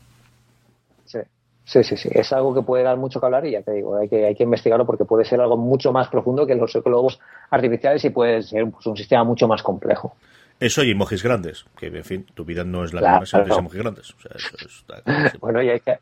Sí. 1.05 1.19
Sí, 1.65 1.83
sí, 1.83 1.97
sí. 1.97 2.11
Es 2.13 2.33
algo 2.33 2.55
que 2.55 2.63
puede 2.63 2.85
dar 2.85 2.99
mucho 2.99 3.19
que 3.19 3.27
hablar 3.27 3.47
y 3.47 3.53
ya 3.53 3.63
te 3.63 3.73
digo, 3.73 3.97
hay 3.97 4.09
que, 4.09 4.27
hay 4.27 4.35
que 4.35 4.43
investigarlo 4.45 4.85
porque 4.85 5.05
puede 5.05 5.25
ser 5.25 5.41
algo 5.41 5.57
mucho 5.57 5.93
más 5.93 6.09
profundo 6.09 6.47
que 6.47 6.55
los 6.55 6.73
globos 6.85 7.19
artificiales 7.51 8.05
y 8.05 8.11
puede 8.11 8.43
ser 8.43 8.71
pues, 8.71 8.87
un 8.87 8.97
sistema 8.97 9.25
mucho 9.25 9.49
más 9.49 9.63
complejo. 9.63 10.15
Eso 10.61 10.85
y 10.85 10.91
emojis 10.91 11.23
grandes, 11.23 11.65
que 11.77 11.87
en 11.87 12.05
fin, 12.05 12.27
tu 12.35 12.45
vida 12.45 12.65
no 12.65 12.85
es 12.85 12.93
la 12.93 13.19
misma 13.19 13.27
si 13.27 13.49
no 13.49 13.59
emojis 13.59 13.81
grandes. 13.81 14.15
bueno, 15.41 15.63
y 15.63 15.71
hay 15.71 15.81
que, 15.81 15.99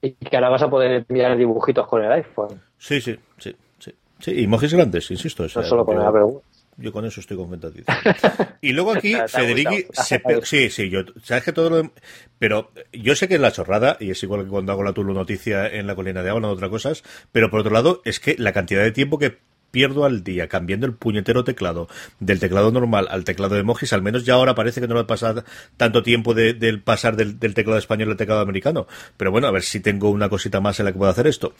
y 0.00 0.12
que 0.12 0.36
ahora 0.36 0.48
vas 0.48 0.62
a 0.62 0.70
poder 0.70 1.04
enviar 1.08 1.36
dibujitos 1.36 1.86
con 1.86 2.04
el 2.04 2.12
iPhone. 2.12 2.60
Sí, 2.78 3.00
sí, 3.00 3.18
sí. 3.38 3.54
Sí, 3.78 3.92
sí 4.20 4.44
emojis 4.44 4.72
grandes, 4.72 5.10
insisto. 5.10 5.42
No 5.42 5.48
solo 5.48 5.84
poner 5.84 6.02
la 6.02 6.12
pregunta. 6.12 6.46
Yo 6.76 6.92
con 6.92 7.04
eso 7.04 7.20
estoy 7.20 7.36
convencido. 7.36 7.84
Y 8.64 8.72
luego 8.72 8.92
aquí, 8.92 9.16
Federici, 9.26 9.86
sí, 10.44 10.70
sí, 10.70 10.88
yo, 10.88 11.00
sabes 11.24 11.42
que 11.42 11.52
todo 11.52 11.68
lo, 11.68 11.92
pero 12.38 12.70
yo 12.92 13.16
sé 13.16 13.26
que 13.26 13.34
es 13.34 13.40
la 13.40 13.50
chorrada, 13.50 13.96
y 13.98 14.10
es 14.10 14.22
igual 14.22 14.44
que 14.44 14.50
cuando 14.50 14.70
hago 14.70 14.84
la 14.84 14.92
Tulu 14.92 15.12
noticia 15.12 15.66
en 15.66 15.88
la 15.88 15.96
colina 15.96 16.22
de 16.22 16.28
agua, 16.28 16.40
no 16.42 16.50
otras 16.50 16.70
cosas, 16.70 17.02
pero 17.32 17.50
por 17.50 17.60
otro 17.60 17.72
lado, 17.72 18.02
es 18.04 18.20
que 18.20 18.36
la 18.38 18.52
cantidad 18.52 18.84
de 18.84 18.92
tiempo 18.92 19.18
que 19.18 19.38
pierdo 19.72 20.04
al 20.04 20.22
día 20.22 20.46
cambiando 20.46 20.86
el 20.86 20.94
puñetero 20.94 21.42
teclado 21.42 21.88
del 22.20 22.38
teclado 22.38 22.70
normal 22.70 23.08
al 23.10 23.24
teclado 23.24 23.54
de 23.54 23.62
emojis, 23.62 23.92
al 23.92 24.02
menos 24.02 24.24
ya 24.24 24.34
ahora 24.34 24.54
parece 24.54 24.80
que 24.80 24.86
no 24.86 24.94
va 24.94 25.00
a 25.00 25.06
pasar 25.06 25.44
tanto 25.76 26.02
tiempo 26.04 26.34
de, 26.34 26.54
del 26.54 26.80
pasar 26.80 27.16
del, 27.16 27.38
teclado 27.38 27.78
español 27.78 28.10
al 28.10 28.16
teclado 28.16 28.40
americano. 28.40 28.86
Pero 29.16 29.32
bueno, 29.32 29.48
a 29.48 29.50
ver 29.50 29.62
si 29.62 29.80
tengo 29.80 30.10
una 30.10 30.28
cosita 30.28 30.60
más 30.60 30.78
en 30.78 30.86
la 30.86 30.92
que 30.92 30.98
pueda 30.98 31.10
hacer 31.10 31.26
esto. 31.26 31.54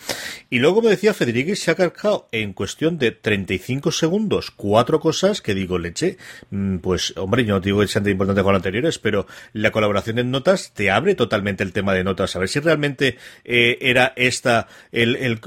Y 0.51 0.59
luego 0.59 0.83
me 0.83 0.91
decía 0.91 1.15
Federico, 1.15 1.57
se 1.57 1.71
ha 1.71 1.75
cargado 1.75 2.29
en 2.31 2.53
cuestión 2.53 2.99
de 2.99 3.11
35 3.11 3.91
segundos 3.91 4.51
cuatro 4.51 5.01
cosas 5.01 5.41
que 5.41 5.55
digo, 5.55 5.79
leche, 5.79 6.19
mm, 6.51 6.77
pues 6.79 7.15
hombre, 7.17 7.45
yo 7.45 7.55
no 7.55 7.61
digo 7.61 7.81
que 7.81 7.89
sean 7.89 8.05
de 8.05 8.11
importante 8.11 8.43
con 8.43 8.53
las 8.53 8.61
anteriores, 8.61 8.99
pero 8.99 9.27
la 9.53 9.73
colaboración 9.73 10.19
en 10.19 10.31
notas 10.31 10.73
te 10.75 10.91
abre 10.91 11.15
totalmente 11.15 11.65
el 11.65 11.73
tema 11.73 11.95
de 11.95 12.05
notas. 12.05 12.37
A 12.37 12.39
ver 12.39 12.49
si 12.49 12.61
realmente 12.61 13.17
eh, 13.45 13.79
era 13.81 14.13
esta 14.17 14.69
el 14.93 15.41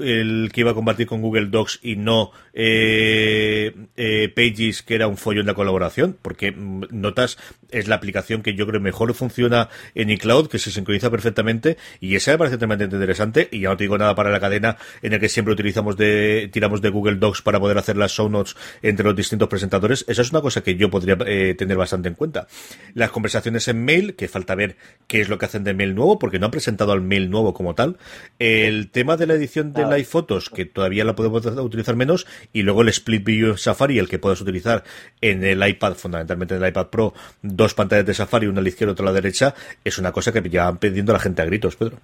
que 0.51 0.61
iba 0.61 0.71
a 0.71 0.73
compartir 0.73 1.05
con 1.07 1.21
Google 1.21 1.47
Docs 1.47 1.79
y 1.83 1.95
no 1.95 2.31
eh, 2.55 3.75
eh, 3.97 4.33
Pages, 4.33 4.81
que 4.81 4.95
era 4.95 5.07
un 5.07 5.17
follón 5.17 5.45
de 5.45 5.53
colaboración, 5.53 6.17
porque 6.21 6.51
mm, 6.51 6.85
Notas 6.89 7.37
es 7.69 7.87
la 7.87 7.95
aplicación 7.95 8.41
que 8.41 8.55
yo 8.55 8.65
creo 8.65 8.79
mejor 8.79 9.13
funciona 9.13 9.69
en 9.93 10.09
iCloud, 10.09 10.47
que 10.47 10.57
se 10.57 10.71
sincroniza 10.71 11.11
perfectamente, 11.11 11.77
y 11.99 12.15
esa 12.15 12.31
me 12.31 12.37
parece 12.37 12.57
tremendamente 12.57 12.95
interesante, 12.95 13.49
y 13.51 13.59
ya 13.59 13.69
no 13.69 13.77
te 13.77 13.83
digo 13.83 13.97
nada 13.97 14.15
para 14.15 14.31
la 14.31 14.39
cadena 14.39 14.77
en 15.01 15.13
el 15.13 15.19
que 15.19 15.27
siempre 15.27 15.53
utilizamos 15.53 15.97
de, 15.97 16.49
tiramos 16.51 16.81
de 16.81 16.89
Google 16.89 17.15
Docs 17.15 17.41
para 17.41 17.59
poder 17.59 17.77
hacer 17.77 17.97
las 17.97 18.13
show 18.13 18.29
notes 18.29 18.55
entre 18.81 19.05
los 19.05 19.15
distintos 19.15 19.49
presentadores, 19.49 20.05
esa 20.07 20.21
es 20.21 20.31
una 20.31 20.41
cosa 20.41 20.63
que 20.63 20.75
yo 20.75 20.89
podría 20.89 21.17
eh, 21.25 21.55
tener 21.57 21.75
bastante 21.75 22.07
en 22.07 22.15
cuenta. 22.15 22.47
Las 22.93 23.11
conversaciones 23.11 23.67
en 23.67 23.83
mail, 23.83 24.15
que 24.15 24.29
falta 24.29 24.55
ver 24.55 24.77
qué 25.07 25.19
es 25.19 25.27
lo 25.27 25.37
que 25.37 25.45
hacen 25.45 25.65
de 25.65 25.73
mail 25.73 25.93
nuevo, 25.93 26.19
porque 26.19 26.39
no 26.39 26.45
han 26.45 26.51
presentado 26.51 26.93
al 26.93 27.01
mail 27.01 27.29
nuevo 27.29 27.53
como 27.53 27.75
tal. 27.75 27.97
El 28.39 28.89
tema 28.91 29.17
de 29.17 29.27
la 29.27 29.33
edición 29.33 29.73
de 29.73 29.83
live 29.83 30.05
fotos, 30.05 30.49
que 30.49 30.65
todavía 30.65 31.03
la 31.03 31.15
podemos 31.15 31.45
utilizar 31.45 31.95
menos, 31.95 32.25
y 32.53 32.63
luego 32.63 32.81
el 32.81 32.89
Split 32.89 33.23
View 33.23 33.57
Safari, 33.57 33.99
el 33.99 34.09
que 34.09 34.19
puedes 34.19 34.41
utilizar 34.41 34.83
en 35.21 35.43
el 35.43 35.67
iPad, 35.67 35.93
fundamentalmente 35.93 36.55
en 36.55 36.63
el 36.63 36.69
iPad 36.69 36.87
Pro, 36.87 37.13
dos 37.41 37.73
pantallas 37.73 38.05
de 38.05 38.13
Safari, 38.13 38.47
una 38.47 38.59
a 38.59 38.63
la 38.63 38.69
izquierda 38.69 38.91
y 38.91 38.93
otra 38.93 39.03
a 39.03 39.09
la 39.09 39.13
derecha, 39.13 39.53
es 39.83 39.97
una 39.97 40.11
cosa 40.11 40.31
que 40.31 40.41
ya 40.49 40.65
van 40.65 40.77
pidiendo 40.77 41.13
la 41.13 41.19
gente 41.19 41.41
a 41.41 41.45
gritos, 41.45 41.75
Pedro. 41.75 41.97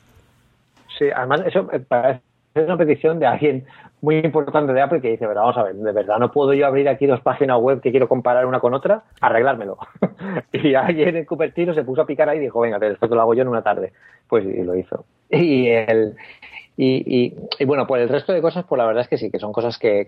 Sí, 0.98 1.06
además 1.16 1.42
eso 1.46 1.70
parece 1.88 2.22
una 2.56 2.78
petición 2.78 3.20
de 3.20 3.26
alguien 3.26 3.66
muy 4.02 4.18
importante 4.18 4.74
de 4.74 4.82
Apple 4.82 5.00
que 5.00 5.12
dice, 5.12 5.28
pero 5.28 5.42
vamos 5.42 5.58
a 5.58 5.64
ver, 5.64 5.76
de 5.76 5.92
verdad 5.92 6.18
no 6.18 6.32
puedo 6.32 6.54
yo 6.54 6.66
abrir 6.66 6.90
aquí 6.90 7.06
dos 7.06 7.22
páginas 7.22 7.60
web 7.60 7.82
que 7.82 7.92
quiero 7.92 8.08
comparar 8.08 8.46
una 8.46 8.60
con 8.60 8.74
otra, 8.74 9.04
arreglármelo. 9.22 9.78
y 10.52 10.74
alguien 10.74 11.18
en 11.18 11.26
Cupertino 11.26 11.74
se 11.74 11.84
puso 11.84 12.02
a 12.02 12.08
picar 12.08 12.28
ahí 12.28 12.40
y 12.40 12.42
dijo, 12.42 12.60
venga, 12.60 12.78
esto 12.86 13.08
te 13.08 13.16
lo 13.16 13.22
hago 13.22 13.36
yo 13.36 13.44
en 13.44 13.48
una 13.48 13.62
tarde. 13.62 13.94
Pues 14.28 14.46
y 14.46 14.64
lo 14.64 14.76
hizo. 14.76 15.06
Y 15.30 15.68
el, 15.68 16.16
y, 16.78 17.34
y, 17.60 17.66
bueno, 17.66 17.86
por 17.86 18.00
el 18.00 18.10
resto 18.10 18.34
de 18.34 18.42
cosas, 18.42 18.66
pues 18.68 18.78
la 18.78 18.86
verdad 18.86 19.04
es 19.04 19.10
que 19.10 19.18
sí, 19.18 19.30
que 19.30 19.40
son 19.40 19.52
cosas 19.52 19.78
que, 19.78 20.06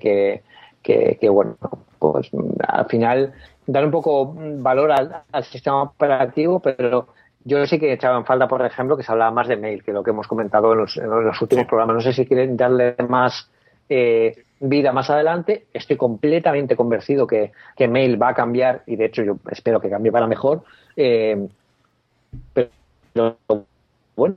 que, 0.81 1.29
bueno, 1.29 1.57
pues 1.99 2.31
al 2.67 2.85
final 2.85 3.33
dan 3.67 3.85
un 3.85 3.91
poco 3.91 4.33
valor 4.35 4.91
al, 4.91 5.43
sistema 5.43 5.83
operativo, 5.83 6.59
pero 6.59 7.07
yo 7.43 7.65
sí 7.65 7.79
que 7.79 7.93
echaba 7.93 8.17
en 8.17 8.25
falta, 8.25 8.47
por 8.47 8.65
ejemplo, 8.65 8.97
que 8.97 9.03
se 9.03 9.11
hablaba 9.11 9.31
más 9.31 9.47
de 9.47 9.57
mail, 9.57 9.83
que 9.83 9.93
lo 9.93 10.03
que 10.03 10.11
hemos 10.11 10.27
comentado 10.27 10.73
en 10.73 10.79
los, 10.79 10.97
en 10.97 11.09
los 11.09 11.41
últimos 11.41 11.65
programas. 11.65 11.95
No 11.95 12.01
sé 12.01 12.13
si 12.13 12.25
quieren 12.25 12.57
darle 12.57 12.95
más 13.07 13.49
eh, 13.89 14.43
vida 14.59 14.91
más 14.93 15.09
adelante. 15.09 15.65
Estoy 15.73 15.97
completamente 15.97 16.75
convencido 16.75 17.27
que, 17.27 17.51
que, 17.75 17.87
mail 17.87 18.21
va 18.21 18.29
a 18.29 18.33
cambiar 18.33 18.83
y 18.87 18.95
de 18.95 19.05
hecho 19.05 19.23
yo 19.23 19.37
espero 19.51 19.81
que 19.81 19.89
cambie 19.89 20.11
para 20.11 20.27
mejor. 20.27 20.63
Eh, 20.95 21.47
pero 22.53 23.37
bueno, 24.15 24.35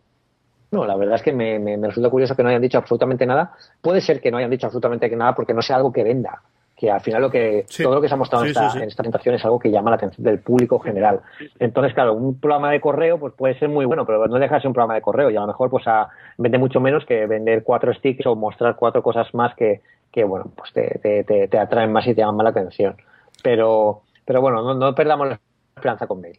no, 0.70 0.84
la 0.84 0.96
verdad 0.96 1.16
es 1.16 1.22
que 1.22 1.32
me, 1.32 1.76
resulta 1.76 2.10
curioso 2.10 2.34
que 2.34 2.42
no 2.42 2.48
hayan 2.48 2.62
dicho 2.62 2.78
absolutamente 2.78 3.26
nada. 3.26 3.52
Puede 3.80 4.00
ser 4.00 4.20
que 4.20 4.30
no 4.30 4.38
hayan 4.38 4.50
dicho 4.50 4.66
absolutamente 4.66 5.08
nada 5.14 5.34
porque 5.34 5.54
no 5.54 5.62
sea 5.62 5.76
algo 5.76 5.92
que 5.92 6.02
venda. 6.02 6.42
Que 6.76 6.90
al 6.90 7.00
final 7.00 7.22
lo 7.22 7.30
que 7.30 7.64
todo 7.82 7.94
lo 7.94 8.00
que 8.02 8.08
se 8.08 8.12
ha 8.12 8.18
mostrado 8.18 8.44
en, 8.44 8.50
esta, 8.50 8.72
presentación 9.02 9.34
es 9.34 9.44
algo 9.46 9.58
que 9.58 9.70
llama 9.70 9.88
la 9.88 9.96
atención 9.96 10.22
del 10.24 10.40
público 10.40 10.78
general. 10.78 11.20
Entonces, 11.58 11.94
claro, 11.94 12.12
un 12.12 12.38
programa 12.38 12.70
de 12.70 12.82
correo 12.82 13.18
pues 13.18 13.32
puede 13.32 13.58
ser 13.58 13.70
muy 13.70 13.86
bueno, 13.86 14.04
pero 14.04 14.26
no 14.26 14.38
deja 14.38 14.56
de 14.56 14.60
ser 14.60 14.68
un 14.68 14.74
programa 14.74 14.94
de 14.94 15.00
correo 15.00 15.30
y 15.30 15.36
a 15.36 15.40
lo 15.40 15.46
mejor 15.46 15.70
pues 15.70 15.84
vende 16.36 16.58
mucho 16.58 16.80
menos 16.80 17.06
que 17.06 17.26
vender 17.26 17.62
cuatro 17.62 17.94
sticks 17.94 18.26
o 18.26 18.36
mostrar 18.36 18.76
cuatro 18.76 19.02
cosas 19.02 19.32
más 19.32 19.54
que, 19.54 19.80
que 20.12 20.24
bueno, 20.24 20.50
pues 20.54 20.70
te, 20.74 21.24
te, 21.24 21.48
te, 21.48 21.58
atraen 21.58 21.92
más 21.92 22.06
y 22.06 22.14
te 22.14 22.20
llaman 22.20 22.36
más 22.36 22.44
la 22.44 22.50
atención. 22.50 22.96
Pero, 23.42 24.02
pero 24.26 24.42
bueno, 24.42 24.60
no, 24.62 24.74
no 24.74 24.94
perdamos 24.94 25.28
la 25.28 25.40
esperanza 25.76 26.06
con 26.06 26.20
mail. 26.20 26.38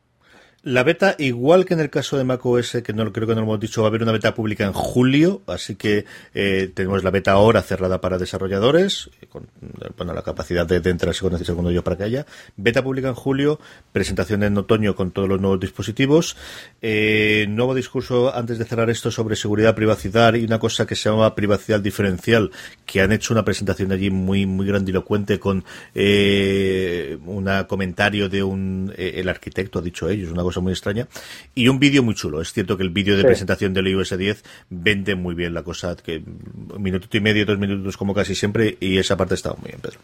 La 0.67 0.83
beta, 0.83 1.15
igual 1.17 1.63
que 1.63 1.75
en 1.75 1.79
el 1.79 1.89
caso 1.89 2.17
de 2.17 2.25
macOS, 2.25 2.79
que 2.83 2.91
no 2.91 3.13
creo 3.13 3.25
que 3.25 3.33
no 3.33 3.39
lo 3.39 3.47
hemos 3.47 3.59
dicho, 3.61 3.83
va 3.83 3.87
a 3.87 3.89
haber 3.89 4.03
una 4.03 4.11
beta 4.11 4.35
pública 4.35 4.65
en 4.65 4.73
julio, 4.73 5.41
así 5.47 5.75
que 5.75 6.03
eh, 6.33 6.69
tenemos 6.73 7.05
la 7.05 7.09
beta 7.09 7.31
ahora 7.31 7.61
cerrada 7.61 8.01
para 8.01 8.17
desarrolladores, 8.17 9.09
eh, 9.21 9.27
con 9.27 9.47
bueno, 9.95 10.13
la 10.13 10.23
capacidad 10.23 10.65
de, 10.65 10.81
de 10.81 10.89
entrar 10.89 11.15
con 11.21 11.41
segundo 11.41 11.71
yo 11.71 11.85
para 11.85 11.95
que 11.95 12.03
haya. 12.03 12.25
Beta 12.57 12.83
pública 12.83 13.07
en 13.07 13.13
julio, 13.13 13.61
presentación 13.93 14.43
en 14.43 14.57
otoño 14.57 14.93
con 14.93 15.11
todos 15.11 15.29
los 15.29 15.39
nuevos 15.39 15.61
dispositivos. 15.61 16.35
Eh, 16.81 17.45
nuevo 17.47 17.73
discurso 17.73 18.35
antes 18.35 18.57
de 18.57 18.65
cerrar 18.65 18.89
esto 18.89 19.09
sobre 19.09 19.37
seguridad, 19.37 19.73
privacidad 19.73 20.33
y 20.33 20.43
una 20.43 20.59
cosa 20.59 20.85
que 20.85 20.95
se 20.95 21.09
llama 21.09 21.33
privacidad 21.33 21.79
diferencial, 21.79 22.51
que 22.85 22.99
han 22.99 23.13
hecho 23.13 23.33
una 23.33 23.45
presentación 23.45 23.93
allí 23.93 24.09
muy 24.09 24.45
muy 24.45 24.67
grandilocuente 24.67 25.39
con 25.39 25.63
eh, 25.95 27.17
un 27.25 27.47
comentario 27.69 28.27
de 28.27 28.43
un 28.43 28.93
el 28.97 29.29
arquitecto 29.29 29.79
ha 29.79 29.81
dicho 29.81 30.09
ellos, 30.09 30.29
una 30.29 30.43
cosa 30.43 30.56
muy 30.61 30.73
extraña. 30.73 31.07
Y 31.55 31.67
un 31.67 31.79
vídeo 31.79 32.03
muy 32.03 32.15
chulo. 32.15 32.41
Es 32.41 32.53
cierto 32.53 32.77
que 32.77 32.83
el 32.83 32.89
vídeo 32.89 33.17
de 33.17 33.23
presentación 33.23 33.73
del 33.73 33.87
iOS 33.87 34.17
10 34.17 34.43
vende 34.69 35.15
muy 35.15 35.35
bien 35.35 35.53
la 35.53 35.63
cosa, 35.63 35.95
que 35.95 36.17
un 36.17 36.81
minuto 36.81 37.07
y 37.15 37.19
medio, 37.19 37.45
dos 37.45 37.57
minutos 37.57 37.97
como 37.97 38.13
casi 38.13 38.35
siempre, 38.35 38.77
y 38.79 38.97
esa 38.97 39.17
parte 39.17 39.35
estaba 39.35 39.55
muy 39.55 39.69
bien, 39.69 39.81
Pedro. 39.81 39.99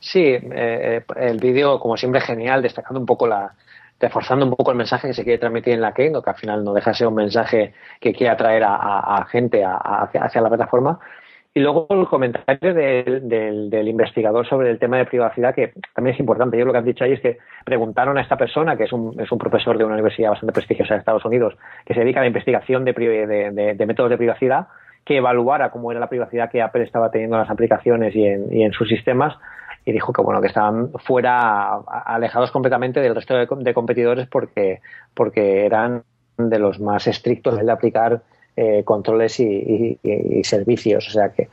Sí, 0.00 0.22
eh, 0.22 1.04
el 1.16 1.38
vídeo, 1.38 1.80
como 1.80 1.96
siempre, 1.96 2.20
genial, 2.20 2.62
destacando 2.62 3.00
un 3.00 3.06
poco 3.06 3.26
la, 3.26 3.52
reforzando 3.98 4.44
un 4.44 4.54
poco 4.54 4.70
el 4.70 4.76
mensaje 4.76 5.08
que 5.08 5.14
se 5.14 5.24
quiere 5.24 5.38
transmitir 5.38 5.74
en 5.74 5.80
la 5.80 5.92
Keynote, 5.92 6.24
que 6.24 6.30
al 6.30 6.36
final 6.36 6.64
no 6.64 6.74
deja 6.74 6.90
de 6.90 6.96
ser 6.96 7.06
un 7.06 7.14
mensaje 7.14 7.74
que 8.00 8.12
quiere 8.12 8.32
atraer 8.32 8.62
a, 8.64 9.26
gente 9.30 9.64
hacia, 9.64 10.40
la 10.40 10.48
plataforma. 10.48 10.98
Y 11.56 11.60
luego 11.60 11.86
el 11.88 12.06
comentario 12.06 12.74
del, 12.74 13.88
investigador 13.88 14.46
sobre 14.46 14.70
el 14.70 14.78
tema 14.78 14.98
de 14.98 15.06
privacidad, 15.06 15.54
que 15.54 15.72
también 15.94 16.12
es 16.12 16.20
importante. 16.20 16.58
Yo 16.58 16.66
lo 16.66 16.72
que 16.72 16.76
han 16.76 16.84
dicho 16.84 17.02
ahí 17.02 17.14
es 17.14 17.20
que 17.22 17.38
preguntaron 17.64 18.18
a 18.18 18.20
esta 18.20 18.36
persona, 18.36 18.76
que 18.76 18.84
es 18.84 18.92
un, 18.92 19.18
es 19.18 19.32
un 19.32 19.38
profesor 19.38 19.78
de 19.78 19.84
una 19.84 19.94
universidad 19.94 20.32
bastante 20.32 20.52
prestigiosa 20.52 20.92
de 20.92 21.00
Estados 21.00 21.24
Unidos, 21.24 21.56
que 21.86 21.94
se 21.94 22.00
dedica 22.00 22.20
a 22.20 22.24
la 22.24 22.26
investigación 22.26 22.84
de, 22.84 22.92
de, 22.92 23.86
métodos 23.86 24.10
de 24.10 24.18
privacidad, 24.18 24.66
que 25.02 25.16
evaluara 25.16 25.70
cómo 25.70 25.90
era 25.90 25.98
la 25.98 26.10
privacidad 26.10 26.50
que 26.50 26.60
Apple 26.60 26.84
estaba 26.84 27.10
teniendo 27.10 27.36
en 27.36 27.40
las 27.40 27.50
aplicaciones 27.50 28.14
y 28.14 28.26
en, 28.26 28.54
y 28.54 28.62
en 28.62 28.72
sus 28.72 28.86
sistemas 28.86 29.34
y 29.86 29.92
dijo 29.92 30.12
que 30.12 30.20
bueno 30.20 30.42
que 30.42 30.48
estaban 30.48 30.90
fuera 31.06 31.76
alejados 32.04 32.50
completamente 32.50 33.00
del 33.00 33.14
resto 33.14 33.34
de, 33.34 33.72
competidores 33.72 34.26
porque 34.26 34.80
porque 35.14 35.64
eran 35.64 36.02
de 36.36 36.58
los 36.58 36.80
más 36.80 37.06
estrictos 37.06 37.56
de 37.56 37.72
aplicar 37.72 38.20
eh, 38.56 38.82
controles 38.84 39.38
y, 39.40 39.98
servicios. 40.42 41.08
O 41.08 41.10
sea 41.10 41.30
que. 41.30 41.48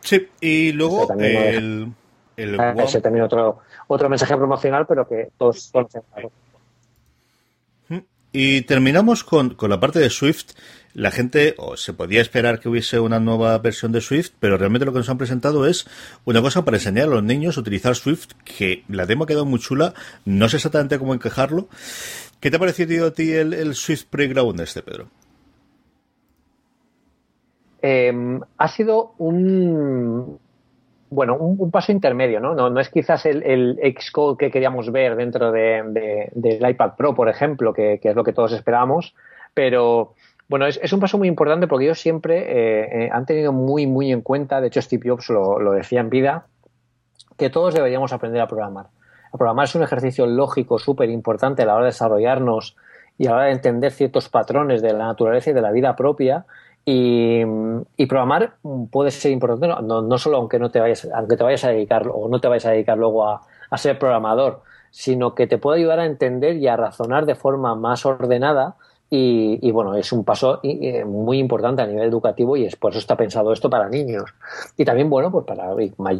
Sí, 0.00 0.28
y 0.40 0.72
luego 0.72 1.08
el, 1.18 1.92
el 2.36 2.60
ah, 2.60 2.74
Ese 2.78 3.00
también 3.00 3.24
otro, 3.24 3.60
otro 3.86 4.08
mensaje 4.08 4.36
promocional, 4.36 4.86
pero 4.86 5.08
que 5.08 5.30
todos 5.38 5.70
conocen. 5.72 6.02
Y 8.32 8.62
terminamos 8.62 9.24
con, 9.24 9.50
con 9.54 9.70
la 9.70 9.78
parte 9.78 9.98
de 9.98 10.08
Swift. 10.10 10.52
La 10.94 11.10
gente 11.10 11.54
o 11.56 11.76
se 11.76 11.94
podía 11.94 12.20
esperar 12.20 12.60
que 12.60 12.68
hubiese 12.68 13.00
una 13.00 13.18
nueva 13.18 13.56
versión 13.58 13.92
de 13.92 14.02
Swift, 14.02 14.32
pero 14.40 14.58
realmente 14.58 14.84
lo 14.84 14.92
que 14.92 14.98
nos 14.98 15.08
han 15.08 15.16
presentado 15.16 15.66
es 15.66 15.86
una 16.24 16.42
cosa 16.42 16.64
para 16.64 16.76
enseñar 16.76 17.04
a 17.04 17.10
los 17.12 17.22
niños 17.22 17.56
a 17.56 17.60
utilizar 17.60 17.94
Swift, 17.94 18.32
que 18.44 18.84
la 18.88 19.06
demo 19.06 19.24
ha 19.24 19.26
quedado 19.26 19.46
muy 19.46 19.58
chula, 19.58 19.94
no 20.26 20.48
sé 20.50 20.56
exactamente 20.56 20.98
cómo 20.98 21.14
encajarlo. 21.14 21.68
¿Qué 22.40 22.50
te 22.50 22.56
ha 22.56 22.60
parecido 22.60 23.06
a 23.06 23.10
ti 23.12 23.32
el, 23.32 23.74
Swift 23.74 24.04
Playground 24.10 24.60
este, 24.60 24.82
Pedro? 24.82 25.08
Em, 27.80 28.40
ha 28.58 28.68
sido 28.68 29.14
un, 29.18 30.21
bueno, 31.12 31.36
un, 31.36 31.70
paso 31.70 31.92
intermedio, 31.92 32.40
¿no? 32.40 32.54
¿no? 32.54 32.80
es 32.80 32.88
quizás 32.88 33.26
el, 33.26 33.42
el 33.42 33.78
Xcode 33.98 34.38
que 34.38 34.50
queríamos 34.50 34.90
ver 34.90 35.14
dentro 35.14 35.52
de, 35.52 36.30
del 36.32 36.70
iPad 36.70 36.92
Pro, 36.96 37.14
por 37.14 37.28
ejemplo, 37.28 37.74
que, 37.74 38.00
es 38.02 38.16
lo 38.16 38.24
que 38.24 38.32
todos 38.32 38.52
esperábamos, 38.52 39.14
pero 39.52 40.14
bueno, 40.48 40.66
es, 40.66 40.92
un 40.92 41.00
paso 41.00 41.18
muy 41.18 41.28
importante 41.28 41.66
porque 41.66 41.84
ellos 41.84 42.00
siempre 42.00 42.38
eh, 42.38 43.04
eh, 43.04 43.10
han 43.12 43.26
tenido 43.26 43.52
muy, 43.52 43.86
muy 43.86 44.10
en 44.10 44.22
cuenta, 44.22 44.60
de 44.62 44.68
hecho 44.68 44.80
Steve 44.80 45.10
Jobs 45.10 45.28
lo, 45.28 45.58
lo 45.58 45.72
decía 45.72 46.00
en 46.00 46.08
vida, 46.08 46.46
que 47.36 47.50
todos 47.50 47.74
deberíamos 47.74 48.14
aprender 48.14 48.40
a 48.40 48.48
programar. 48.48 48.86
A 49.32 49.36
programar 49.36 49.64
es 49.64 49.74
un 49.74 49.82
ejercicio 49.82 50.26
lógico 50.26 50.78
súper 50.78 51.10
importante 51.10 51.62
a 51.62 51.66
la 51.66 51.74
hora 51.74 51.84
de 51.84 51.90
desarrollarnos 51.90 52.76
y 53.18 53.26
a 53.26 53.30
la 53.30 53.36
hora 53.36 53.46
de 53.46 53.52
entender 53.52 53.92
ciertos 53.92 54.30
patrones 54.30 54.80
de 54.80 54.94
la 54.94 55.06
naturaleza 55.06 55.50
y 55.50 55.52
de 55.52 55.60
la 55.60 55.72
vida 55.72 55.94
propia 55.94 56.46
y, 56.84 58.06
programar 58.06 58.54
puede 58.90 59.10
ser 59.10 59.30
importante, 59.32 59.68
no, 59.68 60.02
no, 60.02 60.18
solo 60.18 60.38
aunque 60.38 60.58
no 60.58 60.70
te 60.70 60.80
vayas, 60.80 61.08
aunque 61.14 61.36
te 61.36 61.44
vayas 61.44 61.64
a 61.64 61.68
dedicar 61.68 62.08
o 62.12 62.28
no 62.28 62.40
te 62.40 62.48
vayas 62.48 62.66
a 62.66 62.70
dedicar 62.70 62.98
luego 62.98 63.28
a, 63.28 63.42
ser 63.76 63.98
programador, 63.98 64.62
sino 64.90 65.34
que 65.34 65.46
te 65.46 65.58
puede 65.58 65.78
ayudar 65.78 66.00
a 66.00 66.06
entender 66.06 66.56
y 66.56 66.66
a 66.68 66.76
razonar 66.76 67.24
de 67.24 67.34
forma 67.34 67.74
más 67.74 68.04
ordenada. 68.04 68.76
Y, 69.14 69.70
bueno, 69.72 69.94
es 69.94 70.10
un 70.10 70.24
paso 70.24 70.62
muy 71.06 71.38
importante 71.38 71.82
a 71.82 71.86
nivel 71.86 72.08
educativo 72.08 72.56
y 72.56 72.64
es 72.64 72.76
por 72.76 72.92
eso 72.92 72.98
está 72.98 73.14
pensado 73.14 73.52
esto 73.52 73.68
para 73.68 73.90
niños. 73.90 74.34
Y 74.78 74.86
también, 74.86 75.10
bueno, 75.10 75.30
pues 75.30 75.44
para 75.44 75.74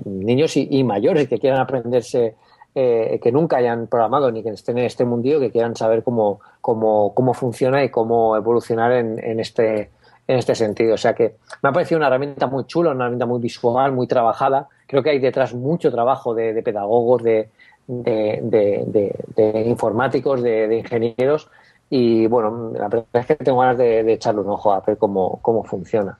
niños 0.04 0.56
y, 0.58 0.84
mayores 0.84 1.26
que 1.26 1.38
quieran 1.38 1.60
aprenderse 1.60 2.36
eh, 2.74 3.18
que 3.22 3.32
nunca 3.32 3.56
hayan 3.56 3.86
programado 3.86 4.30
ni 4.30 4.42
que 4.42 4.50
estén 4.50 4.76
en 4.76 4.84
este 4.84 5.06
mundillo, 5.06 5.40
que 5.40 5.50
quieran 5.50 5.74
saber 5.74 6.02
cómo, 6.02 6.40
cómo, 6.60 7.14
cómo 7.14 7.32
funciona 7.32 7.82
y 7.82 7.88
cómo 7.88 8.36
evolucionar 8.36 8.92
en, 8.92 9.18
en, 9.24 9.40
este, 9.40 9.90
en 10.32 10.38
este 10.38 10.54
sentido. 10.54 10.94
O 10.94 10.98
sea 10.98 11.14
que 11.14 11.36
me 11.62 11.68
ha 11.68 11.72
parecido 11.72 11.98
una 11.98 12.06
herramienta 12.08 12.46
muy 12.46 12.64
chula, 12.64 12.90
una 12.90 13.04
herramienta 13.04 13.26
muy 13.26 13.40
visual, 13.40 13.92
muy 13.92 14.06
trabajada. 14.06 14.68
Creo 14.86 15.02
que 15.02 15.10
hay 15.10 15.18
detrás 15.18 15.54
mucho 15.54 15.90
trabajo 15.90 16.34
de, 16.34 16.62
pedagogos, 16.62 17.22
de, 17.22 17.48
de, 17.86 19.64
informáticos, 19.66 20.42
de, 20.42 20.78
ingenieros. 20.78 21.48
Y 21.90 22.26
bueno, 22.26 22.72
la 22.74 22.88
verdad 22.88 23.06
es 23.12 23.26
que 23.26 23.36
tengo 23.36 23.60
ganas 23.60 23.78
de, 23.78 24.12
echarle 24.12 24.40
un 24.40 24.48
ojo 24.48 24.72
a 24.72 24.80
ver 24.80 24.96
cómo, 24.96 25.38
cómo 25.42 25.64
funciona. 25.64 26.18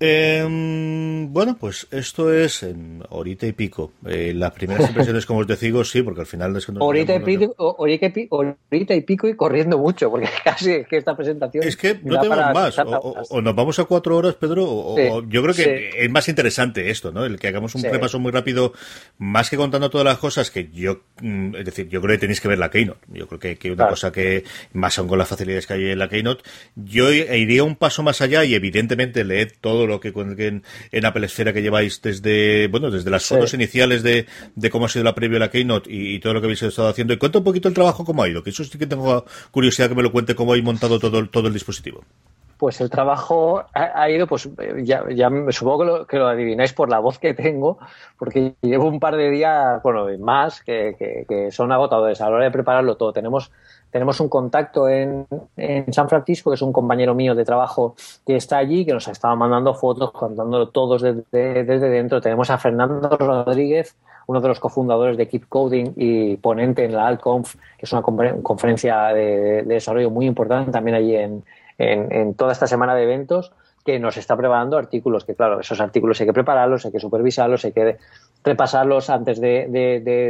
Eh, 0.00 0.46
bueno, 1.28 1.56
pues 1.58 1.88
esto 1.90 2.32
es 2.32 2.62
en 2.62 3.02
horita 3.08 3.46
y 3.46 3.52
pico. 3.52 3.92
Eh, 4.06 4.32
las 4.34 4.52
primeras 4.52 4.88
impresiones, 4.88 5.26
como 5.26 5.40
os 5.40 5.60
digo, 5.60 5.84
sí, 5.84 6.02
porque 6.02 6.20
al 6.20 6.26
final 6.26 6.56
es 6.56 6.68
horita, 6.68 7.16
y 7.16 7.20
pico, 7.20 7.54
horita, 7.58 8.06
y 8.94 9.00
pico 9.00 9.28
y 9.28 9.34
corriendo 9.34 9.78
mucho, 9.78 10.10
porque 10.10 10.28
casi 10.44 10.72
es 10.72 10.86
que 10.86 10.98
esta 10.98 11.16
presentación. 11.16 11.66
Es 11.66 11.76
que 11.76 11.98
no 12.02 12.20
tenemos 12.20 12.54
más. 12.54 12.78
O, 12.78 13.40
nos 13.42 13.54
vamos 13.54 13.78
a 13.78 13.84
cuatro 13.84 14.16
horas, 14.16 14.34
Pedro, 14.34 14.64
o, 14.66 15.22
yo 15.24 15.42
creo 15.42 15.54
que 15.54 15.90
es 15.96 16.10
más 16.10 16.28
interesante 16.28 16.90
esto, 16.90 17.10
¿no? 17.10 17.24
El 17.24 17.38
que 17.38 17.48
hagamos 17.48 17.74
un 17.74 17.82
repaso 17.82 18.20
muy 18.20 18.30
rápido, 18.30 18.72
más 19.18 19.50
que 19.50 19.56
contando 19.56 19.90
todas 19.90 20.04
las 20.04 20.18
cosas 20.18 20.50
que 20.50 20.70
yo, 20.72 21.00
mm, 21.20 21.56
es 21.56 21.64
decir, 21.64 21.88
yo 21.88 22.00
creo 22.00 22.14
que 22.14 22.20
tenéis 22.20 22.40
que 22.40 22.48
ver 22.48 22.58
la 22.58 22.70
Keynote. 22.70 23.00
Yo 23.08 23.26
creo 23.26 23.40
que, 23.40 23.56
que 23.56 23.72
una 23.72 23.88
cosa 23.88 24.12
que, 24.12 24.44
más 24.72 24.96
aún 24.98 25.08
con 25.08 25.18
las 25.18 25.28
facilidades 25.28 25.66
que 25.66 25.74
hay 25.74 25.90
en 25.90 25.98
la 25.98 26.08
Keynote, 26.08 26.44
yo 26.76 27.12
iría 27.12 27.64
un 27.64 27.74
paso 27.74 28.04
más 28.04 28.20
allá 28.20 28.44
y 28.44 28.54
evidentemente 28.54 29.24
leed 29.24 29.52
todo 29.60 29.87
lo 29.88 30.00
que 30.00 30.12
en, 30.14 30.62
en 30.92 31.06
Apple 31.06 31.26
Esfera 31.26 31.52
que 31.52 31.62
lleváis 31.62 32.00
desde, 32.02 32.68
bueno, 32.68 32.90
desde 32.90 33.10
las 33.10 33.26
fotos 33.26 33.54
iniciales 33.54 34.02
de, 34.02 34.26
de, 34.54 34.70
cómo 34.70 34.86
ha 34.86 34.88
sido 34.88 35.04
la 35.04 35.14
previa 35.14 35.38
la 35.38 35.50
Keynote 35.50 35.90
y, 35.92 36.18
todo 36.20 36.34
lo 36.34 36.40
que 36.40 36.46
habéis 36.46 36.62
estado 36.62 36.88
haciendo. 36.88 37.14
Y 37.14 37.18
cuenta 37.18 37.38
un 37.38 37.44
poquito 37.44 37.68
el 37.68 37.74
trabajo 37.74 38.04
cómo 38.04 38.22
ha 38.22 38.28
ido, 38.28 38.42
que 38.42 38.50
eso 38.50 38.64
sí 38.64 38.78
que 38.78 38.86
tengo 38.86 39.24
curiosidad 39.50 39.88
que 39.88 39.94
me 39.94 40.02
lo 40.02 40.12
cuente 40.12 40.34
cómo 40.34 40.52
habéis 40.52 40.64
montado 40.64 40.98
todo, 40.98 41.28
todo 41.28 41.48
el 41.48 41.54
dispositivo. 41.54 42.02
Pues 42.58 42.80
el 42.80 42.90
trabajo 42.90 43.64
ha, 43.72 44.10
ido, 44.10 44.26
pues 44.26 44.50
ya, 44.82 45.04
ya 45.14 45.30
supongo 45.50 45.78
que 45.78 45.84
lo, 45.84 46.06
que 46.08 46.16
lo, 46.16 46.26
adivináis 46.26 46.72
por 46.72 46.90
la 46.90 46.98
voz 46.98 47.20
que 47.20 47.32
tengo, 47.32 47.78
porque 48.18 48.54
llevo 48.62 48.88
un 48.88 48.98
par 48.98 49.16
de 49.16 49.30
días, 49.30 49.80
bueno, 49.84 50.06
más, 50.18 50.60
que, 50.64 50.96
que, 50.98 51.24
que 51.28 51.52
son 51.52 51.70
agotadores 51.70 52.20
a 52.20 52.28
la 52.28 52.34
hora 52.34 52.44
de 52.46 52.50
prepararlo 52.50 52.96
todo. 52.96 53.12
Tenemos 53.12 53.52
tenemos 53.90 54.20
un 54.20 54.28
contacto 54.28 54.88
en, 54.88 55.26
San 55.90 56.08
Francisco, 56.08 56.50
que 56.50 56.56
es 56.56 56.62
un 56.62 56.72
compañero 56.72 57.14
mío 57.14 57.34
de 57.34 57.44
trabajo 57.44 57.94
que 58.26 58.36
está 58.36 58.58
allí, 58.58 58.84
que 58.84 58.92
nos 58.92 59.08
estaba 59.08 59.34
mandando 59.34 59.74
fotos, 59.74 60.12
contándolo 60.12 60.68
todos 60.68 61.02
desde, 61.02 61.64
desde 61.64 61.88
dentro. 61.88 62.20
Tenemos 62.20 62.50
a 62.50 62.58
Fernando 62.58 63.08
Rodríguez, 63.08 63.96
uno 64.26 64.40
de 64.40 64.48
los 64.48 64.60
cofundadores 64.60 65.16
de 65.16 65.26
Keep 65.26 65.48
Coding 65.48 65.92
y 65.96 66.36
ponente 66.36 66.84
en 66.84 66.92
la 66.92 67.06
AltConf, 67.06 67.54
que 67.78 67.86
es 67.86 67.92
una 67.92 68.02
conferencia 68.02 69.08
de, 69.08 69.62
desarrollo 69.62 70.10
muy 70.10 70.26
importante 70.26 70.70
también 70.70 70.96
allí 70.96 71.16
en, 71.16 71.44
en, 71.78 72.34
toda 72.34 72.52
esta 72.52 72.66
semana 72.66 72.94
de 72.94 73.04
eventos 73.04 73.52
que 73.86 73.98
nos 73.98 74.18
está 74.18 74.36
preparando 74.36 74.76
artículos, 74.76 75.24
que 75.24 75.34
claro, 75.34 75.60
esos 75.60 75.80
artículos 75.80 76.20
hay 76.20 76.26
que 76.26 76.32
prepararlos, 76.34 76.84
hay 76.84 76.92
que 76.92 77.00
supervisarlos, 77.00 77.64
hay 77.64 77.72
que 77.72 77.96
repasarlos 78.44 79.08
antes 79.08 79.40
de, 79.40 79.66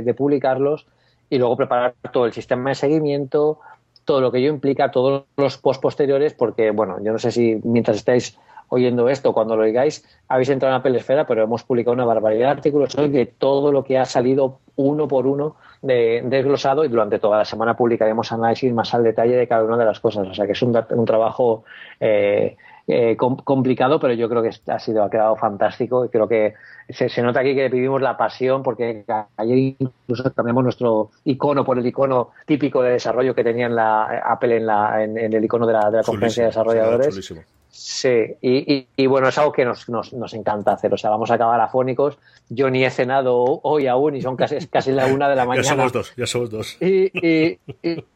de 0.05 0.15
publicarlos 0.15 0.87
y 1.31 1.39
luego 1.39 1.57
preparar 1.57 1.95
todo 2.13 2.27
el 2.27 2.33
sistema 2.33 2.71
de 2.71 2.75
seguimiento, 2.75 3.61
todo 4.05 4.21
lo 4.21 4.33
que 4.33 4.39
ello 4.39 4.49
implica, 4.49 4.91
todos 4.91 5.25
los 5.37 5.59
post 5.59 5.83
posteriores, 5.83 6.35
porque, 6.35 6.71
bueno, 6.71 6.97
yo 7.03 7.13
no 7.13 7.19
sé 7.19 7.31
si 7.31 7.61
mientras 7.65 7.99
estáis 7.99 8.39
oyendo 8.69 9.09
esto, 9.09 9.33
cuando 9.33 9.57
lo 9.57 9.63
oigáis, 9.63 10.05
habéis 10.29 10.51
entrado 10.51 10.75
en 10.75 10.81
Apple 10.81 10.97
Esfera, 10.97 11.27
pero 11.27 11.43
hemos 11.43 11.65
publicado 11.65 11.95
una 11.95 12.05
barbaridad 12.05 12.47
de 12.47 12.53
artículos 12.53 12.97
hoy 12.97 13.09
de 13.09 13.27
todo 13.27 13.73
lo 13.73 13.85
que 13.85 13.99
ha 13.99 14.05
salido 14.05 14.59
uno 14.77 15.09
por 15.09 15.27
uno 15.27 15.57
de, 15.83 16.23
desglosado 16.25 16.85
y 16.85 16.89
durante 16.89 17.19
toda 17.19 17.39
la 17.39 17.45
semana 17.45 17.77
publicaremos 17.77 18.31
análisis 18.31 18.73
más 18.73 18.93
al 18.95 19.05
detalle 19.05 19.37
de 19.37 19.49
cada 19.49 19.65
una 19.65 19.77
de 19.77 19.85
las 19.85 20.01
cosas. 20.01 20.29
O 20.29 20.35
sea 20.35 20.47
que 20.47 20.53
es 20.53 20.63
un, 20.63 20.79
un 20.91 21.05
trabajo 21.05 21.65
eh, 21.99 22.57
eh, 22.91 23.19
complicado, 23.19 24.01
pero 24.01 24.15
yo 24.15 24.31
creo 24.31 24.43
que 24.43 24.51
ha 24.67 24.79
sido, 24.79 25.05
ha 25.05 25.11
quedado 25.11 25.37
fantástico 25.37 26.07
y 26.07 26.09
creo 26.09 26.27
que 26.27 26.55
se, 26.89 27.23
nota 27.23 27.41
aquí 27.41 27.55
que 27.55 27.69
vivimos 27.69 28.01
la 28.01 28.17
pasión 28.17 28.63
porque 28.63 29.05
ayer 29.37 29.77
incluso 29.79 30.33
cambiamos 30.33 30.65
nuestro 30.65 31.11
icono 31.25 31.67
por 31.67 31.79
el 31.79 31.87
icono 31.87 32.31
típico 32.47 32.81
de 32.81 32.93
desarrollo 32.93 33.35
que 33.35 33.45
tenía 33.45 33.67
en 33.67 33.77
la 33.77 34.23
Apple 34.25 34.57
en, 34.57 34.67
la, 34.67 35.05
en, 35.05 35.19
el 35.19 35.45
icono 35.45 35.67
de 35.67 35.75
la, 35.75 35.91
de 35.91 35.99
la 35.99 36.03
conferencia 36.03 36.45
de 36.45 36.49
desarrolladores. 36.49 37.35
Sí, 37.81 38.35
y, 38.43 39.07
bueno, 39.07 39.29
es 39.29 39.39
algo 39.39 39.53
que 39.53 39.65
nos, 39.65 39.89
nos, 39.89 40.13
nos, 40.13 40.35
encanta 40.35 40.73
hacer. 40.73 40.93
O 40.93 40.97
sea, 40.97 41.11
vamos 41.11 41.31
a 41.31 41.35
acabar 41.35 41.61
afónicos. 41.61 42.19
Yo 42.49 42.69
ni 42.71 42.85
he 42.85 42.91
cenado 42.91 43.61
hoy 43.63 43.87
aún 43.87 44.17
y 44.17 44.21
son 44.21 44.35
casi, 44.35 44.67
casi 44.67 44.91
la 44.91 45.07
una 45.07 45.29
de 45.29 45.37
la 45.37 45.45
mañana. 45.45 45.63
ya 45.65 45.77
somos 45.77 45.93
dos, 45.93 46.13
ya 46.17 46.27
somos 46.27 46.51
dos. 46.51 46.77
Y, 46.83 47.05
y, 47.25 47.57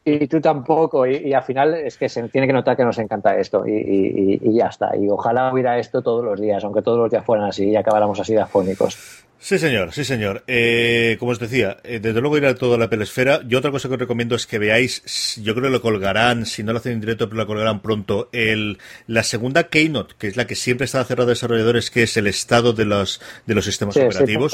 y 0.03 0.27
tú 0.27 0.41
tampoco. 0.41 1.07
Y, 1.07 1.33
al 1.33 1.43
final 1.43 1.75
es 1.75 1.97
que 1.97 2.09
se 2.09 2.27
tiene 2.27 2.45
que 2.45 2.51
notar 2.51 2.75
que 2.75 2.83
nos 2.83 2.97
encanta 2.97 3.37
esto 3.37 3.63
y, 3.65 4.53
ya 4.53 4.67
está. 4.67 4.97
Y 4.97 5.07
ojalá 5.07 5.53
hubiera 5.53 5.79
esto 5.79 6.01
todos 6.01 6.25
los 6.25 6.41
días, 6.41 6.61
aunque 6.65 6.81
todos 6.81 6.99
los 6.99 7.09
días 7.09 7.23
fueran 7.23 7.47
así 7.47 7.69
y 7.69 7.77
acabáramos 7.77 8.19
así 8.19 8.33
de 8.33 8.41
afónicos. 8.41 9.23
Sí, 9.43 9.59
señor, 9.59 9.91
sí, 9.91 10.05
señor. 10.05 10.45
Eh, 10.47 11.17
como 11.19 11.33
os 11.33 11.39
decía, 11.39 11.75
eh, 11.83 11.99
desde 12.01 12.21
luego 12.21 12.37
ir 12.37 12.45
a 12.45 12.55
toda 12.55 12.77
la 12.77 12.89
pelesfera. 12.89 13.41
Yo 13.45 13.59
otra 13.59 13.71
cosa 13.71 13.89
que 13.89 13.95
os 13.95 13.99
recomiendo 13.99 14.35
es 14.35 14.47
que 14.47 14.57
veáis, 14.57 15.35
yo 15.43 15.53
creo 15.53 15.65
que 15.65 15.69
lo 15.69 15.81
colgarán, 15.81 16.45
si 16.45 16.63
no 16.63 16.71
lo 16.71 16.77
hacen 16.77 16.93
en 16.93 17.01
directo, 17.01 17.27
pero 17.27 17.41
lo 17.41 17.45
colgarán 17.45 17.81
pronto, 17.81 18.29
el, 18.31 18.77
la 19.05 19.21
segunda 19.23 19.65
Keynote, 19.65 20.15
que 20.17 20.27
es 20.27 20.37
la 20.37 20.47
que 20.47 20.55
siempre 20.55 20.85
está 20.85 21.03
cerrada 21.03 21.27
a 21.27 21.33
desarrolladores, 21.35 21.91
que 21.91 22.03
es 22.03 22.15
el 22.15 22.27
estado 22.27 22.71
de 22.71 22.85
los, 22.85 23.19
de 23.45 23.53
los 23.53 23.65
sistemas 23.65 23.97
operativos. 23.97 24.53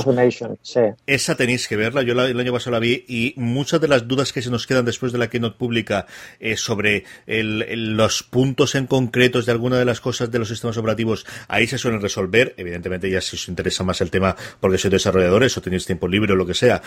Sí, 0.64 0.80
Esa 1.06 1.36
tenéis 1.36 1.68
que 1.68 1.76
verla, 1.76 2.02
yo 2.02 2.14
el 2.14 2.40
año 2.40 2.52
pasado 2.52 2.72
la 2.72 2.80
vi 2.80 3.06
y 3.08 3.36
muchas 3.38 3.80
de 3.82 3.90
las 3.90 4.08
dudas 4.08 4.34
que 4.34 4.42
se 4.42 4.50
nos 4.50 4.66
quedan 4.66 4.86
después 4.86 5.12
de 5.12 5.20
la 5.20 5.30
Keynote 5.30 5.60
pública 5.60 6.08
eh, 6.40 6.58
sobre 6.58 7.04
el, 7.28 7.96
los 7.96 8.24
puntos 8.24 8.74
en 8.74 8.88
concretos 8.88 9.46
de 9.46 9.52
alguna 9.52 9.78
de 9.78 9.86
las 9.86 10.02
cosas 10.02 10.32
de 10.32 10.40
los 10.40 10.48
sistemas 10.48 10.78
operativos, 10.78 11.28
ahí 11.48 11.68
se 11.68 11.78
suelen 11.78 12.02
resolver. 12.02 12.56
Evidentemente 12.58 13.08
ya 13.08 13.22
si 13.22 13.36
os 13.36 13.48
interesa 13.48 13.84
más 13.84 14.02
el 14.02 14.10
tema, 14.10 14.36
porque 14.60 14.79
que 14.79 14.79
sois 14.80 14.92
desarrolladores 14.92 15.56
o 15.58 15.62
tenéis 15.62 15.86
tiempo 15.86 16.08
libre 16.08 16.34
o 16.34 16.36
lo 16.36 16.46
que 16.46 16.54
sea, 16.54 16.82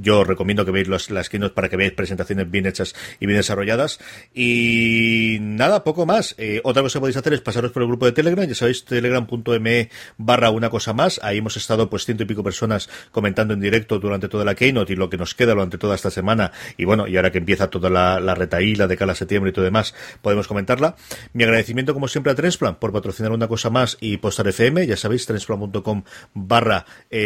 yo 0.00 0.24
recomiendo 0.24 0.64
que 0.64 0.70
veáis 0.70 1.10
las 1.10 1.28
keynote 1.28 1.54
para 1.54 1.68
que 1.68 1.76
veáis 1.76 1.92
presentaciones 1.92 2.50
bien 2.50 2.66
hechas 2.66 2.94
y 3.20 3.26
bien 3.26 3.38
desarrolladas. 3.38 3.98
Y 4.34 5.38
nada, 5.40 5.84
poco 5.84 6.06
más. 6.06 6.34
Eh, 6.38 6.60
otra 6.64 6.82
cosa 6.82 6.98
que 6.98 7.00
podéis 7.00 7.16
hacer 7.16 7.32
es 7.34 7.40
pasaros 7.40 7.72
por 7.72 7.82
el 7.82 7.88
grupo 7.88 8.06
de 8.06 8.12
Telegram, 8.12 8.46
ya 8.46 8.54
sabéis, 8.54 8.84
telegram.me 8.84 9.90
barra 10.16 10.50
una 10.50 10.70
cosa 10.70 10.92
más. 10.92 11.20
Ahí 11.22 11.38
hemos 11.38 11.56
estado 11.56 11.88
pues 11.90 12.04
ciento 12.04 12.22
y 12.24 12.26
pico 12.26 12.42
personas 12.42 12.88
comentando 13.12 13.54
en 13.54 13.60
directo 13.60 13.98
durante 13.98 14.28
toda 14.28 14.44
la 14.44 14.54
keynote 14.54 14.92
y 14.92 14.96
lo 14.96 15.10
que 15.10 15.16
nos 15.16 15.34
queda 15.34 15.52
durante 15.52 15.78
toda 15.78 15.94
esta 15.94 16.10
semana. 16.10 16.52
Y 16.76 16.84
bueno, 16.84 17.06
y 17.06 17.16
ahora 17.16 17.30
que 17.30 17.38
empieza 17.38 17.68
toda 17.68 17.90
la, 17.90 18.20
la 18.20 18.34
retaíla 18.34 18.86
de 18.86 18.96
cada 18.96 19.14
septiembre 19.14 19.50
y 19.50 19.52
todo 19.52 19.64
demás, 19.64 19.94
podemos 20.22 20.48
comentarla. 20.48 20.96
Mi 21.32 21.44
agradecimiento, 21.44 21.92
como 21.92 22.08
siempre, 22.08 22.32
a 22.32 22.34
Transplan 22.34 22.76
por 22.76 22.92
patrocinar 22.92 23.32
una 23.32 23.48
cosa 23.48 23.70
más 23.70 23.98
y 24.00 24.16
Postar 24.16 24.48
FM. 24.48 24.86
Ya 24.86 24.96
sabéis, 24.96 25.26
transplan.com 25.26 26.02
barra 26.34 26.86
eh, 27.10 27.25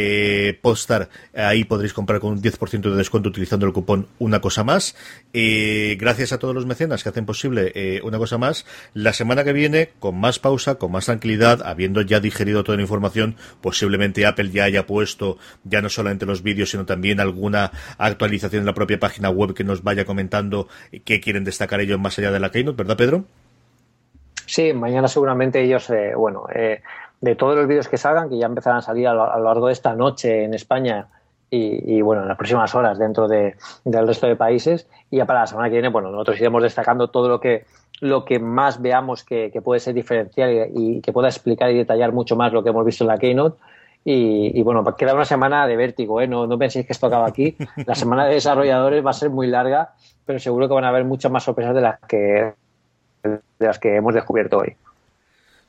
Postar. 0.63 1.09
Ahí 1.35 1.65
podréis 1.65 1.93
comprar 1.93 2.21
con 2.21 2.33
un 2.33 2.43
10% 2.43 2.91
de 2.91 2.97
descuento 2.97 3.29
utilizando 3.29 3.67
el 3.67 3.73
cupón 3.73 4.07
una 4.19 4.41
cosa 4.41 4.65
más. 4.65 4.97
Eh, 5.33 5.97
gracias 5.99 6.33
a 6.33 6.39
todos 6.39 6.55
los 6.55 6.67
mecenas 6.67 7.03
que 7.03 7.09
hacen 7.09 7.27
posible 7.27 7.73
eh, 7.75 8.01
una 8.03 8.19
cosa 8.19 8.39
más. 8.39 8.67
La 8.95 9.13
semana 9.13 9.45
que 9.45 9.53
viene, 9.53 9.91
con 9.99 10.19
más 10.19 10.39
pausa, 10.39 10.77
con 10.77 10.93
más 10.93 11.07
tranquilidad, 11.07 11.63
habiendo 11.65 12.03
ya 12.03 12.21
digerido 12.21 12.65
toda 12.65 12.77
la 12.77 12.83
información, 12.83 13.37
posiblemente 13.61 14.27
Apple 14.27 14.51
ya 14.51 14.65
haya 14.65 14.87
puesto 14.87 15.39
ya 15.65 15.83
no 15.83 15.89
solamente 15.89 16.27
los 16.27 16.43
vídeos, 16.43 16.71
sino 16.71 16.87
también 16.87 17.21
alguna 17.21 17.73
actualización 17.99 18.61
en 18.61 18.67
la 18.67 18.75
propia 18.75 18.99
página 18.99 19.31
web 19.31 19.55
que 19.55 19.65
nos 19.65 19.83
vaya 19.83 20.05
comentando 20.05 20.69
qué 21.05 21.21
quieren 21.21 21.45
destacar 21.45 21.81
ellos 21.81 21.99
más 21.99 22.19
allá 22.19 22.31
de 22.31 22.41
la 22.41 22.51
Keynote, 22.51 22.77
¿verdad, 22.77 22.97
Pedro? 22.97 23.25
Sí, 24.47 24.73
mañana 24.73 25.07
seguramente 25.07 25.63
ellos, 25.63 25.89
eh, 25.91 26.13
bueno, 26.17 26.47
eh, 26.53 26.83
de 27.21 27.35
todos 27.37 27.57
los 27.57 27.67
vídeos 27.67 27.89
que 27.89 27.99
salgan, 27.99 28.29
que 28.29 28.39
ya 28.39 28.47
empezarán 28.47 28.79
a 28.79 28.83
salir 28.83 29.09
a 29.09 29.15
lo, 29.15 29.45
largo 29.45 29.67
de 29.67 29.73
esta 29.73 29.95
noche 29.95 30.45
en 30.45 30.55
España 30.55 31.09
y, 31.53 32.01
bueno, 32.01 32.23
en 32.23 32.29
las 32.29 32.37
próximas 32.37 32.73
horas 32.77 32.97
dentro 32.97 33.27
de, 33.27 33.57
del 33.85 34.07
resto 34.07 34.29
de 34.29 34.37
países, 34.37 34.89
y 35.11 35.17
ya 35.17 35.27
para 35.27 35.41
la 35.41 35.47
semana 35.49 35.69
que 35.69 35.75
viene, 35.75 35.89
bueno, 35.89 36.11
nosotros 36.13 36.39
iremos 36.39 36.63
destacando 36.63 37.09
todo 37.09 37.29
lo 37.29 37.41
que 37.41 37.67
lo 38.01 38.25
que 38.25 38.39
más 38.39 38.81
veamos 38.81 39.25
que, 39.25 39.53
puede 39.63 39.81
ser 39.81 39.95
diferencial 39.95 40.71
y, 40.75 41.01
que 41.01 41.13
pueda 41.13 41.29
explicar 41.29 41.71
y 41.71 41.77
detallar 41.77 42.13
mucho 42.13 42.35
más 42.35 42.53
lo 42.53 42.63
que 42.63 42.71
hemos 42.71 42.85
visto 42.85 43.05
en 43.05 43.09
la 43.09 43.19
Keynote. 43.19 43.59
Y, 44.03 44.63
bueno, 44.63 44.83
queda 44.97 45.13
una 45.13 45.27
semana 45.27 45.67
de 45.67 45.77
vértigo, 45.77 46.23
¿eh? 46.23 46.27
no, 46.27 46.47
no 46.47 46.57
penséis 46.59 46.87
que 46.87 46.93
esto 46.95 47.07
acaba 47.07 47.27
aquí. 47.27 47.57
La 47.85 47.95
semana 47.95 48.25
de 48.25 48.35
desarrolladores 48.35 49.05
va 49.05 49.11
a 49.11 49.13
ser 49.13 49.29
muy 49.29 49.47
larga, 49.47 49.93
pero 50.25 50.39
seguro 50.39 50.69
que 50.69 50.75
van 50.75 50.85
a 50.85 50.89
haber 50.89 51.05
muchas 51.05 51.31
más 51.31 51.45
sorpresas 51.45 51.75
de 51.75 51.81
las 51.83 52.01
que, 52.01 52.55
de 53.23 53.41
las 53.59 53.79
que 53.79 53.97
hemos 53.97 54.15
descubierto 54.15 54.59
hoy. 54.59 54.75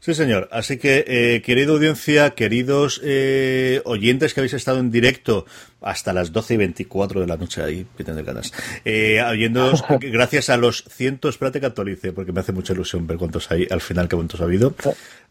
Sí, 0.02 0.16
señor. 0.16 0.50
Así 0.52 0.80
que, 0.80 1.06
eh, 1.06 1.44
querida 1.44 1.74
audiencia, 1.74 2.32
queridos 2.32 3.00
eh, 3.04 3.84
oyentes 3.86 4.34
que 4.34 4.40
habéis 4.40 4.54
estado 4.54 4.80
en 4.80 4.90
directo 4.90 5.46
hasta 5.80 6.12
las 6.12 6.32
12 6.32 6.56
y 6.56 6.58
24 6.58 7.22
de 7.22 7.28
la 7.28 7.38
noche, 7.38 7.62
ahí, 7.62 7.86
que 7.96 8.04
tener 8.04 8.26
ganas, 8.26 8.52
eh, 8.84 9.22
gracias 10.02 10.50
a 10.50 10.58
los 10.58 10.86
cientos, 10.90 11.36
espérate 11.36 11.60
que 11.60 11.68
actualice, 11.68 12.14
porque 12.14 12.32
me 12.32 12.40
hace 12.40 12.52
mucha 12.52 12.74
ilusión 12.74 13.06
ver 13.06 13.20
cuántos 13.20 13.52
hay 13.52 13.68
al 13.70 13.80
final, 13.80 14.10
qué 14.10 14.16
cuántos 14.16 14.42
ha 14.42 14.46
habido. 14.46 14.74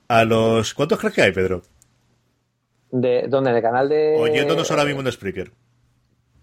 A 0.07 0.25
los, 0.25 0.73
¿cuántos 0.73 1.01
crees 1.01 1.15
que 1.17 1.23
hay, 1.23 1.33
Pedro? 1.33 1.63
¿De 2.93 3.27
dónde? 3.27 3.53
¿De 3.53 3.63
canal 3.63 3.89
de...? 3.89 4.15
Oyéndonos 4.21 4.71
ahora 4.71 4.85
mismo 4.85 5.01
en 5.01 5.11
Spreaker. 5.11 5.51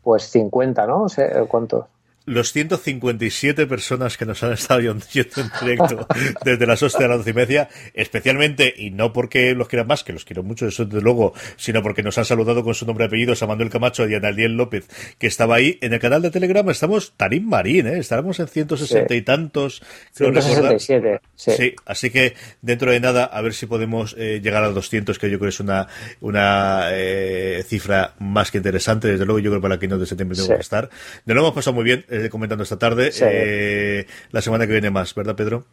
Pues 0.03 0.23
50, 0.23 0.85
¿no? 0.85 1.05
¿Cuántos? 1.47 1.85
Los 2.27 2.51
157 2.51 3.65
personas 3.67 4.17
que 4.17 4.25
nos 4.25 4.43
han 4.43 4.51
estado 4.51 4.81
viendo 4.81 5.03
en 5.15 5.49
directo 5.61 6.07
desde 6.45 6.67
las 6.67 6.83
8 6.83 6.97
de 6.99 7.07
las 7.07 7.17
12 7.19 7.29
y 7.29 7.33
media, 7.33 7.69
especialmente, 7.93 8.73
y 8.77 8.91
no 8.91 9.13
porque 9.13 9.55
los 9.55 9.69
quieran 9.69 9.87
más, 9.87 10.03
que 10.03 10.11
los 10.11 10.25
quiero 10.25 10.43
mucho, 10.43 10.67
eso 10.67 10.85
desde 10.85 11.01
luego, 11.01 11.33
sino 11.55 11.81
porque 11.81 12.03
nos 12.03 12.17
han 12.17 12.25
saludado 12.25 12.63
con 12.65 12.75
su 12.75 12.85
nombre 12.85 13.05
y 13.05 13.07
apellido, 13.07 13.33
Samuel 13.33 13.69
Camacho 13.69 14.07
y 14.07 14.13
Analiel 14.13 14.57
López, 14.57 14.87
que 15.17 15.27
estaba 15.27 15.55
ahí. 15.55 15.79
En 15.81 15.93
el 15.93 15.99
canal 15.99 16.21
de 16.21 16.29
Telegram 16.29 16.69
estamos 16.69 17.13
Tarín 17.15 17.47
Marín, 17.47 17.87
¿eh? 17.87 17.97
Estaremos 17.97 18.39
en 18.41 18.47
160 18.47 19.15
y 19.15 19.21
tantos, 19.21 19.81
creo 20.13 20.31
167, 20.33 21.21
sí. 21.35 21.51
sí. 21.55 21.75
así 21.85 22.09
que 22.09 22.35
dentro 22.61 22.91
de 22.91 22.99
nada, 22.99 23.23
a 23.23 23.41
ver 23.41 23.53
si 23.53 23.67
podemos 23.67 24.15
eh, 24.17 24.41
llegar 24.43 24.65
a 24.65 24.69
200, 24.69 25.17
que 25.17 25.29
yo 25.29 25.39
creo 25.39 25.47
que 25.47 25.55
es 25.55 25.59
una, 25.61 25.87
una 26.19 26.89
eh, 26.91 27.63
cifra 27.65 28.15
más 28.19 28.51
que 28.51 28.57
interesante. 28.57 29.07
Desde 29.07 29.25
luego, 29.25 29.39
yo 29.39 29.49
creo 29.49 29.61
que 29.61 29.67
para 29.69 29.77
la 29.77 29.87
no 29.87 29.97
de 29.97 30.05
septiembre 30.05 30.37
tengo 30.37 30.53
que 30.53 30.61
estar. 30.61 30.89
De 31.23 31.33
lo 31.33 31.39
hemos 31.39 31.53
pasado 31.53 31.73
muy 31.73 31.85
bien 31.85 32.03
eh, 32.25 32.29
comentando 32.29 32.63
esta 32.63 32.77
tarde. 32.77 33.11
Eh, 33.21 34.05
la 34.31 34.41
semana 34.41 34.65
que 34.65 34.73
viene 34.73 34.89
más, 34.89 35.13
¿verdad, 35.15 35.35
Pedro? 35.35 35.65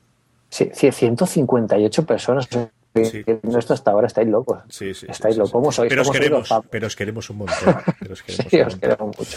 Sí, 0.50 0.70
158 0.72 2.06
personas. 2.06 2.48
Sí. 2.94 3.24
Esto 3.58 3.74
hasta 3.74 3.90
ahora 3.90 4.06
estáis 4.06 4.28
locos. 4.28 4.58
Sí, 4.68 4.94
sí, 4.94 5.06
estáis 5.08 5.36
locos. 5.36 5.50
¿Cómo 5.50 5.72
sois? 5.72 5.88
Pero 5.88 6.02
os, 6.02 6.10
queremos, 6.10 6.48
pero 6.70 6.86
os 6.86 6.94
queremos 6.94 7.28
un 7.28 7.38
montón. 7.38 7.76
Pero 7.98 8.12
os 8.12 8.22
queremos, 8.22 8.50
sí, 8.50 8.60
os 8.60 8.76
queremos 8.76 9.18
mucho. 9.18 9.36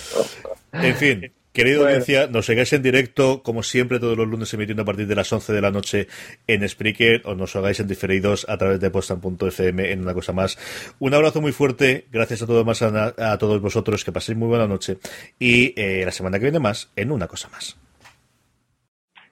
En 0.73 0.95
fin, 0.95 1.31
Querido 1.57 1.87
audiencia, 1.87 2.27
nos 2.27 2.45
sigáis 2.45 2.71
en 2.73 2.83
directo, 2.83 3.41
como 3.41 3.63
siempre, 3.63 3.99
todos 3.99 4.15
los 4.15 4.27
lunes 4.27 4.53
emitiendo 4.53 4.83
a 4.83 4.85
partir 4.85 5.07
de 5.07 5.15
las 5.15 5.33
11 5.33 5.53
de 5.53 5.59
la 5.59 5.71
noche 5.71 6.07
en 6.45 6.69
Spreaker 6.69 7.23
o 7.25 7.33
nos 7.33 7.55
hagáis 7.55 7.79
en 7.79 7.87
diferidos 7.87 8.47
a 8.47 8.59
través 8.59 8.79
de 8.79 8.91
postan.fm 8.91 9.91
en 9.91 10.01
una 10.01 10.13
cosa 10.13 10.33
más. 10.33 10.55
Un 10.99 11.15
abrazo 11.15 11.41
muy 11.41 11.51
fuerte, 11.53 12.05
gracias 12.11 12.43
a 12.43 12.45
todos, 12.45 12.63
más 12.63 12.83
a, 12.83 13.37
todos 13.39 13.59
vosotros, 13.59 14.05
que 14.05 14.11
paséis 14.11 14.37
muy 14.37 14.47
buena 14.47 14.67
noche 14.67 14.99
y 15.39 15.73
eh, 15.75 16.05
la 16.05 16.11
semana 16.11 16.37
que 16.37 16.43
viene 16.43 16.59
más 16.59 16.91
en 16.95 17.11
una 17.11 17.27
cosa 17.27 17.49
más. 17.49 17.75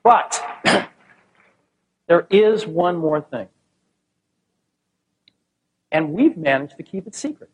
But 0.04 0.42
there 2.08 2.26
is 2.32 2.66
one 2.66 2.98
more 2.98 3.22
thing. 3.22 3.50
And 5.92 6.10
we've 6.10 6.36
managed 6.36 6.78
to 6.78 6.84
keep 6.84 7.06
it 7.06 7.14
secret. 7.14 7.52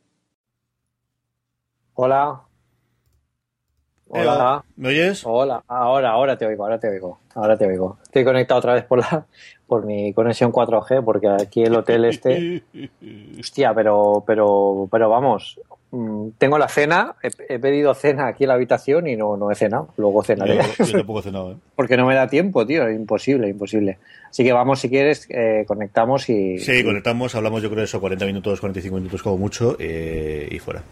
Hola. 1.93 2.50
Hola. 4.13 4.63
¿Me 4.75 4.89
oyes? 4.89 5.21
Hola, 5.25 5.63
ahora, 5.69 6.11
ahora 6.11 6.37
te 6.37 6.45
oigo, 6.45 6.63
ahora 6.63 6.77
te 6.77 6.89
oigo, 6.89 7.19
ahora 7.33 7.57
te 7.57 7.65
oigo. 7.65 7.97
Estoy 8.03 8.25
conectado 8.25 8.59
otra 8.59 8.73
vez 8.73 8.83
por 8.83 8.99
la, 8.99 9.25
por 9.67 9.85
mi 9.85 10.11
conexión 10.11 10.51
4G, 10.51 11.01
porque 11.01 11.29
aquí 11.29 11.63
el 11.63 11.73
hotel 11.73 12.03
este, 12.03 12.61
hostia, 13.39 13.73
pero, 13.73 14.21
pero, 14.27 14.89
pero 14.91 15.09
vamos, 15.09 15.57
mm, 15.91 16.31
tengo 16.37 16.57
la 16.57 16.67
cena, 16.67 17.15
he, 17.23 17.57
pedido 17.57 17.93
cena 17.93 18.27
aquí 18.27 18.43
en 18.43 18.49
la 18.49 18.55
habitación 18.55 19.07
y 19.07 19.15
no, 19.15 19.37
no 19.37 19.49
he 19.49 19.55
cenado, 19.55 19.93
luego 19.95 20.23
cenaré. 20.23 20.59
Yo, 20.77 20.91
tampoco 20.91 21.21
he 21.21 21.23
cenado, 21.23 21.53
¿eh? 21.53 21.55
Porque 21.73 21.95
no 21.95 22.05
me 22.05 22.13
da 22.13 22.27
tiempo, 22.27 22.65
tío, 22.65 22.89
imposible, 22.89 23.47
imposible. 23.47 23.97
Así 24.29 24.43
que 24.43 24.51
vamos, 24.51 24.81
si 24.81 24.89
quieres, 24.89 25.25
eh, 25.29 25.63
conectamos 25.65 26.27
y... 26.27 26.59
Sí, 26.59 26.83
conectamos, 26.83 27.33
hablamos 27.35 27.63
yo 27.63 27.69
creo 27.69 27.79
de 27.79 27.85
eso, 27.85 28.01
40 28.01 28.25
minutos, 28.25 28.59
45 28.59 28.97
minutos 28.97 29.23
como 29.23 29.37
mucho, 29.37 29.77
eh, 29.79 30.49
y 30.51 30.59
fuera. 30.59 30.83